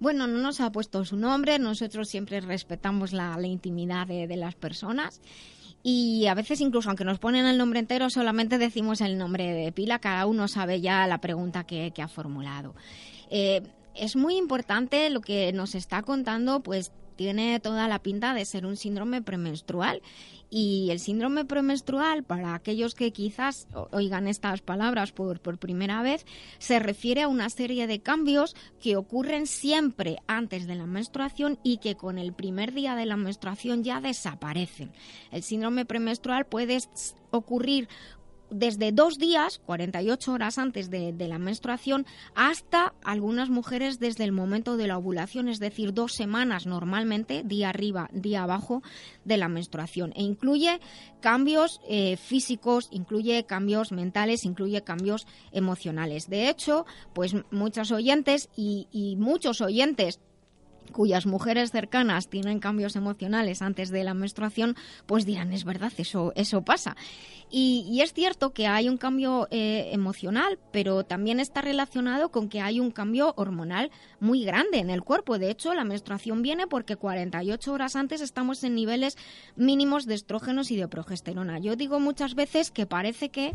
Bueno, 0.01 0.27
no 0.27 0.39
nos 0.39 0.61
ha 0.61 0.71
puesto 0.71 1.05
su 1.05 1.17
nombre, 1.17 1.59
nosotros 1.59 2.09
siempre 2.09 2.41
respetamos 2.41 3.13
la, 3.13 3.37
la 3.37 3.47
intimidad 3.47 4.07
de, 4.07 4.27
de 4.27 4.37
las 4.37 4.55
personas. 4.55 5.21
Y 5.83 6.27
a 6.27 6.35
veces 6.35 6.61
incluso 6.61 6.89
aunque 6.89 7.05
nos 7.05 7.19
ponen 7.19 7.47
el 7.47 7.59
nombre 7.59 7.81
entero, 7.81 8.11
solamente 8.11 8.59
decimos 8.59 9.01
el 9.01 9.17
nombre 9.17 9.53
de 9.53 9.73
pila, 9.73 9.99
cada 10.01 10.27
uno 10.27 10.49
sabe 10.49 10.81
ya 10.81 11.07
la 11.07 11.21
pregunta 11.21 11.65
que, 11.65 11.93
que 11.93 12.03
ha 12.03 12.09
formulado. 12.09 12.75
Eh, 13.31 13.63
es 13.95 14.17
muy 14.17 14.37
importante 14.37 15.09
lo 15.11 15.21
que 15.21 15.53
nos 15.53 15.75
está 15.75 16.03
contando, 16.03 16.61
pues 16.61 16.93
tiene 17.19 17.59
toda 17.59 17.89
la 17.89 17.99
pinta 17.99 18.33
de 18.33 18.45
ser 18.45 18.65
un 18.65 18.77
síndrome 18.77 19.21
premenstrual. 19.21 20.01
Y 20.51 20.89
el 20.91 21.01
síndrome 21.01 21.45
premenstrual, 21.45 22.23
para 22.23 22.55
aquellos 22.55 22.95
que 22.95 23.13
quizás 23.13 23.67
oigan 23.91 24.29
estas 24.29 24.63
palabras 24.63 25.13
por, 25.13 25.41
por 25.41 25.59
primera 25.59 26.01
vez, 26.01 26.25
se 26.59 26.79
refiere 26.79 27.23
a 27.23 27.29
una 27.29 27.51
serie 27.51 27.87
de 27.87 28.01
cambios 28.01 28.55
que 28.81 28.97
ocurren 28.97 29.47
siempre 29.47 30.19
antes 30.27 30.67
de 30.67 30.77
la 30.77 30.87
menstruación 30.87 31.59
y 31.63 31.79
que 31.79 31.97
con 31.97 32.17
el 32.17 32.33
primer 32.33 32.73
día 32.73 32.95
de 32.95 33.05
la 33.05 33.17
menstruación 33.17 33.83
ya 33.83 34.01
desaparecen. 34.01 34.93
El 35.33 35.43
síndrome 35.43 35.85
premenstrual 35.85 36.47
puede 36.47 36.79
ocurrir 37.31 37.89
desde 38.51 38.93
dos 38.93 39.19
días, 39.19 39.61
48 39.67 40.33
horas 40.33 40.59
antes 40.59 40.91
de, 40.91 41.13
la 41.19 41.39
menstruación, 41.39 42.07
hasta 42.35 42.95
algunas 43.05 43.51
mujeres 43.51 43.99
desde 43.99 44.25
el 44.25 44.33
momento 44.33 44.77
de 44.77 44.87
la 44.87 44.99
ovulación, 44.99 45.49
es 45.49 45.59
decir, 45.59 45.93
dos 45.93 46.15
semanas 46.15 46.67
normalmente, 46.67 47.43
día 47.45 47.69
arriba, 47.69 48.09
día 48.13 48.43
abajo 48.43 48.83
de 49.25 49.37
la 49.37 49.49
menstruación. 49.49 50.13
E 50.17 50.23
incluye 50.23 50.81
cambios 51.21 51.81
eh, 51.89 52.17
físicos, 52.17 52.89
incluye 52.91 53.45
cambios 53.45 53.93
mentales, 53.93 54.45
incluye 54.45 54.83
cambios 54.83 55.27
emocionales. 55.53 56.29
De 56.29 56.49
hecho, 56.49 56.87
pues 57.15 57.35
muchos 57.51 57.91
oyentes 57.91 58.49
y 58.57 59.17
muchos 59.19 59.61
oyentes 59.61 60.21
cuyas 60.91 61.27
mujeres 61.27 61.71
cercanas 61.71 62.29
tienen 62.29 62.61
cambios 62.61 62.97
emocionales 62.97 63.63
antes 63.63 63.91
de 63.91 64.05
la 64.05 64.15
menstruación, 64.15 64.77
pues 65.07 65.27
dirán, 65.27 65.53
es 65.53 65.65
verdad, 65.65 65.93
eso, 65.97 66.33
eso 66.37 66.63
pasa. 66.63 66.97
Y, 67.51 68.01
es 68.03 68.13
cierto 68.13 68.53
que 68.53 68.67
hay 68.67 68.89
un 68.89 68.99
cambio 68.99 69.49
eh, 69.51 69.89
emocional, 69.93 70.59
pero 70.71 71.05
también 71.05 71.41
está 71.41 71.63
relacionado 71.63 72.31
con 72.31 72.49
que 72.49 72.61
hay 72.61 72.79
un 72.79 72.91
cambio 72.91 73.33
hormonal 73.37 73.91
muy 74.21 74.45
grande 74.45 74.79
en 74.79 74.91
el 74.91 75.03
cuerpo. 75.03 75.39
De 75.39 75.51
hecho, 75.51 75.75
la 75.75 75.85
menstruación 75.85 76.43
viene 76.43 76.67
porque 76.67 76.97
48 76.97 77.73
horas 77.73 77.97
antes 77.97 78.21
estamos 78.21 78.63
en 78.65 78.75
niveles 78.75 79.17
mínimos 79.57 80.05
de 80.05 80.15
estrógenos 80.15 80.71
y 80.71 80.77
de 80.77 80.89
progesterona. 80.89 81.59
Yo 81.59 81.75
digo 81.75 82.01
muchas 82.01 82.35
veces 82.35 82.71
que 82.71 82.87
parece 82.87 83.31
que 83.31 83.55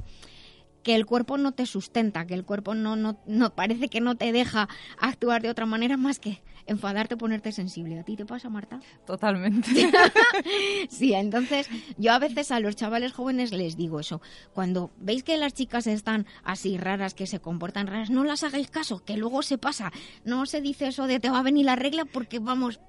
que 0.84 0.96
el 0.96 1.06
cuerpo 1.06 1.38
no 1.38 1.54
te 1.54 1.66
sustenta, 1.66 2.28
que 2.28 2.34
el 2.34 2.44
cuerpo 2.44 2.76
no, 2.76 2.96
no, 2.96 3.18
no 3.26 3.56
parece 3.56 3.88
que 3.88 4.02
no 4.02 4.16
te 4.16 4.32
deja 4.32 4.68
actuar 5.00 5.42
de 5.42 5.50
otra 5.50 5.66
manera 5.66 5.96
más 5.96 6.20
que 6.20 6.44
enfadarte, 6.66 7.18
ponerte 7.18 7.51
sensible. 7.51 7.99
¿A 7.99 8.03
ti 8.03 8.16
te 8.16 8.26
pasa, 8.26 8.49
Marta? 8.49 8.80
Totalmente. 9.05 9.70
Sí, 10.89 11.14
entonces 11.14 11.70
yo 11.97 12.11
a 12.14 12.20
veces 12.20 12.51
a 12.51 12.59
los 12.59 12.76
chavales 12.76 13.14
jóvenes 13.14 13.51
les 13.51 13.78
digo 13.78 13.99
eso. 13.99 14.22
Cuando 14.53 14.91
veis 14.97 15.24
que 15.24 15.38
las 15.38 15.53
chicas 15.53 15.88
están 15.88 16.26
así 16.43 16.78
raras, 16.78 17.14
que 17.14 17.28
se 17.28 17.39
comportan 17.39 17.88
raras, 17.88 18.09
no 18.09 18.24
las 18.24 18.43
hagáis 18.43 18.70
caso, 18.70 19.03
que 19.03 19.18
luego 19.18 19.41
se 19.41 19.57
pasa. 19.57 19.91
No 20.24 20.45
se 20.45 20.61
dice 20.61 20.88
eso 20.88 21.07
de 21.07 21.20
te 21.20 21.30
va 21.30 21.39
a 21.39 21.43
venir 21.43 21.66
la 21.66 21.76
regla 21.76 22.05
porque 22.05 22.39
vamos, 22.39 22.80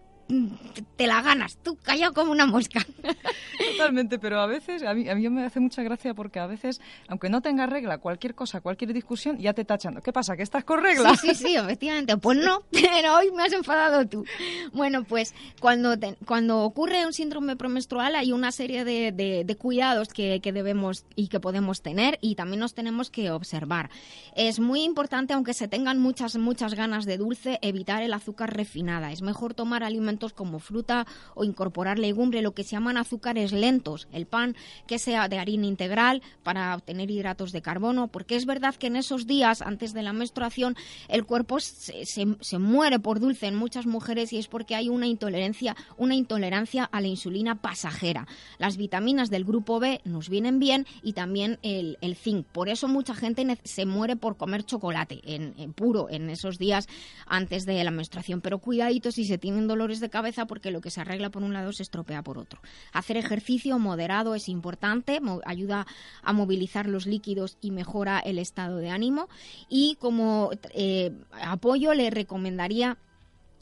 te 0.96 1.06
la 1.06 1.22
ganas, 1.22 1.56
tú 1.62 1.76
callado 1.82 2.12
como 2.14 2.32
una 2.32 2.46
mosca. 2.46 2.84
Totalmente, 3.72 4.18
pero 4.18 4.40
a 4.40 4.46
veces, 4.46 4.82
a 4.82 4.94
mí, 4.94 5.08
a 5.08 5.14
mí 5.14 5.28
me 5.28 5.44
hace 5.44 5.60
mucha 5.60 5.82
gracia 5.82 6.14
porque 6.14 6.38
a 6.40 6.46
veces, 6.46 6.80
aunque 7.08 7.28
no 7.28 7.40
tenga 7.40 7.66
regla, 7.66 7.98
cualquier 7.98 8.34
cosa, 8.34 8.60
cualquier 8.60 8.92
discusión, 8.92 9.38
ya 9.38 9.52
te 9.52 9.64
tachan. 9.64 10.00
¿Qué 10.02 10.12
pasa? 10.12 10.36
¿Que 10.36 10.42
estás 10.42 10.64
con 10.64 10.82
regla? 10.82 11.16
Sí, 11.16 11.34
sí, 11.34 11.46
sí, 11.48 11.56
efectivamente. 11.56 12.16
Pues 12.16 12.38
no, 12.38 12.62
pero 12.70 13.16
hoy 13.16 13.30
me 13.32 13.42
has 13.44 13.52
enfadado 13.52 14.06
tú. 14.06 14.24
Bueno, 14.72 15.04
pues 15.04 15.34
cuando, 15.60 15.98
te- 15.98 16.16
cuando 16.26 16.60
ocurre 16.62 17.06
un 17.06 17.12
síndrome 17.12 17.56
premenstrual 17.56 18.16
hay 18.16 18.32
una 18.32 18.50
serie 18.52 18.84
de, 18.84 19.12
de- 19.12 19.44
de 19.44 19.56
cuidados 19.56 20.08
que, 20.08 20.40
que 20.40 20.52
debemos 20.52 21.04
y 21.16 21.28
que 21.28 21.40
podemos 21.40 21.82
tener 21.82 22.18
y 22.20 22.34
también 22.34 22.60
nos 22.60 22.74
tenemos 22.74 23.10
que 23.10 23.30
observar. 23.30 23.90
Es 24.36 24.58
muy 24.58 24.82
importante, 24.82 25.32
aunque 25.34 25.54
se 25.54 25.68
tengan 25.68 26.00
muchas, 26.00 26.36
muchas 26.36 26.74
ganas 26.74 27.04
de 27.04 27.18
dulce, 27.18 27.58
evitar 27.62 28.02
el 28.02 28.12
azúcar 28.14 28.54
refinada. 28.56 29.12
Es 29.12 29.22
mejor 29.22 29.54
tomar 29.54 29.84
alimentos 29.84 30.13
como 30.18 30.58
fruta 30.58 31.06
o 31.34 31.44
incorporar 31.44 31.98
legumbre, 31.98 32.42
lo 32.42 32.54
que 32.54 32.64
se 32.64 32.72
llaman 32.72 32.96
azúcares 32.96 33.52
lentos, 33.52 34.08
el 34.12 34.26
pan 34.26 34.56
que 34.86 34.98
sea 34.98 35.28
de 35.28 35.38
harina 35.38 35.66
integral 35.66 36.22
para 36.42 36.74
obtener 36.74 37.10
hidratos 37.10 37.52
de 37.52 37.62
carbono, 37.62 38.08
porque 38.08 38.36
es 38.36 38.46
verdad 38.46 38.74
que 38.74 38.86
en 38.86 38.96
esos 38.96 39.26
días 39.26 39.62
antes 39.62 39.92
de 39.92 40.02
la 40.02 40.12
menstruación 40.12 40.76
el 41.08 41.24
cuerpo 41.24 41.60
se, 41.60 42.58
muere 42.58 42.98
por 42.98 43.20
dulce 43.20 43.46
en 43.46 43.56
muchas 43.56 43.86
mujeres 43.86 44.32
y 44.32 44.38
es 44.38 44.48
porque 44.48 44.74
hay 44.74 44.88
una 44.88 45.06
intolerancia, 45.06 45.76
una 45.96 46.14
intolerancia 46.14 46.84
a 46.84 47.00
la 47.00 47.08
insulina 47.08 47.60
pasajera. 47.60 48.26
Las 48.58 48.76
vitaminas 48.76 49.30
del 49.30 49.44
grupo 49.44 49.80
B 49.80 50.00
nos 50.04 50.28
vienen 50.28 50.58
bien 50.58 50.86
y 51.02 51.12
también 51.12 51.58
el, 51.62 51.96
zinc. 52.16 52.46
Por 52.46 52.68
eso 52.68 52.88
mucha 52.88 53.14
gente 53.14 53.58
se 53.64 53.86
muere 53.86 54.16
por 54.16 54.36
comer 54.36 54.64
chocolate 54.64 55.20
en, 55.24 55.54
en 55.58 55.72
puro 55.72 56.08
en 56.10 56.30
esos 56.30 56.58
días 56.58 56.88
antes 57.26 57.66
de 57.66 57.82
la 57.82 57.90
menstruación. 57.90 58.40
Pero 58.40 58.58
cuidadito 58.58 59.10
si 59.10 59.24
se 59.24 59.38
tienen 59.38 59.66
dolores 59.66 60.00
de 60.05 60.11
cabeza 60.11 60.46
porque 60.46 60.70
lo 60.70 60.80
que 60.80 60.90
se 60.90 61.00
arregla 61.00 61.30
por 61.30 61.42
un 61.42 61.52
lado 61.52 61.72
se 61.72 61.82
estropea 61.82 62.22
por 62.22 62.38
otro. 62.38 62.61
Hacer 62.92 63.16
ejercicio 63.16 63.78
moderado 63.78 64.34
es 64.34 64.48
importante, 64.48 65.20
ayuda 65.44 65.86
a 66.22 66.32
movilizar 66.32 66.86
los 66.86 67.07
líquidos 67.07 67.57
y 67.61 67.70
mejora 67.70 68.20
el 68.20 68.38
estado 68.38 68.76
de 68.76 68.90
ánimo. 68.90 69.28
Y 69.68 69.96
como 69.96 70.50
eh, 70.74 71.12
apoyo 71.32 71.94
le 71.94 72.11
recomendaría 72.11 72.98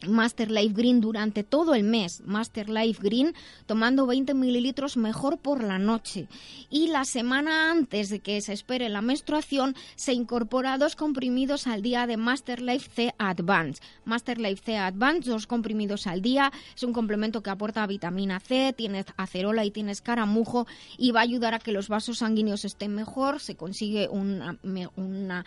Master 0.08 0.50
Life 0.50 0.74
Green 0.74 1.00
durante 1.00 1.44
todo 1.44 1.74
el 1.74 1.84
mes. 1.84 2.22
Master 2.24 2.68
Life 2.68 3.00
Green 3.02 3.34
tomando 3.66 4.06
20 4.06 4.34
mililitros 4.34 4.96
mejor 4.96 5.38
por 5.38 5.62
la 5.62 5.78
noche. 5.78 6.28
Y 6.70 6.88
la 6.88 7.04
semana 7.04 7.70
antes 7.70 8.08
de 8.08 8.20
que 8.20 8.40
se 8.40 8.52
espere 8.52 8.88
la 8.88 9.02
menstruación 9.02 9.74
se 9.96 10.12
incorpora 10.12 10.78
dos 10.78 10.96
comprimidos 10.96 11.66
al 11.66 11.82
día 11.82 12.06
de 12.06 12.16
Master 12.16 12.60
Life 12.60 12.90
C 12.94 13.14
Advance. 13.18 13.82
Master 14.04 14.40
Life 14.40 14.62
C 14.64 14.76
Advance, 14.76 15.30
dos 15.30 15.46
comprimidos 15.46 16.06
al 16.06 16.22
día. 16.22 16.52
Es 16.74 16.82
un 16.82 16.92
complemento 16.92 17.42
que 17.42 17.50
aporta 17.50 17.86
vitamina 17.86 18.40
C, 18.40 18.72
tiene 18.76 19.04
acerola 19.16 19.64
y 19.64 19.70
tiene 19.70 19.92
escaramujo 19.92 20.66
y 20.98 21.12
va 21.12 21.20
a 21.20 21.24
ayudar 21.24 21.54
a 21.54 21.58
que 21.58 21.72
los 21.72 21.88
vasos 21.88 22.18
sanguíneos 22.18 22.64
estén 22.64 22.94
mejor. 22.94 23.40
Se 23.40 23.56
consigue 23.56 24.08
una, 24.08 24.58
una, 24.96 25.44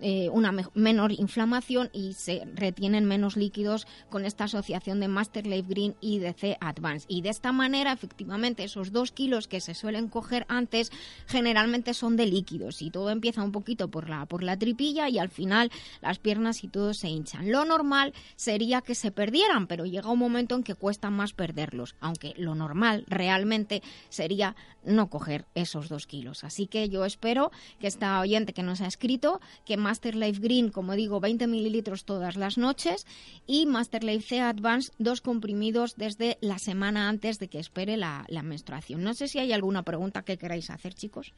eh, 0.00 0.30
menor 0.74 1.12
inflamación 1.12 1.90
y 1.92 2.14
se 2.14 2.42
retienen 2.54 3.04
menos 3.04 3.36
líquidos 3.36 3.86
con 4.10 4.24
esta 4.24 4.44
asociación 4.44 5.00
de 5.00 5.08
Master 5.08 5.46
Life 5.46 5.68
Green 5.68 5.94
y 6.00 6.18
de 6.18 6.32
C 6.32 6.56
Advance. 6.60 7.06
Y 7.08 7.22
de 7.22 7.30
esta 7.30 7.52
manera, 7.52 7.92
efectivamente, 7.92 8.64
esos 8.64 8.92
dos 8.92 9.12
kilos 9.12 9.48
que 9.48 9.60
se 9.60 9.74
suelen 9.74 10.08
coger 10.08 10.46
antes 10.48 10.90
generalmente 11.26 11.94
son 11.94 12.16
de 12.16 12.26
líquidos 12.26 12.82
y 12.82 12.90
todo 12.90 13.10
empieza 13.10 13.42
un 13.42 13.52
poquito 13.52 13.88
por 13.88 14.08
la, 14.08 14.26
por 14.26 14.42
la 14.42 14.58
tripilla 14.58 15.08
y 15.08 15.18
al 15.18 15.28
final 15.28 15.70
las 16.00 16.18
piernas 16.18 16.64
y 16.64 16.68
todo 16.68 16.94
se 16.94 17.08
hinchan. 17.08 17.50
Lo 17.50 17.64
normal 17.64 18.12
sería 18.36 18.80
que 18.80 18.94
se 18.94 19.10
perdieran, 19.10 19.66
pero 19.66 19.86
llega 19.86 20.10
un 20.10 20.18
momento 20.18 20.54
en 20.54 20.62
que 20.62 20.74
cuesta 20.74 21.10
más 21.10 21.32
perderlos, 21.32 21.94
aunque 22.00 22.34
lo 22.36 22.54
normal 22.54 23.04
realmente 23.08 23.82
sería 24.08 24.56
no 24.84 25.08
coger 25.08 25.46
esos 25.54 25.88
dos 25.88 26.06
kilos. 26.06 26.44
Así 26.44 26.66
que 26.66 26.88
yo 26.88 27.04
espero 27.04 27.50
que 27.78 27.86
esta 27.86 28.18
oyente 28.20 28.52
que 28.52 28.62
nos 28.62 28.80
ha 28.80 28.86
escrito, 28.86 29.40
que 29.64 29.76
Master 29.76 30.16
Life 30.16 30.40
Green, 30.40 30.70
como 30.70 30.94
digo, 30.94 31.20
20 31.20 31.46
mililitros 31.46 32.04
todas 32.04 32.36
las 32.36 32.58
noches 32.58 33.06
y 33.46 33.66
Master 33.66 33.81
Life 34.02 34.28
C 34.28 34.40
Advance, 34.40 34.92
dos 34.98 35.20
comprimidos 35.20 35.96
desde 35.96 36.38
la 36.40 36.58
semana 36.58 37.08
antes 37.08 37.38
de 37.38 37.48
que 37.48 37.58
espere 37.58 37.96
la, 37.96 38.24
la 38.28 38.42
menstruación. 38.42 39.02
No 39.02 39.14
sé 39.14 39.28
si 39.28 39.38
hay 39.38 39.52
alguna 39.52 39.82
pregunta 39.82 40.22
que 40.22 40.38
queráis 40.38 40.70
hacer, 40.70 40.94
chicos. 40.94 41.32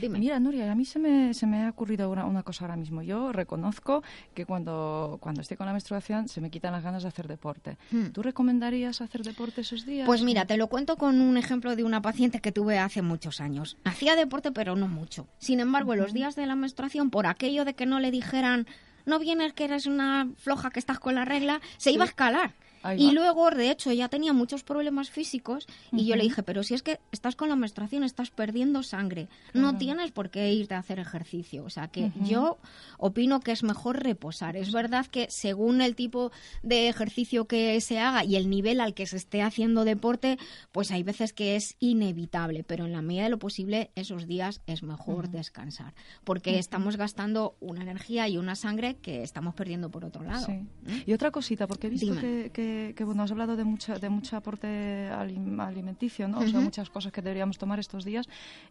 Dime. 0.00 0.20
Mira, 0.20 0.38
Nuria, 0.38 0.70
a 0.70 0.74
mí 0.76 0.84
se 0.84 1.00
me, 1.00 1.34
se 1.34 1.44
me 1.46 1.64
ha 1.64 1.70
ocurrido 1.70 2.08
una, 2.08 2.24
una 2.24 2.44
cosa 2.44 2.64
ahora 2.64 2.76
mismo. 2.76 3.02
Yo 3.02 3.32
reconozco 3.32 4.04
que 4.32 4.46
cuando, 4.46 5.18
cuando 5.20 5.40
estoy 5.40 5.56
con 5.56 5.66
la 5.66 5.72
menstruación 5.72 6.28
se 6.28 6.40
me 6.40 6.50
quitan 6.50 6.72
las 6.72 6.84
ganas 6.84 7.02
de 7.02 7.08
hacer 7.08 7.26
deporte. 7.26 7.78
Hmm. 7.90 8.10
¿Tú 8.12 8.22
recomendarías 8.22 9.00
hacer 9.00 9.22
deporte 9.24 9.62
esos 9.62 9.84
días? 9.86 10.06
Pues 10.06 10.22
mira, 10.22 10.44
te 10.44 10.56
lo 10.56 10.68
cuento 10.68 10.96
con 10.96 11.20
un 11.20 11.36
ejemplo 11.36 11.74
de 11.74 11.82
una 11.82 12.00
paciente 12.00 12.38
que 12.38 12.52
tuve 12.52 12.78
hace 12.78 13.02
muchos 13.02 13.40
años. 13.40 13.76
Hacía 13.82 14.14
deporte, 14.14 14.52
pero 14.52 14.76
no 14.76 14.86
mucho. 14.86 15.26
Sin 15.38 15.58
embargo, 15.58 15.94
en 15.94 16.00
los 16.00 16.12
días 16.12 16.36
de 16.36 16.46
la 16.46 16.54
menstruación, 16.54 17.10
por 17.10 17.26
aquello 17.26 17.64
de 17.64 17.74
que 17.74 17.86
no 17.86 17.98
le 17.98 18.12
dijeran, 18.12 18.68
no 19.08 19.18
vienes 19.18 19.54
que 19.54 19.64
eres 19.64 19.86
una 19.86 20.28
floja 20.36 20.70
que 20.70 20.78
estás 20.78 21.00
con 21.00 21.14
la 21.14 21.24
regla, 21.24 21.60
se 21.78 21.90
iba 21.90 22.04
a 22.04 22.06
escalar. 22.06 22.52
Y 22.96 23.12
luego, 23.12 23.50
de 23.50 23.70
hecho, 23.70 23.92
ya 23.92 24.08
tenía 24.08 24.32
muchos 24.32 24.62
problemas 24.62 25.10
físicos 25.10 25.66
y 25.92 26.06
yo 26.06 26.16
le 26.16 26.24
dije, 26.24 26.42
pero 26.42 26.62
si 26.62 26.74
es 26.74 26.82
que 26.82 27.00
estás 27.12 27.36
con 27.36 27.48
la 27.48 27.56
menstruación, 27.56 28.04
estás 28.04 28.30
perdiendo 28.30 28.82
sangre, 28.82 29.28
no 29.54 29.76
tienes 29.76 30.10
por 30.12 30.30
qué 30.30 30.52
irte 30.52 30.74
a 30.74 30.78
hacer 30.78 30.98
ejercicio. 30.98 31.64
O 31.64 31.70
sea 31.70 31.88
que 31.88 32.10
yo 32.24 32.58
opino 32.98 33.40
que 33.40 33.52
es 33.52 33.62
mejor 33.62 34.02
reposar. 34.02 34.56
Es 34.56 34.72
verdad 34.72 35.06
que 35.06 35.26
según 35.30 35.80
el 35.80 35.94
tipo 35.94 36.30
de 36.62 36.88
ejercicio 36.88 37.46
que 37.46 37.80
se 37.80 37.98
haga 37.98 38.24
y 38.24 38.36
el 38.36 38.50
nivel 38.50 38.80
al 38.80 38.94
que 38.94 39.06
se 39.06 39.16
esté 39.16 39.42
haciendo 39.42 39.84
deporte, 39.84 40.38
pues 40.72 40.90
hay 40.90 41.02
veces 41.02 41.32
que 41.32 41.56
es 41.56 41.76
inevitable, 41.80 42.64
pero 42.64 42.86
en 42.86 42.92
la 42.92 43.02
medida 43.02 43.24
de 43.24 43.30
lo 43.30 43.38
posible 43.38 43.90
esos 43.94 44.26
días 44.26 44.62
es 44.66 44.82
mejor 44.82 45.28
descansar, 45.28 45.94
porque 46.24 46.58
estamos 46.58 46.96
gastando 46.96 47.56
una 47.60 47.82
energía 47.82 48.28
y 48.28 48.38
una 48.38 48.54
sangre 48.54 48.96
que 48.96 49.22
estamos 49.22 49.54
perdiendo 49.54 49.90
por 49.90 50.04
otro 50.04 50.22
lado. 50.22 50.46
Sí. 50.46 51.04
Y 51.06 51.12
otra 51.12 51.30
cosita, 51.30 51.66
porque 51.66 51.88
he 51.88 51.90
visto 51.90 52.06
Dime. 52.06 52.20
que, 52.20 52.50
que, 52.50 52.67
que, 52.96 53.04
bueno, 53.04 53.22
has 53.22 53.30
hablado 53.30 53.56
de, 53.56 53.64
mucha, 53.64 53.98
de 53.98 54.08
mucho 54.08 54.36
aporte 54.36 55.08
alim- 55.10 55.60
alimenticio, 55.60 56.28
¿no? 56.28 56.38
O 56.38 56.46
sea, 56.48 56.60
muchas 56.60 56.90
cosas 56.90 57.12
que 57.12 57.22
deberíamos 57.22 57.58
tomar 57.58 57.78
estos 57.78 58.04
días. 58.04 58.26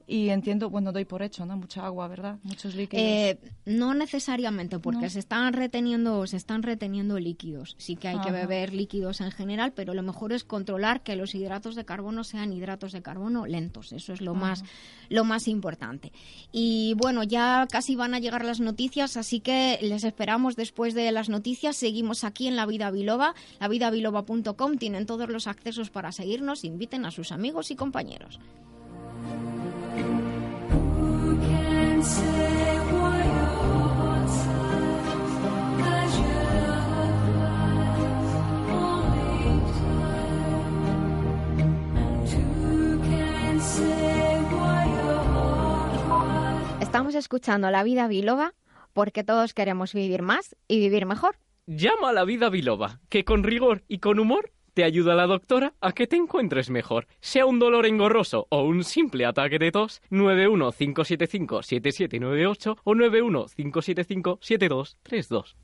Y 0.07 0.29
entiendo, 0.29 0.69
bueno, 0.69 0.91
doy 0.91 1.05
por 1.05 1.21
hecho, 1.21 1.45
¿no? 1.45 1.57
Mucha 1.57 1.85
agua, 1.85 2.07
¿verdad? 2.07 2.37
Muchos 2.43 2.75
líquidos. 2.75 3.03
Eh, 3.05 3.37
no 3.65 3.93
necesariamente, 3.93 4.79
porque 4.79 5.03
No. 5.05 5.09
se 5.09 5.19
están 5.19 5.53
reteniendo, 5.53 6.25
se 6.27 6.37
están 6.37 6.63
reteniendo 6.63 7.19
líquidos. 7.19 7.75
Sí 7.77 7.95
que 7.95 8.07
hay 8.07 8.19
que 8.19 8.29
Ajá. 8.29 8.39
beber 8.39 8.73
líquidos 8.73 9.21
en 9.21 9.31
general, 9.31 9.73
pero 9.75 9.93
lo 9.93 10.03
mejor 10.03 10.33
es 10.33 10.43
controlar 10.43 11.01
que 11.03 11.15
los 11.15 11.35
hidratos 11.35 11.75
de 11.75 11.85
carbono 11.85 12.23
sean 12.23 12.53
hidratos 12.53 12.91
de 12.91 13.01
carbono 13.01 13.45
lentos. 13.45 13.91
Eso 13.93 14.13
es 14.13 14.21
lo 14.21 14.31
Ajá. 14.31 14.39
más, 14.39 14.63
lo 15.09 15.23
más 15.23 15.47
importante. 15.47 16.11
Y 16.51 16.93
bueno, 16.97 17.23
ya 17.23 17.67
casi 17.71 17.95
van 17.95 18.13
a 18.13 18.19
llegar 18.19 18.45
las 18.45 18.59
noticias, 18.59 19.17
así 19.17 19.39
que 19.39 19.79
les 19.81 20.03
esperamos 20.03 20.55
después 20.55 20.93
de 20.93 21.11
las 21.11 21.29
noticias. 21.29 21.75
Seguimos 21.75 22.23
aquí 22.23 22.47
en 22.47 22.55
La 22.55 22.65
Vida 22.65 22.91
Biloba, 22.91 23.35
lavidabiloba.com. 23.87 24.77
Tienen 24.77 25.05
todos 25.05 25.29
los 25.29 25.47
accesos 25.47 25.89
para 25.89 26.11
seguirnos. 26.11 26.63
Inviten 26.63 27.05
a 27.05 27.11
sus 27.11 27.31
amigos 27.31 27.71
y 27.71 27.75
compañeros. 27.75 28.39
Estamos 46.79 47.15
escuchando 47.15 47.69
La 47.69 47.83
Vida 47.83 48.07
Biloba 48.07 48.53
porque 48.93 49.23
todos 49.23 49.53
queremos 49.53 49.93
vivir 49.93 50.23
más 50.23 50.55
y 50.67 50.79
vivir 50.79 51.05
mejor. 51.05 51.37
Llama 51.69 52.11
a 52.11 52.13
la 52.13 52.23
vida 52.23 52.49
biloba, 52.49 53.01
que 53.09 53.25
con 53.25 53.43
rigor 53.43 53.83
y 53.89 53.99
con 53.99 54.19
humor 54.19 54.53
te 54.73 54.85
ayuda 54.85 55.15
la 55.15 55.27
doctora 55.27 55.73
a 55.81 55.91
que 55.91 56.07
te 56.07 56.15
encuentres 56.15 56.69
mejor. 56.69 57.07
Sea 57.19 57.45
un 57.45 57.59
dolor 57.59 57.85
engorroso 57.85 58.47
o 58.49 58.63
un 58.63 58.85
simple 58.85 59.25
ataque 59.25 59.59
de 59.59 59.73
tos, 59.73 60.01
915757798 60.09 62.77
o 62.81 62.93
915757232. 62.93 65.57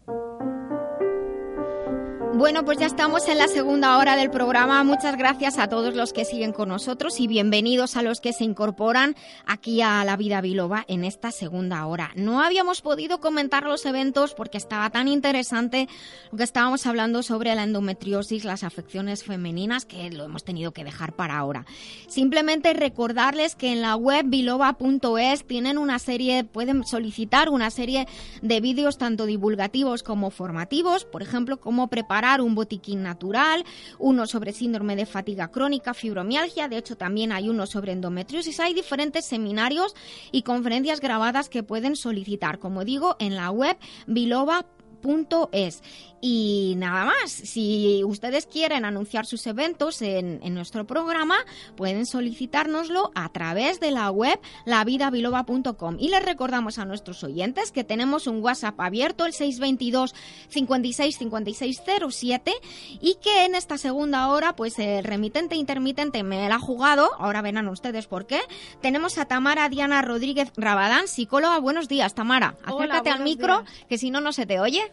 Bueno, 2.36 2.66
pues 2.66 2.80
ya 2.80 2.88
estamos 2.88 3.28
en 3.28 3.38
la 3.38 3.48
segunda 3.48 3.96
hora 4.00 4.16
del 4.16 4.32
programa. 4.32 4.84
Muchas 4.84 5.18
gracias 5.20 5.60
a 5.60 5.70
todos 5.70 5.94
los 5.94 6.14
que 6.14 6.26
siguen 6.26 6.52
con 6.52 6.68
nosotros 6.68 7.20
y 7.20 7.28
bienvenidos 7.28 7.96
a 7.96 8.02
los 8.02 8.22
que 8.22 8.34
se 8.34 8.44
incorporan 8.44 9.16
aquí 9.46 9.84
a 9.84 10.04
la 10.04 10.18
vida 10.18 10.42
biloba 10.42 10.84
en 10.88 11.04
esta 11.04 11.30
segunda 11.30 11.86
hora. 11.86 12.10
No 12.16 12.42
habíamos 12.42 12.82
podido 12.82 13.20
comentar 13.20 13.66
los 13.66 13.86
eventos 13.86 14.34
porque 14.34 14.58
estaba 14.58 14.90
tan 14.90 15.08
interesante 15.08 15.88
lo 16.32 16.40
que 16.40 16.44
estábamos 16.44 16.88
hablando 16.88 17.22
sobre 17.22 17.54
la 17.54 17.66
endometriosis, 17.66 18.46
las 18.46 18.64
afecciones 18.64 19.24
femeninas, 19.24 19.86
que 19.86 20.10
lo 20.10 20.24
hemos 20.24 20.44
tenido 20.44 20.72
que 20.72 20.84
dejar 20.84 21.14
para 21.14 21.38
ahora. 21.38 21.68
Simplemente 22.08 22.74
recordarles 22.74 23.56
que 23.56 23.72
en 23.72 23.82
la 23.84 23.96
web 23.96 24.26
biloba.es 24.26 25.46
tienen 25.46 25.78
una 25.78 26.00
serie, 26.00 26.44
pueden 26.46 26.84
solicitar 26.84 27.50
una 27.50 27.70
serie 27.70 28.08
de 28.42 28.60
vídeos 28.60 28.98
tanto 28.98 29.28
divulgativos 29.28 30.02
como 30.02 30.32
formativos, 30.32 31.06
por 31.06 31.22
ejemplo, 31.22 31.60
cómo 31.60 31.90
preparar 31.90 32.23
un 32.42 32.56
botiquín 32.56 33.04
natural, 33.04 33.66
uno 34.00 34.26
sobre 34.28 34.54
síndrome 34.54 34.96
de 34.96 35.06
fatiga 35.06 35.50
crónica, 35.50 35.94
fibromialgia, 35.94 36.68
de 36.68 36.78
hecho 36.78 36.96
también 36.96 37.32
hay 37.32 37.50
uno 37.50 37.66
sobre 37.66 37.92
endometriosis, 37.92 38.60
hay 38.60 38.74
diferentes 38.74 39.26
seminarios 39.26 39.94
y 40.32 40.44
conferencias 40.44 41.00
grabadas 41.00 41.50
que 41.50 41.64
pueden 41.64 41.96
solicitar, 41.96 42.60
como 42.60 42.86
digo, 42.86 43.16
en 43.20 43.36
la 43.36 43.52
web 43.52 43.78
biloba 44.08 44.66
www.masterlife.es. 45.04 45.82
Y 46.26 46.76
nada 46.78 47.04
más, 47.04 47.32
si 47.32 48.02
ustedes 48.06 48.46
quieren 48.46 48.86
anunciar 48.86 49.26
sus 49.26 49.46
eventos 49.46 50.02
en, 50.02 50.40
en 50.42 50.54
nuestro 50.54 50.88
programa, 50.88 51.36
pueden 51.76 52.06
solicitárnoslo 52.06 53.12
a 53.14 53.28
través 53.28 53.82
de 53.82 53.92
la 53.92 54.10
web 54.10 54.40
lavidabiloba.com. 54.64 55.98
Y 56.00 56.08
les 56.08 56.24
recordamos 56.24 56.80
a 56.80 56.86
nuestros 56.86 57.26
oyentes 57.26 57.74
que 57.74 57.84
tenemos 57.84 58.28
un 58.28 58.42
WhatsApp 58.42 58.80
abierto, 58.80 59.26
el 59.26 59.34
622 59.34 60.16
56 60.48 61.18
56 61.18 61.82
07, 62.10 62.54
y 63.02 63.16
que 63.16 63.44
en 63.44 63.56
esta 63.56 63.78
segunda 63.78 64.30
hora, 64.30 64.56
pues 64.56 64.80
el 64.80 65.04
remitente 65.04 65.58
intermitente 65.58 66.24
me 66.24 66.48
la 66.48 66.56
ha 66.56 66.60
jugado, 66.60 67.12
ahora 67.20 67.42
verán 67.42 67.68
ustedes 67.68 68.08
por 68.08 68.28
qué. 68.28 68.40
Tenemos 68.80 69.18
a 69.18 69.26
Tamara 69.26 69.68
Diana 69.68 70.02
Rodríguez 70.02 70.54
Rabadán, 70.56 71.10
psicóloga. 71.10 71.60
Buenos 71.60 71.90
días, 71.90 72.16
Tamara. 72.16 72.56
Hola, 72.66 72.86
Acércate 72.86 73.10
al 73.10 73.24
micro, 73.24 73.64
días. 73.64 73.86
que 73.90 73.98
si 73.98 74.10
no, 74.10 74.22
no 74.22 74.32
se 74.32 74.46
te 74.46 74.62
oye. 74.62 74.90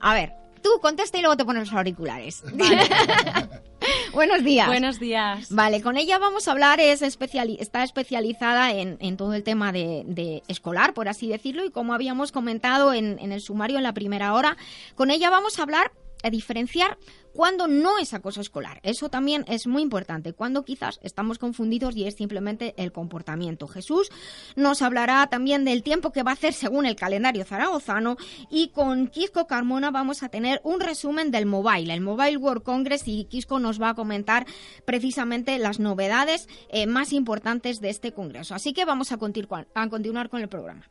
A 0.00 0.14
ver, 0.14 0.32
tú 0.62 0.70
contesta 0.80 1.18
y 1.18 1.20
luego 1.22 1.36
te 1.36 1.44
pones 1.44 1.68
los 1.68 1.72
auriculares. 1.76 2.42
Buenos 4.12 4.42
días. 4.44 4.66
Buenos 4.66 4.98
días. 4.98 5.48
Vale, 5.50 5.80
con 5.82 5.96
ella 5.96 6.18
vamos 6.18 6.48
a 6.48 6.52
hablar, 6.52 6.80
es 6.80 7.02
especiali- 7.02 7.56
está 7.60 7.82
especializada 7.84 8.72
en, 8.72 8.96
en 9.00 9.16
todo 9.16 9.34
el 9.34 9.42
tema 9.42 9.72
de, 9.72 10.02
de 10.06 10.42
escolar, 10.48 10.94
por 10.94 11.08
así 11.08 11.28
decirlo, 11.28 11.64
y 11.64 11.70
como 11.70 11.94
habíamos 11.94 12.32
comentado 12.32 12.92
en, 12.92 13.18
en 13.18 13.32
el 13.32 13.40
sumario 13.40 13.76
en 13.78 13.82
la 13.84 13.94
primera 13.94 14.34
hora, 14.34 14.56
con 14.94 15.10
ella 15.10 15.30
vamos 15.30 15.58
a 15.58 15.62
hablar, 15.62 15.92
a 16.22 16.30
diferenciar 16.30 16.98
cuando 17.38 17.68
no 17.68 17.98
es 18.00 18.14
acoso 18.14 18.40
escolar. 18.40 18.80
Eso 18.82 19.10
también 19.10 19.44
es 19.46 19.68
muy 19.68 19.80
importante, 19.80 20.32
cuando 20.32 20.64
quizás 20.64 20.98
estamos 21.04 21.38
confundidos 21.38 21.94
y 21.94 22.04
es 22.04 22.16
simplemente 22.16 22.74
el 22.76 22.90
comportamiento. 22.90 23.68
Jesús 23.68 24.10
nos 24.56 24.82
hablará 24.82 25.24
también 25.28 25.64
del 25.64 25.84
tiempo 25.84 26.10
que 26.10 26.24
va 26.24 26.32
a 26.32 26.34
hacer 26.34 26.52
según 26.52 26.84
el 26.84 26.96
calendario 26.96 27.44
zaragozano 27.44 28.16
y 28.50 28.70
con 28.70 29.06
Quisco 29.06 29.46
Carmona 29.46 29.92
vamos 29.92 30.24
a 30.24 30.30
tener 30.30 30.60
un 30.64 30.80
resumen 30.80 31.30
del 31.30 31.46
Mobile, 31.46 31.94
el 31.94 32.00
Mobile 32.00 32.38
World 32.38 32.64
Congress 32.64 33.06
y 33.06 33.26
Quisco 33.26 33.60
nos 33.60 33.80
va 33.80 33.90
a 33.90 33.94
comentar 33.94 34.44
precisamente 34.84 35.60
las 35.60 35.78
novedades 35.78 36.48
eh, 36.70 36.88
más 36.88 37.12
importantes 37.12 37.80
de 37.80 37.90
este 37.90 38.10
congreso. 38.10 38.56
Así 38.56 38.72
que 38.72 38.84
vamos 38.84 39.12
a, 39.12 39.14
a 39.14 39.88
continuar 39.88 40.28
con 40.28 40.40
el 40.40 40.48
programa. 40.48 40.90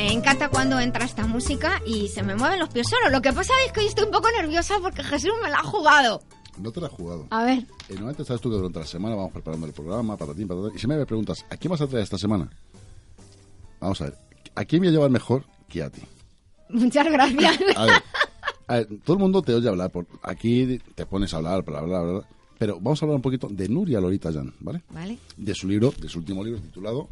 Me 0.00 0.10
encanta 0.12 0.48
cuando 0.48 0.80
entra 0.80 1.04
esta 1.04 1.26
música 1.26 1.82
y 1.84 2.08
se 2.08 2.22
me 2.22 2.34
mueven 2.34 2.58
los 2.58 2.70
pies 2.70 2.88
solo. 2.88 3.10
Lo 3.10 3.20
que 3.20 3.34
pasa 3.34 3.52
es 3.66 3.72
que 3.72 3.80
hoy 3.80 3.86
estoy 3.86 4.06
un 4.06 4.10
poco 4.10 4.28
nerviosa 4.30 4.78
porque 4.80 5.02
Jesús 5.02 5.32
me 5.42 5.50
la 5.50 5.58
ha 5.58 5.62
jugado. 5.62 6.22
No 6.56 6.72
te 6.72 6.80
la 6.80 6.86
has 6.86 6.92
jugado. 6.94 7.26
A 7.28 7.44
ver. 7.44 7.58
Eh, 7.58 7.66
normalmente 7.90 8.24
sabes 8.24 8.40
tú 8.40 8.48
que 8.48 8.56
durante 8.56 8.78
la 8.78 8.86
semana 8.86 9.14
vamos 9.14 9.30
preparando 9.30 9.66
el 9.66 9.74
programa, 9.74 10.16
para 10.16 10.32
ti, 10.32 10.46
para 10.46 10.62
ti. 10.62 10.76
Y 10.76 10.78
si 10.78 10.86
me 10.86 11.04
preguntas, 11.04 11.44
¿a 11.50 11.56
quién 11.58 11.70
vas 11.70 11.82
a 11.82 11.86
traer 11.86 12.04
esta 12.04 12.16
semana? 12.16 12.48
Vamos 13.78 14.00
a 14.00 14.04
ver. 14.04 14.14
¿A 14.54 14.64
quién 14.64 14.80
me 14.80 14.86
voy 14.86 14.94
a 14.94 14.96
llevar 14.96 15.10
mejor 15.10 15.44
que 15.68 15.82
a 15.82 15.90
ti? 15.90 16.00
Muchas 16.70 17.06
gracias. 17.12 17.58
A 17.76 17.84
ver, 17.84 18.02
a 18.68 18.74
ver, 18.76 18.88
todo 19.04 19.16
el 19.16 19.20
mundo 19.20 19.42
te 19.42 19.52
oye 19.52 19.68
hablar. 19.68 19.90
Por, 19.90 20.06
aquí 20.22 20.80
te 20.94 21.04
pones 21.04 21.34
a 21.34 21.36
hablar, 21.36 21.62
bla, 21.62 21.82
bla, 21.82 22.00
bla, 22.00 22.12
bla. 22.12 22.28
Pero 22.58 22.76
vamos 22.76 23.02
a 23.02 23.04
hablar 23.04 23.16
un 23.16 23.22
poquito 23.22 23.48
de 23.50 23.68
Nuria 23.68 24.00
Lorita 24.00 24.32
Jan, 24.32 24.54
¿vale? 24.60 24.82
Vale. 24.88 25.18
De 25.36 25.54
su 25.54 25.68
libro, 25.68 25.92
de 26.00 26.08
su 26.08 26.20
último 26.20 26.42
libro 26.42 26.58
titulado 26.58 27.08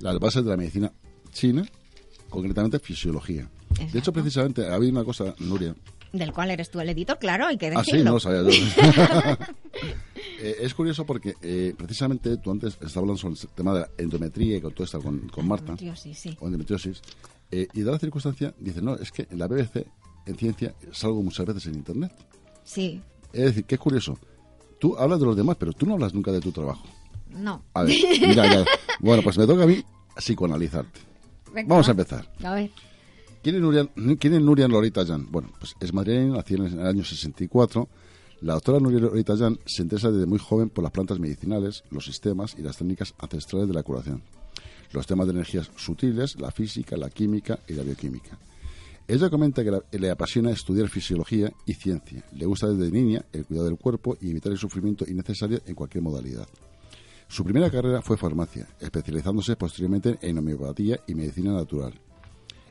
Las 0.00 0.18
bases 0.18 0.44
de 0.44 0.50
la 0.50 0.58
medicina 0.58 0.92
china, 1.32 1.64
concretamente 2.30 2.78
fisiología. 2.78 3.48
De 3.92 3.98
hecho, 3.98 4.12
precisamente, 4.12 4.66
ha 4.66 4.74
habido 4.74 4.92
una 4.92 5.04
cosa, 5.04 5.34
Nuria. 5.40 5.74
Del 6.12 6.32
cual 6.32 6.50
eres 6.50 6.70
tú 6.70 6.80
el 6.80 6.88
editor, 6.88 7.18
claro, 7.18 7.46
hay 7.46 7.56
que 7.56 7.68
Ah, 7.68 7.84
sí, 7.84 7.92
decirlo. 7.92 8.12
no 8.12 8.20
sabía 8.20 8.42
yo. 8.42 8.50
Eh, 10.42 10.56
es 10.62 10.72
curioso 10.74 11.04
porque 11.04 11.34
eh, 11.42 11.74
precisamente 11.76 12.38
tú 12.38 12.50
antes 12.50 12.72
estabas 12.74 12.96
hablando 12.96 13.18
sobre 13.18 13.34
el 13.34 13.48
tema 13.48 13.74
de 13.74 13.80
la 13.80 13.90
endometría 13.98 14.56
y 14.56 14.60
con 14.62 14.72
todo 14.72 14.84
esto 14.84 15.00
con, 15.02 15.28
con 15.28 15.46
Marta. 15.46 15.72
Endometriosis, 15.72 16.18
sí. 16.18 16.36
O 16.40 16.46
endometriosis. 16.46 17.02
Eh, 17.50 17.68
y 17.74 17.82
da 17.82 17.92
la 17.92 17.98
circunstancia, 17.98 18.54
dice, 18.58 18.80
no, 18.80 18.94
es 18.96 19.12
que 19.12 19.26
en 19.30 19.38
la 19.38 19.46
BBC, 19.46 19.86
en 20.26 20.36
ciencia, 20.36 20.74
salgo 20.92 21.22
muchas 21.22 21.44
veces 21.44 21.66
en 21.66 21.74
Internet. 21.74 22.12
Sí, 22.64 23.02
Es 23.34 23.44
decir, 23.46 23.64
que 23.64 23.74
es 23.74 23.80
curioso. 23.80 24.18
Tú 24.78 24.96
hablas 24.98 25.20
de 25.20 25.26
los 25.26 25.36
demás, 25.36 25.56
pero 25.60 25.72
tú 25.74 25.84
no 25.84 25.92
hablas 25.94 26.14
nunca 26.14 26.32
de 26.32 26.40
tu 26.40 26.52
trabajo. 26.52 26.86
no. 27.28 27.62
A 27.74 27.82
ver, 27.82 27.94
mira, 28.22 28.46
ya. 28.50 28.64
Bueno, 29.00 29.22
pues 29.22 29.36
me 29.36 29.46
toca 29.46 29.64
a 29.64 29.66
mí 29.66 29.82
psicoanalizarte. 30.16 31.00
Venga, 31.54 31.68
Vamos 31.68 31.86
va. 31.86 31.90
a 31.90 31.92
empezar. 31.92 32.32
A 32.44 32.54
ver. 32.54 32.70
¿Quién 33.42 33.54
es 33.56 33.60
Nuria, 33.62 33.88
quién 34.18 34.34
es 34.34 34.40
Nuria 34.42 34.68
Lorita 34.68 35.04
Jan? 35.06 35.26
Bueno, 35.30 35.50
pues 35.58 35.74
es 35.80 35.92
madrileña, 35.94 36.36
nació 36.36 36.58
en 36.66 36.78
el 36.78 36.86
año 36.86 37.04
64. 37.04 37.88
La 38.42 38.54
doctora 38.54 38.80
Nuria 38.80 39.00
Lorita 39.00 39.36
Jan 39.36 39.58
se 39.66 39.82
interesa 39.82 40.10
desde 40.10 40.26
muy 40.26 40.38
joven 40.38 40.68
por 40.70 40.82
las 40.84 40.92
plantas 40.92 41.18
medicinales, 41.18 41.82
los 41.90 42.04
sistemas 42.04 42.54
y 42.58 42.62
las 42.62 42.76
técnicas 42.76 43.14
ancestrales 43.18 43.68
de 43.68 43.74
la 43.74 43.82
curación. 43.82 44.22
Los 44.92 45.06
temas 45.06 45.26
de 45.26 45.32
energías 45.32 45.70
sutiles, 45.76 46.38
la 46.40 46.50
física, 46.50 46.96
la 46.96 47.10
química 47.10 47.58
y 47.68 47.74
la 47.74 47.82
bioquímica. 47.82 48.38
Ella 49.08 49.28
comenta 49.30 49.64
que 49.64 49.70
la- 49.70 49.82
le 49.90 50.10
apasiona 50.10 50.50
estudiar 50.50 50.88
fisiología 50.88 51.50
y 51.66 51.74
ciencia. 51.74 52.24
Le 52.32 52.46
gusta 52.46 52.68
desde 52.68 52.90
niña 52.92 53.24
el 53.32 53.44
cuidado 53.44 53.66
del 53.68 53.78
cuerpo 53.78 54.16
y 54.20 54.30
evitar 54.30 54.52
el 54.52 54.58
sufrimiento 54.58 55.04
innecesario 55.08 55.60
en 55.66 55.74
cualquier 55.74 56.02
modalidad. 56.04 56.46
Su 57.30 57.44
primera 57.44 57.70
carrera 57.70 58.02
fue 58.02 58.16
farmacia, 58.16 58.66
especializándose 58.80 59.54
posteriormente 59.54 60.18
en 60.20 60.38
homeopatía 60.38 60.98
y 61.06 61.14
medicina 61.14 61.52
natural. 61.52 61.94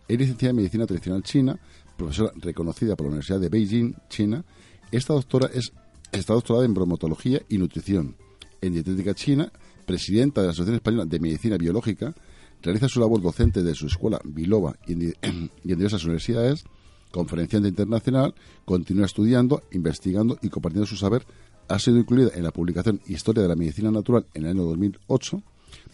Es 0.05 0.19
licenciada 0.19 0.49
en 0.49 0.57
Medicina 0.57 0.85
Tradicional 0.85 1.23
China, 1.23 1.57
profesora 1.95 2.33
reconocida 2.35 2.97
por 2.97 3.05
la 3.05 3.11
Universidad 3.11 3.39
de 3.39 3.47
Beijing, 3.47 3.93
China. 4.09 4.43
Esta 4.91 5.13
doctora 5.13 5.49
es, 5.53 5.71
está 6.11 6.33
doctorada 6.33 6.65
en 6.65 6.73
bromatología 6.73 7.41
y 7.47 7.57
nutrición, 7.57 8.17
en 8.59 8.73
dietética 8.73 9.13
china, 9.13 9.49
presidenta 9.85 10.41
de 10.41 10.47
la 10.47 10.51
Asociación 10.51 10.75
Española 10.75 11.05
de 11.05 11.19
Medicina 11.21 11.57
Biológica, 11.57 12.13
realiza 12.61 12.89
su 12.89 12.99
labor 12.99 13.21
docente 13.21 13.63
de 13.63 13.73
su 13.73 13.87
escuela 13.87 14.19
Biloba 14.25 14.75
y 14.85 14.91
en, 14.91 15.01
y 15.63 15.71
en 15.71 15.77
diversas 15.77 16.03
universidades, 16.03 16.65
conferenciante 17.11 17.69
internacional, 17.69 18.35
continúa 18.65 19.05
estudiando, 19.05 19.63
investigando 19.71 20.37
y 20.41 20.49
compartiendo 20.49 20.85
su 20.85 20.97
saber. 20.97 21.25
Ha 21.69 21.77
sido 21.79 21.97
incluida 21.97 22.31
en 22.33 22.43
la 22.43 22.51
publicación 22.51 22.99
Historia 23.07 23.43
de 23.43 23.49
la 23.49 23.55
Medicina 23.55 23.91
Natural 23.91 24.25
en 24.33 24.45
el 24.45 24.51
año 24.51 24.63
2008, 24.63 25.41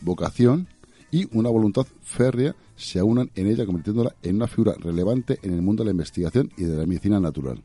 Vocación 0.01 0.67
y 1.11 1.28
una 1.38 1.49
voluntad 1.49 1.86
férrea 2.01 2.55
se 2.78 2.99
aunan 2.99 3.30
en 3.36 3.47
ella 3.47 3.65
convirtiéndola 3.65 4.15
en 4.23 4.38
una 4.38 4.47
figura 4.47 4.73
relevante 4.80 5.38
en 5.43 5.53
el 5.53 5.61
mundo 5.61 5.84
de 5.84 5.88
la 5.88 5.91
investigación 5.91 6.51
y 6.57 6.63
de 6.63 6.78
la 6.78 6.86
medicina 6.86 7.19
natural. 7.19 7.61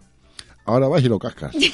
Ahora 0.64 0.88
vas 0.88 1.02
y 1.04 1.08
lo 1.08 1.18
cascas. 1.18 1.54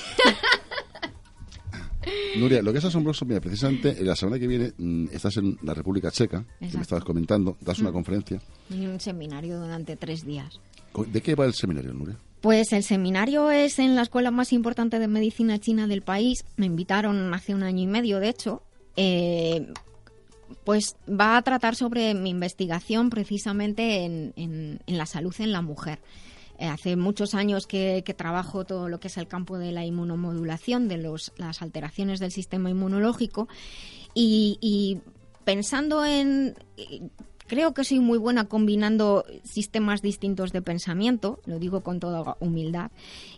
Nuria, 2.38 2.60
lo 2.62 2.70
que 2.72 2.78
es 2.78 2.84
asombroso, 2.84 3.24
mira, 3.24 3.40
precisamente 3.40 3.96
la 4.04 4.14
semana 4.14 4.38
que 4.38 4.46
viene 4.46 4.72
mm, 4.76 5.06
estás 5.12 5.38
en 5.38 5.58
la 5.62 5.72
República 5.72 6.10
Checa, 6.10 6.40
que 6.42 6.46
me 6.60 6.66
Exacto. 6.66 6.82
estabas 6.82 7.04
comentando, 7.04 7.56
das 7.62 7.78
una 7.78 7.90
Mm. 7.90 7.94
conferencia. 7.94 8.42
Y 8.68 8.84
un 8.86 9.00
seminario 9.00 9.58
durante 9.58 9.96
tres 9.96 10.24
días. 10.26 10.60
¿De 11.12 11.20
qué 11.22 11.34
va 11.34 11.46
el 11.46 11.54
seminario, 11.54 11.94
Nuria? 11.94 12.18
Pues 12.40 12.72
el 12.72 12.82
seminario 12.82 13.50
es 13.50 13.78
en 13.78 13.96
la 13.96 14.02
escuela 14.02 14.30
más 14.30 14.52
importante 14.52 14.98
de 14.98 15.08
medicina 15.08 15.58
china 15.58 15.86
del 15.86 16.02
país. 16.02 16.44
Me 16.56 16.66
invitaron 16.66 17.32
hace 17.34 17.54
un 17.54 17.62
año 17.62 17.82
y 17.82 17.86
medio, 17.86 18.20
de 18.20 18.28
hecho. 18.28 18.62
Eh, 18.96 19.66
pues 20.64 20.96
va 21.08 21.36
a 21.36 21.42
tratar 21.42 21.74
sobre 21.76 22.14
mi 22.14 22.30
investigación 22.30 23.10
precisamente 23.10 24.04
en, 24.04 24.80
la 24.86 25.06
salud 25.06 25.34
en 25.38 25.52
la 25.52 25.62
mujer. 25.62 26.00
Eh, 26.58 26.66
hace 26.66 26.96
muchos 26.96 27.34
años 27.34 27.66
que, 27.66 28.02
que 28.04 28.14
trabajo 28.14 28.64
todo 28.64 28.88
lo 28.88 28.98
que 28.98 29.08
es 29.08 29.16
el 29.16 29.28
campo 29.28 29.58
de 29.58 29.72
la 29.72 29.84
inmunomodulación, 29.84 30.88
de 30.88 30.98
los, 30.98 31.32
las 31.36 31.62
alteraciones 31.62 32.20
del 32.20 32.32
sistema 32.32 32.70
inmunológico 32.70 33.48
y, 34.14 34.58
y 34.60 35.00
pensando 35.44 36.04
en 36.04 36.54
creo 37.46 37.74
que 37.74 37.84
soy 37.84 38.00
muy 38.00 38.18
buena 38.18 38.44
combinando 38.48 39.24
sistemas 39.44 40.02
distintos 40.02 40.52
de 40.52 40.62
pensamiento, 40.62 41.40
lo 41.46 41.58
digo 41.58 41.82
con 41.82 42.00
toda 42.00 42.36
humildad. 42.40 42.90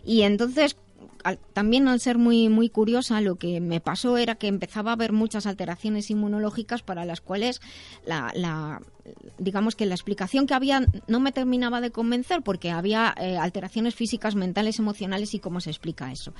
Y 0.05 0.21
entonces, 0.21 0.77
al- 1.23 1.39
también 1.53 1.87
al 1.87 1.99
ser 1.99 2.17
muy, 2.17 2.49
muy 2.49 2.69
curiosa, 2.69 3.21
lo 3.21 3.35
que 3.35 3.59
me 3.61 3.79
pasó 3.81 4.17
era 4.17 4.35
que 4.35 4.47
empezaba 4.47 4.91
a 4.91 4.93
haber 4.93 5.11
muchas 5.13 5.45
alteraciones 5.45 6.09
inmunológicas 6.09 6.81
para 6.81 7.05
las 7.05 7.21
cuales 7.21 7.61
la, 8.05 8.31
la- 8.35 8.81
digamos 9.39 9.75
que 9.75 9.85
la 9.87 9.95
explicación 9.95 10.45
que 10.45 10.53
había 10.53 10.85
no 11.07 11.19
me 11.19 11.31
terminaba 11.31 11.81
de 11.81 11.89
convencer 11.91 12.41
porque 12.43 12.69
había 12.69 13.15
eh, 13.19 13.37
alteraciones 13.37 13.95
físicas, 13.95 14.35
mentales, 14.35 14.77
emocionales 14.79 15.33
y 15.33 15.39
cómo 15.39 15.61
se 15.61 15.71
explica 15.71 16.11
eso. 16.11 16.33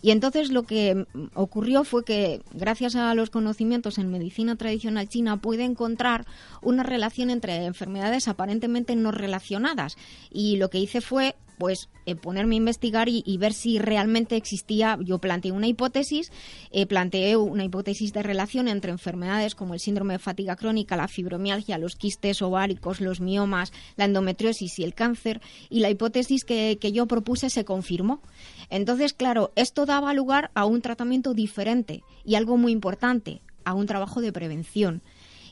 Y 0.00 0.10
entonces 0.10 0.50
lo 0.50 0.62
que 0.62 1.06
ocurrió 1.34 1.84
fue 1.84 2.04
que 2.04 2.40
gracias 2.52 2.96
a 2.96 3.14
los 3.14 3.30
conocimientos 3.30 3.98
en 3.98 4.10
medicina 4.10 4.56
tradicional 4.56 5.08
china 5.08 5.36
pude 5.36 5.64
encontrar 5.64 6.24
una 6.62 6.82
relación 6.82 7.28
entre 7.30 7.66
enfermedades 7.66 8.26
aparentemente 8.28 8.96
no 8.96 9.10
relacionadas 9.10 9.96
y 10.30 10.56
lo 10.56 10.70
que 10.70 10.78
hice 10.78 11.00
fue 11.00 11.36
pues 11.58 11.88
eh, 12.06 12.14
ponerme 12.14 12.56
a 12.56 12.58
investigar 12.58 13.08
y, 13.08 13.38
ver 13.38 13.52
si 13.52 13.78
realmente 13.78 14.36
existía, 14.36 14.98
yo 15.00 15.18
planteé 15.18 15.52
una 15.52 15.66
hipótesis, 15.66 16.32
eh, 16.70 16.86
planteé 16.86 17.36
una 17.36 17.64
hipótesis 17.64 18.12
de 18.12 18.22
relación 18.22 18.68
entre 18.68 18.90
enfermedades 18.90 19.54
como 19.54 19.74
el 19.74 19.80
síndrome 19.80 20.14
de 20.14 20.18
fatiga 20.18 20.56
crónica, 20.56 20.96
la 20.96 21.08
fibromialgia, 21.08 21.78
los 21.78 21.96
quistes 21.96 22.42
ováricos, 22.42 23.00
los 23.00 23.20
miomas, 23.20 23.72
la 23.96 24.04
endometriosis 24.04 24.78
y 24.78 24.84
el 24.84 24.94
cáncer, 24.94 25.40
y 25.70 25.80
la 25.80 25.90
hipótesis 25.90 26.44
que 26.44 26.92
yo 26.92 27.06
propuse 27.06 27.50
se 27.50 27.64
confirmó. 27.64 28.20
Entonces, 28.70 29.12
claro, 29.12 29.52
esto 29.56 29.86
daba 29.86 30.14
lugar 30.14 30.50
a 30.54 30.64
un 30.64 30.82
tratamiento 30.82 31.34
diferente 31.34 32.02
y 32.24 32.34
algo 32.34 32.56
muy 32.56 32.72
importante, 32.72 33.40
a 33.64 33.74
un 33.74 33.86
trabajo 33.86 34.20
de 34.20 34.32
prevención. 34.32 35.02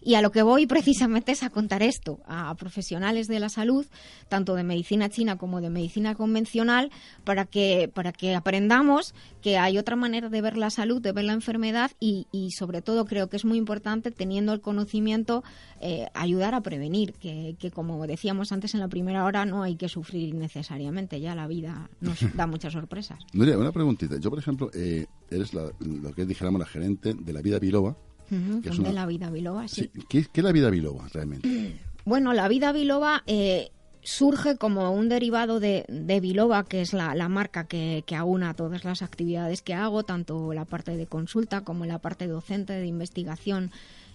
Y 0.04 0.14
a 0.14 0.22
lo 0.22 0.30
que 0.32 0.42
voy 0.42 0.66
precisamente 0.66 1.32
es 1.32 1.42
a 1.42 1.50
contar 1.50 1.82
esto 1.82 2.18
a 2.26 2.54
profesionales 2.56 3.28
de 3.28 3.38
la 3.40 3.48
salud, 3.48 3.86
tanto 4.28 4.54
de 4.54 4.64
medicina 4.64 5.08
china 5.08 5.36
como 5.38 5.60
de 5.60 5.70
medicina 5.70 6.14
convencional, 6.14 6.90
para 7.24 7.44
que, 7.44 7.90
para 7.92 8.12
que 8.12 8.34
aprendamos 8.34 9.14
que 9.40 9.58
hay 9.58 9.78
otra 9.78 9.96
manera 9.96 10.28
de 10.28 10.40
ver 10.40 10.56
la 10.56 10.70
salud, 10.70 11.00
de 11.00 11.12
ver 11.12 11.24
la 11.24 11.32
enfermedad 11.32 11.90
y, 12.00 12.26
y 12.32 12.50
sobre 12.50 12.82
todo 12.82 13.04
creo 13.04 13.28
que 13.28 13.36
es 13.36 13.44
muy 13.44 13.58
importante, 13.58 14.10
teniendo 14.10 14.52
el 14.52 14.60
conocimiento, 14.60 15.44
eh, 15.80 16.06
ayudar 16.14 16.54
a 16.54 16.60
prevenir, 16.62 17.12
que, 17.14 17.56
que 17.58 17.70
como 17.70 18.06
decíamos 18.06 18.52
antes 18.52 18.74
en 18.74 18.80
la 18.80 18.88
primera 18.88 19.24
hora, 19.24 19.44
no 19.44 19.62
hay 19.62 19.76
que 19.76 19.88
sufrir 19.88 20.28
innecesariamente, 20.34 21.20
ya 21.20 21.34
la 21.34 21.46
vida 21.46 21.88
nos 22.00 22.18
da 22.36 22.46
muchas 22.46 22.72
sorpresas. 22.72 23.20
Nuria, 23.32 23.56
una 23.58 23.72
preguntita. 23.72 24.16
Yo, 24.18 24.30
por 24.30 24.38
ejemplo, 24.38 24.70
eh, 24.74 25.06
eres 25.30 25.54
la- 25.54 25.70
lo 25.80 26.12
que 26.12 26.24
dijéramos 26.26 26.58
la 26.58 26.66
gerente 26.66 27.14
de 27.14 27.32
la 27.32 27.40
vida 27.42 27.58
biloba. 27.58 27.96
Ujú, 28.32 28.62
Que 28.62 28.70
es 28.70 28.76
de 28.76 28.82
una- 28.82 28.92
la 28.92 29.06
vida 29.06 29.30
biloba, 29.30 29.68
sí. 29.68 29.82
Sí. 29.94 30.00
¿Qué, 30.08 30.24
qué 30.32 30.40
es 30.40 30.44
la 30.44 30.52
vida 30.52 30.70
biloba 30.70 31.06
realmente? 31.12 31.48
Bueno, 32.04 32.32
la 32.32 32.48
vida 32.48 32.72
biloba 32.72 33.22
eh, 33.28 33.70
surge 34.02 34.56
como 34.56 34.90
un 34.90 35.08
derivado 35.08 35.60
de, 35.60 35.84
de 35.88 36.18
biloba, 36.18 36.64
que 36.64 36.80
es 36.80 36.92
la, 36.94 37.14
la 37.14 37.28
marca 37.28 37.68
que, 37.68 38.02
que 38.06 38.16
aúna 38.16 38.54
todas 38.54 38.84
las 38.84 39.02
actividades 39.02 39.62
que 39.62 39.74
hago, 39.74 40.02
tanto 40.02 40.52
la 40.52 40.64
parte 40.64 40.96
de 40.96 41.06
consulta 41.06 41.60
como 41.60 41.86
la 41.86 42.00
parte 42.00 42.26
docente 42.26 42.72
de 42.72 42.86
investigación 42.86 43.70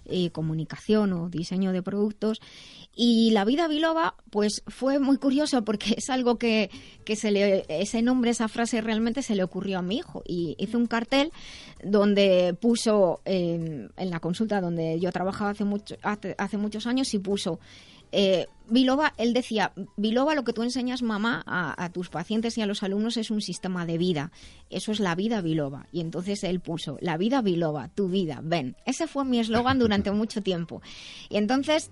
y 0.09 0.29
comunicación 0.29 1.13
o 1.13 1.29
diseño 1.29 1.71
de 1.71 1.81
productos. 1.81 2.39
Y 2.95 3.29
la 3.31 3.45
vida 3.45 3.67
biloba, 3.67 4.15
pues 4.31 4.63
fue 4.67 4.97
muy 4.97 5.17
curioso 5.17 5.63
porque 5.63 5.95
es 5.97 6.09
algo 6.09 6.37
que, 6.37 6.71
que 7.05 7.15
se 7.15 7.31
le, 7.31 7.65
ese 7.69 8.01
nombre, 8.01 8.31
esa 8.31 8.47
frase 8.47 8.81
realmente 8.81 9.21
se 9.21 9.35
le 9.35 9.43
ocurrió 9.43 9.79
a 9.79 9.83
mi 9.83 9.97
hijo. 9.97 10.23
Y 10.25 10.55
hizo 10.57 10.77
un 10.77 10.87
cartel 10.87 11.31
donde 11.83 12.55
puso, 12.59 13.21
eh, 13.25 13.87
en 13.95 14.09
la 14.09 14.19
consulta 14.19 14.61
donde 14.61 14.99
yo 14.99 15.11
trabajaba 15.11 15.51
hace, 15.51 15.63
mucho, 15.63 15.95
hace, 16.01 16.35
hace 16.37 16.57
muchos 16.57 16.87
años, 16.87 17.13
y 17.13 17.19
puso 17.19 17.59
eh, 18.11 18.47
Biloba, 18.69 19.13
él 19.17 19.33
decía, 19.33 19.71
Biloba 19.95 20.35
lo 20.35 20.43
que 20.43 20.53
tú 20.53 20.63
enseñas, 20.63 21.01
mamá, 21.01 21.43
a, 21.45 21.83
a 21.83 21.89
tus 21.91 22.09
pacientes 22.09 22.57
y 22.57 22.61
a 22.61 22.65
los 22.65 22.83
alumnos 22.83 23.15
es 23.17 23.31
un 23.31 23.41
sistema 23.41 23.85
de 23.85 23.97
vida. 23.97 24.31
Eso 24.69 24.91
es 24.91 24.99
la 24.99 25.15
vida 25.15 25.41
Biloba. 25.41 25.87
Y 25.91 26.01
entonces 26.01 26.43
él 26.43 26.59
puso, 26.59 26.97
la 27.01 27.17
vida 27.17 27.41
Biloba, 27.41 27.89
tu 27.89 28.09
vida, 28.09 28.41
ven. 28.43 28.75
Ese 28.85 29.07
fue 29.07 29.23
mi 29.23 29.39
eslogan 29.39 29.79
durante 29.79 30.11
mucho 30.11 30.41
tiempo. 30.41 30.81
Y 31.29 31.37
entonces 31.37 31.91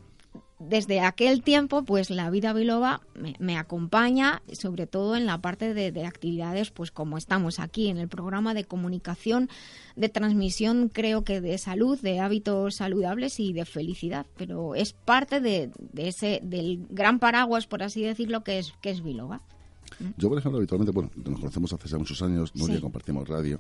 desde 0.60 1.02
aquel 1.02 1.44
tiempo, 1.44 1.84
pues 1.84 2.10
la 2.10 2.30
vida 2.30 2.54
biloba 2.54 3.02
me, 3.14 3.36
me 3.40 3.58
acompaña, 3.58 4.42
sobre 4.54 4.88
todo 4.88 5.16
en 5.18 5.26
la 5.26 5.40
parte 5.42 5.74
de, 5.74 5.92
de 5.92 6.06
actividades, 6.06 6.72
pues 6.72 6.92
como 6.92 7.18
estamos 7.18 7.60
aquí 7.60 7.90
en 7.90 7.98
el 7.98 8.08
programa 8.08 8.54
de 8.54 8.64
comunicación, 8.64 9.50
de 9.98 10.08
transmisión, 10.10 10.90
creo 10.90 11.24
que 11.24 11.42
de 11.42 11.58
salud, 11.58 12.00
de 12.00 12.20
hábitos 12.22 12.76
saludables 12.76 13.40
y 13.40 13.52
de 13.52 13.66
felicidad. 13.66 14.26
Pero 14.38 14.76
es 14.76 14.94
parte 14.94 15.42
de, 15.42 15.72
de 15.78 16.08
ese 16.08 16.40
del 16.42 16.86
gran 16.90 17.20
paraguas, 17.20 17.68
por 17.68 17.84
así 17.84 18.02
decirlo, 18.04 18.44
que 18.44 18.60
es 18.60 18.74
que 18.82 18.92
es 18.92 19.04
biloba. 19.04 19.42
Yo, 20.18 20.30
por 20.30 20.38
ejemplo, 20.40 20.58
habitualmente, 20.58 20.92
bueno, 20.92 21.12
nos 21.16 21.40
conocemos 21.40 21.72
hace 21.74 21.88
ya 21.88 21.98
muchos 21.98 22.22
años, 22.22 22.56
Nuria, 22.56 22.78
Sí. 22.78 22.82
compartimos 22.82 23.28
radio. 23.28 23.60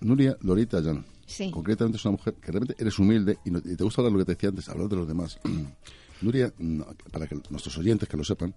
Nuria 0.00 0.36
Lorita 0.42 0.82
Jan, 0.82 1.04
Sí. 1.28 1.50
concretamente 1.52 1.96
es 1.98 2.04
una 2.04 2.12
mujer 2.12 2.34
que 2.34 2.50
realmente 2.50 2.74
eres 2.78 2.98
humilde 2.98 3.38
y, 3.44 3.50
no- 3.52 3.58
y 3.58 3.76
te 3.76 3.84
gusta 3.84 4.00
hablar 4.00 4.12
lo 4.12 4.18
que 4.18 4.24
te 4.24 4.32
decía 4.34 4.48
antes, 4.48 4.68
hablar 4.68 4.88
de 4.88 4.96
los 4.96 5.06
demás. 5.06 5.38
Nuria, 6.20 6.52
no, 6.58 6.84
para 7.12 7.26
que 7.28 7.36
nuestros 7.50 7.78
oyentes 7.78 8.08
que 8.08 8.16
lo 8.16 8.24
sepan, 8.24 8.52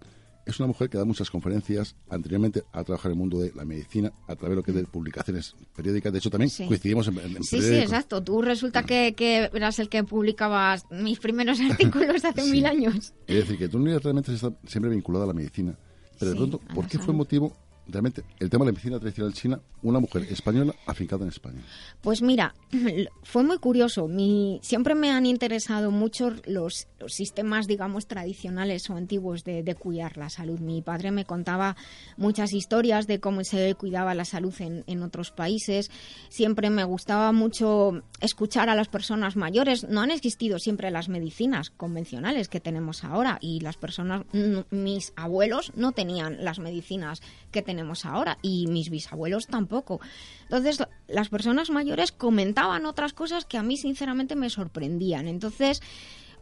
es 0.47 0.59
una 0.59 0.65
mujer 0.67 0.89
que 0.89 0.97
da 0.97 1.05
muchas 1.05 1.29
conferencias. 1.29 1.95
Anteriormente 2.09 2.63
ha 2.73 2.83
trabajado 2.83 3.09
en 3.09 3.13
el 3.13 3.19
mundo 3.19 3.39
de 3.39 3.51
la 3.53 3.63
medicina 3.65 4.11
a 4.27 4.35
través 4.35 4.49
de 4.51 4.55
lo 4.55 4.63
que 4.63 4.71
es 4.71 4.77
de 4.77 4.83
publicaciones 4.85 5.53
periódicas. 5.75 6.11
De 6.11 6.17
hecho, 6.17 6.31
también 6.31 6.49
Sí. 6.49 6.65
coincidimos 6.65 7.07
en, 7.09 7.19
en- 7.19 7.43
Sí, 7.43 7.61
sí, 7.61 7.75
exacto. 7.75 8.23
Tú 8.23 8.41
resulta 8.41 8.81
que, 8.83 9.13
que 9.15 9.51
eras 9.53 9.77
el 9.77 9.87
que 9.89 10.03
publicabas 10.03 10.85
mis 10.89 11.19
primeros 11.19 11.59
artículos 11.69 12.25
hace 12.25 12.43
mil 12.49 12.65
años. 12.65 13.13
Es 13.27 13.35
decir, 13.35 13.59
que 13.59 13.67
Nuria 13.67 13.99
realmente 13.99 14.33
está 14.33 14.51
siempre 14.65 14.89
vinculada 14.89 15.25
a 15.25 15.27
la 15.27 15.33
medicina. 15.33 15.77
Pero 16.17 16.31
Sí, 16.31 16.39
de 16.39 16.47
pronto, 16.47 16.73
¿por 16.73 16.87
qué 16.87 16.97
fue 16.97 17.13
motivo 17.13 17.55
realmente 17.91 18.23
el 18.39 18.49
tema 18.49 18.65
de 18.65 18.71
la 18.71 18.73
medicina 18.73 18.99
tradicional 18.99 19.33
china, 19.33 19.59
una 19.83 19.99
mujer 19.99 20.23
española 20.29 20.73
afincada 20.85 21.23
en 21.23 21.29
España? 21.29 21.61
Pues 22.01 22.21
mira, 22.21 22.53
fue 23.23 23.43
muy 23.43 23.57
curioso. 23.57 24.07
Mi, 24.07 24.59
siempre 24.63 24.95
me 24.95 25.11
han 25.11 25.25
interesado 25.25 25.91
mucho 25.91 26.31
los, 26.45 26.87
los 26.99 27.13
sistemas, 27.13 27.67
digamos, 27.67 28.07
tradicionales 28.07 28.89
o 28.89 28.95
antiguos 28.95 29.43
de, 29.43 29.63
de 29.63 29.75
cuidar 29.75 30.17
la 30.17 30.29
salud. 30.29 30.59
Mi 30.59 30.81
padre 30.81 31.11
me 31.11 31.25
contaba 31.25 31.75
muchas 32.17 32.53
historias 32.53 33.07
de 33.07 33.19
cómo 33.19 33.43
se 33.43 33.75
cuidaba 33.75 34.15
la 34.15 34.25
salud 34.25 34.53
en, 34.59 34.83
en 34.87 35.03
otros 35.03 35.31
países. 35.31 35.91
Siempre 36.29 36.69
me 36.69 36.83
gustaba 36.83 37.31
mucho 37.31 38.01
escuchar 38.19 38.69
a 38.69 38.75
las 38.75 38.87
personas 38.87 39.35
mayores. 39.35 39.87
No 39.87 40.01
han 40.01 40.11
existido 40.11 40.59
siempre 40.59 40.91
las 40.91 41.09
medicinas 41.09 41.69
convencionales 41.69 42.47
que 42.47 42.59
tenemos 42.59 43.03
ahora 43.03 43.37
y 43.41 43.59
las 43.59 43.77
personas, 43.77 44.23
mis 44.69 45.13
abuelos 45.15 45.71
no 45.75 45.91
tenían 45.91 46.43
las 46.43 46.59
medicinas 46.59 47.21
que 47.51 47.61
tenemos 47.61 47.80
ahora 48.05 48.37
y 48.41 48.67
mis 48.67 48.89
bisabuelos 48.89 49.47
tampoco. 49.47 49.99
Entonces, 50.43 50.79
la- 50.79 50.89
las 51.07 51.29
personas 51.29 51.69
mayores 51.69 52.11
comentaban 52.11 52.85
otras 52.85 53.13
cosas 53.13 53.45
que 53.45 53.57
a 53.57 53.63
mí 53.63 53.77
sinceramente 53.77 54.35
me 54.35 54.49
sorprendían. 54.49 55.27
Entonces, 55.27 55.81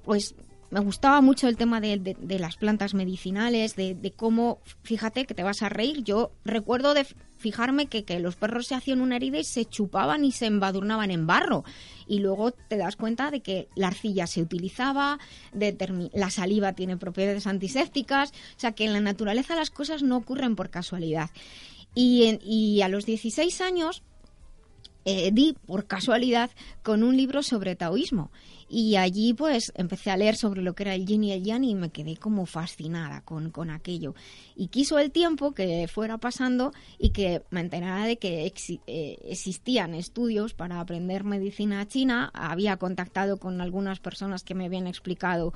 pues 0.04 0.36
me 0.72 0.80
gustaba 0.80 1.22
mucho 1.22 1.48
el 1.48 1.58
tema 1.58 1.82
de, 1.82 1.98
de- 1.98 2.40
las 2.40 2.56
plantas 2.58 2.94
medicinales, 2.94 3.76
de, 3.76 4.14
cómo, 4.16 4.60
fíjate 4.84 5.26
que 5.26 5.34
te 5.34 5.44
vas 5.44 5.62
a 5.64 5.70
reír, 5.70 6.04
yo 6.04 6.32
recuerdo 6.46 6.94
de 6.94 7.06
fijarme 7.38 7.88
que, 7.88 8.20
los 8.20 8.36
perros 8.36 8.68
se 8.68 8.76
hacían 8.76 9.02
una 9.02 9.16
herida 9.16 9.40
y 9.40 9.44
se 9.46 9.66
chupaban 9.66 10.26
y 10.26 10.32
se 10.32 10.46
embadurnaban 10.46 11.10
en 11.10 11.26
barro. 11.26 11.64
Y 12.08 12.20
luego 12.20 12.52
te 12.52 12.78
das 12.78 12.96
cuenta 12.98 13.32
de 13.32 13.42
que 13.42 13.68
la 13.76 13.88
arcilla 13.88 14.28
se 14.28 14.42
utilizaba, 14.42 15.20
la 15.54 16.30
saliva 16.30 16.74
tiene 16.74 16.98
propiedades 16.98 17.48
antisépticas, 17.48 18.32
o 18.32 18.60
sea 18.60 18.74
que 18.74 18.86
en 18.86 18.94
la 18.94 19.00
naturaleza 19.00 19.56
las 19.56 19.70
cosas 19.72 20.04
no 20.04 20.18
ocurren 20.18 20.56
por 20.56 20.70
casualidad. 20.70 21.30
Y, 21.96 22.26
en- 22.26 22.40
y 22.44 22.82
a 22.82 22.90
los 22.90 23.06
16 23.06 23.62
años 23.62 24.04
eh, 25.06 25.32
di 25.34 25.56
por 25.66 25.88
casualidad 25.88 26.52
con 26.84 27.04
un 27.04 27.16
libro 27.18 27.42
sobre 27.42 27.76
taoísmo 27.76 28.32
y 28.70 28.96
allí 28.98 29.34
pues 29.34 29.72
empecé 29.76 30.12
a 30.12 30.18
leer 30.18 30.36
sobre 30.36 30.62
lo 30.62 30.76
que 30.76 30.84
era 30.84 30.94
el 30.94 31.06
yin 31.06 31.24
y 31.24 31.32
el 31.32 31.44
yang 31.44 31.64
y 31.64 31.74
me 31.74 31.90
quedé 31.90 32.18
como 32.18 32.46
fascinada 32.46 33.22
con, 33.22 33.50
con 33.50 33.72
aquello. 33.72 34.14
Y 34.56 34.68
quiso 34.68 35.00
el 35.00 35.12
tiempo 35.12 35.54
que 35.54 35.88
fuera 35.88 36.20
pasando 36.20 36.72
y 37.00 37.10
que 37.10 37.42
me 37.50 37.62
enterara 37.62 38.06
de 38.06 38.18
que 38.18 38.54
eh, 38.86 39.18
existían 39.24 39.96
estudios 39.96 40.54
para 40.54 40.80
aprender 40.80 41.24
medicina 41.24 41.88
china. 41.88 42.30
Había 42.34 42.78
contactado 42.78 43.38
con 43.38 43.60
algunas 43.60 44.00
personas 44.00 44.44
que 44.44 44.54
me 44.54 44.66
habían 44.66 44.86
explicado 44.86 45.54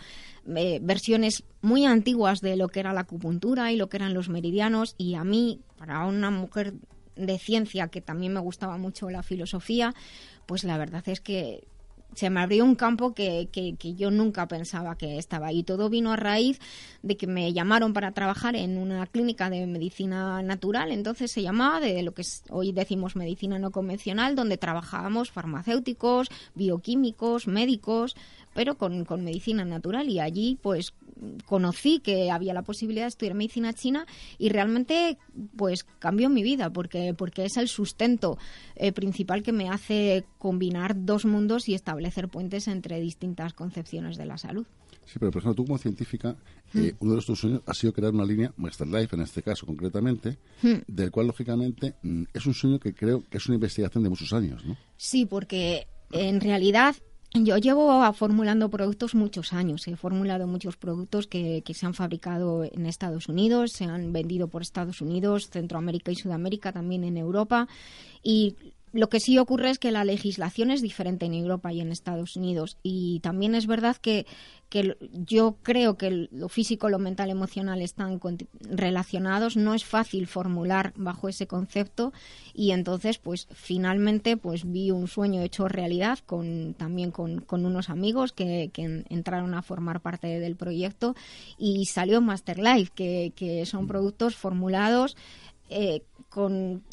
eh, 0.55 0.79
versiones 0.81 1.43
muy 1.61 1.85
antiguas 1.85 2.41
de 2.41 2.55
lo 2.55 2.67
que 2.67 2.79
era 2.79 2.93
la 2.93 3.01
acupuntura 3.01 3.71
y 3.71 3.77
lo 3.77 3.89
que 3.89 3.97
eran 3.97 4.15
los 4.15 4.29
meridianos. 4.29 4.95
Y 4.97 5.13
a 5.13 5.23
mí 5.23 5.61
para 5.77 6.05
una 6.05 6.31
mujer 6.31 6.73
de 7.15 7.37
ciencia 7.37 7.89
que 7.89 8.01
también 8.01 8.33
me 8.33 8.39
gustaba 8.39 8.77
mucho 8.77 9.09
la 9.09 9.21
filosofía, 9.21 9.93
pues 10.45 10.63
la 10.63 10.77
verdad 10.77 11.03
es 11.07 11.21
que 11.21 11.67
se 12.15 12.29
me 12.29 12.41
abrió 12.41 12.65
un 12.65 12.75
campo 12.75 13.13
que, 13.13 13.49
que, 13.51 13.75
que 13.75 13.95
yo 13.95 14.11
nunca 14.11 14.47
pensaba 14.47 14.97
que 14.97 15.17
estaba 15.17 15.47
ahí. 15.47 15.63
Todo 15.63 15.89
vino 15.89 16.11
a 16.11 16.15
raíz 16.15 16.59
de 17.01 17.17
que 17.17 17.27
me 17.27 17.51
llamaron 17.53 17.93
para 17.93 18.11
trabajar 18.11 18.55
en 18.55 18.77
una 18.77 19.05
clínica 19.07 19.49
de 19.49 19.65
medicina 19.67 20.41
natural, 20.41 20.91
entonces 20.91 21.31
se 21.31 21.41
llamaba 21.41 21.79
de 21.79 22.01
lo 22.03 22.13
que 22.13 22.23
hoy 22.49 22.71
decimos 22.71 23.15
medicina 23.15 23.59
no 23.59 23.71
convencional, 23.71 24.35
donde 24.35 24.57
trabajábamos 24.57 25.31
farmacéuticos, 25.31 26.29
bioquímicos, 26.55 27.47
médicos, 27.47 28.15
pero 28.53 28.77
con, 28.77 29.05
con 29.05 29.23
medicina 29.23 29.65
natural 29.65 30.09
y 30.09 30.19
allí 30.19 30.57
pues 30.61 30.93
conocí 31.45 31.99
que 31.99 32.31
había 32.31 32.53
la 32.53 32.63
posibilidad 32.63 33.05
de 33.05 33.09
estudiar 33.09 33.35
medicina 33.35 33.73
china 33.73 34.05
y 34.37 34.49
realmente 34.49 35.17
pues 35.55 35.83
cambió 35.99 36.29
mi 36.29 36.43
vida 36.43 36.71
porque 36.71 37.13
porque 37.13 37.45
es 37.45 37.57
el 37.57 37.67
sustento 37.67 38.37
eh, 38.75 38.91
principal 38.91 39.43
que 39.43 39.51
me 39.51 39.69
hace 39.69 40.25
combinar 40.37 41.05
dos 41.05 41.25
mundos 41.25 41.69
y 41.69 41.73
establecer 41.73 42.29
puentes 42.29 42.67
entre 42.67 42.99
distintas 42.99 43.53
concepciones 43.53 44.17
de 44.17 44.25
la 44.25 44.37
salud. 44.37 44.65
Sí, 45.05 45.19
pero 45.19 45.31
por 45.31 45.41
ejemplo, 45.41 45.55
tú 45.55 45.65
como 45.65 45.77
científica, 45.77 46.35
eh, 46.75 46.95
uno 46.99 47.15
de 47.15 47.21
tus 47.21 47.39
sueños 47.39 47.61
ha 47.65 47.73
sido 47.73 47.91
crear 47.91 48.13
una 48.13 48.25
línea, 48.25 48.53
Master 48.55 48.87
Life 48.87 49.15
en 49.15 49.21
este 49.21 49.41
caso 49.41 49.65
concretamente, 49.65 50.37
Hmm. 50.61 50.77
del 50.87 51.11
cual 51.11 51.27
lógicamente 51.27 51.95
mm, 52.03 52.23
es 52.33 52.45
un 52.45 52.53
sueño 52.53 52.79
que 52.79 52.93
creo 52.93 53.23
que 53.29 53.37
es 53.37 53.45
una 53.47 53.55
investigación 53.55 54.03
de 54.03 54.09
muchos 54.09 54.31
años, 54.31 54.63
¿no? 54.65 54.77
Sí, 54.95 55.25
porque 55.25 55.87
en 56.11 56.39
realidad 56.39 56.95
yo 57.33 57.57
llevo 57.57 58.13
formulando 58.13 58.69
productos 58.69 59.15
muchos 59.15 59.53
años. 59.53 59.87
He 59.87 59.95
formulado 59.95 60.45
muchos 60.45 60.77
productos 60.77 61.25
que, 61.25 61.63
que 61.65 61.73
se 61.73 61.85
han 61.85 61.95
fabricado 61.95 62.63
en 62.63 62.85
Estados 62.85 63.27
Unidos, 63.27 63.71
se 63.71 63.85
han 63.85 64.13
vendido 64.13 64.47
por 64.47 64.61
Estados 64.61 65.01
Unidos, 65.01 65.49
Centroamérica 65.49 66.11
y 66.11 66.15
Sudamérica, 66.15 66.71
también 66.71 67.03
en 67.03 67.17
Europa. 67.17 67.67
Y 68.21 68.55
lo 68.93 69.09
que 69.09 69.19
sí 69.19 69.39
ocurre 69.39 69.71
es 69.71 69.79
que 69.79 69.91
la 69.91 70.05
legislación 70.05 70.69
es 70.69 70.81
diferente 70.83 71.25
en 71.25 71.33
Europa 71.33 71.73
y 71.73 71.81
en 71.81 71.91
Estados 71.91 72.35
Unidos. 72.35 72.77
Y 72.83 73.19
también 73.21 73.55
es 73.55 73.65
verdad 73.65 73.97
que, 73.97 74.27
yo 75.11 75.57
creo 75.61 75.97
que 75.97 76.29
lo 76.31 76.47
físico, 76.49 76.89
lo 76.89 76.99
mental, 76.99 77.29
emocional 77.31 77.81
están 77.81 78.19
relacionados. 78.61 79.55
No 79.57 79.73
es 79.73 79.83
fácil 79.83 80.27
formular 80.27 80.93
bajo 80.95 81.27
ese 81.27 81.47
concepto. 81.47 82.13
Y 82.53 82.71
entonces, 82.71 83.17
pues 83.17 83.47
finalmente, 83.53 84.37
pues 84.37 84.71
vi 84.71 84.91
un 84.91 85.07
sueño 85.07 85.41
hecho 85.41 85.67
realidad 85.67 86.19
con 86.25 86.75
también 86.75 87.11
con, 87.11 87.41
con 87.41 87.65
unos 87.65 87.89
amigos 87.89 88.31
que, 88.31 88.69
que 88.73 88.83
en- 88.83 89.05
entraron 89.09 89.53
a 89.55 89.61
formar 89.63 90.01
parte 90.01 90.39
del 90.39 90.55
proyecto. 90.55 91.15
Y 91.57 91.85
salió 91.85 92.21
Master 92.21 92.59
Life, 92.59 92.91
que, 92.95 93.33
que 93.35 93.65
son 93.65 93.87
productos 93.87 94.35
formulados 94.35 95.17
eh, 95.69 96.01
con 96.29 96.83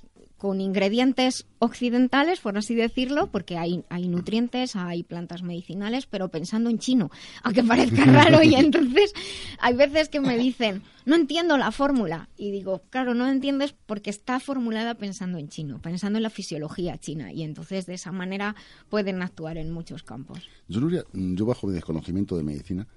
con 0.41 0.63
ingredientes 0.63 1.45
occidentales, 1.59 2.41
por 2.41 2.57
así 2.57 2.75
decirlo, 2.75 3.27
porque 3.27 3.59
hay, 3.59 3.85
hay 3.91 4.09
nutrientes, 4.09 4.75
hay 4.75 5.03
plantas 5.03 5.43
medicinales, 5.43 6.07
pero 6.07 6.31
pensando 6.31 6.71
en 6.71 6.79
chino, 6.79 7.11
aunque 7.43 7.63
parezca 7.63 8.05
raro. 8.07 8.43
Y 8.43 8.55
entonces 8.55 9.13
hay 9.59 9.75
veces 9.75 10.09
que 10.09 10.19
me 10.19 10.39
dicen, 10.39 10.81
no 11.05 11.15
entiendo 11.15 11.59
la 11.59 11.73
fórmula. 11.73 12.31
Y 12.39 12.53
digo, 12.53 12.81
claro, 12.89 13.13
no 13.13 13.29
entiendes 13.29 13.75
porque 13.85 14.09
está 14.09 14.41
formulada 14.41 14.95
pensando 14.95 15.37
en 15.37 15.51
chino, 15.51 15.79
pensando 15.83 16.19
en 16.19 16.23
la 16.23 16.31
fisiología 16.31 16.97
china. 16.97 17.35
Y 17.35 17.43
entonces 17.43 17.85
de 17.85 17.93
esa 17.93 18.11
manera 18.11 18.57
pueden 18.89 19.21
actuar 19.21 19.59
en 19.59 19.71
muchos 19.71 20.03
campos. 20.03 20.49
Yo, 20.69 20.81
Nuria, 20.81 21.05
yo 21.13 21.45
bajo 21.45 21.67
mi 21.67 21.75
desconocimiento 21.75 22.39
de 22.39 22.45
medicina, 22.45 22.89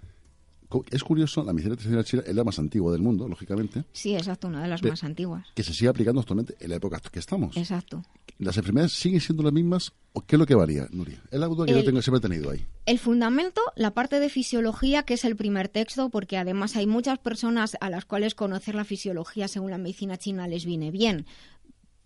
es 0.91 1.03
curioso, 1.03 1.43
la 1.43 1.53
medicina 1.53 1.75
tradicional 1.75 2.05
china 2.05 2.23
es 2.25 2.35
la 2.35 2.43
más 2.43 2.57
antigua 2.59 2.91
del 2.91 3.01
mundo, 3.01 3.27
lógicamente, 3.27 3.83
Sí, 3.91 4.15
exacto, 4.15 4.47
una 4.47 4.61
de 4.63 4.67
las 4.69 4.81
más 4.83 5.03
antiguas. 5.03 5.45
que 5.55 5.63
se 5.63 5.73
sigue 5.73 5.89
aplicando 5.89 6.21
actualmente 6.21 6.55
en 6.59 6.69
la 6.69 6.75
época 6.77 6.99
que 7.11 7.19
estamos. 7.19 7.55
Exacto. 7.57 8.03
¿Las 8.39 8.57
enfermedades 8.57 8.93
siguen 8.93 9.21
siendo 9.21 9.43
las 9.43 9.53
mismas 9.53 9.93
o 10.13 10.21
qué 10.21 10.35
es 10.35 10.39
lo 10.39 10.45
que 10.45 10.55
varía, 10.55 10.87
Nuria? 10.91 11.21
Es 11.31 11.39
la 11.39 11.45
duda 11.45 11.65
que 11.65 11.71
yo 11.71 11.77
El- 11.79 11.85
tengo, 11.85 12.01
siempre 12.01 12.17
he 12.17 12.29
tenido 12.29 12.49
ahí. 12.51 12.65
El 12.85 12.97
fundamento, 12.99 13.61
la 13.75 13.91
parte 13.93 14.19
de 14.19 14.27
fisiología, 14.29 15.03
que 15.03 15.13
es 15.13 15.23
el 15.23 15.35
primer 15.35 15.69
texto, 15.69 16.09
porque 16.09 16.37
además 16.37 16.75
hay 16.75 16.87
muchas 16.87 17.19
personas 17.19 17.77
a 17.79 17.89
las 17.89 18.05
cuales 18.05 18.33
conocer 18.35 18.75
la 18.75 18.83
fisiología 18.85 19.47
según 19.47 19.71
la 19.71 19.77
medicina 19.77 20.17
china 20.17 20.47
les 20.47 20.65
viene 20.65 20.89
bien. 20.91 21.25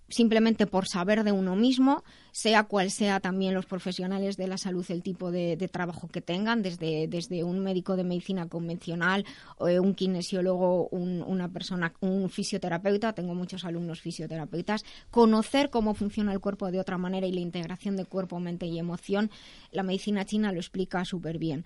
Simplemente 0.09 0.67
por 0.67 0.87
saber 0.87 1.25
de 1.25 1.33
uno 1.33 1.57
mismo, 1.57 2.03
sea 2.31 2.63
cual 2.63 2.91
sea 2.91 3.19
también 3.19 3.53
los 3.53 3.65
profesionales 3.65 4.37
de 4.37 4.47
la 4.47 4.57
salud, 4.57 4.85
el 4.89 5.03
tipo 5.03 5.31
de, 5.31 5.57
trabajo 5.69 6.07
que 6.07 6.21
tengan, 6.21 6.61
desde, 6.61 7.07
desde 7.09 7.43
un 7.43 7.59
médico 7.59 7.97
de 7.97 8.05
medicina 8.05 8.47
convencional, 8.47 9.25
eh, 9.67 9.79
un 9.81 9.93
kinesiólogo, 9.93 10.87
un- 10.91 11.21
una 11.23 11.49
persona, 11.49 11.91
un 11.99 12.29
fisioterapeuta, 12.29 13.11
tengo 13.11 13.35
muchos 13.35 13.65
alumnos 13.65 13.99
fisioterapeutas, 13.99 14.85
conocer 15.11 15.69
cómo 15.69 15.93
funciona 15.93 16.31
el 16.31 16.39
cuerpo 16.39 16.71
de 16.71 16.79
otra 16.79 16.97
manera 16.97 17.27
y 17.27 17.33
la 17.33 17.41
integración 17.41 17.97
de 17.97 18.05
cuerpo, 18.05 18.39
mente 18.39 18.65
y 18.65 18.79
emoción, 18.79 19.29
la 19.71 19.83
medicina 19.83 20.23
china 20.23 20.53
lo 20.53 20.59
explica 20.59 21.03
súper 21.03 21.37
bien. 21.37 21.65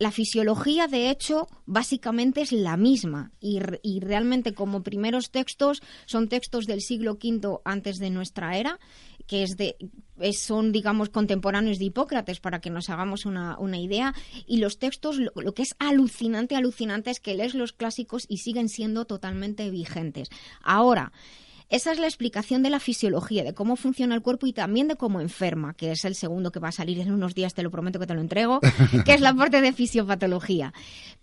La 0.00 0.10
fisiología, 0.10 0.86
de 0.86 1.10
hecho, 1.10 1.46
básicamente 1.66 2.40
es 2.40 2.52
la 2.52 2.78
misma 2.78 3.32
y, 3.38 3.60
y 3.82 4.00
realmente 4.00 4.54
como 4.54 4.82
primeros 4.82 5.30
textos 5.30 5.82
son 6.06 6.28
textos 6.28 6.64
del 6.64 6.80
siglo 6.80 7.18
V 7.22 7.58
antes 7.66 7.98
de 7.98 8.08
nuestra 8.08 8.56
era, 8.56 8.80
que 9.26 9.42
es 9.42 9.58
de, 9.58 9.76
son, 10.32 10.72
digamos, 10.72 11.10
contemporáneos 11.10 11.78
de 11.78 11.84
Hipócrates, 11.84 12.40
para 12.40 12.62
que 12.62 12.70
nos 12.70 12.88
hagamos 12.88 13.26
una, 13.26 13.58
una 13.58 13.78
idea. 13.78 14.14
Y 14.46 14.56
los 14.56 14.78
textos, 14.78 15.18
lo, 15.18 15.32
lo 15.36 15.52
que 15.52 15.64
es 15.64 15.76
alucinante, 15.78 16.56
alucinante, 16.56 17.10
es 17.10 17.20
que 17.20 17.34
lees 17.34 17.54
los 17.54 17.74
clásicos 17.74 18.24
y 18.26 18.38
siguen 18.38 18.70
siendo 18.70 19.04
totalmente 19.04 19.68
vigentes. 19.68 20.30
Ahora, 20.62 21.12
esa 21.70 21.92
es 21.92 21.98
la 21.98 22.06
explicación 22.06 22.62
de 22.62 22.68
la 22.70 22.80
fisiología, 22.80 23.42
de 23.44 23.54
cómo 23.54 23.76
funciona 23.76 24.14
el 24.14 24.20
cuerpo 24.22 24.46
y 24.46 24.52
también 24.52 24.88
de 24.88 24.96
cómo 24.96 25.20
enferma, 25.20 25.72
que 25.74 25.92
es 25.92 26.04
el 26.04 26.14
segundo 26.14 26.50
que 26.52 26.58
va 26.60 26.68
a 26.68 26.72
salir 26.72 27.00
en 27.00 27.12
unos 27.12 27.34
días, 27.34 27.54
te 27.54 27.62
lo 27.62 27.70
prometo 27.70 27.98
que 27.98 28.06
te 28.06 28.14
lo 28.14 28.20
entrego, 28.20 28.60
que 29.06 29.14
es 29.14 29.20
la 29.20 29.32
parte 29.34 29.60
de 29.62 29.72
fisiopatología. 29.72 30.74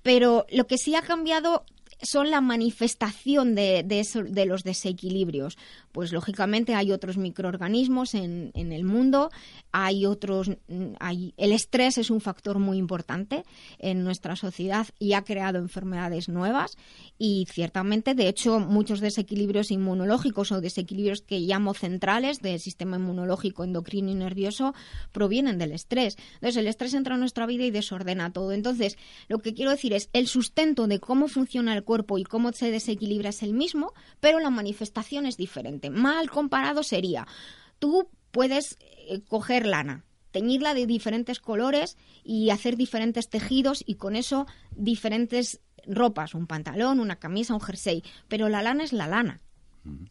Pero 0.02 0.46
lo 0.52 0.66
que 0.66 0.78
sí 0.78 0.96
ha 0.96 1.02
cambiado 1.02 1.64
son 2.02 2.30
la 2.30 2.42
manifestación 2.42 3.56
de, 3.56 3.84
de, 3.84 4.00
eso- 4.02 4.24
de 4.24 4.46
los 4.46 4.64
desequilibrios. 4.64 5.58
Pues 5.98 6.12
lógicamente 6.12 6.76
hay 6.76 6.92
otros 6.92 7.18
microorganismos 7.18 8.14
en, 8.14 8.52
en 8.54 8.72
el 8.72 8.84
mundo, 8.84 9.32
hay 9.72 10.06
otros, 10.06 10.48
mm, 10.68 10.94
hay, 11.00 11.34
el 11.38 11.52
estrés 11.52 11.98
es 11.98 12.12
un 12.12 12.22
factor 12.22 12.60
muy 12.60 12.78
importante 12.78 13.44
en 13.80 14.04
nuestra 14.04 14.36
sociedad 14.36 14.86
y 15.00 15.14
ha 15.14 15.24
creado 15.24 15.58
enfermedades 15.58 16.30
nuevas 16.30 16.78
y 17.18 17.48
ciertamente, 17.50 18.14
de 18.14 18.28
hecho, 18.28 18.60
muchos 18.60 19.00
desequilibrios 19.00 19.72
inmunológicos 19.72 20.52
o 20.52 20.62
desequilibrios 20.62 21.22
que 21.22 21.40
llamo 21.40 21.74
centrales 21.74 22.44
del 22.44 22.60
sistema 22.60 22.98
inmunológico, 22.98 23.64
endocrino 23.64 24.12
y 24.12 24.14
nervioso 24.14 24.76
provienen 25.12 25.58
del 25.58 25.72
estrés. 25.72 26.16
Entonces, 26.36 26.58
el 26.58 26.68
estrés 26.68 26.94
entra 26.94 27.16
en 27.16 27.22
nuestra 27.22 27.48
vida 27.48 27.64
y 27.64 27.72
desordena 27.72 28.32
todo. 28.32 28.52
Entonces, 28.52 29.00
lo 29.30 29.40
que 29.40 29.56
quiero 29.56 29.72
decir 29.72 29.94
es, 29.94 30.12
el 30.14 30.28
sustento 30.28 30.86
de 30.86 31.00
cómo 31.00 31.28
funciona 31.28 31.74
el 31.76 31.84
cuerpo 31.84 32.20
y 32.20 32.24
cómo 32.24 32.54
se 32.54 32.70
desequilibra 32.70 33.30
es 33.30 33.42
el 33.42 33.54
mismo, 33.54 33.94
pero 34.20 34.40
la 34.40 34.52
manifestación 34.52 35.26
es 35.26 35.38
diferente. 35.38 35.87
Mal 35.90 36.30
comparado 36.30 36.84
sería, 36.84 37.28
tú 37.80 38.10
puedes 38.32 38.78
eh, 38.82 39.22
coger 39.28 39.66
lana, 39.66 40.04
teñirla 40.32 40.74
de 40.74 40.86
diferentes 40.86 41.40
colores 41.40 41.98
y 42.24 42.50
hacer 42.50 42.78
diferentes 42.78 43.30
tejidos 43.30 43.84
y 43.86 43.96
con 43.96 44.16
eso 44.16 44.46
diferentes 44.76 45.62
ropas, 45.88 46.36
un 46.36 46.48
pantalón, 46.48 47.00
una 47.00 47.18
camisa, 47.18 47.54
un 47.54 47.62
jersey, 47.62 48.04
pero 48.28 48.50
la 48.50 48.62
lana 48.62 48.84
es 48.84 48.94
la 48.94 49.08
lana. 49.08 49.42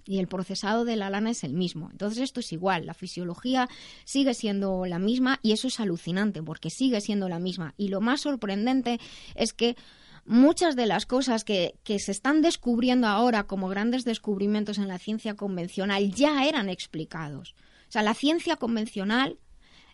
Y 0.07 0.21
el 0.21 0.27
procesado 0.27 0.87
de 0.87 0.97
la 0.97 1.11
lana 1.11 1.31
es 1.31 1.45
el 1.45 1.53
mismo. 1.53 1.91
Entonces 1.91 2.23
esto 2.23 2.41
es 2.41 2.51
igual, 2.53 2.87
la 2.87 2.95
fisiología 2.95 3.69
sigue 4.05 4.33
siendo 4.33 4.87
la 4.87 4.99
misma 4.99 5.39
y 5.43 5.53
eso 5.53 5.69
es 5.69 5.81
alucinante 5.81 6.43
porque 6.43 6.71
sigue 6.71 7.03
siendo 7.03 7.29
la 7.29 7.39
misma. 7.39 7.75
Y 7.77 7.89
lo 7.89 8.01
más 8.01 8.23
sorprendente 8.23 8.99
es 9.35 9.53
que 9.53 9.77
muchas 10.27 10.77
de 10.77 10.87
las 10.87 11.07
cosas 11.07 11.45
que, 11.45 11.75
se 11.85 12.13
están 12.13 12.43
descubriendo 12.43 13.07
ahora 13.07 13.45
como 13.45 13.69
grandes 13.69 14.05
descubrimientos 14.05 14.79
en 14.79 14.89
la 14.89 14.99
ciencia 14.99 15.35
convencional 15.35 16.13
ya 16.13 16.45
eran 16.45 16.69
explicados. 16.69 17.55
O 17.89 17.93
sea, 17.93 18.03
la 18.03 18.15
ciencia 18.15 18.57
convencional 18.57 19.39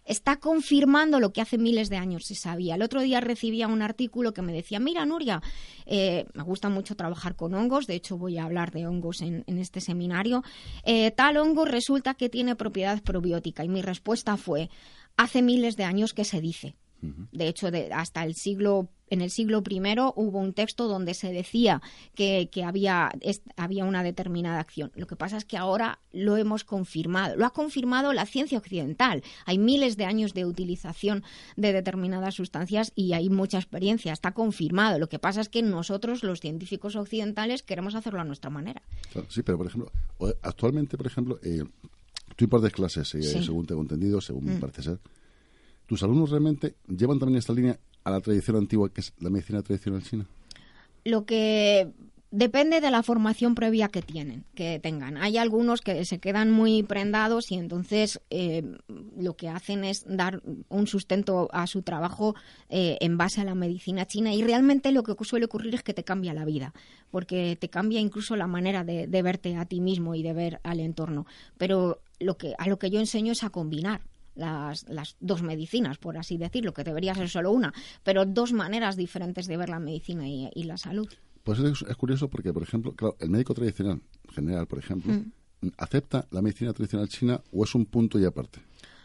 está 0.04 0.36
confirmando 0.40 1.20
lo 1.20 1.32
que 1.32 1.40
hace 1.40 1.58
miles 1.58 1.88
de 1.88 1.96
años 1.96 2.24
se 2.26 2.34
sabía. 2.34 2.74
El 2.74 2.82
otro 2.82 3.02
día 3.02 3.20
recibía 3.20 3.68
un 3.68 3.82
artículo 3.82 4.34
que 4.34 4.42
me 4.42 4.52
decía, 4.52 4.80
mira 4.80 5.06
Nuria, 5.06 5.40
eh, 5.86 6.26
me 6.34 6.42
gusta 6.42 6.68
mucho 6.68 6.96
trabajar 6.96 7.36
con 7.36 7.54
hongos, 7.54 7.86
de 7.86 7.94
hecho 7.94 8.18
voy 8.18 8.38
a 8.38 8.44
hablar 8.44 8.72
de 8.72 8.86
hongos 8.86 9.20
en, 9.20 9.44
en 9.46 9.58
este 9.58 9.80
seminario, 9.80 10.42
eh, 10.84 11.12
tal 11.12 11.36
hongo 11.36 11.66
resulta 11.66 12.14
que 12.14 12.28
tiene 12.28 12.56
propiedad 12.56 13.00
probiótica 13.02 13.64
y 13.64 13.68
mi 13.68 13.80
respuesta 13.80 14.36
fue, 14.36 14.70
hace 15.16 15.42
miles 15.42 15.76
de 15.76 15.84
años 15.84 16.14
que 16.14 16.24
se 16.24 16.40
dice. 16.40 16.74
De 17.32 17.48
hecho, 17.48 17.70
de- 17.72 17.92
hasta 17.92 18.24
el 18.24 18.34
siglo, 18.36 18.88
en 19.10 19.22
el 19.22 19.30
siglo 19.30 19.62
I 19.68 19.80
hubo 20.14 20.38
un 20.38 20.52
texto 20.52 20.86
donde 20.86 21.14
se 21.14 21.32
decía 21.32 21.82
que, 22.14 22.48
que 22.52 22.62
había, 22.62 23.10
es- 23.20 23.42
había 23.56 23.84
una 23.84 24.04
determinada 24.04 24.60
acción. 24.60 24.92
Lo 24.94 25.06
que 25.08 25.16
pasa 25.16 25.36
es 25.36 25.44
que 25.44 25.56
ahora 25.56 25.98
lo 26.12 26.36
hemos 26.36 26.62
confirmado. 26.62 27.34
Lo 27.36 27.44
ha 27.44 27.50
confirmado 27.52 28.12
la 28.12 28.24
ciencia 28.24 28.56
occidental. 28.56 29.22
Hay 29.46 29.58
miles 29.58 29.96
de 29.96 30.04
años 30.04 30.32
de 30.32 30.46
utilización 30.46 31.24
de 31.56 31.72
determinadas 31.72 32.34
sustancias 32.36 32.92
y 32.94 33.12
hay 33.14 33.28
mucha 33.28 33.58
experiencia. 33.58 34.12
Está 34.12 34.32
confirmado. 34.32 34.98
Lo 35.00 35.08
que 35.08 35.18
pasa 35.18 35.40
es 35.40 35.48
que 35.48 35.62
nosotros, 35.62 36.22
los 36.22 36.38
científicos 36.40 36.94
occidentales, 36.94 37.62
queremos 37.64 37.96
hacerlo 37.96 38.20
a 38.20 38.24
nuestra 38.24 38.48
manera. 38.50 38.80
Claro, 39.12 39.26
sí, 39.28 39.42
pero 39.42 39.58
por 39.58 39.66
ejemplo, 39.66 39.90
actualmente, 40.42 40.96
por 40.96 41.06
ejemplo, 41.08 41.40
eh, 41.42 41.64
tú 42.36 42.44
impartes 42.44 42.72
clases, 42.72 43.14
eh, 43.16 43.22
Sí. 43.22 43.42
según 43.44 43.66
tengo 43.66 43.82
entendido, 43.82 44.20
según 44.20 44.44
me 44.44 44.54
Mm. 44.56 44.60
parece 44.60 44.82
ser. 44.82 44.98
¿Tus 45.86 46.02
alumnos 46.02 46.30
realmente 46.30 46.76
llevan 46.88 47.18
también 47.18 47.38
esta 47.38 47.52
línea 47.52 47.78
a 48.04 48.10
la 48.10 48.20
tradición 48.20 48.56
antigua, 48.56 48.90
que 48.90 49.00
es 49.00 49.12
la 49.18 49.30
medicina 49.30 49.62
tradicional 49.62 50.02
china? 50.02 50.26
Lo 51.04 51.24
que 51.24 51.92
depende 52.32 52.80
de 52.80 52.90
la 52.90 53.02
formación 53.02 53.54
previa 53.54 53.88
que 53.88 54.00
tienen, 54.00 54.44
que 54.54 54.80
tengan. 54.80 55.18
Hay 55.18 55.36
algunos 55.36 55.82
que 55.82 56.04
se 56.06 56.18
quedan 56.18 56.50
muy 56.50 56.82
prendados 56.82 57.52
y 57.52 57.56
entonces 57.56 58.20
eh, 58.30 58.64
lo 59.18 59.36
que 59.36 59.50
hacen 59.50 59.84
es 59.84 60.04
dar 60.08 60.42
un 60.68 60.86
sustento 60.86 61.48
a 61.52 61.66
su 61.66 61.82
trabajo 61.82 62.34
eh, 62.70 62.96
en 63.00 63.18
base 63.18 63.42
a 63.42 63.44
la 63.44 63.54
medicina 63.54 64.06
china 64.06 64.32
y 64.32 64.42
realmente 64.42 64.92
lo 64.92 65.02
que 65.02 65.14
suele 65.24 65.44
ocurrir 65.44 65.74
es 65.74 65.82
que 65.82 65.94
te 65.94 66.04
cambia 66.04 66.32
la 66.32 66.46
vida, 66.46 66.72
porque 67.10 67.56
te 67.60 67.68
cambia 67.68 68.00
incluso 68.00 68.34
la 68.34 68.46
manera 68.46 68.82
de, 68.82 69.06
de 69.06 69.22
verte 69.22 69.54
a 69.56 69.66
ti 69.66 69.80
mismo 69.80 70.14
y 70.14 70.22
de 70.22 70.32
ver 70.32 70.60
al 70.64 70.80
entorno. 70.80 71.26
Pero 71.58 72.00
lo 72.18 72.38
que 72.38 72.54
a 72.56 72.66
lo 72.66 72.78
que 72.78 72.90
yo 72.90 72.98
enseño 72.98 73.32
es 73.32 73.44
a 73.44 73.50
combinar 73.50 74.00
las, 74.34 74.88
las, 74.88 75.16
dos 75.20 75.42
medicinas, 75.42 75.98
por 75.98 76.16
así 76.16 76.38
decirlo, 76.38 76.72
que 76.72 76.84
debería 76.84 77.14
ser 77.14 77.28
solo 77.28 77.52
una, 77.52 77.72
pero 78.02 78.24
dos 78.24 78.52
maneras 78.52 78.96
diferentes 78.96 79.46
de 79.46 79.56
ver 79.56 79.68
la 79.68 79.78
medicina 79.78 80.28
y, 80.28 80.50
y 80.54 80.64
la 80.64 80.76
salud. 80.76 81.08
Pues 81.42 81.58
es, 81.58 81.82
es, 81.82 81.96
curioso 81.96 82.28
porque, 82.28 82.52
por 82.52 82.62
ejemplo, 82.62 82.94
claro, 82.94 83.16
el 83.20 83.30
médico 83.30 83.54
tradicional, 83.54 84.00
general, 84.32 84.66
por 84.66 84.78
ejemplo, 84.78 85.12
mm. 85.12 85.68
¿acepta 85.76 86.26
la 86.30 86.42
medicina 86.42 86.72
tradicional 86.72 87.08
china 87.08 87.40
o 87.52 87.64
es 87.64 87.74
un 87.74 87.86
punto 87.86 88.18
y 88.18 88.24
aparte? 88.24 88.60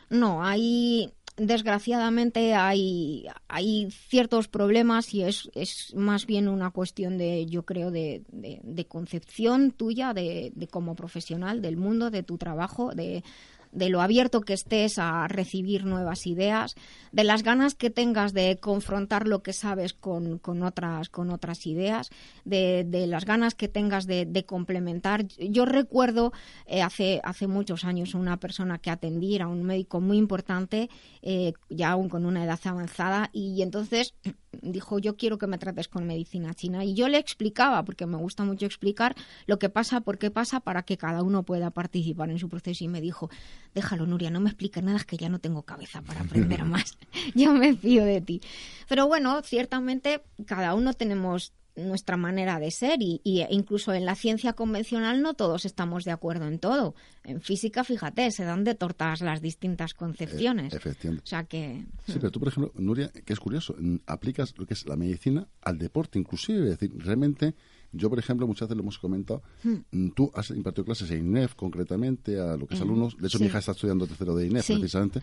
No, 0.09 0.43
hay 0.43 1.11
desgraciadamente 1.37 2.55
hay, 2.55 3.27
hay 3.47 3.91
ciertos 3.91 4.47
problemas 4.47 5.13
y 5.13 5.21
es, 5.23 5.49
es 5.53 5.93
más 5.95 6.25
bien 6.25 6.47
una 6.47 6.71
cuestión 6.71 7.17
de, 7.17 7.45
yo 7.45 7.63
creo, 7.63 7.91
de, 7.91 8.23
de, 8.31 8.59
de 8.63 8.85
concepción 8.87 9.71
tuya, 9.71 10.13
de, 10.13 10.51
de 10.55 10.67
como 10.67 10.95
profesional 10.95 11.61
del 11.61 11.77
mundo, 11.77 12.09
de 12.09 12.23
tu 12.23 12.37
trabajo, 12.39 12.91
de, 12.93 13.23
de 13.71 13.89
lo 13.89 14.01
abierto 14.01 14.41
que 14.41 14.53
estés 14.53 14.99
a 14.99 15.27
recibir 15.27 15.85
nuevas 15.85 16.27
ideas, 16.27 16.75
de 17.11 17.23
las 17.23 17.43
ganas 17.43 17.75
que 17.75 17.89
tengas 17.89 18.33
de 18.33 18.57
confrontar 18.59 19.27
lo 19.27 19.41
que 19.43 19.53
sabes 19.53 19.93
con, 19.93 20.39
con 20.39 20.63
otras, 20.63 21.09
con 21.09 21.29
otras 21.29 21.65
ideas, 21.65 22.09
de, 22.45 22.85
de, 22.87 23.07
las 23.07 23.25
ganas 23.25 23.55
que 23.55 23.67
tengas 23.67 24.05
de, 24.05 24.45
complementar. 24.45 25.25
Yo 25.27 25.65
recuerdo 25.65 26.31
eh, 26.65 26.81
hace, 26.81 27.21
hace 27.23 27.47
muchos 27.47 27.83
años 27.85 28.13
una 28.13 28.39
persona 28.39 28.77
que 28.77 28.89
atendí, 28.89 29.35
era 29.35 29.47
un 29.47 29.63
médico 29.63 29.99
muy 29.99 30.17
importante, 30.17 30.89
eh, 31.21 31.53
ya 31.69 31.91
aún 31.91 32.09
con 32.09 32.25
una 32.25 32.43
edad 32.43 32.59
avanzada, 32.63 33.29
y 33.33 33.61
entonces 33.61 34.13
dijo 34.61 34.99
yo 34.99 35.17
quiero 35.17 35.37
que 35.37 35.47
me 35.47 35.57
trates 35.57 35.87
con 35.87 36.07
medicina 36.07 36.53
china 36.53 36.83
y 36.83 36.93
yo 36.93 37.07
le 37.07 37.17
explicaba 37.17 37.83
porque 37.83 38.05
me 38.05 38.17
gusta 38.17 38.43
mucho 38.43 38.65
explicar 38.65 39.15
lo 39.45 39.59
que 39.59 39.69
pasa 39.69 40.01
por 40.01 40.17
qué 40.17 40.31
pasa 40.31 40.59
para 40.59 40.83
que 40.83 40.97
cada 40.97 41.23
uno 41.23 41.43
pueda 41.43 41.71
participar 41.71 42.29
en 42.29 42.39
su 42.39 42.49
proceso 42.49 42.83
y 42.83 42.87
me 42.87 43.01
dijo 43.01 43.29
déjalo 43.77 44.07
Nuria 44.07 44.31
no 44.31 44.39
me 44.39 44.49
expliques 44.49 44.83
nada 44.83 44.97
es 44.97 45.05
que 45.05 45.17
ya 45.17 45.29
no 45.29 45.39
tengo 45.39 45.61
cabeza 45.61 46.01
para 46.01 46.21
aprender 46.21 46.63
más. 46.73 46.97
Yo 47.35 47.53
me 47.53 47.75
fío 47.75 48.03
de 48.03 48.21
ti. 48.21 48.41
Pero 48.89 49.07
bueno 49.07 49.41
ciertamente 49.43 50.23
cada 50.45 50.73
uno 50.73 50.93
tenemos 50.93 51.53
nuestra 51.77 52.17
manera 52.17 52.59
de 52.59 52.71
ser 52.71 53.01
y, 53.01 53.21
y, 53.23 53.43
incluso 53.49 53.93
en 53.93 54.05
la 54.05 54.15
ciencia 54.15 54.53
convencional 54.53 55.21
no 55.21 55.33
todos 55.33 55.65
estamos 55.65 56.03
de 56.03 56.11
acuerdo 56.11 56.47
en 56.47 56.59
todo. 56.59 56.95
En 57.23 57.41
física, 57.41 57.83
fíjate, 57.83 58.29
se 58.31 58.43
dan 58.43 58.63
de 58.63 58.75
tortas 58.75 59.21
las 59.21 59.41
distintas 59.41 59.93
concepciones. 59.93 60.73
Eh, 60.73 60.77
efectivamente. 60.77 61.23
O 61.23 61.27
sea 61.27 61.43
que... 61.43 61.85
Sí, 62.05 62.13
pero 62.13 62.31
tú, 62.31 62.39
por 62.39 62.49
ejemplo, 62.49 62.71
Nuria, 62.75 63.09
que 63.09 63.33
es 63.33 63.39
curioso, 63.39 63.75
aplicas 64.05 64.53
lo 64.57 64.65
que 64.65 64.73
es 64.73 64.87
la 64.87 64.95
medicina 64.95 65.47
al 65.61 65.77
deporte 65.77 66.19
inclusive. 66.19 66.63
Es 66.63 66.79
decir, 66.79 66.91
realmente... 66.97 67.55
Yo, 67.93 68.09
por 68.09 68.19
ejemplo, 68.19 68.45
muchas 68.45 68.67
veces 68.67 68.75
lo 68.75 68.83
hemos 68.83 68.99
comentado, 68.99 69.41
hmm. 69.63 70.09
tú 70.09 70.29
has 70.35 70.49
impartido 70.49 70.83
clases 70.83 71.09
en 71.09 71.25
INEF 71.25 71.55
concretamente 71.55 72.37
a 72.37 72.57
lo 72.57 72.67
que 72.67 72.75
es 72.75 72.81
alumnos. 72.81 73.15
De 73.17 73.27
hecho, 73.27 73.37
sí. 73.37 73.45
mi 73.45 73.49
hija 73.49 73.59
está 73.59 73.71
estudiando 73.71 74.05
tercero 74.05 74.35
de 74.35 74.45
INEF 74.45 74.65
sí. 74.65 74.73
precisamente. 74.73 75.21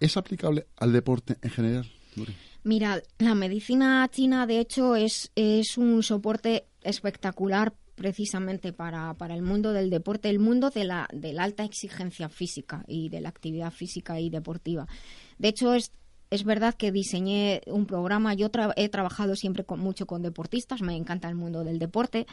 ¿Es 0.00 0.16
aplicable 0.16 0.66
al 0.78 0.94
deporte 0.94 1.36
en 1.42 1.50
general? 1.50 1.92
Mira, 2.62 3.02
la 3.18 3.34
medicina 3.34 4.08
china, 4.10 4.46
de 4.46 4.60
hecho, 4.60 4.94
es, 4.94 5.30
es 5.34 5.78
un 5.78 6.02
soporte 6.02 6.66
espectacular 6.82 7.72
precisamente 8.00 8.72
para, 8.72 9.12
para, 9.14 9.34
el 9.34 9.42
mundo 9.42 9.74
del 9.74 9.90
deporte, 9.90 10.30
el 10.30 10.38
mundo 10.38 10.70
de 10.70 10.84
la, 10.84 11.06
alta 11.38 11.64
exigencia 11.64 12.30
física 12.30 12.82
y 12.88 13.10
de 13.10 13.20
la 13.20 13.28
actividad 13.28 13.70
física 13.70 14.18
y 14.18 14.30
deportiva. 14.30 14.86
De 15.38 15.48
hecho, 15.48 15.74
es, 15.74 15.92
es 16.30 16.44
verdad 16.44 16.74
que 16.74 16.92
diseñé 16.92 17.60
un 17.66 17.84
programa, 17.84 18.32
yo 18.32 18.50
he 18.76 18.88
trabajado 18.88 19.36
siempre 19.36 19.64
con, 19.64 19.80
mucho 19.80 20.06
con 20.06 20.22
deportistas, 20.22 20.80
me 20.80 20.96
encanta 20.96 21.28
el 21.28 21.34
mundo 21.34 21.62
del 21.62 21.78
deporte, 21.78 22.26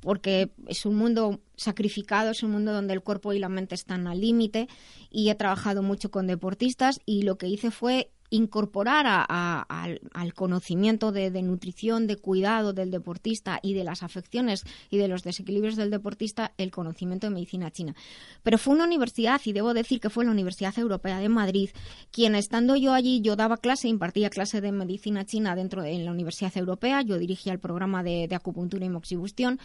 porque 0.00 0.50
es 0.66 0.84
un 0.84 0.96
mundo 0.96 1.40
sacrificado, 1.56 2.30
es 2.30 2.42
un 2.42 2.50
mundo 2.50 2.74
donde 2.74 2.92
el 2.92 3.00
cuerpo 3.00 3.32
y 3.32 3.38
la 3.38 3.48
mente 3.48 3.74
están 3.74 4.06
al 4.06 4.20
límite 4.20 4.68
y 5.10 5.30
he 5.30 5.34
trabajado 5.34 5.82
mucho 5.82 6.10
con 6.10 6.26
deportistas 6.26 7.00
y 7.06 7.22
lo 7.22 7.38
que 7.38 7.48
hice 7.48 7.70
fue 7.70 8.10
incorporar 8.34 9.06
a, 9.06 9.24
a, 9.28 9.62
al, 9.62 10.00
al, 10.12 10.34
conocimiento 10.34 11.12
de, 11.12 11.30
de, 11.30 11.42
nutrición, 11.42 12.08
de 12.08 12.16
cuidado 12.16 12.72
del 12.72 12.90
deportista 12.90 13.60
y 13.62 13.74
de 13.74 13.84
las 13.84 14.02
afecciones 14.02 14.64
y 14.90 14.96
de 14.96 15.06
los 15.06 15.22
desequilibrios 15.22 15.76
del 15.76 15.90
deportista 15.90 16.52
el 16.58 16.72
conocimiento 16.72 17.28
de 17.28 17.34
medicina 17.34 17.70
china. 17.70 17.94
Pero 18.42 18.58
fue 18.58 18.74
una 18.74 18.84
universidad, 18.84 19.40
y 19.44 19.52
debo 19.52 19.72
decir 19.72 20.00
que 20.00 20.10
fue 20.10 20.24
la 20.24 20.32
Universidad 20.32 20.76
Europea 20.76 21.18
de 21.20 21.28
Madrid, 21.28 21.70
quien 22.10 22.34
estando 22.34 22.74
yo 22.74 22.92
allí, 22.92 23.20
yo 23.20 23.36
daba 23.36 23.56
clase, 23.56 23.86
impartía 23.86 24.30
clase 24.30 24.60
de 24.60 24.72
medicina 24.72 25.24
china 25.24 25.54
dentro 25.54 25.82
de 25.82 25.92
en 25.92 26.04
la 26.04 26.10
Universidad 26.10 26.56
Europea, 26.56 27.02
yo 27.02 27.18
dirigía 27.18 27.52
el 27.52 27.60
programa 27.60 28.02
de, 28.02 28.26
de 28.26 28.34
acupuntura 28.34 28.84
y 28.84 28.88
moxibustión, 28.88 29.60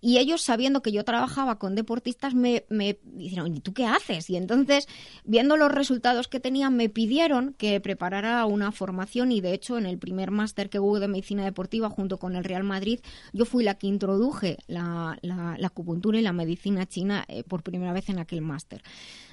y 0.00 0.16
ellos 0.16 0.40
sabiendo 0.40 0.80
que 0.80 0.92
yo 0.92 1.04
trabajaba 1.04 1.58
con 1.58 1.74
deportistas 1.74 2.34
me, 2.34 2.64
me 2.70 2.98
dijeron, 3.04 3.54
¿y 3.54 3.60
tú 3.60 3.74
qué 3.74 3.84
haces? 3.84 4.30
Y 4.30 4.36
entonces, 4.36 4.88
viendo 5.24 5.58
los 5.58 5.70
resultados 5.70 6.28
que 6.28 6.40
tenían, 6.40 6.74
me 6.74 6.88
pidieron 6.88 7.54
que 7.58 7.80
preparara 7.80 8.13
una 8.46 8.72
formación 8.72 9.32
y 9.32 9.40
de 9.40 9.54
hecho 9.54 9.78
en 9.78 9.86
el 9.86 9.98
primer 9.98 10.30
máster 10.30 10.70
que 10.70 10.78
hubo 10.78 11.00
de 11.00 11.08
medicina 11.08 11.44
deportiva 11.44 11.90
junto 11.90 12.18
con 12.18 12.36
el 12.36 12.44
Real 12.44 12.64
Madrid 12.64 13.00
yo 13.32 13.44
fui 13.44 13.64
la 13.64 13.74
que 13.74 13.86
introduje 13.86 14.58
la, 14.66 15.18
la, 15.22 15.56
la 15.58 15.66
acupuntura 15.66 16.18
y 16.18 16.22
la 16.22 16.32
medicina 16.32 16.86
china 16.86 17.24
eh, 17.28 17.42
por 17.42 17.62
primera 17.62 17.92
vez 17.92 18.08
en 18.08 18.18
aquel 18.18 18.40
máster. 18.40 18.82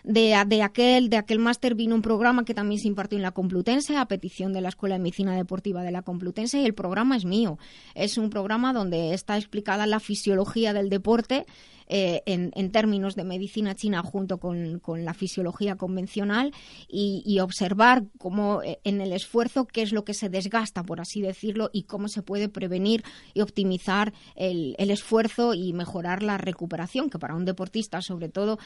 De, 0.04 0.36
de, 0.48 0.64
aquel, 0.64 1.10
de 1.10 1.18
aquel 1.18 1.38
máster 1.38 1.76
vino 1.76 1.94
un 1.94 2.02
programa 2.02 2.44
que 2.44 2.56
también 2.56 2.82
se 2.82 2.88
impartió 2.88 3.18
en 3.18 3.22
la 3.22 3.32
Complutense 3.32 3.98
a 3.98 4.06
petición 4.06 4.52
de 4.52 4.62
la 4.62 4.70
Escuela 4.70 4.96
de 4.96 5.02
Medicina 5.02 5.36
Deportiva 5.36 5.84
de 5.84 5.92
la 5.92 6.02
Complutense 6.02 6.60
y 6.60 6.66
el 6.66 6.74
programa 6.74 7.18
es 7.18 7.26
mío. 7.26 7.60
Es 7.94 8.18
un 8.18 8.32
programa 8.32 8.74
donde 8.74 9.14
está 9.14 9.38
explicada 9.38 9.86
la 9.86 10.00
fisiología 10.00 10.74
del 10.74 10.90
deporte 10.90 11.46
eh, 11.94 12.24
en, 12.26 12.72
términos 12.72 13.16
de 13.16 13.26
medicina 13.26 13.76
china 13.76 14.02
junto 14.02 14.40
con, 14.40 14.80
con 14.80 15.04
la 15.04 15.14
fisiología 15.14 15.76
convencional 15.76 16.54
y, 16.88 17.22
y, 17.26 17.42
observar 17.42 18.06
cómo 18.18 18.64
eh, 18.64 18.80
en 18.86 19.02
el 19.02 19.12
esfuerzo 19.12 19.68
qué 19.68 19.82
es 19.82 19.92
lo 19.92 20.06
que 20.06 20.14
se 20.14 20.30
desgasta, 20.30 20.84
por 20.84 21.02
así 21.02 21.22
decirlo, 21.22 21.70
y 21.74 21.84
cómo 21.84 22.08
se 22.08 22.22
puede 22.22 22.48
prevenir 22.48 23.04
y 23.34 23.42
optimizar 23.42 24.14
el, 24.36 24.74
el 24.78 24.90
esfuerzo 24.90 25.54
y 25.54 25.74
mejorar 25.74 26.24
la 26.24 26.38
recuperación, 26.38 27.10
que 27.10 27.20
para 27.20 27.36
un 27.36 27.44
deportista, 27.44 28.02
sobre 28.02 28.30
todo, 28.30 28.58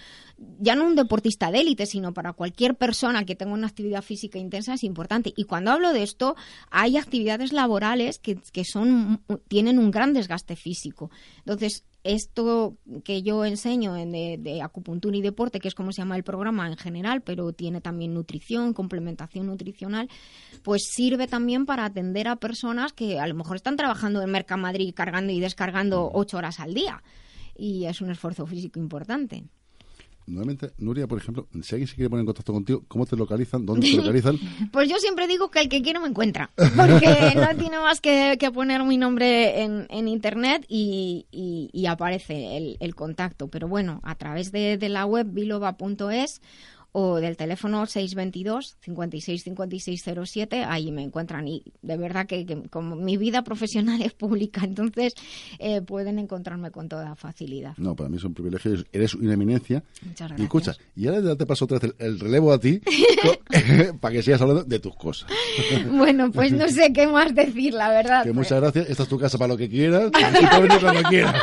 ya 0.60 0.76
no 0.76 0.86
un 0.86 0.96
deportista 0.96 1.50
de 1.50 1.62
élite, 1.62 1.88
sino 1.88 2.14
para 2.14 2.34
cualquier 2.34 2.76
persona 2.76 3.26
que 3.26 3.36
tenga 3.36 3.54
una 3.54 3.66
actividad 3.66 4.04
física 4.04 4.38
intensa 4.38 4.76
es 4.76 4.84
importante. 4.84 5.34
Y 5.36 5.46
cuando 5.46 5.72
hablo 5.72 5.94
de 5.94 6.04
esto, 6.04 6.36
hay 6.70 6.98
actividades 6.98 7.54
laborales 7.54 8.20
que, 8.20 8.36
que 8.36 8.66
son, 8.66 9.24
tienen 9.48 9.80
un 9.80 9.90
gran 9.90 10.14
desgaste 10.14 10.56
físico. 10.56 11.10
Entonces, 11.40 11.86
esto 12.06 12.78
que 13.04 13.24
yo 13.24 13.46
enseño 13.46 13.98
en 13.98 14.12
de, 14.12 14.38
de, 14.40 14.62
acupuntura 14.62 15.18
y 15.18 15.22
deporte, 15.22 15.60
que 15.60 15.68
es 15.68 15.74
como 15.74 15.92
se 15.92 16.02
llama 16.02 16.16
el 16.16 16.24
programa 16.24 16.68
en 16.68 16.78
general, 16.78 17.22
pero 17.22 17.52
tiene 17.52 17.82
también 17.82 18.14
nutrición, 18.14 18.74
complementación 18.74 19.48
nutricional, 19.48 20.08
pues 20.64 20.84
sirve 20.94 21.28
también 21.28 21.66
para 21.66 21.84
atender 21.84 22.28
a 22.28 22.36
personas 22.36 22.94
que 22.94 23.20
a 23.20 23.26
lo 23.26 23.34
mejor 23.34 23.56
están 23.56 23.76
trabajando 23.76 24.22
en 24.22 24.30
Mercamadrid 24.30 24.94
cargando 24.94 25.34
y 25.34 25.40
descargando 25.40 26.12
ocho 26.14 26.38
horas 26.38 26.60
al 26.60 26.76
día. 26.76 27.02
Y 27.58 27.86
es 27.86 28.02
un 28.02 28.12
esfuerzo 28.12 28.46
físico 28.46 28.80
importante. 28.80 29.46
Nuevamente, 30.28 30.72
Nuria, 30.80 31.08
por 31.08 31.20
ejemplo, 31.20 31.48
si 31.62 31.76
alguien 31.76 31.88
se 31.88 31.96
quiere 31.96 32.10
poner 32.10 32.22
en 32.22 32.26
contacto 32.26 32.52
contigo, 32.52 32.84
¿cómo 32.88 33.06
te 33.06 33.16
localizan? 33.16 33.66
¿Dónde 33.66 33.88
te 33.90 33.98
localizan? 33.98 34.40
pues 34.72 34.90
yo 34.90 34.98
siempre 34.98 35.28
digo 35.28 35.52
que 35.52 35.60
el 35.60 35.70
que 35.70 35.84
quiere 35.84 36.00
me 36.00 36.08
encuentra, 36.08 36.50
porque 36.76 37.34
no 37.36 37.56
tiene 37.58 37.78
más 37.78 38.02
que, 38.02 38.38
que 38.40 38.52
poner 38.52 38.84
mi 38.84 38.98
nombre 38.98 39.62
en, 39.62 39.86
en 39.90 40.08
internet 40.08 40.66
y, 40.68 41.28
y, 41.32 41.70
y 41.72 41.86
aparece 41.86 42.58
el, 42.58 42.78
el, 42.80 42.96
contacto. 42.96 43.50
Pero 43.50 43.68
bueno, 43.68 44.02
a 44.04 44.16
través 44.16 44.52
de, 44.52 44.78
de 44.78 44.90
la 44.90 45.06
web 45.06 45.28
biloba.es 45.30 46.42
o 46.98 47.20
del 47.20 47.36
teléfono 47.36 47.86
622 47.86 48.78
56 48.80 49.44
56 49.44 50.04
07, 50.24 50.64
ahí 50.64 50.94
me 50.94 51.04
encuentran 51.04 51.46
y 51.46 51.62
de 51.82 51.98
verdad 51.98 52.26
que, 52.26 52.46
que 52.46 52.70
como 52.70 52.96
mi 52.96 53.18
vida 53.18 53.44
profesional 53.44 54.02
es 54.02 54.14
pública, 54.14 54.62
entonces 54.64 55.14
eh, 55.60 55.82
pueden 55.82 56.20
encontrarme 56.20 56.72
con 56.72 56.88
toda 56.88 57.14
facilidad. 57.18 57.74
No, 57.76 57.98
para 57.98 58.08
mí 58.08 58.16
es 58.16 58.24
un 58.24 58.34
privilegio, 58.34 58.86
eres 58.94 59.14
una 59.14 59.34
eminencia. 59.34 59.84
Muchas 60.04 60.30
gracias. 60.30 60.40
Y 60.40 60.44
escucha, 60.44 60.76
y 60.96 61.08
ahora 61.08 61.36
te 61.36 61.46
paso 61.46 61.66
otra 61.66 61.80
vez 61.80 61.94
el, 62.00 62.06
el 62.08 62.18
relevo 62.18 62.54
a 62.54 62.60
ti 62.62 62.80
para 64.00 64.14
que 64.14 64.24
sigas 64.24 64.42
hablando 64.42 64.64
de 64.64 64.80
tus 64.80 64.96
cosas. 64.96 65.30
bueno, 65.92 66.32
pues 66.32 66.54
no 66.54 66.70
sé 66.70 66.94
qué 66.94 67.08
más 67.08 67.36
decir, 67.36 67.74
la 67.74 67.90
verdad. 67.90 68.24
Que 68.24 68.32
muchas 68.32 68.62
gracias, 68.62 68.90
esta 68.90 69.04
es 69.04 69.10
tu 69.10 69.20
casa 69.20 69.38
para 69.38 69.50
lo 69.50 69.58
que 69.58 69.68
quieras 69.68 70.12
y 70.18 70.62
venir 70.62 70.80
cuando 70.80 71.10
quieras. 71.10 71.36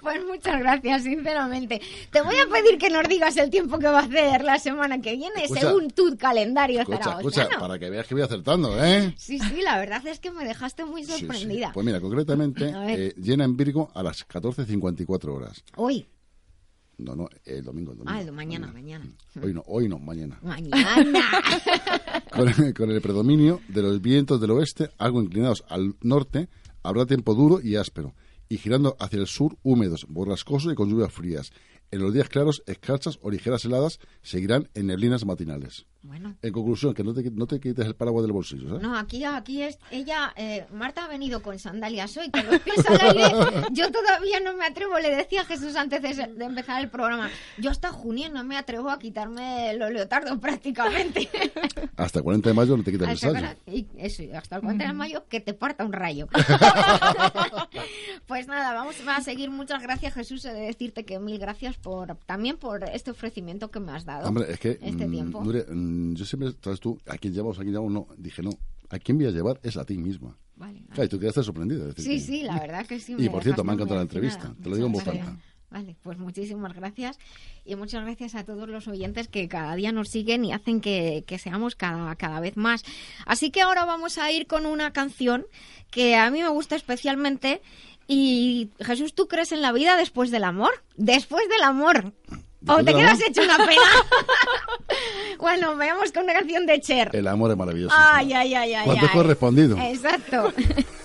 pues 0.00 0.24
muchas 0.24 0.60
gracias, 0.60 1.02
sinceramente. 1.02 1.80
Te 2.12 2.22
voy 2.22 2.36
a 2.36 2.48
pedir 2.52 2.78
que 2.78 2.88
nos 2.88 3.08
digas 3.08 3.36
el 3.36 3.50
tiempo 3.50 3.80
que 3.80 3.88
va 3.88 3.98
a 3.98 4.02
hacer 4.02 4.27
la 4.44 4.58
semana 4.58 5.00
que 5.00 5.16
viene? 5.16 5.42
Escucha. 5.44 5.60
Según 5.62 5.90
tu 5.90 6.16
calendario 6.16 6.80
Escucha, 6.80 6.98
zaragozano. 7.04 7.42
escucha, 7.48 7.60
para 7.60 7.78
que 7.78 7.90
veas 7.90 8.06
que 8.06 8.14
voy 8.14 8.22
acertando, 8.22 8.84
¿eh? 8.84 9.14
Sí, 9.16 9.38
sí, 9.38 9.60
la 9.62 9.78
verdad 9.78 10.06
es 10.06 10.20
que 10.20 10.30
me 10.30 10.44
dejaste 10.44 10.84
muy 10.84 11.04
Sí, 11.04 11.12
sí. 11.12 11.18
sorprendida. 11.20 11.70
Pues 11.72 11.84
mira, 11.86 12.00
concretamente, 12.00 12.72
eh, 12.88 13.14
llena 13.16 13.44
en 13.44 13.56
Virgo 13.56 13.90
a 13.94 14.02
las 14.02 14.26
14.54 14.28 15.28
horas. 15.34 15.62
Hoy. 15.76 16.06
No, 16.98 17.14
no, 17.14 17.28
el 17.44 17.62
domingo, 17.62 17.92
el 17.92 17.98
domingo. 17.98 18.12
Ah, 18.16 18.20
el 18.20 18.26
de 18.26 18.32
mañana, 18.32 18.66
mañana. 18.72 19.06
Hoy 19.40 19.54
no, 19.54 19.62
hoy 19.68 19.88
no, 19.88 20.00
mañana. 20.00 20.36
Mañana. 20.42 21.20
Con, 22.32 22.48
el- 22.48 22.74
con 22.74 22.90
el 22.90 23.00
predominio 23.00 23.60
de 23.68 23.82
los 23.82 24.00
vientos 24.02 24.40
del 24.40 24.50
oeste, 24.50 24.90
algo 24.98 25.22
inclinados 25.22 25.64
al 25.68 25.94
norte, 26.02 26.48
habrá 26.82 27.06
tiempo 27.06 27.34
duro 27.34 27.60
y 27.62 27.76
áspero, 27.76 28.14
y 28.48 28.58
girando 28.58 28.96
hacia 29.00 29.18
el 29.20 29.26
sur, 29.26 29.56
húmedos, 29.62 30.06
borrascosos 30.08 30.72
y 30.72 30.74
con 30.74 30.88
lluvias 30.90 31.12
frías. 31.12 31.52
En 31.90 32.00
los 32.02 32.12
días 32.12 32.28
claros, 32.28 32.62
escarchas 32.66 33.18
o 33.22 33.30
ligeras 33.30 33.64
heladas 33.64 33.98
seguirán 34.22 34.68
en 34.74 34.88
neblinas 34.88 35.24
matinales. 35.24 35.86
Bueno. 36.02 36.36
En 36.42 36.52
conclusión, 36.52 36.94
que 36.94 37.02
no 37.02 37.12
te, 37.12 37.28
no 37.30 37.46
te 37.46 37.58
quites 37.58 37.84
el 37.86 37.94
paraguas 37.96 38.22
del 38.22 38.32
bolsillo, 38.32 38.68
¿sabes? 38.68 38.82
No, 38.82 38.96
aquí, 38.96 39.24
aquí 39.24 39.62
es 39.62 39.78
ella, 39.90 40.32
eh, 40.36 40.64
Marta 40.72 41.04
ha 41.04 41.08
venido 41.08 41.42
con 41.42 41.58
sandalias 41.58 42.16
hoy, 42.16 42.30
con 42.30 42.46
los 42.46 42.60
pies 42.60 42.86
al 42.86 43.00
aire. 43.00 43.34
Yo 43.72 43.90
todavía 43.90 44.38
no 44.40 44.54
me 44.54 44.64
atrevo, 44.64 44.98
le 45.00 45.14
decía 45.14 45.40
a 45.42 45.44
Jesús 45.44 45.74
antes 45.76 46.00
de, 46.00 46.14
de 46.14 46.44
empezar 46.44 46.80
el 46.80 46.88
programa. 46.88 47.30
Yo 47.58 47.70
hasta 47.70 47.90
junio 47.90 48.30
no 48.30 48.44
me 48.44 48.56
atrevo 48.56 48.90
a 48.90 48.98
quitarme 48.98 49.74
los 49.74 49.90
leotardos 49.90 50.38
prácticamente. 50.40 51.28
Hasta 51.96 52.20
el 52.20 52.22
40 52.24 52.48
de 52.50 52.54
mayo 52.54 52.76
no 52.76 52.84
te 52.84 52.92
quites 52.92 53.08
el 53.08 53.14
Hasta, 53.14 53.26
sayo. 53.32 53.36
ahora- 53.46 53.56
y 53.66 53.86
eso, 53.98 54.22
hasta 54.36 54.56
el 54.56 54.62
4 54.62 54.86
de 54.86 54.92
mayo 54.92 55.24
que 55.28 55.40
te 55.40 55.52
parta 55.52 55.84
un 55.84 55.92
rayo. 55.92 56.28
pues 58.26 58.46
nada, 58.46 58.72
vamos 58.74 58.96
a 59.06 59.20
seguir. 59.20 59.50
Muchas 59.50 59.82
gracias, 59.82 60.14
Jesús. 60.14 60.44
He 60.44 60.52
de 60.52 60.60
decirte 60.60 61.04
que 61.04 61.18
mil 61.18 61.38
gracias 61.38 61.77
por 61.82 62.16
también 62.26 62.56
por 62.56 62.84
este 62.84 63.10
ofrecimiento 63.10 63.70
que 63.70 63.80
me 63.80 63.92
has 63.92 64.04
dado. 64.04 64.28
Hombre, 64.28 64.46
es 64.52 64.58
que 64.60 64.78
este 64.82 65.06
mm, 65.06 65.10
tiempo. 65.10 65.40
Mm, 65.42 66.14
yo 66.14 66.24
siempre, 66.24 66.52
sabes 66.62 66.80
tú, 66.80 66.98
¿a 67.06 67.16
quién 67.18 67.32
llevamos, 67.32 67.58
a 67.58 67.62
quién 67.62 67.72
llevamos? 67.72 67.92
No, 67.92 68.06
dije 68.16 68.42
no, 68.42 68.50
¿a 68.90 68.98
quién 68.98 69.18
voy 69.18 69.26
a 69.26 69.30
llevar? 69.30 69.60
Es 69.62 69.76
a 69.76 69.84
ti 69.84 69.96
misma. 69.98 70.36
Vale, 70.56 70.82
Claro, 70.88 71.04
y 71.04 71.08
tú 71.08 71.20
quedaste 71.20 71.42
sorprendida. 71.44 71.84
decir, 71.86 72.04
Sí, 72.04 72.10
que- 72.14 72.20
sí, 72.20 72.42
la 72.42 72.58
verdad 72.60 72.86
que 72.86 72.98
sí. 73.00 73.14
Y 73.18 73.28
por 73.28 73.42
cierto, 73.42 73.62
me 73.64 73.70
ha 73.70 73.74
encantado 73.74 73.96
la 73.96 74.02
entrevista, 74.02 74.54
te 74.60 74.68
lo 74.68 74.74
digo 74.76 74.86
en 74.88 74.92
voz 74.92 75.06
alta. 75.06 75.36
Vale, 75.70 75.96
pues 76.02 76.16
muchísimas 76.18 76.72
gracias 76.74 77.18
y 77.62 77.76
muchas 77.76 78.02
gracias 78.02 78.34
a 78.34 78.42
todos 78.42 78.66
los 78.70 78.88
oyentes 78.88 79.28
que 79.28 79.48
cada 79.48 79.74
día 79.74 79.92
nos 79.92 80.08
siguen 80.08 80.42
y 80.46 80.52
hacen 80.54 80.80
que, 80.80 81.24
que 81.26 81.38
seamos 81.38 81.74
cada, 81.76 82.16
cada 82.16 82.40
vez 82.40 82.56
más. 82.56 82.84
Así 83.26 83.50
que 83.50 83.60
ahora 83.60 83.84
vamos 83.84 84.16
a 84.16 84.32
ir 84.32 84.46
con 84.46 84.64
una 84.64 84.94
canción 84.94 85.44
que 85.90 86.16
a 86.16 86.30
mí 86.30 86.40
me 86.40 86.48
gusta 86.48 86.74
especialmente 86.74 87.60
y 88.08 88.70
Jesús, 88.80 89.14
¿tú 89.14 89.28
crees 89.28 89.52
en 89.52 89.60
la 89.60 89.70
vida 89.70 89.96
después 89.96 90.30
del 90.30 90.44
amor? 90.44 90.82
Después 90.96 91.46
del 91.50 91.62
amor. 91.62 92.14
¿O 92.66 92.76
¿Después 92.76 92.86
te 92.86 92.94
quedas 92.94 93.20
hecho 93.20 93.42
una 93.42 93.58
pena? 93.58 93.82
bueno, 95.38 95.76
veamos 95.76 96.10
con 96.10 96.24
una 96.24 96.32
canción 96.32 96.66
de 96.66 96.80
Cher. 96.80 97.10
El 97.12 97.28
amor 97.28 97.50
es 97.52 97.56
maravilloso. 97.56 97.94
Ay, 97.96 98.32
ay, 98.32 98.54
ay, 98.54 98.74
ay. 98.74 98.84
¿Cuánto 98.86 99.06
ay. 99.06 99.12
correspondido? 99.12 99.76
Exacto. 99.78 100.52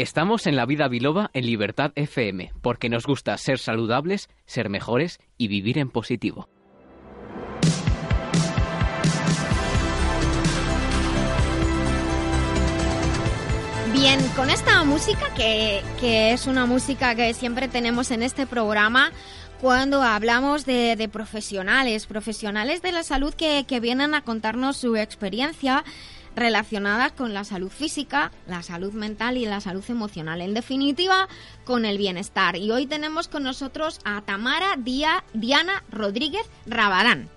Estamos 0.00 0.46
en 0.46 0.56
la 0.56 0.64
vida 0.64 0.88
biloba 0.88 1.30
en 1.34 1.44
Libertad 1.44 1.92
FM, 1.94 2.54
porque 2.62 2.88
nos 2.88 3.04
gusta 3.04 3.36
ser 3.36 3.58
saludables, 3.58 4.30
ser 4.46 4.70
mejores 4.70 5.20
y 5.36 5.48
vivir 5.48 5.76
en 5.76 5.90
positivo. 5.90 6.48
Bien, 13.92 14.18
con 14.34 14.48
esta 14.48 14.82
música, 14.84 15.34
que, 15.36 15.82
que 16.00 16.32
es 16.32 16.46
una 16.46 16.64
música 16.64 17.14
que 17.14 17.34
siempre 17.34 17.68
tenemos 17.68 18.10
en 18.10 18.22
este 18.22 18.46
programa, 18.46 19.12
cuando 19.60 20.02
hablamos 20.02 20.64
de, 20.64 21.10
profesionales, 21.12 22.06
profesionales 22.06 22.80
de 22.80 22.92
la 22.92 23.02
salud 23.02 23.34
que 23.34 23.80
vienen 23.80 24.14
a 24.14 24.22
contarnos 24.22 24.78
su 24.78 24.96
experiencia 24.96 25.84
relacionada 26.36 27.10
con 27.10 27.34
la 27.34 27.44
salud 27.44 27.70
física, 27.70 28.30
la 28.46 28.62
salud 28.62 28.92
mental 28.92 29.36
y 29.36 29.46
la 29.46 29.60
salud 29.60 29.84
emocional. 29.88 30.40
En 30.40 30.54
definitiva, 30.54 31.28
con 31.64 31.84
el 31.84 31.98
bienestar. 31.98 32.56
Y 32.56 32.70
hoy 32.70 32.86
tenemos 32.86 33.28
con 33.28 33.42
nosotros 33.42 34.00
a 34.04 34.22
Tamara 34.22 34.76
Día- 34.76 35.24
Diana 35.34 35.82
Rodríguez 35.90 36.46
Rabadán. 36.66 37.28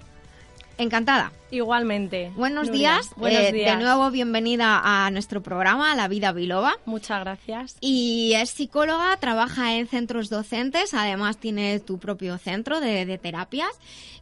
Encantada. 0.78 1.32
Igualmente. 1.52 2.32
Buenos 2.36 2.68
Nuria. 2.68 2.94
días. 2.96 3.10
Buenos 3.16 3.42
Eh, 3.42 3.52
días. 3.52 3.78
De 3.78 3.84
nuevo, 3.84 4.10
bienvenida 4.10 4.82
a 4.84 5.12
nuestro 5.12 5.44
programa, 5.44 5.96
La 5.96 6.08
Vida 6.08 6.32
Biloba. 6.32 6.78
Muchas 6.86 7.20
gracias. 7.20 7.78
Y 7.80 8.34
es 8.36 8.50
psicóloga, 8.50 9.16
trabaja 9.18 9.76
en 9.76 9.88
centros 9.88 10.30
docentes, 10.32 10.96
además 10.96 11.38
tiene 11.38 11.80
tu 11.80 12.00
propio 12.00 12.40
centro 12.40 12.80
de, 12.80 13.06
de 13.06 13.18
terapias. 13.20 13.70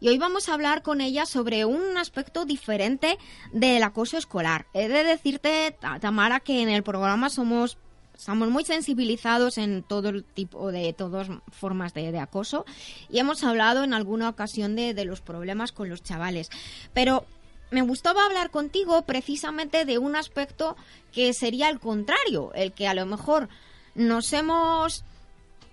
Y 0.02 0.10
hoy 0.10 0.18
vamos 0.18 0.50
a 0.50 0.54
hablar 0.54 0.82
con 0.82 1.00
ella 1.00 1.26
sobre 1.26 1.64
un 1.64 1.98
aspecto 1.98 2.44
diferente 2.44 3.18
del 3.54 3.82
acoso 3.84 4.18
escolar. 4.18 4.66
He 4.74 4.90
de 4.90 5.06
decirte, 5.06 5.74
Ta- 5.80 6.00
Tamara, 6.00 6.42
que 6.42 6.62
en 6.62 6.68
el 6.70 6.84
programa 6.84 7.30
somos 7.30 7.78
estamos 8.22 8.52
muy 8.52 8.64
sensibilizados 8.64 9.58
en 9.58 9.82
todo 9.82 10.22
tipo 10.22 10.72
de 10.72 10.94
todas 10.94 11.28
formas 11.52 11.96
de, 11.96 12.12
de 12.12 12.20
acoso 12.20 12.68
y 13.10 13.18
hemos 13.18 13.44
hablado 13.44 13.84
en 13.84 13.96
alguna 13.96 14.30
ocasión 14.30 14.76
de, 14.76 14.94
de 14.94 15.06
los 15.06 15.22
problemas 15.22 15.72
con 15.72 15.90
los 15.90 16.04
chavales. 16.04 16.52
Pero 16.94 17.26
me 17.72 17.82
gustaba 17.82 18.24
hablar 18.24 18.52
contigo 18.52 19.02
precisamente 19.02 19.86
de 19.86 19.98
un 19.98 20.16
aspecto 20.16 20.78
que 21.12 21.34
sería 21.34 21.68
el 21.70 21.80
contrario, 21.80 22.52
el 22.54 22.74
que 22.74 22.88
a 22.88 22.94
lo 22.94 23.08
mejor 23.08 23.50
nos 23.96 24.32
hemos 24.34 25.04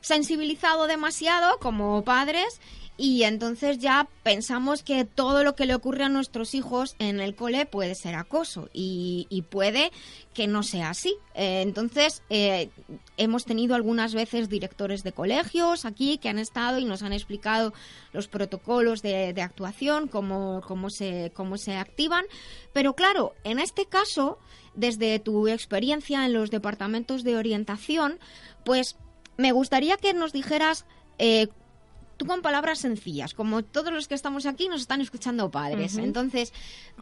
sensibilizado 0.00 0.86
demasiado 0.86 1.58
como 1.58 2.02
padres 2.02 2.62
y 3.00 3.22
entonces 3.22 3.78
ya 3.78 4.08
pensamos 4.24 4.82
que 4.82 5.04
todo 5.04 5.44
lo 5.44 5.54
que 5.54 5.66
le 5.66 5.76
ocurre 5.76 6.02
a 6.02 6.08
nuestros 6.08 6.52
hijos 6.52 6.96
en 6.98 7.20
el 7.20 7.36
cole 7.36 7.64
puede 7.64 7.94
ser 7.94 8.16
acoso 8.16 8.68
y, 8.72 9.44
puede 9.50 9.92
que 10.34 10.48
no 10.48 10.64
sea 10.64 10.90
así. 10.90 11.14
Eh, 11.34 11.62
entonces 11.62 12.24
eh, 12.28 12.70
hemos 13.16 13.44
tenido 13.44 13.76
algunas 13.76 14.14
veces 14.14 14.48
directores 14.48 15.04
de 15.04 15.12
colegios 15.12 15.84
aquí 15.84 16.18
que 16.18 16.28
han 16.28 16.40
estado 16.40 16.80
y 16.80 16.84
nos 16.84 17.04
han 17.04 17.12
explicado 17.12 17.72
los 18.12 18.26
protocolos 18.26 19.00
de, 19.00 19.32
de 19.32 19.42
actuación, 19.42 20.08
cómo, 20.08 20.60
cómo, 20.66 20.90
se, 20.90 21.30
cómo 21.36 21.56
se 21.56 21.76
activan. 21.76 22.24
Pero 22.72 22.94
claro, 22.94 23.32
en 23.44 23.60
este 23.60 23.86
caso, 23.86 24.38
desde 24.74 25.20
tu 25.20 25.46
experiencia 25.46 26.26
en 26.26 26.32
los 26.32 26.50
departamentos 26.50 27.22
de 27.22 27.36
orientación, 27.36 28.18
pues 28.64 28.96
me 29.36 29.52
gustaría 29.52 29.96
que 29.98 30.14
nos 30.14 30.32
dijeras 30.32 30.84
eh, 31.18 31.46
tú 32.19 32.27
con 32.27 32.43
palabras 32.43 32.81
sencillas, 32.81 33.32
como 33.32 33.62
todos 33.62 33.93
los 33.93 34.09
que 34.09 34.15
estamos 34.15 34.45
aquí 34.45 34.69
nos 34.69 34.82
están 34.82 35.01
escuchando 35.01 35.51
padres. 35.51 35.97
Entonces, 35.97 36.53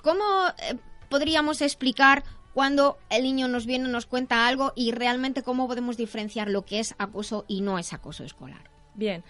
¿cómo 0.02 0.22
eh, 0.58 0.76
podríamos 1.08 1.62
explicar 1.62 2.22
cuando 2.54 2.98
el 3.10 3.24
niño 3.24 3.48
nos 3.48 3.66
viene, 3.66 3.88
nos 3.88 4.06
cuenta 4.06 4.46
algo 4.46 4.72
y 4.76 4.92
realmente 4.92 5.42
cómo 5.42 5.66
podemos 5.66 5.96
diferenciar 5.96 6.48
lo 6.48 6.64
que 6.64 6.78
es 6.78 6.94
acoso 6.98 7.44
y 7.48 7.62
no 7.62 7.78
es 7.78 7.92
acoso 7.92 8.22
escolar? 8.22 8.70
Bien. 8.94 9.24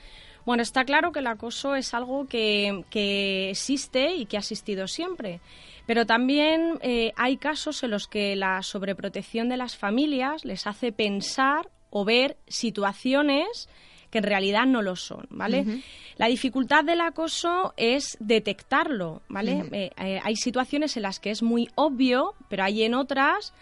Bueno, 0.44 0.62
está 0.62 0.84
claro 0.84 1.10
que 1.10 1.20
el 1.20 1.26
acoso 1.26 1.74
es 1.74 1.92
algo 1.94 2.26
que, 2.26 2.84
que 2.90 3.50
existe 3.50 4.14
y 4.14 4.26
que 4.26 4.36
ha 4.36 4.40
existido 4.40 4.86
siempre. 4.86 5.40
Pero 5.86 6.04
también 6.04 6.78
eh, 6.82 7.12
hay 7.16 7.36
casos 7.36 7.82
en 7.82 7.90
los 7.90 8.08
que 8.08 8.36
la 8.36 8.62
sobreprotección 8.62 9.48
de 9.48 9.56
las 9.56 9.76
familias 9.76 10.44
les 10.44 10.66
hace 10.66 10.92
pensar 10.92 11.70
o 11.90 12.04
ver 12.04 12.36
situaciones 12.46 13.68
que 14.10 14.18
en 14.18 14.24
realidad 14.24 14.66
no 14.66 14.82
lo 14.82 14.96
son, 14.96 15.26
¿vale? 15.30 15.82
La 16.16 16.26
dificultad 16.26 16.84
del 16.84 17.00
acoso 17.00 17.74
es 17.76 18.16
detectarlo, 18.20 19.22
¿vale? 19.28 19.64
Eh, 19.72 19.90
eh, 19.98 20.20
hay 20.22 20.36
situaciones 20.36 20.96
en 20.96 21.02
las 21.02 21.20
que 21.20 21.30
es 21.30 21.42
muy 21.42 21.68
obvio, 21.74 22.34
pero 22.48 22.64
hay 22.64 22.82
en 22.82 22.94
otras 22.94 23.52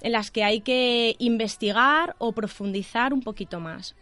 en 0.00 0.12
las 0.12 0.30
que 0.30 0.44
hay 0.44 0.60
que 0.60 1.16
investigar 1.18 2.14
o 2.18 2.32
profundizar 2.32 3.14
un 3.14 3.22
poquito 3.22 3.58
más. 3.58 3.96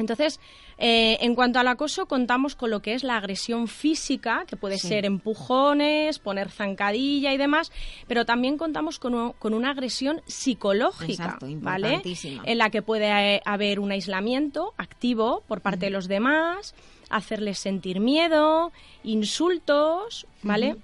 Entonces, 0.00 0.40
eh, 0.78 1.18
en 1.20 1.34
cuanto 1.34 1.58
al 1.58 1.68
acoso, 1.68 2.06
contamos 2.06 2.54
con 2.56 2.70
lo 2.70 2.80
que 2.80 2.94
es 2.94 3.04
la 3.04 3.16
agresión 3.16 3.68
física, 3.68 4.44
que 4.46 4.56
puede 4.56 4.78
Sí. 4.78 4.88
ser 4.88 5.04
empujones, 5.04 6.18
poner 6.18 6.50
zancadilla 6.50 7.32
y 7.32 7.36
demás, 7.36 7.70
pero 8.08 8.24
también 8.24 8.56
contamos 8.56 8.98
con, 8.98 9.32
con 9.34 9.54
una 9.54 9.70
agresión 9.70 10.22
psicológica, 10.26 11.12
Exacto, 11.24 11.46
¿vale? 11.60 12.02
En 12.44 12.58
la 12.58 12.70
que 12.70 12.82
puede 12.82 13.36
eh, 13.36 13.42
haber 13.44 13.78
un 13.78 13.92
aislamiento 13.92 14.72
activo 14.76 15.42
por 15.46 15.60
parte 15.60 15.86
de 15.86 15.90
los 15.90 16.08
demás, 16.08 16.74
hacerles 17.10 17.58
sentir 17.58 18.00
miedo, 18.00 18.72
insultos, 19.02 20.26
¿vale? 20.42 20.76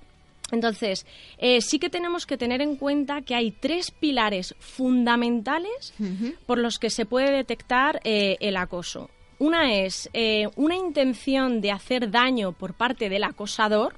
Entonces, 0.53 1.07
eh, 1.39 1.61
sí 1.61 1.79
que 1.79 1.91
tenemos 1.91 2.27
que 2.27 2.37
tener 2.37 2.63
en 2.63 2.77
cuenta 2.77 3.23
que 3.23 3.35
hay 3.35 3.51
tres 3.51 3.91
pilares 3.91 4.55
fundamentales 4.61 5.93
por 6.47 6.59
los 6.59 6.79
que 6.79 6.91
se 6.91 7.05
puede 7.05 7.33
detectar 7.33 8.01
eh, 8.05 8.37
el 8.41 8.57
acoso. 8.57 9.11
Una 9.39 9.75
es 9.75 10.09
eh, 10.13 10.49
una 10.57 10.77
intención 10.77 11.61
de 11.61 11.73
hacer 11.73 12.11
daño 12.11 12.53
por 12.53 12.75
parte 12.75 13.09
del 13.09 13.25
acosador. 13.25 13.97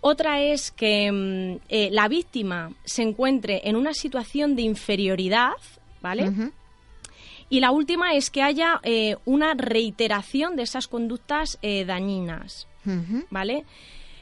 Otra 0.00 0.40
es 0.40 0.70
que 0.70 1.10
mm, 1.10 1.90
la 1.90 2.06
víctima 2.06 2.72
se 2.84 3.02
encuentre 3.02 3.62
en 3.64 3.76
una 3.76 3.94
situación 3.94 4.54
de 4.56 4.62
inferioridad, 4.62 5.54
¿vale? 6.02 6.30
Y 7.50 7.60
la 7.60 7.70
última 7.70 8.12
es 8.12 8.28
que 8.28 8.42
haya 8.42 8.80
una 9.24 9.54
reiteración 9.54 10.54
de 10.54 10.64
esas 10.64 10.86
conductas 10.86 11.58
dañinas, 11.62 12.68
¿vale? 13.30 13.64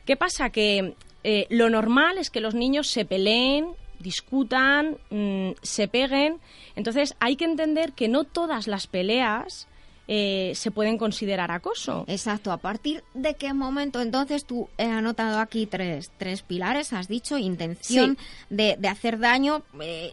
¿Qué 0.07 0.17
pasa? 0.17 0.51
Que 0.51 0.95
eh, 1.25 1.47
lo 1.51 1.69
normal 1.69 2.19
es 2.19 2.31
que 2.31 2.41
los 2.41 2.55
niños 2.55 2.89
se 2.89 3.05
peleen, 3.05 3.67
discutan, 3.99 4.97
mm, 5.11 5.51
se 5.63 5.89
peguen. 5.89 6.39
Entonces 6.77 7.15
hay 7.19 7.37
que 7.37 7.45
entender 7.45 7.93
que 7.93 8.09
no 8.09 8.25
todas 8.25 8.69
las 8.69 8.87
peleas 8.87 9.67
eh, 10.09 10.53
se 10.55 10.71
pueden 10.71 10.99
considerar 10.99 11.51
acoso. 11.51 12.05
Exacto. 12.07 12.53
¿A 12.53 12.59
partir 12.59 13.03
de 13.15 13.35
qué 13.35 13.53
momento? 13.53 14.01
Entonces 14.01 14.45
tú 14.45 14.69
he 14.79 14.85
anotado 14.85 15.41
aquí 15.41 15.67
tres, 15.67 16.13
tres 16.17 16.43
pilares, 16.43 16.93
has 16.93 17.09
dicho, 17.09 17.37
intención 17.39 18.17
de, 18.49 18.77
de 18.79 18.87
hacer 18.87 19.19
daño, 19.19 19.63
eh, 19.81 20.13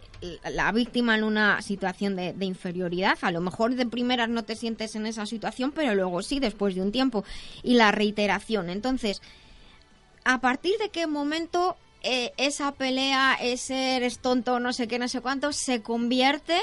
la 0.50 0.72
víctima 0.72 1.16
en 1.16 1.22
una 1.22 1.62
situación 1.62 2.16
de, 2.16 2.32
de 2.32 2.44
inferioridad. 2.44 3.16
A 3.22 3.30
lo 3.30 3.40
mejor 3.40 3.76
de 3.76 3.86
primeras 3.86 4.28
no 4.28 4.42
te 4.42 4.56
sientes 4.56 4.96
en 4.96 5.06
esa 5.06 5.26
situación, 5.26 5.70
pero 5.70 5.94
luego 5.94 6.22
sí, 6.22 6.40
después 6.40 6.74
de 6.74 6.82
un 6.82 6.90
tiempo. 6.90 7.24
Y 7.62 7.74
la 7.74 7.92
reiteración. 7.92 8.70
Entonces, 8.70 9.22
¿a 10.24 10.40
partir 10.40 10.76
de 10.78 10.88
qué 10.90 11.06
momento 11.06 11.76
eh, 12.02 12.32
esa 12.36 12.72
pelea, 12.72 13.34
ese 13.40 13.96
eres 13.96 14.18
tonto, 14.18 14.60
no 14.60 14.72
sé 14.72 14.88
qué, 14.88 14.98
no 14.98 15.08
sé 15.08 15.20
cuánto, 15.20 15.52
se 15.52 15.82
convierte? 15.82 16.58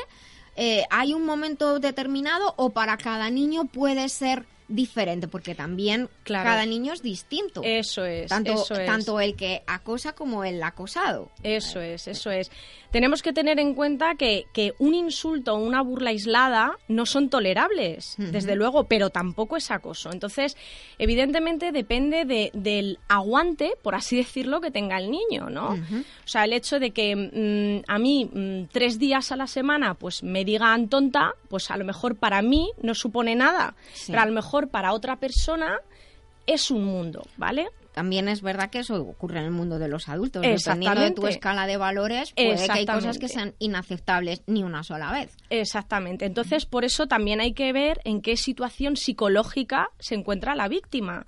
eh, 0.55 0.85
¿Hay 0.89 1.13
un 1.13 1.25
momento 1.25 1.79
determinado 1.79 2.53
o 2.57 2.71
para 2.71 2.97
cada 2.97 3.29
niño 3.29 3.65
puede 3.65 4.09
ser 4.09 4.45
diferente? 4.72 5.27
Porque 5.27 5.56
también 5.56 6.10
Claro. 6.23 6.45
cada 6.49 6.65
niño 6.65 6.93
es 6.93 7.02
distinto. 7.02 7.61
Eso 7.64 8.06
es. 8.06 8.30
Tanto, 8.30 8.53
eso 8.53 8.73
es. 8.76 8.85
tanto 8.85 9.19
el 9.19 9.35
que 9.35 9.64
acosa 9.68 10.14
como 10.14 10.43
el 10.43 10.61
acosado. 10.64 11.30
Eso 11.43 11.80
es, 11.81 12.07
eso 12.07 12.31
es. 12.31 12.52
Tenemos 12.91 13.22
que 13.22 13.31
tener 13.31 13.57
en 13.60 13.73
cuenta 13.73 14.15
que, 14.15 14.45
que 14.53 14.73
un 14.80 14.93
insulto 14.93 15.53
o 15.53 15.60
una 15.60 15.81
burla 15.81 16.10
aislada 16.10 16.77
no 16.89 17.06
son 17.06 17.30
tolerables, 17.30 18.15
desde 18.18 18.56
luego, 18.56 18.84
pero 18.85 19.10
tampoco 19.10 19.56
es 19.56 19.72
acoso. 19.72 20.11
Entonces, 20.11 20.57
evidentemente 20.99 21.72
depende 21.72 22.26
de- 22.26 22.52
del 22.53 22.99
aguante, 23.07 23.73
por 23.81 23.95
así 23.95 24.18
decirlo, 24.23 24.61
que 24.61 24.72
tenga 24.72 24.98
el 24.98 25.10
niño, 25.10 25.49
¿no? 25.49 25.69
O 25.72 26.27
sea, 26.27 26.43
el 26.45 26.53
hecho 26.53 26.80
de 26.80 26.91
que 26.91 27.15
mm, 27.15 27.89
a 27.91 27.98
mí 27.98 28.26
mm, 28.26 28.65
tres 28.72 28.99
días 28.99 29.31
a 29.31 29.35
la 29.35 29.48
semana 29.48 29.93
pues 29.95 30.22
me 30.23 30.43
digan 30.45 30.89
tonta, 30.89 31.34
pues 31.49 31.72
a 31.72 31.77
lo 31.77 31.85
mejor 31.85 32.15
para 32.18 32.41
mí 32.41 32.69
no 32.81 32.93
supone 32.93 33.35
nada, 33.35 33.73
Sí. 33.93 34.11
pero 34.11 34.22
a 34.22 34.26
lo 34.26 34.34
mejor 34.34 34.60
para 34.69 34.93
otra 34.93 35.17
persona 35.17 35.79
es 36.47 36.71
un 36.71 36.85
mundo, 36.85 37.23
¿vale? 37.38 37.69
También 37.93 38.29
es 38.29 38.41
verdad 38.41 38.69
que 38.69 38.79
eso 38.79 39.01
ocurre 39.01 39.39
en 39.39 39.45
el 39.45 39.51
mundo 39.51 39.77
de 39.77 39.89
los 39.89 40.07
adultos. 40.07 40.41
Dependiendo 40.41 41.01
de 41.01 41.11
tu 41.11 41.27
escala 41.27 41.67
de 41.67 41.75
valores, 41.75 42.31
puede 42.33 42.65
que 42.65 42.71
hay 42.71 42.85
cosas 42.85 43.17
que 43.17 43.27
sean 43.27 43.53
inaceptables 43.59 44.43
ni 44.47 44.63
una 44.63 44.83
sola 44.83 45.11
vez. 45.11 45.35
Exactamente. 45.49 46.25
Entonces, 46.25 46.65
por 46.65 46.85
eso 46.85 47.07
también 47.07 47.41
hay 47.41 47.53
que 47.53 47.73
ver 47.73 47.99
en 48.05 48.21
qué 48.21 48.38
situación 48.38 48.95
psicológica 48.95 49.89
se 49.99 50.15
encuentra 50.15 50.55
la 50.55 50.69
víctima, 50.69 51.25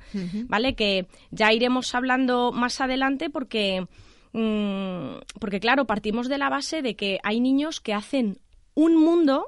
¿vale? 0.48 0.76
Que 0.76 1.08
ya 1.32 1.52
iremos 1.52 1.94
hablando 1.96 2.54
más 2.54 2.80
adelante 2.80 3.30
porque, 3.30 3.86
mm, 4.32 5.40
porque 5.42 5.60
claro, 5.60 5.86
partimos 5.86 6.30
de 6.30 6.38
la 6.38 6.50
base 6.50 6.82
de 6.82 6.96
que 6.96 7.20
hay 7.24 7.42
niños 7.42 7.82
que 7.82 7.94
hacen 7.94 8.40
un 8.74 8.96
mundo 8.96 9.48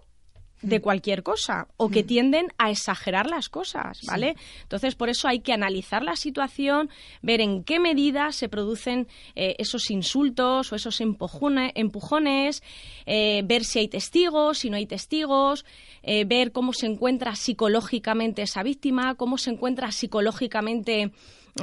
de 0.65 0.81
cualquier 0.81 1.23
cosa 1.23 1.67
o 1.77 1.89
que 1.89 2.03
tienden 2.03 2.47
a 2.57 2.69
exagerar 2.71 3.27
las 3.27 3.49
cosas, 3.49 3.99
¿vale? 4.07 4.35
Entonces, 4.63 4.95
por 4.95 5.09
eso 5.09 5.27
hay 5.27 5.39
que 5.39 5.53
analizar 5.53 6.03
la 6.03 6.15
situación, 6.15 6.89
ver 7.21 7.41
en 7.41 7.63
qué 7.63 7.79
medida 7.79 8.31
se 8.31 8.49
producen 8.49 9.07
eh, 9.35 9.55
esos 9.59 9.89
insultos 9.91 10.71
o 10.71 10.75
esos 10.75 10.99
empujone- 11.01 11.71
empujones, 11.75 12.63
eh, 13.05 13.41
ver 13.45 13.63
si 13.63 13.79
hay 13.79 13.87
testigos, 13.87 14.59
si 14.59 14.69
no 14.69 14.77
hay 14.77 14.85
testigos, 14.85 15.65
eh, 16.03 16.25
ver 16.25 16.51
cómo 16.51 16.73
se 16.73 16.87
encuentra 16.87 17.35
psicológicamente 17.35 18.41
esa 18.41 18.63
víctima, 18.63 19.15
cómo 19.15 19.37
se 19.37 19.51
encuentra 19.51 19.91
psicológicamente 19.91 21.11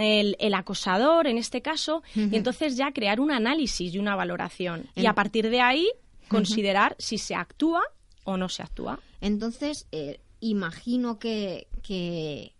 el, 0.00 0.36
el 0.38 0.54
acosador 0.54 1.26
en 1.26 1.36
este 1.36 1.60
caso, 1.60 2.02
y 2.14 2.34
entonces 2.36 2.76
ya 2.76 2.92
crear 2.92 3.20
un 3.20 3.30
análisis 3.30 3.92
y 3.94 3.98
una 3.98 4.16
valoración. 4.16 4.86
Y 4.96 5.06
a 5.06 5.14
partir 5.14 5.50
de 5.50 5.60
ahí 5.60 5.86
considerar 6.28 6.96
si 6.98 7.18
se 7.18 7.34
actúa 7.34 7.82
o 8.24 8.36
no 8.36 8.48
se 8.48 8.62
actúa. 8.62 9.00
Entonces, 9.20 9.86
eh, 9.92 10.20
imagino 10.40 11.18
que, 11.18 11.68
que 11.82 12.52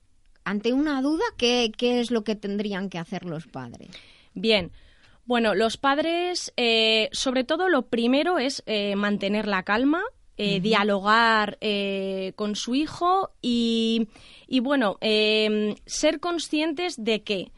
ante 0.44 0.72
una 0.72 1.02
duda, 1.02 1.24
¿qué, 1.36 1.72
¿qué 1.76 2.00
es 2.00 2.10
lo 2.10 2.24
que 2.24 2.34
tendrían 2.34 2.88
que 2.88 2.98
hacer 2.98 3.24
los 3.24 3.46
padres? 3.46 3.90
Bien. 4.34 4.72
Bueno, 5.24 5.54
los 5.54 5.76
padres, 5.76 6.52
eh, 6.56 7.08
sobre 7.12 7.44
todo 7.44 7.68
lo 7.68 7.86
primero 7.86 8.38
es 8.38 8.62
eh, 8.66 8.96
mantener 8.96 9.46
la 9.46 9.62
calma, 9.62 10.02
dialogar 10.34 11.56
con 12.34 12.56
su 12.56 12.74
hijo 12.74 13.30
y, 13.40 14.08
y, 14.48 14.58
bueno, 14.58 14.98
ser 15.00 16.18
conscientes 16.18 16.96
de 16.98 17.22
que 17.22 17.52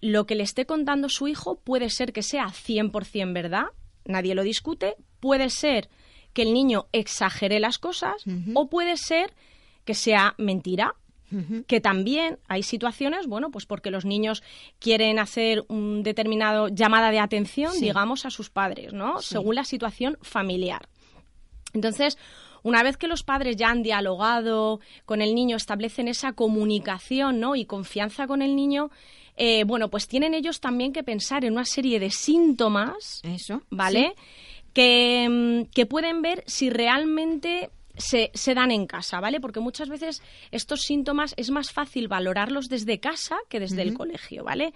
lo 0.00 0.26
que 0.26 0.36
le 0.36 0.44
esté 0.44 0.64
contando 0.64 1.08
su 1.08 1.26
hijo 1.26 1.56
puede 1.56 1.90
ser 1.90 2.12
que 2.12 2.22
sea 2.22 2.46
100% 2.46 3.32
verdad, 3.32 3.64
nadie 4.04 4.36
lo 4.36 4.42
discute, 4.42 4.94
puede 5.18 5.50
ser 5.50 5.88
que 6.32 6.42
el 6.42 6.52
niño 6.52 6.86
exagere 6.92 7.58
las 7.60 7.78
cosas 7.78 8.24
o 8.54 8.68
puede 8.68 8.96
ser 8.96 9.32
que 9.84 9.94
sea 9.94 10.34
mentira. 10.38 10.94
que 11.66 11.78
también 11.82 12.38
hay 12.48 12.62
situaciones, 12.62 13.26
bueno, 13.26 13.50
pues 13.50 13.66
porque 13.66 13.90
los 13.90 14.06
niños 14.06 14.42
quieren 14.78 15.18
hacer 15.18 15.62
un 15.68 16.02
determinado 16.02 16.68
llamada 16.68 17.10
de 17.10 17.18
atención, 17.20 17.72
Sí. 17.74 17.82
digamos, 17.82 18.24
a 18.24 18.30
sus 18.30 18.48
padres, 18.48 18.94
¿no? 18.94 19.20
Sí. 19.20 19.28
Según 19.34 19.54
la 19.56 19.64
situación 19.64 20.16
familiar. 20.22 20.88
Entonces, 21.74 22.16
una 22.62 22.82
vez 22.82 22.96
que 22.96 23.08
los 23.08 23.24
padres 23.24 23.56
ya 23.56 23.68
han 23.68 23.82
dialogado 23.82 24.80
con 25.04 25.20
el 25.20 25.34
niño, 25.34 25.56
establecen 25.58 26.08
esa 26.08 26.32
comunicación 26.32 27.40
¿no? 27.40 27.56
y 27.56 27.66
confianza 27.66 28.26
con 28.26 28.40
el 28.40 28.56
niño, 28.56 28.90
eh, 29.36 29.64
bueno, 29.64 29.90
pues 29.90 30.08
tienen 30.08 30.32
ellos 30.32 30.60
también 30.60 30.94
que 30.94 31.02
pensar 31.04 31.44
en 31.44 31.52
una 31.52 31.66
serie 31.66 32.00
de 32.00 32.10
síntomas, 32.10 33.20
Eso, 33.22 33.60
¿vale? 33.70 34.14
Que, 34.78 35.28
mm, 35.28 35.72
que 35.74 35.86
pueden 35.86 36.22
ver 36.22 36.44
si 36.46 36.70
realmente 36.70 37.70
se, 37.96 38.30
se 38.34 38.54
dan 38.54 38.70
en 38.70 38.86
casa, 38.86 39.18
¿vale? 39.18 39.40
Porque 39.40 39.58
muchas 39.58 39.88
veces 39.88 40.22
estos 40.52 40.82
síntomas 40.82 41.34
es 41.36 41.50
más 41.50 41.72
fácil 41.72 42.06
valorarlos 42.06 42.68
desde 42.68 43.00
casa 43.00 43.36
que 43.48 43.58
desde 43.58 43.82
el 43.82 43.94
colegio, 43.94 44.44
¿vale? 44.44 44.72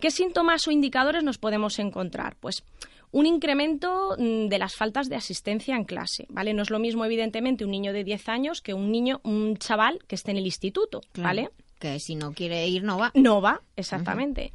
¿Qué 0.00 0.10
síntomas 0.10 0.68
o 0.68 0.70
indicadores 0.70 1.24
nos 1.24 1.38
podemos 1.38 1.78
encontrar? 1.78 2.36
Pues 2.36 2.62
un 3.10 3.26
incremento 3.26 4.16
mm, 4.18 4.48
de 4.48 4.58
las 4.58 4.76
faltas 4.76 5.08
de 5.08 5.16
asistencia 5.16 5.74
en 5.76 5.84
clase, 5.84 6.26
¿vale? 6.28 6.52
No 6.52 6.62
es 6.62 6.70
lo 6.70 6.78
mismo, 6.78 7.04
evidentemente, 7.04 7.64
un 7.64 7.70
niño 7.70 7.92
de 7.92 8.04
10 8.04 8.28
años 8.28 8.60
que 8.60 8.74
un 8.74 8.92
niño, 8.92 9.20
un 9.24 9.56
chaval 9.56 10.00
que 10.06 10.14
esté 10.14 10.32
en 10.32 10.36
el 10.36 10.44
instituto, 10.46 11.00
Claro, 11.12 11.28
¿vale? 11.28 11.50
Que 11.78 11.98
si 12.00 12.16
no 12.16 12.32
quiere 12.32 12.66
ir, 12.68 12.82
no 12.82 12.98
va. 12.98 13.12
No 13.14 13.40
va, 13.40 13.62
exactamente. 13.76 14.52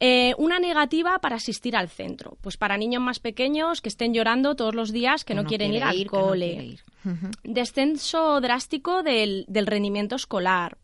Eh, 0.00 0.34
una 0.38 0.58
negativa 0.58 1.18
para 1.20 1.36
asistir 1.36 1.76
al 1.76 1.88
centro. 1.88 2.36
Pues 2.40 2.56
para 2.56 2.76
niños 2.76 3.00
más 3.00 3.20
pequeños 3.20 3.80
que 3.80 3.88
estén 3.88 4.12
llorando 4.12 4.56
todos 4.56 4.74
los 4.74 4.92
días 4.92 5.24
que 5.24 5.34
no, 5.34 5.44
quieren 5.44 5.72
ir 5.72 5.84
al 5.84 5.96
ir, 5.96 6.10
que 6.10 6.16
no 6.16 6.22
cole. 6.22 6.78
Descenso 7.42 8.40
drástico 8.40 9.02
del, 9.02 9.44
del 9.48 9.66
rendimiento 9.66 10.16
escolar. 10.16 10.76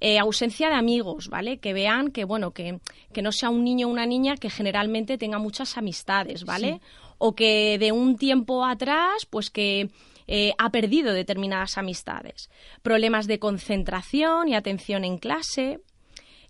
Eh, 0.00 0.18
ausencia 0.18 0.68
de 0.68 0.74
amigos, 0.74 1.28
¿vale? 1.28 1.58
Que 1.58 1.72
vean 1.72 2.10
que, 2.10 2.24
bueno, 2.24 2.50
que, 2.50 2.80
que 3.12 3.22
no 3.22 3.30
sea 3.30 3.50
un 3.50 3.62
niño 3.62 3.86
o 3.86 3.90
una 3.90 4.04
niña 4.04 4.36
que 4.36 4.50
generalmente 4.50 5.16
tenga 5.16 5.38
muchas 5.38 5.78
amistades, 5.78 6.44
¿vale? 6.44 6.80
O 7.18 7.36
que 7.36 7.78
de 7.78 7.92
un 7.92 8.16
tiempo 8.16 8.64
atrás, 8.64 9.26
pues 9.30 9.48
que 9.50 9.90
eh, 10.26 10.54
ha 10.58 10.70
perdido 10.70 11.12
determinadas 11.12 11.78
amistades. 11.78 12.50
Problemas 12.82 13.28
de 13.28 13.38
concentración 13.38 14.48
y 14.48 14.56
atención 14.56 15.04
en 15.04 15.18
clase, 15.18 15.78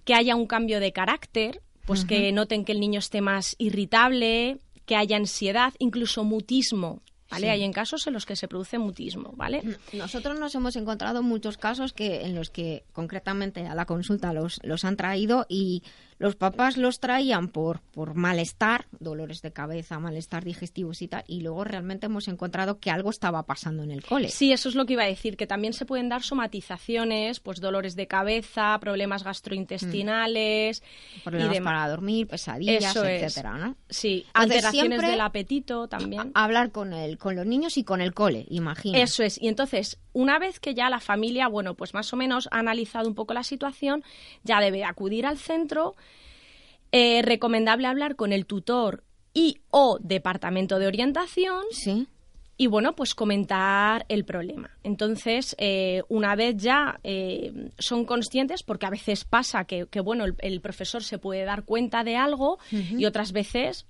que 0.07 0.15
haya 0.15 0.35
un 0.35 0.47
cambio 0.47 0.81
de 0.81 0.93
carácter, 0.93 1.61
pues 1.87 2.05
que 2.05 2.31
noten 2.33 2.65
que 2.65 2.73
el 2.73 2.81
niño 2.81 2.99
esté 2.99 3.21
más 3.21 3.55
irritable, 3.59 4.61
que 4.87 4.97
haya 4.97 5.17
ansiedad, 5.17 5.75
incluso 5.79 6.25
mutismo, 6.25 7.03
¿vale? 7.31 7.47
Sí. 7.47 7.51
Hay 7.51 7.63
en 7.63 7.73
casos 7.73 8.07
en 8.07 8.13
los 8.13 8.27
que 8.27 8.37
se 8.37 8.49
produce 8.49 8.79
mutismo, 8.79 9.33
¿vale? 9.37 9.63
Nosotros 9.93 10.39
nos 10.39 10.55
hemos 10.55 10.77
encontrado 10.77 11.23
muchos 11.23 11.57
casos 11.57 11.93
que 11.93 12.23
en 12.23 12.35
los 12.35 12.51
que 12.51 12.85
concretamente 12.93 13.67
a 13.67 13.75
la 13.75 13.87
consulta 13.87 14.33
los, 14.33 14.61
los 14.63 14.85
han 14.85 14.97
traído 14.97 15.47
y 15.49 15.83
los 16.23 16.37
papás 16.37 16.77
los 16.77 17.01
traían 17.01 17.49
por, 17.49 17.81
por 17.81 18.15
malestar, 18.15 18.87
dolores 19.01 19.43
de 19.43 19.53
cabeza, 19.53 19.99
malestar 19.99 20.45
digestivos 20.45 21.03
y 21.03 21.09
tal, 21.09 21.25
y 21.27 21.41
luego 21.41 21.65
realmente 21.65 22.07
hemos 22.07 22.29
encontrado 22.29 22.79
que 22.79 22.93
algo 22.93 23.11
estaba 23.11 23.43
pasando 23.43 23.83
en 23.83 23.91
el 23.91 24.05
cole. 24.05 24.29
Sí, 24.29 24.53
eso 24.53 24.69
es 24.69 24.77
lo 24.77 24.87
que 24.87 24.93
iba 24.93 25.03
a 25.03 25.07
decir, 25.07 25.37
que 25.37 25.49
también 25.49 25.73
se 25.73 25.85
pueden 25.85 26.09
dar 26.09 26.23
somatizaciones, 26.23 27.41
pues 27.41 27.61
dolores 27.61 27.97
de 27.97 28.07
cabeza, 28.07 28.79
problemas 28.81 29.25
gastrointestinales 29.25 30.83
Problemas 31.25 31.51
y 31.51 31.55
demás. 31.55 31.73
para 31.73 31.89
dormir, 31.89 32.29
pesadillas, 32.29 32.85
Eso 32.85 33.05
es. 33.05 33.23
etcétera, 33.23 33.59
¿no? 33.59 33.77
Sí, 33.89 34.25
Entonces, 34.29 34.65
alteraciones 34.65 35.03
del 35.03 35.21
apetito 35.21 35.89
también. 35.89 36.31
Hablar 36.35 36.71
con 36.71 36.93
el, 36.93 37.19
con 37.19 37.35
los 37.35 37.47
niños 37.47 37.77
y 37.79 37.83
con 37.83 38.01
el 38.01 38.15
cole, 38.15 38.47
imagino. 38.49 38.97
Eso 38.97 39.25
es. 39.25 39.43
Y 39.43 39.49
entonces, 39.49 39.99
una 40.13 40.39
vez 40.39 40.61
que 40.61 40.75
ya 40.75 40.91
la 40.91 41.01
familia, 41.01 41.49
bueno, 41.49 41.75
pues 41.75 41.95
más 41.95 42.13
o 42.13 42.17
menos 42.17 42.49
ha 42.51 42.59
analizado 42.59 43.09
un 43.09 43.15
poco 43.15 43.35
la 43.35 43.43
situación, 43.43 44.05
ya 44.45 44.61
debe 44.61 44.85
acudir 44.85 45.27
al 45.27 45.39
centro. 45.39 45.95
Eh, 46.93 47.23
recomendable 47.23 47.87
hablar 47.87 48.17
con 48.17 48.33
el 48.33 48.45
tutor 48.45 49.03
y 49.33 49.61
o 49.71 49.99
departamento 50.01 50.79
de 50.79 50.87
orientación. 50.87 51.63
Sí. 51.71 52.07
Y 52.59 52.67
bueno, 52.67 52.95
pues 52.95 53.15
comentar 53.15 54.05
el 54.09 54.25
problema. 54.25 54.71
Entonces, 54.83 55.57
eh, 55.59 56.03
una 56.09 56.37
vez 56.37 56.59
ya 56.59 57.01
eh, 57.03 57.71
son 57.79 58.05
conscientes, 58.05 58.63
porque 58.63 58.87
a 58.87 58.91
veces 58.91 59.25
pasa 59.25 59.65
que, 59.65 59.87
que, 59.87 60.01
bueno, 60.01 60.27
el, 60.27 60.35
el 60.39 60.61
profesor 60.61 61.03
se 61.03 61.19
puede 61.19 61.45
dar 61.45 61.65
cuenta 61.65 62.05
de 62.05 62.17
algo 62.17 62.59
y 62.71 63.07
otras 63.07 63.33
veces, 63.33 63.87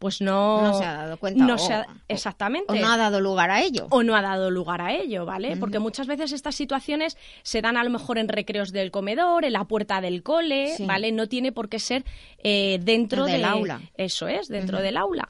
pues 0.00 0.20
no, 0.22 0.62
No 0.62 0.78
se 0.78 0.84
ha 0.84 0.94
dado 0.94 1.16
cuenta 1.18 1.44
no 1.44 1.54
o- 1.54 1.58
se 1.58 1.74
ha- 1.74 1.86
exactamente. 2.08 2.72
o 2.72 2.74
no 2.74 2.90
ha 2.90 2.96
dado 2.96 3.20
lugar 3.20 3.50
a 3.50 3.62
ello. 3.62 3.86
O 3.90 4.02
no 4.02 4.16
ha 4.16 4.22
dado 4.22 4.50
lugar 4.50 4.80
a 4.80 4.94
ello, 4.94 5.26
¿vale? 5.26 5.56
Porque 5.58 5.78
muchas 5.78 6.06
veces 6.06 6.32
estas 6.32 6.54
situaciones 6.56 7.18
se 7.42 7.60
dan 7.60 7.76
a 7.76 7.84
lo 7.84 7.90
mejor 7.90 8.16
en 8.16 8.26
recreos 8.28 8.72
del 8.72 8.90
comedor, 8.90 9.44
en 9.44 9.52
la 9.52 9.64
puerta 9.64 10.00
del 10.00 10.22
cole, 10.22 10.74
Sí. 10.74 10.86
¿vale? 10.86 11.12
No 11.12 11.28
tiene 11.28 11.52
por 11.52 11.68
qué 11.68 11.78
ser 11.78 12.04
eh, 12.42 12.80
dentro 12.82 13.26
Del 13.26 13.42
de- 13.42 13.46
aula. 13.46 13.80
Eso 13.94 14.26
es, 14.26 14.48
dentro 14.48 14.80
del 14.80 14.96
aula. 14.96 15.28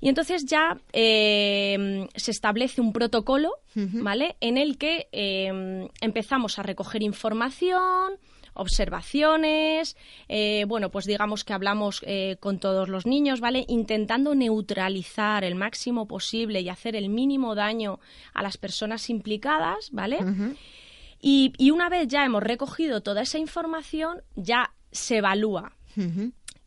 Y 0.00 0.08
entonces 0.08 0.44
ya 0.46 0.76
eh, 0.92 2.06
se 2.14 2.30
establece 2.30 2.80
un 2.80 2.92
protocolo, 2.92 3.50
¿vale? 3.74 4.36
En 4.40 4.56
el 4.56 4.78
que 4.78 5.08
eh, 5.10 5.88
empezamos 6.00 6.58
a 6.58 6.62
recoger 6.62 7.02
información, 7.02 8.12
observaciones, 8.56 9.96
eh, 10.28 10.64
bueno, 10.66 10.90
pues 10.90 11.04
digamos 11.04 11.44
que 11.44 11.52
hablamos 11.52 12.02
eh, 12.06 12.36
con 12.40 12.58
todos 12.58 12.88
los 12.88 13.06
niños, 13.06 13.40
¿vale? 13.40 13.64
Intentando 13.68 14.34
neutralizar 14.34 15.44
el 15.44 15.54
máximo 15.54 16.06
posible 16.06 16.60
y 16.60 16.68
hacer 16.68 16.96
el 16.96 17.08
mínimo 17.08 17.54
daño 17.54 18.00
a 18.34 18.42
las 18.42 18.56
personas 18.56 19.08
implicadas, 19.10 19.90
¿vale? 19.92 20.18
y, 21.20 21.52
y 21.58 21.70
una 21.70 21.88
vez 21.88 22.08
ya 22.08 22.24
hemos 22.24 22.42
recogido 22.42 23.00
toda 23.00 23.22
esa 23.22 23.38
información, 23.38 24.22
ya 24.34 24.72
se 24.90 25.18
evalúa 25.18 25.72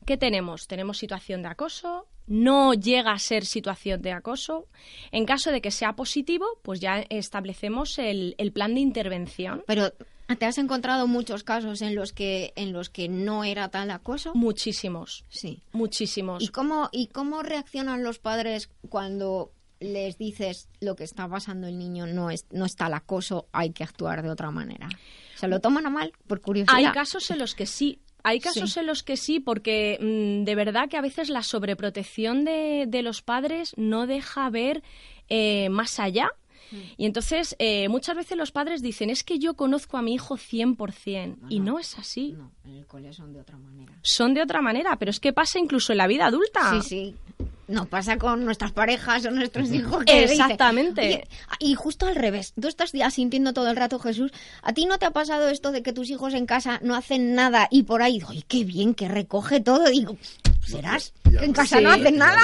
¿Qué 0.06 0.18
tenemos? 0.18 0.68
Tenemos 0.68 0.98
situación 0.98 1.44
de 1.44 1.49
acoso, 1.49 2.07
no 2.26 2.74
llega 2.74 3.11
a 3.11 3.20
ser 3.20 3.45
situación 3.45 4.02
de 4.02 4.11
acoso. 4.11 4.68
En 5.11 5.26
caso 5.26 5.52
de 5.52 5.61
que 5.61 5.70
sea 5.70 5.94
positivo, 5.94 6.45
pues 6.64 6.80
ya 6.80 7.06
establecemos 7.10 7.99
el, 7.99 8.34
el 8.40 8.52
plan 8.52 8.74
de 8.74 8.80
intervención. 8.80 9.64
Pero 9.68 9.91
¿te 10.38 10.45
has 10.45 10.57
encontrado 10.57 11.07
muchos 11.07 11.43
casos 11.43 11.81
en 11.81 11.95
los 11.95 12.14
que 12.14 12.53
en 12.56 12.73
los 12.73 12.89
que 12.89 13.10
no 13.10 13.43
era 13.43 13.69
tal 13.69 13.91
acoso? 13.91 14.34
Muchísimos. 14.35 15.26
Sí. 15.30 15.61
Muchísimos. 15.72 16.43
¿Y 16.43 16.49
cómo 16.49 16.89
y 16.91 17.07
cómo 17.07 17.43
reaccionan 17.43 18.03
los 18.03 18.19
padres 18.19 18.69
cuando 18.89 19.51
les 19.80 20.18
dices 20.18 20.68
lo 20.81 20.95
que 20.95 21.06
está 21.06 21.27
pasando 21.27 21.68
el 21.68 21.77
niño 21.77 22.06
no 22.06 22.30
es 22.30 22.45
no 22.51 22.65
está 22.65 22.88
el 22.88 22.93
acoso, 22.93 23.47
hay 23.51 23.72
que 23.72 23.84
actuar 23.84 24.22
de 24.23 24.30
otra 24.30 24.51
manera? 24.51 24.89
¿Se 25.35 25.47
lo 25.47 25.60
toman 25.61 25.85
a 25.85 25.89
mal 25.89 26.14
por 26.27 26.41
curiosidad? 26.41 26.77
Hay 26.77 26.91
casos 26.91 27.31
en 27.31 27.39
los 27.39 27.56
que 27.56 27.65
sí. 27.65 27.99
Hay 28.22 28.41
casos 28.41 28.73
Sí. 28.73 28.80
en 28.81 28.85
los 28.85 29.01
que 29.01 29.15
sí, 29.15 29.39
porque 29.39 29.97
mm, 30.01 30.43
de 30.43 30.56
verdad 30.56 30.89
que 30.89 30.97
a 30.97 31.01
veces 31.01 31.30
la 31.30 31.41
sobreprotección 31.41 32.43
de, 32.43 32.84
de 32.85 33.01
los 33.01 33.22
padres 33.22 33.73
no 33.77 34.07
deja 34.07 34.49
ver 34.49 34.84
eh, 35.30 35.69
más 35.69 35.99
allá. 36.01 36.34
Y 36.98 37.06
entonces 37.06 37.56
eh, 37.60 37.88
muchas 37.90 38.16
veces 38.16 38.38
los 38.38 38.52
padres 38.52 38.82
dicen, 38.82 39.10
es 39.10 39.24
que 39.24 39.40
yo 39.40 39.54
conozco 39.56 39.98
a 39.98 40.02
mi 40.02 40.14
hijo 40.14 40.38
100%. 40.38 41.38
y 41.50 41.60
no 41.60 41.80
es 41.80 41.98
así. 41.98 42.34
No, 42.38 42.52
en 42.66 42.76
el 42.78 42.86
cole 42.86 43.12
son 43.14 43.34
de 43.34 43.40
otra 43.41 43.58
manera. 43.58 43.91
Son 44.02 44.34
de 44.34 44.41
otra 44.41 44.62
manera, 44.62 44.96
pero 44.98 45.12
es 45.12 45.20
que 45.20 45.34
pasa 45.34 45.60
incluso 45.60 45.91
en 45.94 45.98
la 45.98 46.08
vida 46.08 46.26
adulta. 46.28 46.82
Sí, 46.82 46.88
sí. 46.88 47.16
Nos 47.68 47.88
pasa 47.88 48.18
con 48.18 48.46
nuestras 48.46 48.72
parejas 48.72 49.26
o 49.28 49.32
nuestros 49.32 49.72
hijos. 49.72 50.04
que 50.04 50.24
Exactamente. 50.24 51.02
"Oye", 51.02 51.28
y 51.60 51.76
justo 51.76 52.08
al 52.08 52.16
revés. 52.16 52.54
Tú 52.60 52.68
estás 52.68 52.91
sintiendo 53.14 53.54
todo 53.54 53.70
el 53.70 53.76
rato, 53.76 54.00
Jesús. 54.00 54.32
¿A 54.64 54.74
ti 54.74 54.86
no 54.88 54.98
te 54.98 55.06
ha 55.06 55.12
pasado 55.12 55.50
esto 55.50 55.72
de 55.72 55.84
que 55.84 55.94
tus 55.94 56.10
hijos 56.10 56.34
en 56.34 56.48
casa 56.48 56.80
no 56.82 56.96
hacen 56.96 57.36
nada 57.36 57.68
y 57.70 57.84
por 57.84 58.02
ahí, 58.02 58.22
¡ay, 58.28 58.44
qué 58.48 58.64
bien, 58.64 58.96
que 58.96 59.08
recoge 59.08 59.60
todo! 59.60 59.88
Digo, 59.90 60.18
¿serás? 60.65 61.14
¿Que 61.23 61.38
en 61.45 61.53
casa 61.53 61.81
no 61.81 61.90
hacen 61.91 62.18
nada? 62.18 62.41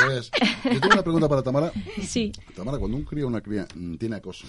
Yo 0.64 0.80
tengo 0.80 0.88
una 0.94 1.04
pregunta 1.04 1.30
para 1.30 1.44
Tamara. 1.44 1.72
Sí. 2.04 2.32
Tamara, 2.56 2.78
cuando 2.78 2.98
un 2.98 3.04
crío 3.04 3.26
o 3.26 3.30
una 3.30 3.42
cría 3.42 3.68
mm, 3.76 3.96
tiene 3.96 4.16
acoso 4.18 4.46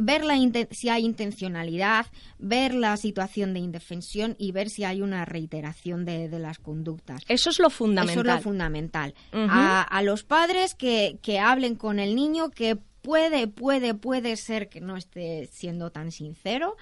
ver 0.00 0.24
la 0.24 0.34
si 0.70 0.88
hay 0.88 1.04
intencionalidad, 1.04 2.06
ver 2.38 2.74
la 2.74 2.96
situación 2.96 3.54
de 3.54 3.60
indefensión 3.60 4.34
y 4.38 4.52
ver 4.52 4.70
si 4.70 4.84
hay 4.84 5.02
una 5.02 5.24
reiteración 5.24 6.04
de, 6.04 6.28
de 6.28 6.38
las 6.38 6.58
conductas. 6.58 7.22
Eso 7.28 7.50
es 7.50 7.58
lo 7.58 7.70
fundamental. 7.70 8.20
Eso 8.20 8.20
es 8.30 8.36
lo 8.36 8.42
fundamental. 8.42 9.14
A, 9.32 9.82
a 9.82 10.02
los 10.02 10.24
padres 10.24 10.74
que, 10.74 11.18
que 11.22 11.38
hablen 11.38 11.74
con 11.74 11.98
el 11.98 12.14
niño 12.14 12.50
que 12.50 12.76
puede, 13.02 13.46
puede, 13.46 13.94
puede 13.94 14.36
ser 14.36 14.68
que 14.68 14.80
no 14.80 14.96
esté 14.96 15.48
siendo 15.52 15.90
tan 15.90 16.12
sincero 16.12 16.76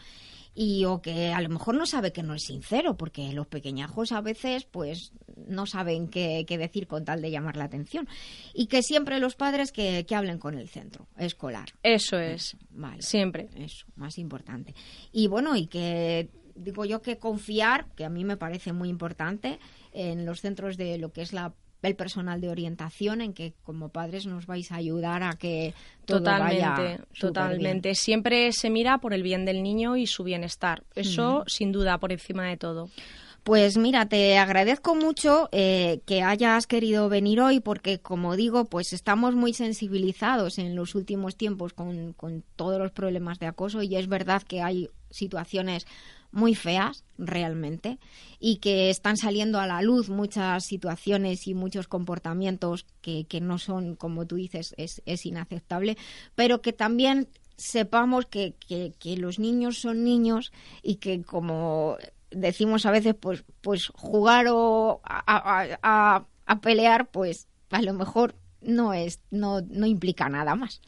y 0.60 0.86
o 0.86 1.00
que 1.00 1.32
a 1.32 1.40
lo 1.40 1.50
mejor 1.50 1.76
no 1.76 1.86
sabe 1.86 2.12
que 2.12 2.24
no 2.24 2.34
es 2.34 2.42
sincero 2.42 2.96
porque 2.96 3.32
los 3.32 3.46
pequeñajos 3.46 4.10
a 4.10 4.20
veces 4.20 4.64
pues 4.64 5.12
no 5.46 5.66
saben 5.66 6.08
qué, 6.08 6.44
qué 6.48 6.58
decir 6.58 6.88
con 6.88 7.04
tal 7.04 7.22
de 7.22 7.30
llamar 7.30 7.56
la 7.56 7.62
atención 7.62 8.08
y 8.54 8.66
que 8.66 8.82
siempre 8.82 9.20
los 9.20 9.36
padres 9.36 9.70
que, 9.70 10.04
que 10.04 10.16
hablen 10.16 10.38
con 10.38 10.58
el 10.58 10.68
centro 10.68 11.06
escolar 11.16 11.68
Eso 11.84 12.18
es. 12.18 12.56
Vale. 12.70 13.02
Siempre. 13.02 13.48
Eso, 13.54 13.86
más 13.94 14.18
importante. 14.18 14.74
Y 15.12 15.28
bueno, 15.28 15.54
y 15.54 15.68
que 15.68 16.28
digo 16.56 16.84
yo 16.84 17.02
que 17.02 17.18
confiar, 17.18 17.86
que 17.94 18.04
a 18.04 18.10
mí 18.10 18.24
me 18.24 18.36
parece 18.36 18.72
muy 18.72 18.88
importante, 18.88 19.60
en 19.92 20.26
los 20.26 20.40
centros 20.40 20.76
de 20.76 20.98
lo 20.98 21.12
que 21.12 21.22
es 21.22 21.32
la 21.32 21.54
el 21.82 21.94
personal 21.94 22.40
de 22.40 22.48
orientación 22.48 23.20
en 23.20 23.32
que 23.32 23.54
como 23.62 23.90
padres 23.90 24.26
nos 24.26 24.46
vais 24.46 24.72
a 24.72 24.76
ayudar 24.76 25.22
a 25.22 25.34
que 25.34 25.74
todo 26.04 26.18
Totalmente, 26.18 26.64
vaya 26.64 27.04
totalmente. 27.18 27.94
Siempre 27.94 28.52
se 28.52 28.70
mira 28.70 28.98
por 28.98 29.14
el 29.14 29.22
bien 29.22 29.44
del 29.44 29.62
niño 29.62 29.96
y 29.96 30.06
su 30.06 30.24
bienestar. 30.24 30.82
Eso, 30.94 31.44
sin 31.46 31.70
duda, 31.70 31.98
por 31.98 32.12
encima 32.12 32.46
de 32.46 32.56
todo. 32.56 32.90
Pues 33.44 33.78
mira, 33.78 34.06
te 34.06 34.36
agradezco 34.36 34.94
mucho 34.94 35.48
eh, 35.52 36.00
que 36.04 36.22
hayas 36.22 36.66
querido 36.66 37.08
venir 37.08 37.40
hoy 37.40 37.60
porque, 37.60 37.98
como 37.98 38.36
digo, 38.36 38.66
pues 38.66 38.92
estamos 38.92 39.34
muy 39.34 39.54
sensibilizados 39.54 40.58
en 40.58 40.74
los 40.74 40.94
últimos 40.94 41.36
tiempos 41.36 41.72
con, 41.72 42.12
con 42.12 42.44
todos 42.56 42.78
los 42.78 42.92
problemas 42.92 43.38
de 43.38 43.46
acoso 43.46 43.82
y 43.82 43.96
es 43.96 44.08
verdad 44.08 44.42
que 44.42 44.60
hay 44.60 44.90
situaciones 45.10 45.86
muy 46.30 46.54
feas 46.54 47.04
realmente 47.16 47.98
y 48.38 48.56
que 48.56 48.90
están 48.90 49.16
saliendo 49.16 49.60
a 49.60 49.66
la 49.66 49.82
luz 49.82 50.08
muchas 50.08 50.64
situaciones 50.64 51.46
y 51.46 51.54
muchos 51.54 51.88
comportamientos 51.88 52.86
que, 53.00 53.26
que 53.26 53.40
no 53.40 53.58
son, 53.58 53.96
como 53.96 54.26
tú 54.26 54.36
dices, 54.36 54.74
es, 54.76 55.26
inaceptable, 55.26 55.96
pero 56.34 56.60
que 56.60 56.72
también 56.72 57.28
sepamos 57.56 58.26
que, 58.26 58.54
que, 58.68 59.16
los 59.16 59.38
niños 59.38 59.78
son 59.78 60.04
niños 60.04 60.52
y 60.82 60.96
que 60.96 61.22
como 61.22 61.96
decimos 62.30 62.86
a 62.86 62.90
veces, 62.90 63.14
pues, 63.18 63.44
pues 63.62 63.88
jugar 63.94 64.46
o 64.50 65.00
a- 65.04 66.24
a 66.48 66.60
pelear, 66.60 67.10
pues 67.10 67.46
a 67.70 67.82
lo 67.82 67.92
mejor 67.92 68.34
no 68.60 68.94
es, 68.94 69.20
no, 69.30 69.60
no 69.60 69.86
implica 69.86 70.28
nada 70.28 70.54
más. 70.54 70.80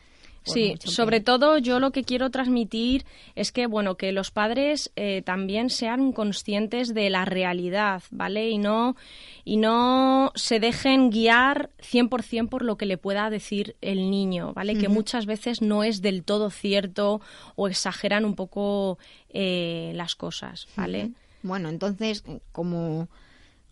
Sí, 0.42 0.74
sobre 0.84 1.20
todo 1.20 1.58
yo 1.58 1.80
lo 1.80 1.90
que 1.90 2.02
quiero 2.02 2.30
transmitir 2.30 3.04
es 3.34 3.52
que, 3.52 3.66
bueno, 3.66 3.96
que 3.96 4.12
los 4.12 4.30
padres 4.30 4.90
eh, 4.96 5.22
también 5.22 5.70
sean 5.70 6.12
conscientes 6.12 6.94
de 6.94 7.10
la 7.10 7.24
realidad, 7.24 8.02
¿vale? 8.10 8.48
Y 8.48 8.58
no, 8.58 8.96
y 9.44 9.58
no 9.58 10.32
se 10.34 10.58
dejen 10.58 11.10
guiar 11.10 11.70
100% 11.80 12.48
por 12.48 12.62
lo 12.62 12.76
que 12.76 12.86
le 12.86 12.96
pueda 12.96 13.28
decir 13.28 13.76
el 13.80 14.10
niño, 14.10 14.52
¿vale? 14.54 14.76
Que 14.76 14.88
muchas 14.88 15.26
veces 15.26 15.60
no 15.60 15.84
es 15.84 16.00
del 16.00 16.24
todo 16.24 16.50
cierto 16.50 17.20
o 17.56 17.68
exageran 17.68 18.24
un 18.24 18.34
poco 18.34 18.98
eh, 19.28 19.92
las 19.94 20.14
cosas, 20.14 20.68
¿vale? 20.74 21.10
Bueno, 21.42 21.68
entonces, 21.68 22.24
como, 22.52 23.08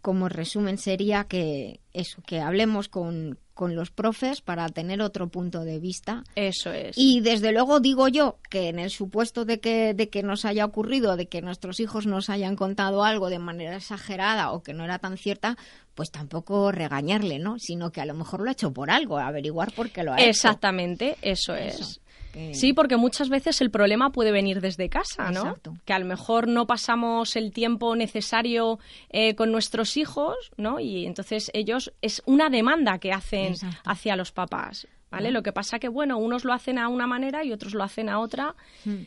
como 0.00 0.28
resumen 0.28 0.78
sería 0.78 1.24
que 1.24 1.80
eso, 1.92 2.22
que 2.22 2.40
hablemos 2.40 2.88
con, 2.88 3.38
con 3.54 3.74
los 3.74 3.90
profes 3.90 4.40
para 4.40 4.68
tener 4.68 5.02
otro 5.02 5.28
punto 5.28 5.64
de 5.64 5.80
vista. 5.80 6.22
Eso 6.36 6.72
es. 6.72 6.96
Y 6.96 7.20
desde 7.20 7.50
luego 7.52 7.80
digo 7.80 8.06
yo 8.06 8.38
que 8.50 8.68
en 8.68 8.78
el 8.78 8.90
supuesto 8.90 9.44
de 9.44 9.58
que, 9.58 9.94
de 9.94 10.08
que 10.08 10.22
nos 10.22 10.44
haya 10.44 10.64
ocurrido, 10.64 11.16
de 11.16 11.26
que 11.26 11.42
nuestros 11.42 11.80
hijos 11.80 12.06
nos 12.06 12.30
hayan 12.30 12.54
contado 12.54 13.02
algo 13.02 13.30
de 13.30 13.40
manera 13.40 13.76
exagerada 13.76 14.52
o 14.52 14.62
que 14.62 14.74
no 14.74 14.84
era 14.84 15.00
tan 15.00 15.16
cierta, 15.16 15.58
pues 15.96 16.12
tampoco 16.12 16.70
regañarle, 16.70 17.40
¿no? 17.40 17.58
Sino 17.58 17.90
que 17.90 18.00
a 18.00 18.06
lo 18.06 18.14
mejor 18.14 18.42
lo 18.42 18.48
ha 18.48 18.52
hecho 18.52 18.72
por 18.72 18.90
algo, 18.92 19.18
averiguar 19.18 19.72
por 19.72 19.90
qué 19.90 20.04
lo 20.04 20.12
ha 20.12 20.20
hecho. 20.20 20.30
Exactamente, 20.30 21.16
eso, 21.22 21.56
Eso, 21.56 21.80
es. 21.82 22.00
Que- 22.32 22.54
Sí, 22.54 22.72
porque 22.72 22.96
muchas 22.96 23.28
veces 23.28 23.60
el 23.60 23.70
problema 23.70 24.10
puede 24.10 24.30
venir 24.32 24.60
desde 24.60 24.88
casa, 24.88 25.30
¿no? 25.30 25.40
Exacto. 25.40 25.74
Que 25.84 25.92
a 25.92 25.98
lo 25.98 26.04
mejor 26.06 26.48
no 26.48 26.66
pasamos 26.66 27.36
el 27.36 27.52
tiempo 27.52 27.96
necesario 27.96 28.78
eh, 29.10 29.34
con 29.34 29.52
nuestros 29.52 29.96
hijos, 29.96 30.36
¿no? 30.56 30.80
Y 30.80 31.06
entonces 31.06 31.50
ellos 31.54 31.92
es 32.02 32.22
una 32.26 32.50
demanda 32.50 32.98
que 32.98 33.12
hacen 33.12 33.52
Exacto. 33.52 33.78
hacia 33.84 34.16
los 34.16 34.32
papás, 34.32 34.86
¿vale? 35.10 35.30
Lo 35.30 35.42
que 35.42 35.52
pasa 35.52 35.78
que, 35.78 35.88
bueno, 35.88 36.18
unos 36.18 36.44
lo 36.44 36.52
hacen 36.52 36.78
a 36.78 36.88
una 36.88 37.06
manera 37.06 37.44
y 37.44 37.52
otros 37.52 37.74
lo 37.74 37.82
hacen 37.84 38.08
a 38.08 38.18
otra. 38.20 38.54
Mm. 38.84 39.02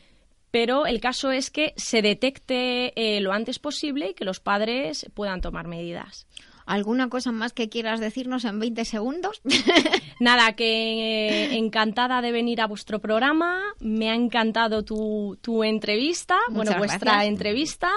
Pero 0.50 0.84
el 0.84 1.00
caso 1.00 1.30
es 1.32 1.50
que 1.50 1.72
se 1.78 2.02
detecte 2.02 2.92
eh, 2.96 3.20
lo 3.20 3.32
antes 3.32 3.58
posible 3.58 4.10
y 4.10 4.14
que 4.14 4.26
los 4.26 4.38
padres 4.40 5.06
puedan 5.14 5.40
tomar 5.40 5.66
medidas. 5.66 6.26
¿Alguna 6.66 7.08
cosa 7.08 7.32
más 7.32 7.52
que 7.52 7.68
quieras 7.68 8.00
decirnos 8.00 8.44
en 8.44 8.58
20 8.58 8.84
segundos? 8.84 9.40
Nada, 10.20 10.52
que 10.52 10.64
eh, 10.64 11.56
encantada 11.56 12.22
de 12.22 12.32
venir 12.32 12.60
a 12.60 12.66
vuestro 12.66 13.00
programa. 13.00 13.60
Me 13.80 14.10
ha 14.10 14.14
encantado 14.14 14.84
tu, 14.84 15.38
tu 15.40 15.64
entrevista, 15.64 16.36
bueno, 16.50 16.72
vuestra 16.78 17.12
gracias. 17.12 17.28
entrevista. 17.28 17.90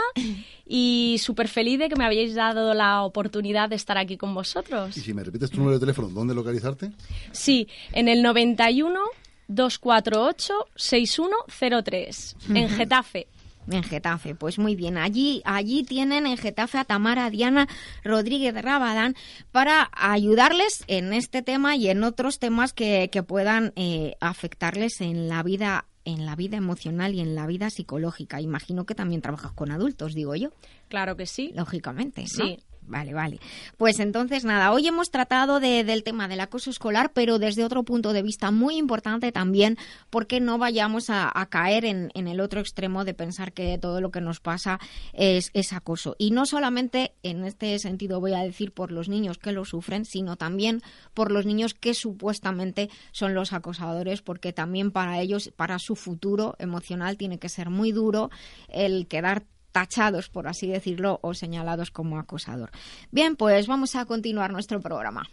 Y 0.68 1.18
súper 1.20 1.48
feliz 1.48 1.80
de 1.80 1.90
que 1.90 1.96
me 1.96 2.06
habéis 2.06 2.34
dado 2.34 2.74
la 2.74 3.04
oportunidad 3.04 3.70
de 3.70 3.76
estar 3.76 3.98
aquí 3.98 4.18
con 4.18 4.34
vosotros. 4.34 4.96
Y 4.98 5.02
si 5.02 5.14
me 5.14 5.24
repites 5.24 5.52
tu 5.52 5.58
número 5.58 5.76
de 5.76 5.80
teléfono, 5.80 6.10
¿dónde 6.10 6.34
localizarte? 6.34 6.92
Sí, 7.32 7.68
en 7.92 8.08
el 8.08 8.24
91 8.24 9.00
248 9.48 10.54
6103, 10.76 12.36
en. 12.50 12.70
Getafe. 12.70 13.28
En 13.70 13.84
Getafe, 13.84 14.36
pues 14.36 14.60
muy 14.60 14.76
bien. 14.76 14.98
Allí, 14.98 15.42
allí 15.46 15.84
tienen 15.84 16.28
en 16.28 16.38
Getafe 16.38 16.78
a 16.78 16.86
Tamara 16.86 17.30
Diana 17.30 17.68
Rodríguez 18.04 18.54
Rabadán 18.54 19.16
para 19.52 19.90
ayudarles 19.94 20.84
en 20.88 21.14
este 21.14 21.42
tema 21.42 21.76
y 21.76 21.90
en 21.90 22.04
otros 22.04 22.40
temas 22.40 22.74
que, 22.74 23.10
que 23.12 23.24
puedan 23.24 23.74
eh, 23.76 24.16
afectarles 24.20 25.02
en 25.02 25.28
la 25.28 25.44
vida 25.44 25.86
en 26.06 26.28
la 26.28 26.36
vida 26.36 26.56
emocional 26.56 27.16
y 27.16 27.20
en 27.20 27.34
la 27.34 27.48
vida 27.48 27.72
psicológica. 27.72 28.40
Imagino 28.40 28.86
que 28.86 28.94
también 28.94 29.22
trabajas 29.22 29.54
con 29.54 29.72
adultos, 29.72 30.14
digo 30.14 30.36
yo. 30.36 30.52
Claro 30.88 31.18
que 31.18 31.26
sí. 31.26 31.52
Lógicamente, 31.56 32.22
¿no? 32.22 32.46
Sí. 32.46 32.60
Vale, 32.88 33.14
vale. 33.16 33.40
Pues 33.78 33.99
entonces, 33.99 34.45
nada, 34.45 34.72
hoy 34.72 34.88
hemos 34.88 35.10
tratado 35.10 35.60
de- 35.60 35.84
del 35.84 36.03
tema 36.03 36.28
del 36.28 36.40
acoso 36.40 36.70
escolar, 36.70 37.14
pero 37.14 37.40
desde 37.40 37.64
otro 37.64 37.82
punto 37.84 38.14
de 38.14 38.22
vista 38.22 38.52
muy 38.52 38.78
importante 38.78 39.32
también, 39.32 39.78
porque 40.12 40.40
no 40.40 40.60
vayamos 40.60 41.10
a, 41.10 41.32
caer 41.49 41.86
en, 41.86 42.12
en 42.14 42.28
el 42.28 42.40
otro 42.41 42.60
extremo 42.60 43.03
de 43.03 43.14
pensar 43.16 43.53
que 43.53 43.78
todo 43.80 44.02
lo 44.02 44.12
que 44.12 44.22
nos 44.22 44.40
pasa 44.40 44.80
es, 45.14 45.49
es 45.53 45.74
acoso. 45.74 46.16
Y 46.20 46.30
no 46.32 46.45
solamente 46.45 47.14
en 47.24 47.44
este 47.45 47.78
sentido 47.80 48.20
voy 48.20 48.34
a 48.34 48.40
decir 48.44 48.72
por 48.72 48.91
los 48.91 49.10
niños 49.10 49.38
que 49.40 49.52
lo 49.52 49.66
sufren, 49.66 50.06
sino 50.06 50.36
también 50.36 50.82
por 51.14 51.32
los 51.32 51.45
niños 51.45 51.74
que 51.74 51.94
supuestamente 51.95 52.90
son 53.12 53.34
los 53.34 53.52
acosadores, 53.53 54.22
porque 54.22 54.53
también 54.53 54.91
para 54.91 55.20
ellos, 55.22 55.52
para 55.56 55.80
su 55.80 55.95
futuro 55.95 56.56
emocional, 56.60 57.18
tiene 57.18 57.40
que 57.40 57.49
ser 57.49 57.70
muy 57.72 57.91
duro 57.91 58.30
el 58.68 59.07
quedar 59.07 59.44
tachados, 59.76 60.30
por 60.30 60.47
así 60.47 60.68
decirlo, 60.68 61.19
o 61.22 61.34
señalados 61.34 61.91
como 61.91 62.18
acosador. 62.18 62.69
Bien, 63.11 63.35
pues 63.35 63.68
vamos 63.68 63.97
a 63.97 64.06
continuar 64.06 64.53
nuestro 64.53 64.80
programa. 64.80 65.27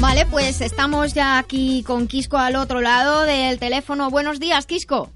Vale, 0.00 0.24
pues 0.30 0.62
estamos 0.62 1.12
ya 1.12 1.38
aquí 1.38 1.84
con 1.86 2.08
Quisco 2.08 2.38
al 2.38 2.56
otro 2.56 2.80
lado 2.80 3.24
del 3.24 3.58
teléfono. 3.58 4.08
Buenos 4.08 4.40
días, 4.40 4.64
Quisco. 4.64 5.10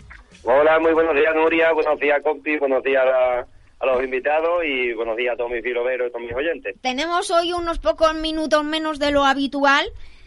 Hola, 0.45 0.79
muy 0.79 0.93
buenos 0.93 1.15
días, 1.15 1.35
Nuria. 1.35 1.73
Buenos 1.73 1.99
días, 1.99 2.23
compi. 2.23 2.59
Buenos 2.59 2.83
días 2.85 3.03
a, 3.03 3.47
a 3.81 3.87
los 3.87 4.05
invitados 4.05 4.63
y 4.63 4.93
buenos 4.93 5.17
días 5.17 5.33
a 5.33 5.37
todos 5.39 5.51
mis 5.51 5.63
filoveros 5.63 6.09
y 6.09 6.13
todos 6.13 6.27
mis 6.27 6.35
oyentes. 6.35 6.77
Tenemos 6.83 7.31
hoy 7.31 7.55
unos 7.55 7.79
pocos 7.79 8.15
minutos 8.15 8.63
menos 8.63 8.99
de 8.99 9.11
lo 9.11 9.25
habitual. 9.25 9.87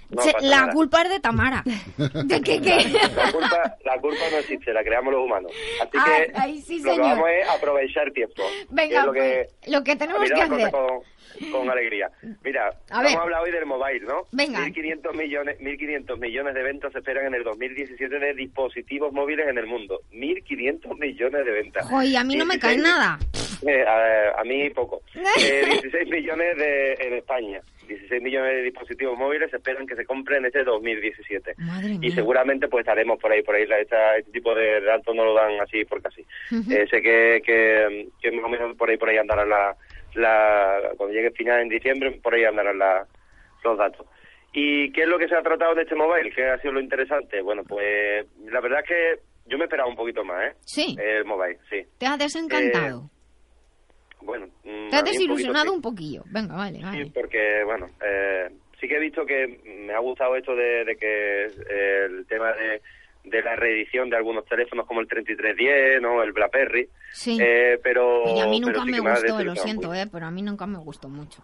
No 0.09 0.21
Se- 0.23 0.33
pasa 0.33 0.45
la 0.47 0.61
nada. 0.61 0.73
culpa 0.73 1.01
es 1.03 1.09
de 1.09 1.19
Tamara. 1.19 1.63
¿De 1.97 2.41
qué 2.41 2.59
qué? 2.61 2.89
La 3.15 3.31
culpa, 3.31 3.77
la 3.85 3.97
culpa 3.99 4.23
no 4.31 4.37
existe, 4.37 4.73
la 4.73 4.83
creamos 4.83 5.13
los 5.13 5.23
humanos. 5.23 5.51
Así 5.81 5.89
Ay, 5.99 6.25
que 6.25 6.31
ay, 6.35 6.61
sí, 6.61 6.81
lo 6.81 6.93
que 6.95 6.99
vamos 6.99 7.29
es 7.29 7.49
aprovechar 7.49 8.11
tiempo. 8.11 8.35
que 8.43 8.65
Venga, 8.69 9.05
lo 9.05 9.13
que, 9.13 9.47
pues, 9.59 9.71
lo 9.73 9.83
que 9.83 9.95
tenemos 9.95 10.23
que 10.27 10.33
hacer. 10.41 10.71
Con, 10.71 11.51
con 11.51 11.69
alegría. 11.69 12.09
Mira, 12.43 12.69
A 12.89 12.97
vamos 12.97 13.11
ver. 13.11 13.19
a 13.19 13.21
hablar 13.21 13.41
hoy 13.43 13.51
del 13.51 13.65
mobile, 13.67 13.99
¿no? 14.07 14.23
Venga. 14.31 14.59
1.500 14.65 15.13
millones, 15.15 15.59
1.500 15.59 16.17
millones 16.17 16.53
de 16.55 16.63
ventas 16.63 16.91
se 16.91 16.97
esperan 16.99 17.27
en 17.27 17.35
el 17.35 17.43
2017 17.43 18.19
de 18.19 18.33
dispositivos 18.33 19.13
móviles 19.13 19.47
en 19.47 19.57
el 19.59 19.67
mundo. 19.67 20.01
1.500 20.11 20.97
millones 20.99 21.45
de 21.45 21.51
ventas. 21.51 21.85
Y 22.03 22.15
a 22.15 22.23
mí 22.23 22.35
no 22.35 22.45
me 22.45 22.57
cae 22.57 22.75
16 22.77 22.81
nada. 22.83 23.19
Eh, 23.67 23.83
a, 23.85 24.39
a 24.39 24.43
mí 24.43 24.69
poco. 24.71 25.01
Eh, 25.43 25.65
16 25.81 26.09
millones 26.09 26.57
de, 26.57 26.93
en 26.93 27.13
España. 27.15 27.61
16 27.87 28.21
millones 28.21 28.53
de 28.53 28.61
dispositivos 28.63 29.17
móviles 29.17 29.49
se 29.49 29.57
esperan 29.57 29.87
que 29.87 29.95
se 29.95 30.05
compren 30.05 30.45
este 30.45 30.63
2017. 30.63 31.55
Madre 31.57 31.89
Y 31.93 31.97
mía. 31.99 32.11
seguramente 32.15 32.67
pues 32.67 32.81
estaremos 32.83 33.17
por 33.19 33.31
ahí, 33.31 33.41
por 33.41 33.55
ahí. 33.55 33.65
La- 33.65 33.79
esta- 33.79 34.15
este 34.17 34.31
tipo 34.31 34.53
de 34.53 34.79
datos 34.81 35.15
no 35.15 35.25
lo 35.25 35.33
dan 35.33 35.59
así 35.59 35.83
por 35.85 36.01
casi. 36.01 36.21
Ujú. 36.51 36.71
Eh, 36.71 36.87
sé 36.89 37.01
que, 37.01 37.41
que, 37.45 38.07
que 38.21 38.31
más 38.31 38.45
o 38.45 38.49
menos 38.49 38.77
por 38.77 38.89
ahí, 38.89 38.97
por 38.97 39.09
ahí 39.09 39.17
andarán 39.17 39.49
la, 39.49 39.75
la, 40.15 40.81
cuando 40.97 41.13
llegue 41.15 41.27
el 41.27 41.33
final 41.33 41.61
en 41.61 41.69
diciembre, 41.69 42.11
por 42.21 42.33
ahí 42.35 42.43
andarán 42.43 42.77
la- 42.77 43.07
los 43.63 43.77
datos. 43.77 44.05
¿Y 44.53 44.91
qué 44.93 45.03
es 45.03 45.07
lo 45.07 45.17
que 45.19 45.27
se 45.27 45.35
ha 45.35 45.41
tratado 45.43 45.73
en 45.73 45.79
este 45.79 45.95
mobile? 45.95 46.31
¿Qué 46.31 46.45
ha 46.45 46.59
sido 46.59 46.73
lo 46.73 46.79
interesante? 46.81 47.41
Bueno, 47.41 47.63
pues 47.63 48.25
la 48.45 48.61
verdad 48.61 48.79
es 48.81 48.87
que 48.87 49.19
yo 49.47 49.57
me 49.57 49.65
esperaba 49.65 49.89
un 49.89 49.95
poquito 49.95 50.23
más, 50.23 50.51
¿eh? 50.51 50.55
Sí. 50.61 50.95
El 50.99 51.25
mobile, 51.25 51.57
sí. 51.69 51.83
Te 51.97 52.05
has 52.05 52.17
desencantado. 52.19 53.09
Bueno, 54.21 54.47
Te 54.63 54.95
has 54.95 55.01
un 55.01 55.05
desilusionado 55.05 55.65
poquito 55.65 55.75
un 55.75 55.81
poquillo. 55.81 56.23
Venga, 56.27 56.55
vale, 56.55 56.77
sí. 56.77 56.83
vale. 56.83 57.03
Sí, 57.05 57.11
porque, 57.13 57.63
bueno, 57.65 57.89
eh, 58.05 58.49
sí 58.79 58.87
que 58.87 58.95
he 58.95 58.99
visto 58.99 59.25
que 59.25 59.59
me 59.85 59.93
ha 59.93 59.99
gustado 59.99 60.35
esto 60.35 60.55
de, 60.55 60.85
de 60.85 60.95
que 60.95 61.45
eh, 61.45 62.05
el 62.05 62.25
tema 62.27 62.51
de, 62.53 62.81
de 63.23 63.41
la 63.41 63.55
reedición 63.55 64.09
de 64.09 64.17
algunos 64.17 64.45
teléfonos 64.45 64.85
como 64.85 65.01
el 65.01 65.07
3310, 65.07 66.01
¿no? 66.01 66.23
El 66.23 66.31
BlackBerry. 66.31 66.89
Sí. 67.11 67.37
Eh, 67.39 67.79
pero, 67.83 68.23
Y 68.35 68.39
a 68.39 68.47
mí 68.47 68.61
pero 68.63 68.79
nunca 68.79 68.85
sí 68.85 69.01
me 69.01 69.09
ha 69.09 69.13
gustó, 69.13 69.43
lo 69.43 69.55
siento, 69.55 69.93
eh, 69.93 70.07
pero 70.11 70.25
a 70.25 70.31
mí 70.31 70.41
nunca 70.41 70.65
me 70.65 70.77
gustó 70.79 71.09
mucho. 71.09 71.41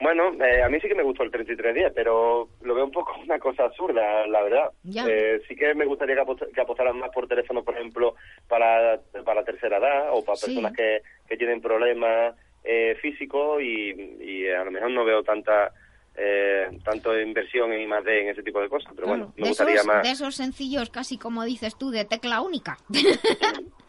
Bueno, 0.00 0.32
eh, 0.44 0.62
a 0.62 0.68
mí 0.68 0.80
sí 0.80 0.88
que 0.88 0.94
me 0.94 1.02
gustó 1.02 1.22
el 1.22 1.30
3310, 1.30 1.92
pero 1.94 2.48
lo 2.62 2.74
veo 2.74 2.84
un 2.86 2.90
poco 2.90 3.12
una 3.22 3.38
cosa 3.38 3.64
absurda, 3.64 4.26
la 4.26 4.42
verdad. 4.42 4.70
Eh, 5.06 5.40
sí 5.46 5.54
que 5.54 5.74
me 5.74 5.84
gustaría 5.84 6.14
que, 6.16 6.22
apost- 6.22 6.52
que 6.52 6.60
apostaran 6.60 6.98
más 6.98 7.10
por 7.10 7.28
teléfono, 7.28 7.62
por 7.62 7.74
ejemplo, 7.74 8.14
para, 8.48 8.98
para 9.24 9.44
tercera 9.44 9.76
edad 9.78 10.08
o 10.12 10.24
para 10.24 10.36
Sí. 10.36 10.46
personas 10.46 10.72
que, 10.72 11.02
que 11.28 11.36
tienen 11.36 11.60
problemas 11.60 12.34
eh, 12.64 12.96
físicos 13.00 13.62
y, 13.62 13.90
y 14.22 14.48
a 14.48 14.64
lo 14.64 14.70
mejor 14.70 14.90
no 14.90 15.04
veo 15.04 15.22
tanta 15.22 15.72
eh, 16.16 16.66
tanto 16.84 17.18
inversión 17.18 17.72
en 17.72 17.82
I+D 17.82 18.22
en 18.22 18.28
ese 18.30 18.42
tipo 18.42 18.60
de 18.60 18.68
cosas, 18.68 18.92
pero 18.94 19.06
bueno, 19.08 19.32
me 19.36 19.44
de, 19.44 19.48
gustaría 19.50 19.74
esos, 19.76 19.86
más. 19.86 20.02
de 20.02 20.10
esos 20.10 20.34
sencillos, 20.34 20.90
casi 20.90 21.16
como 21.18 21.44
dices 21.44 21.76
tú, 21.78 21.90
de 21.90 22.04
tecla 22.04 22.40
única. 22.42 22.76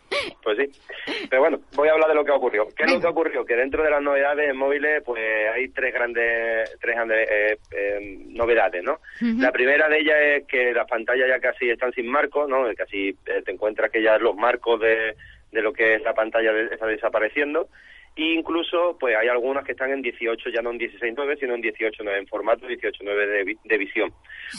Pues 0.44 0.58
sí. 0.58 0.82
Pero 1.30 1.42
bueno, 1.42 1.60
voy 1.76 1.88
a 1.88 1.94
hablar 1.94 2.10
de 2.10 2.16
lo 2.16 2.26
que 2.26 2.32
ocurrió. 2.32 2.68
¿Qué 2.76 2.84
es 2.84 2.92
lo 2.92 3.00
que 3.00 3.08
ocurrió? 3.08 3.46
Que 3.46 3.56
dentro 3.56 3.84
de 3.84 3.90
las 3.90 4.02
novedades 4.02 4.50
en 4.50 4.58
móviles, 4.58 5.02
pues 5.06 5.22
hay 5.54 5.70
tres 5.70 5.94
grandes, 5.94 6.78
tres 6.82 6.96
grandes 6.96 7.30
eh, 7.30 7.58
eh, 7.72 8.18
novedades, 8.28 8.84
¿no? 8.84 9.00
La 9.40 9.52
primera 9.52 9.88
de 9.88 10.00
ellas 10.00 10.18
es 10.22 10.48
que 10.48 10.74
las 10.74 10.88
pantallas 10.88 11.28
ya 11.30 11.40
casi 11.40 11.70
están 11.70 11.92
sin 11.94 12.08
marcos, 12.08 12.50
¿no? 12.50 12.66
Casi 12.76 13.10
eh, 13.26 13.42
te 13.46 13.52
encuentras 13.52 13.92
que 13.92 14.02
ya 14.02 14.18
los 14.18 14.36
marcos 14.36 14.80
de, 14.82 15.16
de 15.52 15.62
lo 15.62 15.72
que 15.72 15.96
es 15.96 16.02
la 16.02 16.14
pantalla 16.14 16.52
de- 16.52 16.74
están 16.74 16.90
desapareciendo. 16.90 17.68
E 18.16 18.34
incluso, 18.34 18.98
pues 19.00 19.16
hay 19.16 19.30
algunas 19.30 19.64
que 19.64 19.72
están 19.72 19.92
en 19.92 20.02
18, 20.02 20.50
ya 20.50 20.62
no 20.62 20.72
en 20.72 20.80
16.9, 20.80 21.40
sino 21.40 21.56
en 21.56 21.62
18.9, 21.64 22.18
en 22.18 22.28
formato 22.28 22.68
18.9 22.68 23.06
de, 23.06 23.58
de 23.64 23.78
visión. 23.78 24.12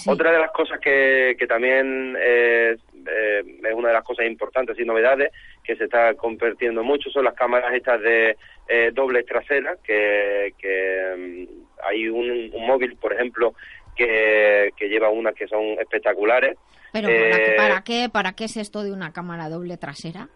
Otra 0.07 0.33
de 0.33 0.39
las 0.39 0.51
cosas 0.53 0.81
que, 0.81 1.37
que 1.39 1.47
también 1.47 2.17
eh, 2.19 2.77
eh, 3.07 3.43
es 3.63 3.75
una 3.75 3.89
de 3.89 3.95
las 3.95 4.05
cosas 4.05 4.25
importantes 4.27 4.79
y 4.79 4.85
novedades 4.87 5.33
que 5.63 5.77
se 5.77 5.85
está 5.85 6.15
convirtiendo 6.15 6.83
mucho 6.83 7.11
son 7.11 7.25
las 7.25 7.35
cámaras 7.35 7.75
estas 7.75 8.01
de 8.01 8.37
eh, 8.69 8.91
dobles 8.95 9.27
traseras, 9.27 9.79
que, 9.85 10.55
que 10.59 11.47
mm, 11.49 11.85
hay 11.87 12.09
un, 12.09 12.51
un 12.55 12.67
móvil, 12.67 12.97
por 12.97 13.13
ejemplo, 13.13 13.55
que, 13.95 14.71
que 14.79 14.89
lleva 14.89 15.11
unas 15.11 15.35
que 15.35 15.47
son 15.47 15.63
espectaculares. 15.79 16.57
Pero 16.93 17.09
¿para, 17.09 17.37
qué- 17.39 17.53
Eh, 17.53 17.57
¿para 17.57 17.85
qué? 17.85 18.09
¿Para 18.11 18.33
qué 18.33 18.45
es 18.45 18.57
esto 18.57 18.83
de 18.83 18.93
una 18.93 19.13
cámara 19.13 19.51
doble 19.51 19.77
trasera? 19.77 20.29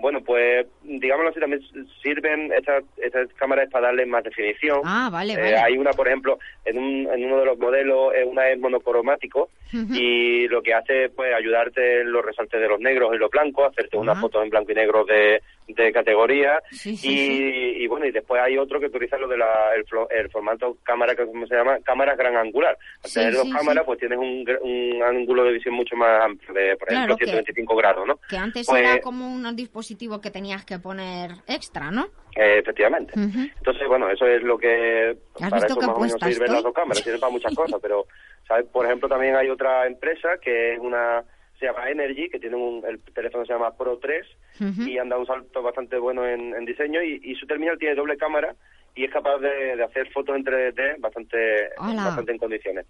Bueno, 0.00 0.20
pues 0.22 0.64
digámoslo 0.84 1.30
así, 1.30 1.40
también 1.40 1.60
sirven 2.02 2.52
estas, 2.52 2.84
estas 2.98 3.28
cámaras 3.34 3.68
para 3.70 3.86
darle 3.88 4.06
más 4.06 4.22
definición. 4.22 4.80
Ah, 4.84 5.08
vale, 5.10 5.32
Eh, 5.32 5.36
vale. 5.36 5.56
hay 5.56 5.76
una, 5.76 5.90
por 5.92 6.06
ejemplo, 6.06 6.38
en, 6.68 6.78
un, 6.78 7.08
en 7.12 7.24
uno 7.24 7.38
de 7.40 7.46
los 7.46 7.58
modelos, 7.58 8.12
eh, 8.14 8.24
una 8.24 8.48
es 8.50 8.58
monocromático 8.58 9.50
y 9.72 10.48
lo 10.48 10.62
que 10.62 10.72
hace 10.72 11.10
pues 11.10 11.34
ayudarte 11.34 12.00
en 12.00 12.10
los 12.10 12.24
resaltes 12.24 12.58
de 12.58 12.68
los 12.68 12.80
negros 12.80 13.14
y 13.14 13.18
los 13.18 13.30
blancos, 13.30 13.68
hacerte 13.70 13.98
una 13.98 14.12
Ajá. 14.12 14.22
foto 14.22 14.42
en 14.42 14.48
blanco 14.48 14.72
y 14.72 14.74
negro 14.74 15.04
de, 15.04 15.42
de 15.66 15.92
categoría 15.92 16.60
Sí, 16.70 16.96
sí, 16.96 17.08
y, 17.08 17.16
sí. 17.16 17.52
y 17.82 17.86
bueno, 17.86 18.06
y 18.06 18.10
después 18.10 18.40
hay 18.42 18.56
otro 18.56 18.80
que 18.80 18.86
utiliza 18.86 19.18
lo 19.18 19.28
de 19.28 19.36
la, 19.36 19.74
el, 19.76 19.84
el 20.18 20.30
formato 20.30 20.78
cámara, 20.82 21.14
que 21.14 21.26
¿cómo 21.26 21.46
se 21.46 21.54
llama? 21.54 21.78
Cámaras 21.84 22.16
gran 22.16 22.36
angular. 22.36 22.78
Al 23.04 23.12
tener 23.12 23.34
dos 23.34 23.48
cámaras 23.52 23.84
pues 23.84 23.98
tienes 23.98 24.18
un, 24.18 24.44
un 24.62 25.02
ángulo 25.02 25.44
de 25.44 25.52
visión 25.52 25.74
mucho 25.74 25.96
más 25.96 26.24
amplio, 26.24 26.54
de 26.54 26.76
por 26.76 26.88
Claro 26.88 27.14
ejemplo 27.14 27.16
que- 27.18 27.24
125 27.26 27.76
grados, 27.76 28.06
¿no? 28.06 28.18
Que 28.28 28.38
antes 28.38 28.66
Pues, 28.66 28.80
era 28.80 29.00
como 29.00 29.26
un 29.30 29.54
dispositivo 29.54 30.20
que 30.20 30.30
tenías 30.30 30.64
que 30.64 30.78
poner 30.78 31.32
extra, 31.46 31.90
¿no? 31.90 32.08
Eh, 32.38 32.58
efectivamente. 32.58 33.12
Entonces, 33.16 33.88
bueno, 33.88 34.08
eso 34.10 34.26
es 34.26 34.42
lo 34.42 34.56
que 34.56 35.16
¿Has 35.40 35.50
para 35.50 35.56
visto 35.66 35.72
eso 35.72 35.80
qué 35.80 35.86
más 35.86 35.96
o 35.96 36.00
menos 36.00 36.20
sirven 36.22 36.52
las 36.52 36.62
dos 36.62 36.72
cámaras, 36.72 37.02
sirven 37.02 37.20
para 37.20 37.32
muchas 37.32 37.54
cosas, 37.54 37.80
pero, 37.82 38.06
¿sabes? 38.46 38.66
Por 38.66 38.86
ejemplo, 38.86 39.08
también 39.08 39.34
hay 39.34 39.50
otra 39.50 39.86
empresa 39.86 40.38
que 40.40 40.74
es 40.74 40.78
una, 40.78 41.24
se 41.58 41.66
llama 41.66 41.90
Energy, 41.90 42.28
que 42.30 42.38
tiene 42.38 42.56
un, 42.56 42.84
el 42.86 43.00
teléfono 43.12 43.44
se 43.44 43.52
llama 43.52 43.76
Pro 43.76 43.98
3 43.98 44.26
Ujú. 44.60 44.82
y 44.88 44.98
anda 44.98 45.18
un 45.18 45.26
salto 45.26 45.62
bastante 45.62 45.98
bueno 45.98 46.26
en, 46.26 46.54
en 46.54 46.64
diseño 46.64 47.02
y, 47.02 47.20
y 47.22 47.34
su 47.34 47.46
terminal 47.46 47.78
tiene 47.78 47.94
doble 47.96 48.16
cámara 48.16 48.54
y 48.94 49.04
es 49.04 49.12
capaz 49.12 49.38
de, 49.38 49.76
de 49.76 49.84
hacer 49.84 50.10
fotos 50.10 50.36
en 50.36 50.44
3D 50.44 51.00
bastante, 51.00 51.70
Hola. 51.78 52.04
bastante 52.04 52.32
en 52.32 52.38
condiciones. 52.38 52.86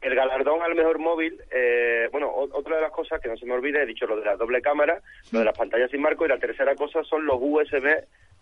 El 0.00 0.14
galardón 0.14 0.62
al 0.62 0.74
mejor 0.74 0.98
móvil, 0.98 1.38
eh, 1.50 2.08
bueno, 2.10 2.32
otra 2.34 2.76
de 2.76 2.82
las 2.82 2.90
cosas 2.92 3.20
que 3.20 3.28
no 3.28 3.36
se 3.36 3.44
me 3.44 3.52
olvide, 3.52 3.82
he 3.82 3.86
dicho 3.86 4.06
lo 4.06 4.16
de 4.16 4.24
la 4.24 4.36
doble 4.36 4.62
cámara, 4.62 5.02
lo 5.30 5.40
de 5.40 5.44
las 5.44 5.56
pantallas 5.56 5.90
sin 5.90 6.00
marco 6.00 6.24
y 6.24 6.28
la 6.28 6.38
tercera 6.38 6.74
cosa 6.74 7.02
son 7.04 7.26
los 7.26 7.36
USB 7.38 7.84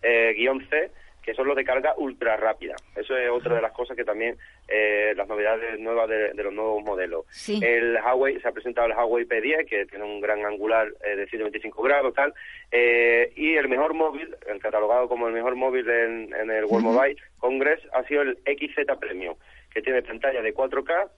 eh, 0.01 0.33
guion 0.35 0.65
C, 0.69 0.91
que 1.21 1.33
son 1.33 1.47
los 1.47 1.55
de 1.55 1.63
carga 1.63 1.93
ultra 1.97 2.37
rápida. 2.37 2.75
Eso 2.95 3.15
es 3.15 3.29
otra 3.29 3.55
de 3.55 3.61
las 3.61 3.71
cosas 3.71 3.95
que 3.95 4.03
también, 4.03 4.37
eh, 4.67 5.13
las 5.15 5.27
novedades 5.27 5.79
nuevas 5.79 6.09
de, 6.09 6.33
de 6.33 6.43
los 6.43 6.53
nuevos 6.53 6.83
modelos. 6.83 7.25
Sí. 7.29 7.59
El 7.63 7.97
Huawei, 7.97 8.39
se 8.39 8.47
ha 8.47 8.51
presentado 8.51 8.87
el 8.87 8.93
Huawei 8.93 9.25
P10, 9.25 9.67
que 9.67 9.85
tiene 9.85 10.05
un 10.05 10.21
gran 10.21 10.45
angular 10.45 10.87
eh, 11.05 11.15
de 11.15 11.27
125 11.27 11.83
grados, 11.83 12.13
tal, 12.13 12.33
eh, 12.71 13.31
y 13.35 13.55
el 13.55 13.67
mejor 13.67 13.93
móvil, 13.93 14.35
el 14.47 14.59
catalogado 14.59 15.07
como 15.07 15.27
el 15.27 15.33
mejor 15.33 15.55
móvil 15.55 15.87
en, 15.89 16.33
en 16.33 16.49
el 16.49 16.65
World. 16.65 16.85
Mobile 16.85 17.17
Congress, 17.37 17.81
ha 17.93 18.03
sido 18.05 18.23
el 18.23 18.37
XZ 18.45 18.97
Premium, 18.99 19.35
que 19.71 19.81
tiene 19.81 20.01
pantalla 20.01 20.41
de 20.41 20.53
4K, 20.53 21.09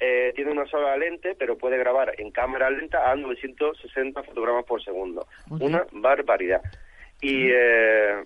eh, 0.00 0.32
tiene 0.34 0.50
una 0.50 0.66
sola 0.66 0.96
lente, 0.96 1.36
pero 1.38 1.56
puede 1.56 1.78
grabar 1.78 2.14
en 2.18 2.32
cámara 2.32 2.68
lenta 2.68 3.08
a 3.08 3.14
960 3.14 4.24
fotogramas 4.24 4.64
por 4.64 4.82
segundo. 4.82 5.28
Una 5.48 5.86
barbaridad. 5.92 6.60
Y 7.22 7.48
eh, 7.50 8.24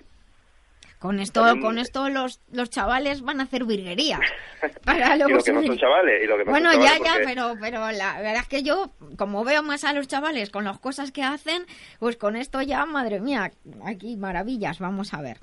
Con 0.99 1.21
esto, 1.21 1.43
También- 1.43 1.63
con 1.65 1.79
esto 1.79 2.09
los, 2.09 2.41
los 2.51 2.71
chavales 2.71 3.21
van 3.23 3.39
a 3.41 3.45
hacer 3.45 3.65
virguerías. 3.65 4.21
Para 4.85 5.15
y 5.15 5.19
luego 5.19 5.37
lo 5.37 5.43
que 5.45 5.53
no 5.53 5.63
son 5.63 5.77
chavales, 5.79 6.25
y 6.25 6.27
lo 6.27 6.39
que 6.39 6.45
no 6.47 6.51
Bueno, 6.51 6.73
son 6.73 6.81
ya, 6.83 6.87
chavales 6.99 7.05
ya, 7.07 7.13
porque- 7.13 7.27
pero, 7.29 7.55
pero 7.61 7.79
la 7.93 8.17
verdad 8.21 8.43
es 8.43 8.49
que 8.49 8.63
yo, 8.63 8.91
como 9.19 9.45
veo 9.45 9.63
más 9.63 9.85
a 9.85 9.93
los 9.93 10.09
chavales 10.09 10.51
con 10.51 10.65
las 10.65 10.79
cosas 10.81 11.13
que 11.13 11.23
hacen, 11.23 11.65
pues 12.01 12.17
con 12.17 12.35
esto 12.35 12.63
ya, 12.63 12.87
madre 12.87 13.21
mía, 13.21 13.51
aquí 13.85 14.17
maravillas, 14.17 14.79
vamos 14.81 15.13
a 15.15 15.21
ver. 15.21 15.37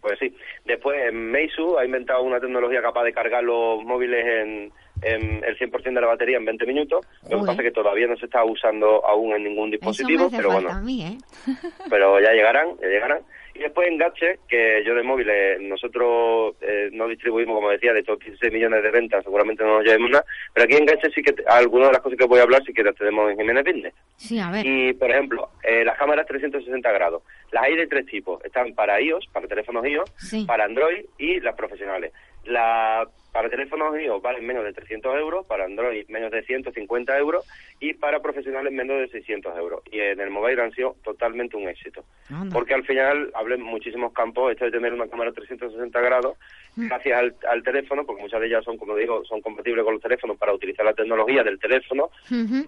Pues 0.00 0.18
sí. 0.18 0.36
Después, 0.64 0.96
Meizu 1.12 1.78
ha 1.78 1.84
inventado 1.84 2.22
una 2.24 2.40
tecnología 2.40 2.82
capaz 2.82 3.04
de 3.04 3.12
cargar 3.12 3.44
los 3.44 3.84
móviles 3.84 4.24
en, 4.26 4.72
en 5.02 5.42
el 5.44 5.58
100% 5.58 5.82
de 5.82 6.00
la 6.00 6.06
batería 6.06 6.36
en 6.36 6.44
20 6.44 6.66
minutos. 6.66 7.06
Lo 7.30 7.40
que 7.40 7.46
pasa 7.46 7.62
es 7.62 7.68
que 7.68 7.70
todavía 7.72 8.06
no 8.06 8.16
se 8.16 8.26
está 8.26 8.44
usando 8.44 9.04
aún 9.06 9.34
en 9.34 9.44
ningún 9.44 9.68
Eso 9.74 9.80
me 9.84 9.88
dispositivo, 9.90 10.26
hace 10.26 10.36
pero 10.36 10.50
falta 10.50 10.64
bueno, 10.68 10.78
a 10.78 10.82
mí, 10.82 11.02
¿eh? 11.04 11.18
pero 11.90 12.20
ya 12.20 12.32
llegarán, 12.32 12.68
ya 12.80 12.88
llegarán. 12.88 13.20
Y 13.54 13.62
después 13.62 13.88
en 13.88 13.98
Gadget, 13.98 14.38
que 14.48 14.84
yo 14.86 14.94
de 14.94 15.02
móviles, 15.02 15.60
nosotros 15.60 16.54
eh, 16.60 16.90
no 16.92 17.08
distribuimos, 17.08 17.56
como 17.56 17.70
decía, 17.70 17.92
de 17.92 18.00
estos 18.00 18.20
16 18.20 18.52
millones 18.52 18.84
de 18.84 18.90
ventas, 18.92 19.24
seguramente 19.24 19.64
no 19.64 19.78
nos 19.78 19.84
llevemos 19.84 20.10
nada, 20.10 20.24
pero 20.54 20.64
aquí 20.64 20.76
en 20.76 20.86
Gadget 20.86 21.12
sí 21.12 21.22
que, 21.22 21.34
algunas 21.48 21.88
de 21.88 21.94
las 21.94 22.02
cosas 22.02 22.18
que 22.18 22.26
voy 22.26 22.38
a 22.38 22.44
hablar 22.44 22.62
sí 22.64 22.72
que 22.72 22.84
las 22.84 22.94
tenemos 22.94 23.28
en 23.32 23.36
Jiménez 23.36 23.64
Business. 23.64 23.94
Sí, 24.14 24.38
a 24.38 24.52
ver. 24.52 24.64
Y, 24.64 24.92
por 24.92 25.10
ejemplo, 25.10 25.48
eh, 25.64 25.84
las 25.84 25.98
cámaras 25.98 26.26
360 26.26 26.92
grados. 26.92 27.24
Las 27.50 27.64
hay 27.64 27.74
de 27.74 27.88
tres 27.88 28.06
tipos. 28.06 28.44
Están 28.44 28.74
para 28.74 29.00
iOS, 29.00 29.26
para 29.32 29.48
teléfonos 29.48 29.84
iOS, 29.84 30.12
Sí. 30.18 30.44
para 30.46 30.64
Android 30.64 31.06
y 31.18 31.40
las 31.40 31.56
profesionales. 31.56 32.12
La, 32.44 33.06
para 33.32 33.50
teléfonos 33.50 33.94
iOS 34.00 34.22
valen 34.22 34.46
menos 34.46 34.64
de 34.64 34.72
300 34.72 35.14
euros, 35.16 35.46
para 35.46 35.64
Android 35.64 36.06
menos 36.08 36.30
de 36.30 36.42
150 36.42 37.16
euros 37.18 37.44
y 37.78 37.92
para 37.94 38.20
profesionales 38.20 38.72
menos 38.72 38.98
de 39.00 39.08
600 39.08 39.56
euros. 39.58 39.82
Y 39.90 40.00
en 40.00 40.18
el 40.20 40.30
mobile 40.30 40.62
han 40.62 40.72
sido 40.72 40.96
totalmente 41.04 41.56
un 41.56 41.68
éxito. 41.68 42.04
Anda. 42.30 42.52
Porque 42.52 42.74
al 42.74 42.84
final 42.84 43.30
hablé 43.34 43.56
en 43.56 43.62
muchísimos 43.62 44.12
campos, 44.12 44.50
esto 44.52 44.64
de 44.64 44.70
tener 44.72 44.92
una 44.94 45.08
cámara 45.08 45.32
360 45.32 46.00
grados, 46.00 46.36
Mm. 46.76 46.86
gracias 46.88 47.18
al, 47.18 47.34
al 47.50 47.62
teléfono, 47.64 48.06
porque 48.06 48.22
muchas 48.22 48.40
de 48.40 48.46
ellas 48.46 48.62
son, 48.62 48.76
como 48.76 48.94
digo, 48.94 49.24
son 49.24 49.40
compatibles 49.40 49.84
con 49.84 49.94
los 49.94 50.02
teléfonos 50.02 50.36
para 50.36 50.52
utilizar 50.52 50.84
la 50.84 50.92
tecnología 50.92 51.42
del 51.42 51.58
teléfono 51.58 52.10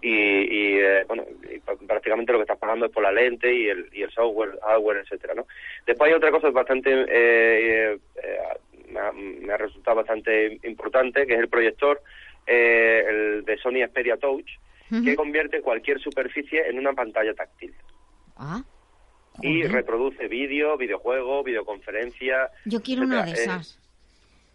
y, 0.03 0.09
y, 0.11 0.79
eh, 0.81 1.05
bueno, 1.07 1.25
y 1.45 1.59
pr- 1.61 1.87
prácticamente 1.87 2.33
lo 2.33 2.39
que 2.39 2.43
estás 2.43 2.59
pagando 2.59 2.87
es 2.87 2.93
por 2.93 3.05
la 3.05 3.13
lente 3.13 3.55
y 3.55 3.69
el, 3.69 3.89
y 3.93 4.03
el 4.03 4.11
software, 4.11 4.59
hardware, 4.63 4.97
etcétera, 5.05 5.35
¿no? 5.35 5.47
Después 5.87 6.09
hay 6.11 6.17
otra 6.17 6.33
cosa 6.33 6.51
bastante, 6.51 6.91
eh, 6.93 7.05
eh, 7.93 7.99
eh, 8.17 8.39
me, 8.91 9.01
ha, 9.01 9.13
me 9.13 9.53
ha 9.53 9.57
resultado 9.57 9.97
bastante 9.97 10.59
importante, 10.65 11.27
que 11.27 11.35
es 11.35 11.41
el 11.41 11.49
proyector, 11.49 12.01
eh, 12.47 13.05
el 13.09 13.45
de 13.45 13.57
Sony 13.59 13.85
Xperia 13.87 14.17
Touch, 14.17 14.49
que 15.05 15.15
convierte 15.15 15.61
cualquier 15.61 16.01
superficie 16.01 16.69
en 16.69 16.79
una 16.79 16.93
pantalla 16.93 17.33
táctil 17.33 17.73
Ah, 18.37 18.63
y 19.43 19.63
reproduce 19.65 20.27
vídeo, 20.27 20.77
videojuegos, 20.77 21.45
videoconferencias. 21.45 22.51
yo 22.65 22.81
quiero 22.83 23.03
una 23.03 23.23
de. 23.25 23.31
Eh, 23.31 23.35
esas. 23.35 23.79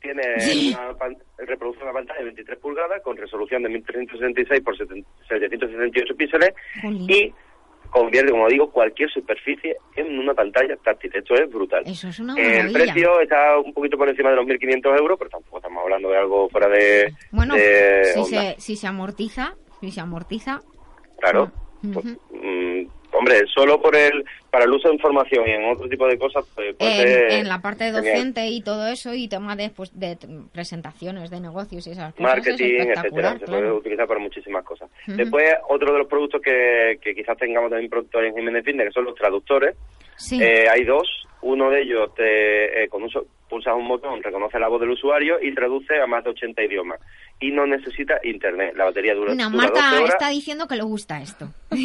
tiene 0.01 0.21
una 0.69 0.93
pan- 0.97 1.17
reproduce 1.37 1.81
una 1.83 1.93
pantalla 1.93 2.19
de 2.19 2.25
23 2.25 2.59
pulgadas 2.59 3.01
con 3.01 3.15
resolución 3.15 3.63
de 3.63 3.69
1366 3.69 4.61
por 4.61 4.77
778 4.77 6.15
píxeles 6.15 6.53
Jolín. 6.81 7.09
y 7.09 7.33
convierte, 7.95 8.31
como 8.31 8.49
digo, 8.49 8.69
cualquier 8.69 9.09
superficie 9.09 9.77
en 9.95 10.19
una 10.19 10.33
pantalla 10.33 10.75
táctil. 10.77 11.11
Esto 11.13 11.33
es 11.35 11.49
brutal. 11.49 11.83
Eso 11.85 12.09
es 12.09 12.19
una 12.19 12.35
el 12.35 12.71
precio 12.73 13.21
está 13.21 13.57
un 13.57 13.73
poquito 13.73 13.97
por 13.97 14.09
encima 14.09 14.31
de 14.31 14.35
los 14.35 14.45
1.500 14.45 14.99
euros, 14.99 15.17
pero 15.17 15.29
tampoco 15.29 15.57
estamos 15.57 15.81
hablando 15.81 16.09
de 16.09 16.17
algo 16.17 16.49
fuera 16.49 16.67
de, 16.67 17.13
Bueno, 17.31 17.55
de 17.55 18.03
si 18.13 18.19
onda. 18.19 18.27
se, 18.55 18.61
si 18.61 18.75
se 18.75 18.87
amortiza, 18.87 19.53
si 19.79 19.91
se 19.91 20.01
amortiza. 20.01 20.59
Claro. 21.19 21.49
Ujú. 21.83 22.17
Mm, 22.31 22.87
hombre, 23.17 23.41
solo 23.53 23.81
por 23.81 23.95
el 23.95 24.23
para 24.49 24.65
el 24.65 24.71
uso 24.71 24.87
de 24.87 24.93
información 24.93 25.43
y 25.47 25.51
en 25.51 25.65
otro 25.65 25.89
tipo 25.89 26.07
de 26.07 26.17
cosas, 26.17 26.45
pues, 26.55 26.73
puede 26.75 27.39
en, 27.39 27.47
la 27.49 27.59
parte 27.61 27.85
genial. 27.85 28.03
docente 28.05 28.47
y 28.47 28.61
todo 28.61 28.87
eso 28.87 29.13
y 29.13 29.27
tema 29.27 29.55
de, 29.57 29.69
pues, 29.69 29.91
de 29.99 30.17
presentaciones 30.53 31.29
de 31.29 31.41
negocios 31.41 31.85
y 31.87 31.91
esas 31.91 32.13
cosas 32.13 32.35
marketing, 32.35 32.75
es 32.79 32.87
etcétera. 32.97 33.37
Se 33.37 33.45
puede 33.45 33.71
utilizar 33.71 34.07
para 34.07 34.19
muchísimas 34.21 34.63
cosas. 34.63 34.89
Después, 35.07 35.43
otro 35.67 35.91
de 35.91 35.99
los 35.99 36.07
productos 36.07 36.41
que, 36.41 36.97
que 37.01 37.13
quizás 37.13 37.37
tengamos 37.37 37.69
también 37.69 37.89
pronto 37.89 38.21
en 38.21 38.33
Jiménez 38.33 38.63
Fitness, 38.63 38.87
que 38.87 38.93
son 38.93 39.03
los 39.05 39.15
traductores. 39.15 39.75
Sí. 40.15 40.41
Eh, 40.41 40.69
hay 40.69 40.83
dos. 40.85 41.05
Uno 41.41 41.69
de 41.69 41.81
ellos, 41.81 42.15
te, 42.15 42.83
eh, 42.83 42.87
con 42.87 43.03
un 43.03 43.09
so- 43.09 43.25
pulsas 43.49 43.75
un 43.75 43.87
botón, 43.87 44.23
reconoce 44.23 44.57
la 44.57 44.67
voz 44.69 44.79
del 44.79 44.91
usuario 44.91 45.35
y 45.41 45.53
traduce 45.53 45.99
a 45.99 46.07
más 46.07 46.23
de 46.23 46.29
80 46.31 46.63
idiomas. 46.63 46.99
Y 47.39 47.51
no 47.51 47.67
necesita 47.67 48.19
internet. 48.23 48.73
La 48.75 48.85
batería 48.85 49.13
dura, 49.13 49.35
No, 49.35 49.49
dura 49.51 49.67
12 49.67 49.73
Marta 49.81 49.97
horas. 50.01 50.09
está 50.13 50.29
diciendo 50.29 50.67
que 50.67 50.75
le 50.77 50.83
gusta 50.83 51.21
esto. 51.21 51.49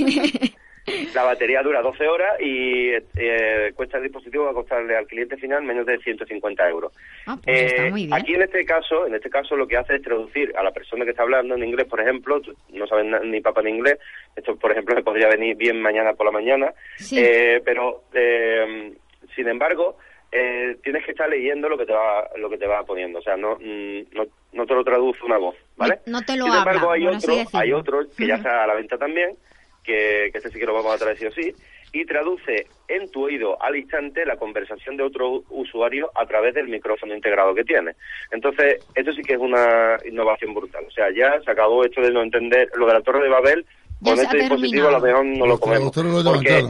La 1.15 1.23
batería 1.24 1.62
dura 1.62 1.82
12 1.82 2.09
horas 2.09 2.40
y 2.40 2.90
eh, 3.16 3.73
cuesta 3.77 3.98
el 3.98 4.05
dispositivo 4.05 4.44
va 4.47 4.51
a 4.51 4.55
costarle 4.55 4.97
al 4.97 5.07
cliente 5.07 5.36
final 5.36 5.62
menos 5.62 5.86
de 5.86 5.98
150 5.98 6.69
euros. 6.69 6.93
Ah, 7.27 7.36
pues 7.44 7.62
está 7.73 7.86
Eh, 7.86 7.90
muy 7.90 8.07
bien. 8.07 8.15
Aquí 8.15 8.35
en 8.35 8.43
este 8.43 8.65
caso, 8.65 9.07
en 9.07 9.15
este 9.15 9.31
caso 9.31 9.57
lo 9.57 9.69
que 9.69 9.77
hace 9.77 9.97
es 9.97 10.02
traducir 10.02 10.52
a 10.57 10.62
la 10.65 10.73
persona 10.73 11.05
que 11.05 11.11
está 11.11 11.23
hablando 11.23 11.55
en 11.55 11.65
inglés, 11.65 11.86
por 11.86 12.01
ejemplo, 12.01 12.40
no 12.70 12.86
sabes 12.86 13.05
na- 13.07 13.20
ni 13.20 13.40
papa 13.40 13.62
ni 13.62 13.70
inglés, 13.70 13.98
esto 14.35 14.57
por 14.57 14.73
ejemplo 14.73 14.94
me 14.94 15.02
podría 15.05 15.28
venir 15.28 15.57
bien 15.57 15.81
mañana 15.81 16.15
por 16.15 16.27
la 16.27 16.32
mañana, 16.32 16.73
Sí. 16.97 17.19
eh, 17.19 17.61
pero 17.65 18.05
eh, 18.15 18.93
sin 19.36 19.48
embargo 19.48 19.97
eh, 20.32 20.77
tienes 20.82 21.05
que 21.05 21.11
estar 21.12 21.28
leyendo 21.28 21.69
lo 21.69 21.77
que 21.77 21.86
te 21.86 21.93
va 21.93 22.28
lo 22.36 22.48
que 22.48 22.57
te 22.59 22.66
va 22.66 22.82
poniendo, 22.85 23.19
o 23.19 23.23
sea, 23.23 23.36
no 23.36 23.57
mm, 23.57 24.01
no, 24.12 24.24
no 24.52 24.66
te 24.66 24.74
lo 24.74 24.82
traduce 24.82 25.23
una 25.24 25.39
voz, 25.39 25.57
¿vale? 25.77 26.01
No 26.07 26.23
te 26.23 26.36
lo 26.36 26.44
Sin 26.47 26.55
embargo, 26.55 26.90
habla, 26.90 27.09
hay 27.11 27.16
otro, 27.16 27.35
hay 27.52 27.73
otro 27.73 28.01
que 28.16 28.27
ya 28.27 28.36
está 28.36 28.65
a 28.65 28.66
la 28.66 28.74
venta 28.74 28.97
también, 28.97 29.36
que, 29.82 30.31
que 30.32 30.39
este 30.39 30.51
sí 30.51 30.59
que 30.59 30.66
lo 30.66 30.74
vamos 30.74 30.94
a 30.94 30.98
traer 30.98 31.19
sí 31.19 31.27
o 31.27 31.32
sí, 31.32 31.55
y 31.93 32.05
traduce 32.05 32.66
en 32.89 33.11
tu 33.11 33.24
oído 33.24 33.61
al 33.61 33.77
instante 33.77 34.24
la 34.24 34.36
conversación 34.36 34.97
de 34.97 35.02
otro 35.02 35.43
usuario 35.51 36.11
a 36.15 36.27
través 36.27 36.55
del 36.55 36.69
micrófono 36.69 37.15
integrado 37.15 37.55
que 37.55 37.65
tiene. 37.65 37.93
Entonces, 38.31 38.85
esto 38.94 39.12
sí 39.12 39.23
que 39.23 39.35
es 39.35 39.40
una 39.40 39.97
innovación 40.05 40.55
brutal. 40.55 40.85
O 40.86 40.90
sea, 40.90 41.07
ya 41.11 41.40
se 41.44 41.51
acabó 41.51 41.85
esto 41.85 42.01
de 42.01 42.12
no 42.12 42.23
entender 42.23 42.69
lo 42.74 42.86
de 42.86 42.94
la 42.94 43.01
Torre 43.01 43.23
de 43.23 43.28
Babel. 43.28 43.66
Ya 44.01 44.12
con 44.12 44.20
este 44.20 44.39
dispositivo 44.39 44.89
a 44.89 44.93
lo 44.93 45.01
mejor 45.01 45.24
no 45.24 45.47
lo 45.47 45.59
comemos. 45.59 45.97
lo 45.97 46.23
Porque, 46.23 46.65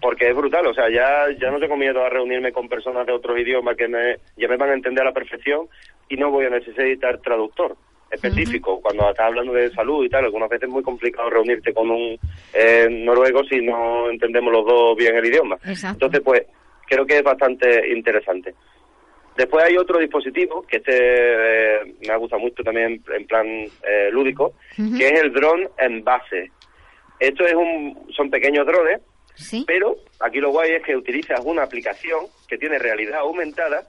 porque 0.00 0.28
es 0.28 0.36
brutal, 0.36 0.66
o 0.66 0.74
sea, 0.74 0.90
ya, 0.90 1.26
ya 1.40 1.50
no 1.50 1.60
tengo 1.60 1.76
miedo 1.76 2.04
a 2.04 2.10
reunirme 2.10 2.52
con 2.52 2.68
personas 2.68 3.06
de 3.06 3.12
otros 3.12 3.38
idiomas 3.38 3.76
que 3.76 3.88
me, 3.88 4.16
ya 4.36 4.48
me 4.48 4.56
van 4.56 4.70
a 4.70 4.74
entender 4.74 5.02
a 5.02 5.10
la 5.10 5.14
perfección 5.14 5.68
y 6.08 6.16
no 6.16 6.30
voy 6.30 6.46
a 6.46 6.50
necesitar 6.50 7.18
traductor 7.18 7.76
específico. 8.16 8.80
Cuando 8.80 9.08
estás 9.10 9.26
hablando 9.26 9.52
de 9.52 9.70
salud 9.70 10.04
y 10.04 10.08
tal, 10.08 10.24
algunas 10.24 10.48
veces 10.50 10.64
es 10.68 10.72
muy 10.72 10.82
complicado 10.82 11.30
reunirte 11.30 11.72
con 11.72 11.90
un 11.90 12.18
eh, 12.52 12.88
noruego 12.90 13.44
si 13.44 13.60
no 13.60 14.10
entendemos 14.10 14.52
los 14.52 14.66
dos 14.66 14.96
bien 14.96 15.16
el 15.16 15.24
idioma. 15.26 15.56
Exacto. 15.64 16.06
Entonces, 16.06 16.20
pues, 16.24 16.42
creo 16.86 17.06
que 17.06 17.18
es 17.18 17.22
bastante 17.22 17.88
interesante. 17.92 18.54
Después 19.36 19.64
hay 19.64 19.76
otro 19.76 19.98
dispositivo 19.98 20.62
que 20.62 20.78
este 20.78 20.94
eh, 20.96 21.94
me 22.06 22.12
ha 22.12 22.16
gustado 22.16 22.40
mucho 22.40 22.62
también 22.62 23.02
en 23.14 23.26
plan 23.26 23.46
eh, 23.46 24.08
lúdico, 24.10 24.54
que 24.76 25.06
es 25.08 25.20
el 25.20 25.32
dron 25.32 25.68
en 25.78 26.02
base. 26.02 26.50
Esto 27.20 27.44
es 27.46 27.54
un, 27.54 28.06
son 28.16 28.30
pequeños 28.30 28.66
drones, 28.66 29.00
Sí. 29.34 29.64
pero 29.66 29.96
aquí 30.20 30.38
lo 30.40 30.50
guay 30.50 30.72
es 30.72 30.82
que 30.82 30.96
utilizas 30.96 31.40
una 31.44 31.62
aplicación 31.64 32.20
que 32.48 32.56
tiene 32.56 32.78
realidad 32.78 33.18
aumentada 33.20 33.82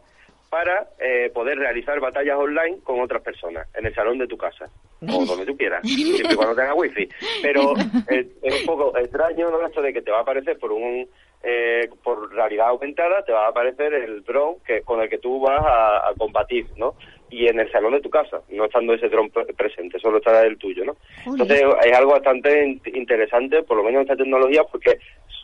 para 0.49 0.87
eh, 0.99 1.29
poder 1.33 1.57
realizar 1.59 1.99
batallas 1.99 2.37
online 2.37 2.77
con 2.83 2.99
otras 3.01 3.21
personas 3.21 3.67
en 3.75 3.85
el 3.85 3.93
salón 3.93 4.17
de 4.17 4.27
tu 4.27 4.37
casa 4.37 4.69
o 5.01 5.25
donde 5.25 5.45
tú 5.45 5.55
quieras, 5.57 5.81
siempre 5.87 6.33
y 6.33 6.35
cuando 6.35 6.55
tenga 6.55 6.73
wifi. 6.73 7.07
Pero 7.41 7.73
eh, 8.09 8.27
es 8.41 8.61
un 8.61 8.65
poco 8.65 8.97
extraño 8.97 9.49
¿no? 9.49 9.65
esto 9.67 9.81
de 9.81 9.93
que 9.93 10.01
te 10.01 10.11
va 10.11 10.19
a 10.19 10.21
aparecer 10.21 10.57
por 10.57 10.71
un 10.71 11.07
eh, 11.43 11.87
por 12.03 12.33
realidad 12.33 12.69
aumentada 12.69 13.23
te 13.23 13.31
va 13.31 13.45
a 13.45 13.49
aparecer 13.49 13.93
el 13.93 14.23
dron 14.23 14.55
que 14.65 14.81
con 14.81 15.01
el 15.01 15.07
que 15.09 15.19
tú 15.19 15.39
vas 15.39 15.61
a, 15.63 16.09
a 16.09 16.13
combatir, 16.17 16.65
¿no? 16.77 16.95
Y 17.29 17.47
en 17.47 17.59
el 17.59 17.69
salón 17.71 17.91
de 17.93 17.99
tu 18.01 18.09
casa, 18.09 18.41
no 18.49 18.65
estando 18.65 18.93
ese 18.93 19.07
dron 19.09 19.29
pre- 19.29 19.45
presente, 19.53 19.99
solo 19.99 20.17
está 20.17 20.41
el 20.43 20.57
tuyo, 20.57 20.83
¿no? 20.85 20.95
Entonces 21.25 21.61
es 21.85 21.93
algo 21.95 22.11
bastante 22.13 22.65
in- 22.65 22.81
interesante, 22.95 23.61
por 23.63 23.77
lo 23.77 23.83
menos 23.83 24.01
esta 24.01 24.15
tecnología, 24.15 24.63
porque 24.63 24.97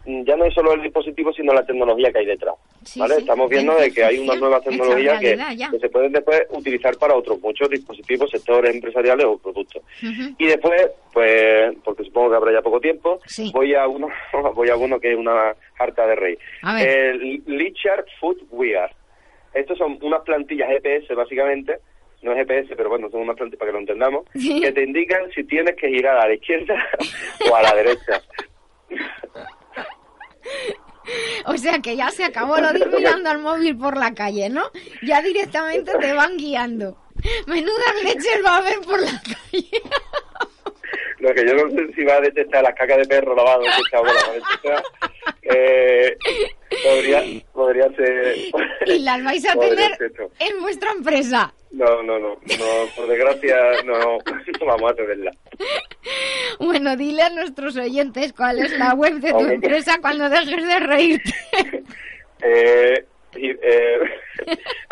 ya 0.06 0.36
no 0.36 0.46
es 0.46 0.54
solo 0.54 0.74
el 0.74 0.82
dispositivo, 0.82 1.32
sino 1.34 1.54
la 1.54 1.66
tecnología 1.66 2.12
que 2.12 2.20
hay 2.20 2.26
detrás. 2.26 2.56
Sí, 2.84 3.00
¿vale? 3.00 3.16
sí. 3.16 3.22
Estamos 3.22 3.50
viendo 3.50 3.74
de 3.76 3.92
que 3.92 4.04
hay 4.04 4.20
unas 4.20 4.38
nuevas 4.38 4.64
tecnologías 4.64 5.20
que, 5.20 5.38
se 5.80 5.90
pueden 5.90 6.12
después 6.12 6.42
utilizar 6.50 6.98
para 6.98 7.16
otros 7.16 7.40
muchos 7.40 7.70
dispositivos, 7.70 8.30
sectores 8.30 8.74
empresariales 8.74 9.26
o 9.26 9.38
productos. 9.38 9.82
Y 10.38 10.46
después, 10.46 10.92
pues, 11.14 11.74
porque 11.84 12.04
supongo 12.04 12.32
que 12.32 12.36
habrá 12.36 12.52
ya 12.54 12.62
poco 12.62 12.82
tiempo, 12.82 13.20
Sí. 13.26 13.50
voy 13.54 13.74
a 13.76 13.88
uno, 13.88 14.10
voy 14.56 14.70
a 14.70 14.76
uno 14.76 15.00
que 15.00 15.14
es 15.14 15.18
una 15.18 15.56
harta 15.80 16.06
de 16.06 16.16
rey. 16.16 16.38
El 16.80 17.42
Lichard 17.48 18.06
Food 18.20 18.44
Wear. 18.52 18.94
Estos 19.54 19.78
son 19.78 19.98
unas 20.02 20.22
plantillas 20.24 20.70
GPS, 20.70 21.14
básicamente. 21.14 21.78
No 22.24 22.32
es 22.32 22.38
GPS, 22.38 22.76
pero 22.76 22.90
bueno, 22.90 23.10
son 23.10 23.22
unas 23.22 23.36
plantillas 23.36 23.60
para 23.60 23.70
que 23.72 23.74
lo 23.74 23.80
entendamos, 23.80 24.26
que 24.34 24.72
te 24.72 24.84
indican 24.84 25.30
si 25.32 25.44
tienes 25.44 25.76
que 25.76 25.90
girar 25.90 26.18
a 26.18 26.28
la 26.28 26.34
izquierda 26.34 26.76
o 27.52 27.56
a 27.56 27.62
la 27.62 27.76
derecha. 27.76 28.22
O 31.46 31.58
sea 31.58 31.80
que 31.80 31.96
ya 31.96 32.10
se 32.12 32.24
acabó 32.24 32.58
lo 32.58 32.72
de 32.72 32.80
ir 32.80 32.88
mirando 32.88 33.30
al 33.30 33.40
móvil 33.40 33.78
por 33.78 33.98
la 33.98 34.14
calle, 34.14 34.50
¿no? 34.50 34.64
Ya 35.02 35.22
directamente 35.22 35.92
te 36.00 36.14
van 36.14 36.38
guiando. 36.38 36.98
Menudas 37.46 38.04
leches 38.04 38.44
va 38.46 38.56
a 38.56 38.58
haber 38.58 38.80
por 38.80 39.02
la 39.02 39.22
calle. 39.22 39.70
Lo 41.24 41.34
que 41.34 41.48
yo 41.48 41.56
no 41.56 41.70
sé 41.72 41.94
si 41.94 42.04
va 42.04 42.16
a 42.16 42.20
detectar 42.22 42.62
las 42.62 42.76
cacas 42.76 42.98
de 42.98 43.06
perro 43.06 43.34
lavado 43.34 43.62
que 43.62 43.70
está 43.70 44.02
bueno, 44.02 44.20
a 44.28 44.34
detectar. 44.34 44.84
Eh, 45.44 46.18
podría, 46.84 47.24
podría 47.54 47.90
ser. 47.96 48.36
Y 48.88 49.00
las 49.00 49.24
vais 49.24 49.48
a 49.48 49.54
tener 49.54 49.98
en 50.40 50.60
vuestra 50.60 50.92
empresa. 50.92 51.54
No, 51.72 52.04
no, 52.04 52.20
no, 52.20 52.36
no, 52.36 52.66
por 52.94 53.08
desgracia 53.08 53.56
no, 53.86 54.18
no 54.60 54.66
vamos 54.66 54.92
a 54.92 54.96
tenerla. 54.96 55.32
Bueno, 56.60 56.98
dile 56.98 57.22
a 57.22 57.30
nuestros 57.30 57.78
oyentes 57.78 58.34
cuál 58.34 58.60
es 58.60 58.78
la 58.78 58.94
web 58.94 59.14
de 59.22 59.30
tu 59.30 59.38
Hombre. 59.38 59.56
empresa 59.56 60.00
cuando 60.02 60.30
dejes 60.30 60.68
de 60.68 60.80
reírte. 60.80 61.34
Eh, 62.46 63.06
eh, 63.36 64.00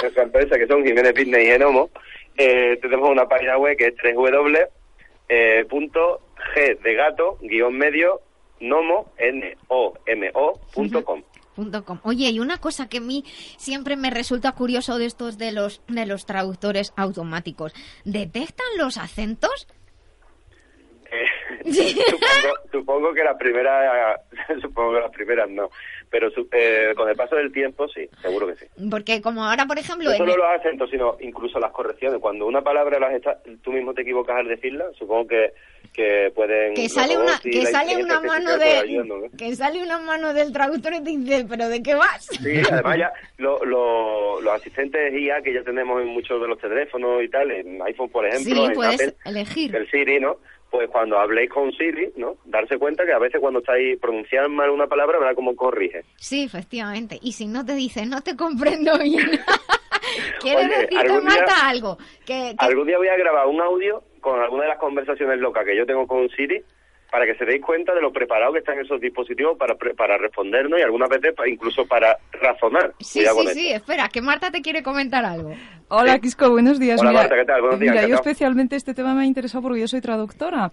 nuestra 0.02 0.24
empresa, 0.24 0.58
que 0.58 0.66
son 0.66 0.86
Jiménez 0.86 1.12
Fitness 1.14 1.44
y 1.44 1.48
Genomo, 1.48 1.90
eh, 2.38 2.80
tenemos 2.82 3.10
una 3.10 3.28
página 3.28 3.58
web 3.58 3.76
que 3.76 3.88
es 3.88 4.16
www 4.16 4.70
eh, 5.32 5.66
punto 5.70 6.20
g 6.54 6.76
de 6.84 6.94
gato 6.94 7.38
guion 7.42 7.78
medio 7.78 8.20
nomo 8.60 9.14
n 9.18 9.56
o 9.70 9.94
m 10.06 10.30
o 10.34 10.60
punto 10.74 11.06
com. 11.06 11.24
Oye, 12.04 12.30
y 12.30 12.40
una 12.40 12.58
cosa 12.58 12.90
que 12.90 12.98
a 12.98 13.02
mí 13.02 13.24
siempre 13.58 13.96
me 13.96 14.10
resulta 14.10 14.52
curioso 14.52 14.98
de 14.98 15.06
estos 15.06 15.38
de 15.38 15.52
los 15.54 15.82
de 15.88 16.06
los 16.06 16.26
traductores 16.26 16.92
automáticos, 16.98 17.74
¿detectan 18.04 18.68
los 18.78 18.98
acentos? 18.98 19.68
Eh, 21.12 21.26
supongo, 21.72 22.54
supongo 22.72 23.14
que 23.14 23.24
las 23.24 23.38
primeras, 23.38 24.20
supongo 24.62 24.96
que 24.96 25.00
las 25.00 25.12
primeras 25.12 25.50
no, 25.50 25.70
pero 26.12 26.30
su- 26.32 26.48
eh, 26.52 26.94
con 26.96 27.08
el 27.10 27.16
paso 27.16 27.36
del 27.38 27.52
tiempo 27.54 27.88
sí, 27.88 28.08
seguro 28.22 28.46
que 28.46 28.56
sí. 28.58 28.66
Porque 28.92 29.22
como 29.22 29.46
ahora, 29.46 29.66
por 29.66 29.80
ejemplo, 29.80 30.10
No 30.10 30.18
solo 30.18 30.36
los 30.36 30.46
acentos, 30.60 30.90
sino 30.90 31.16
incluso 31.22 31.58
las 31.60 31.72
correcciones. 31.72 32.20
Cuando 32.20 32.46
una 32.46 32.62
palabra 32.62 33.00
las 33.00 33.14
está- 33.14 33.40
tú 33.64 33.72
mismo 33.72 33.94
te 33.94 34.02
equivocas 34.02 34.36
al 34.36 34.48
decirla, 34.50 34.86
supongo 35.00 35.28
que, 35.28 35.54
que 35.94 36.32
pueden... 36.36 36.74
que 36.74 36.90
sale 36.90 37.18
una 37.18 37.40
que 37.40 37.66
sale 37.66 38.04
una 38.04 38.20
mano 38.22 38.58
de 38.58 38.80
¿eh? 38.80 39.30
que 39.38 39.56
sale 39.56 39.82
una 39.82 40.00
mano 40.00 40.34
del 40.34 40.52
traductor 40.52 40.94
y 40.94 41.02
te 41.04 41.10
dice 41.12 41.46
pero 41.50 41.70
de 41.70 41.82
qué 41.82 41.96
vas 41.96 42.26
Sí, 42.28 42.62
además 42.70 42.98
ya 42.98 43.14
lo- 43.38 43.64
lo- 43.66 44.42
los 44.42 44.54
asistentes 44.54 45.14
IA 45.14 45.42
que 45.42 45.54
ya 45.54 45.64
tenemos 45.64 46.02
en 46.02 46.10
muchos 46.10 46.42
de 46.42 46.48
los 46.48 46.60
teléfonos 46.60 47.24
y 47.24 47.30
tal, 47.30 47.50
en 47.52 47.82
iPhone 47.84 48.10
por 48.10 48.26
ejemplo, 48.28 48.54
sí 48.56 48.62
en 48.66 48.74
puedes 48.74 48.94
Apple, 48.96 49.16
elegir 49.26 49.76
el 49.76 49.90
Siri, 49.90 50.20
¿no? 50.20 50.38
Pues 50.72 50.90
cuando 50.90 51.20
habléis 51.20 51.50
con 51.50 51.70
Siri, 51.74 52.14
¿no? 52.16 52.38
Darse 52.46 52.78
cuenta 52.78 53.06
que 53.06 53.12
a 53.12 53.20
veces 53.20 53.42
cuando 53.42 53.60
estáis 53.60 54.00
pronunciando 54.00 54.48
mal 54.50 54.70
una 54.70 54.88
palabra, 54.88 55.20
verá 55.20 55.36
cómo 55.36 55.54
corrige. 55.56 56.04
sí 56.16 56.44
efectivamente 56.44 57.20
y 57.22 57.34
si 57.34 57.46
no 57.48 57.66
te 57.66 57.76
dice 57.76 58.06
no 58.06 58.22
te 58.22 58.36
comprendo 58.38 58.98
bien 58.98 59.30
quiere 60.40 60.68
decirte 60.68 60.98
algún 60.98 61.22
día- 61.28 61.36
Marta 61.40 61.68
algo 61.70 61.98
que, 62.26 62.26
que- 62.26 62.56
Algún 62.58 62.88
día 62.88 62.98
voy 62.98 63.08
a 63.10 63.18
grabar 63.18 63.48
un 63.48 63.62
audio 63.62 64.02
con 64.22 64.40
alguna 64.40 64.64
de 64.64 64.70
las 64.70 64.78
conversaciones 64.80 65.40
locas 65.40 65.66
que 65.66 65.76
yo 65.76 65.86
tengo 65.86 66.08
con 66.08 66.30
Siri 66.30 66.64
para 67.12 67.26
que 67.26 67.36
se 67.36 67.44
deis 67.46 67.62
cuenta 67.62 67.94
de 67.94 68.02
lo 68.02 68.12
preparado 68.14 68.54
que 68.54 68.60
están 68.60 68.80
esos 68.80 69.02
dispositivos 69.02 69.58
para, 69.58 69.76
pre- 69.76 69.94
para 69.94 70.18
respondernos 70.18 70.80
y 70.80 70.82
algunas 70.82 71.10
veces 71.10 71.34
incluso 71.46 71.86
para 71.86 72.18
razonar. 72.32 72.94
sí 73.00 73.20
Cuidado 73.20 73.42
sí 73.44 73.48
sí 73.54 73.68
esto. 73.68 73.78
espera 73.92 74.08
que 74.08 74.22
Marta 74.22 74.50
te 74.50 74.62
quiere 74.62 74.82
comentar 74.82 75.26
algo 75.26 75.54
Hola, 75.94 76.20
Quisco, 76.20 76.50
buenos 76.50 76.80
días. 76.80 77.02
Hola, 77.02 77.10
Mira, 77.10 77.22
Marta, 77.24 77.36
¿qué 77.36 77.44
tal? 77.46 77.60
Buenos 77.62 77.80
días, 77.82 77.94
Mira, 77.96 78.08
yo 78.08 78.16
especialmente 78.16 78.78
este 78.78 78.94
tema 78.94 79.14
me 79.14 79.24
ha 79.24 79.26
interesado 79.26 79.62
porque 79.62 79.82
yo 79.82 79.90
soy 79.90 80.00
traductora. 80.00 80.72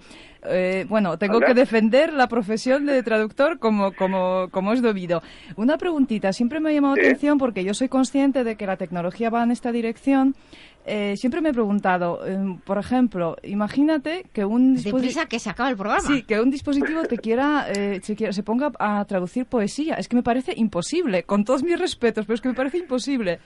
Eh, 0.49 0.87
bueno, 0.89 1.19
tengo 1.19 1.39
Anda. 1.39 1.49
que 1.49 1.55
defender 1.55 2.13
la 2.13 2.29
profesión 2.29 2.87
de 2.87 3.03
traductor 3.03 3.59
como, 3.59 3.93
como, 3.97 4.47
como 4.53 4.73
es 4.73 4.81
debido. 4.81 5.21
Una 5.57 5.77
preguntita, 5.77 6.33
siempre 6.33 6.61
me 6.61 6.71
ha 6.71 6.73
llamado 6.73 6.95
Sí. 6.95 7.01
atención 7.01 7.37
porque 7.37 7.65
yo 7.65 7.75
soy 7.75 7.89
consciente 7.89 8.45
de 8.45 8.55
que 8.55 8.65
la 8.67 8.77
tecnología 8.77 9.29
va 9.29 9.43
en 9.43 9.51
esta 9.51 9.73
dirección. 9.73 10.37
Eh, 10.91 11.17
siempre 11.19 11.41
me 11.43 11.51
he 11.51 11.53
preguntado, 11.53 12.27
eh, 12.27 12.39
por 12.65 12.79
ejemplo, 12.79 13.37
imagínate 13.43 14.25
que 14.33 14.45
un 14.45 14.75
dispositivo... 14.75 15.27
que 15.29 15.39
se 15.39 15.51
acaba 15.51 15.69
el 15.69 15.77
programa 15.77 16.01
Sí, 16.01 16.23
que 16.23 16.41
un 16.41 16.51
dispositivo 16.51 17.03
te 17.05 17.19
quiera, 17.19 17.67
eh, 17.71 18.01
se, 18.03 18.17
quiera- 18.17 18.33
se 18.33 18.43
ponga 18.43 18.73
a 18.79 19.05
traducir 19.05 19.45
poesía. 19.45 19.97
Es 19.97 20.09
que 20.09 20.17
me 20.17 20.23
parece 20.23 20.53
imposible, 20.57 21.25
con 21.25 21.45
todos 21.45 21.63
mis 21.63 21.79
respetos, 21.79 22.25
pero 22.25 22.35
es 22.37 22.41
que 22.41 22.49
me 22.49 22.55
parece 22.55 22.79
imposible. 22.79 23.39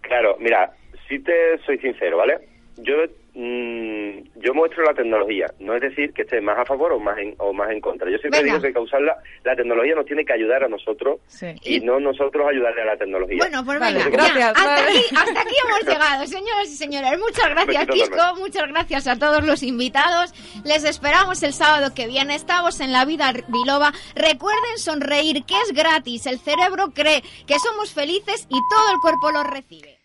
Claro, 0.00 0.36
mira, 0.40 0.72
si 1.08 1.20
te 1.20 1.32
soy 1.64 1.78
sincero, 1.78 2.16
¿vale? 2.16 2.38
Yo 2.78 2.94
mm, 3.34 4.40
yo 4.42 4.54
muestro 4.54 4.84
la 4.84 4.94
tecnología, 4.94 5.46
no 5.58 5.74
es 5.74 5.80
decir 5.82 6.12
que 6.12 6.22
esté 6.22 6.40
más 6.40 6.58
a 6.58 6.64
favor 6.64 6.92
o 6.92 6.98
más 6.98 7.18
en, 7.18 7.34
o 7.38 7.52
más 7.52 7.70
en 7.70 7.80
contra. 7.80 8.10
Yo 8.10 8.18
siempre 8.18 8.40
Venga. 8.40 8.52
digo 8.54 8.60
que 8.62 8.66
hay 8.68 8.72
que 8.72 8.78
usarla, 8.80 9.16
la 9.44 9.56
tecnología 9.56 9.94
nos 9.94 10.06
tiene 10.06 10.24
que 10.24 10.32
ayudar 10.32 10.64
a 10.64 10.68
nosotros 10.68 11.20
Sí. 11.26 11.46
y 11.64 11.80
no 11.80 12.00
nosotros 12.00 12.46
ayudarle 12.48 12.82
a 12.82 12.86
la 12.86 12.96
tecnología. 12.96 13.38
Bueno, 13.38 13.64
pues 13.64 13.78
Vale, 13.80 13.98
venga, 13.98 14.10
gracias, 14.10 14.38
ya, 14.38 14.48
hasta, 14.48 14.64
vale. 14.66 14.82
aquí, 14.98 15.04
hasta 15.16 15.40
aquí 15.40 15.54
hemos 15.66 15.88
llegado, 15.94 16.26
señoras 16.26 16.68
y 16.68 16.76
señores. 16.76 17.18
Muchas 17.18 17.48
gracias, 17.50 17.86
Quisco. 17.86 18.34
Muchas 18.38 18.68
gracias 18.68 19.06
a 19.06 19.18
todos 19.18 19.44
los 19.44 19.62
invitados. 19.62 20.32
Les 20.64 20.84
esperamos 20.84 21.42
el 21.42 21.52
sábado 21.52 21.92
que 21.94 22.06
viene. 22.06 22.34
Estamos 22.34 22.80
en 22.80 22.92
la 22.92 23.04
vida 23.04 23.32
biloba. 23.48 23.92
Recuerden 24.14 24.78
sonreír, 24.78 25.44
que 25.44 25.54
es 25.66 25.72
gratis. 25.72 26.26
El 26.26 26.38
cerebro 26.38 26.90
cree 26.94 27.22
que 27.46 27.58
somos 27.58 27.92
felices 27.94 28.46
y 28.48 28.58
todo 28.70 28.92
el 28.94 29.00
cuerpo 29.00 29.30
lo 29.30 29.42
recibe. 29.44 29.99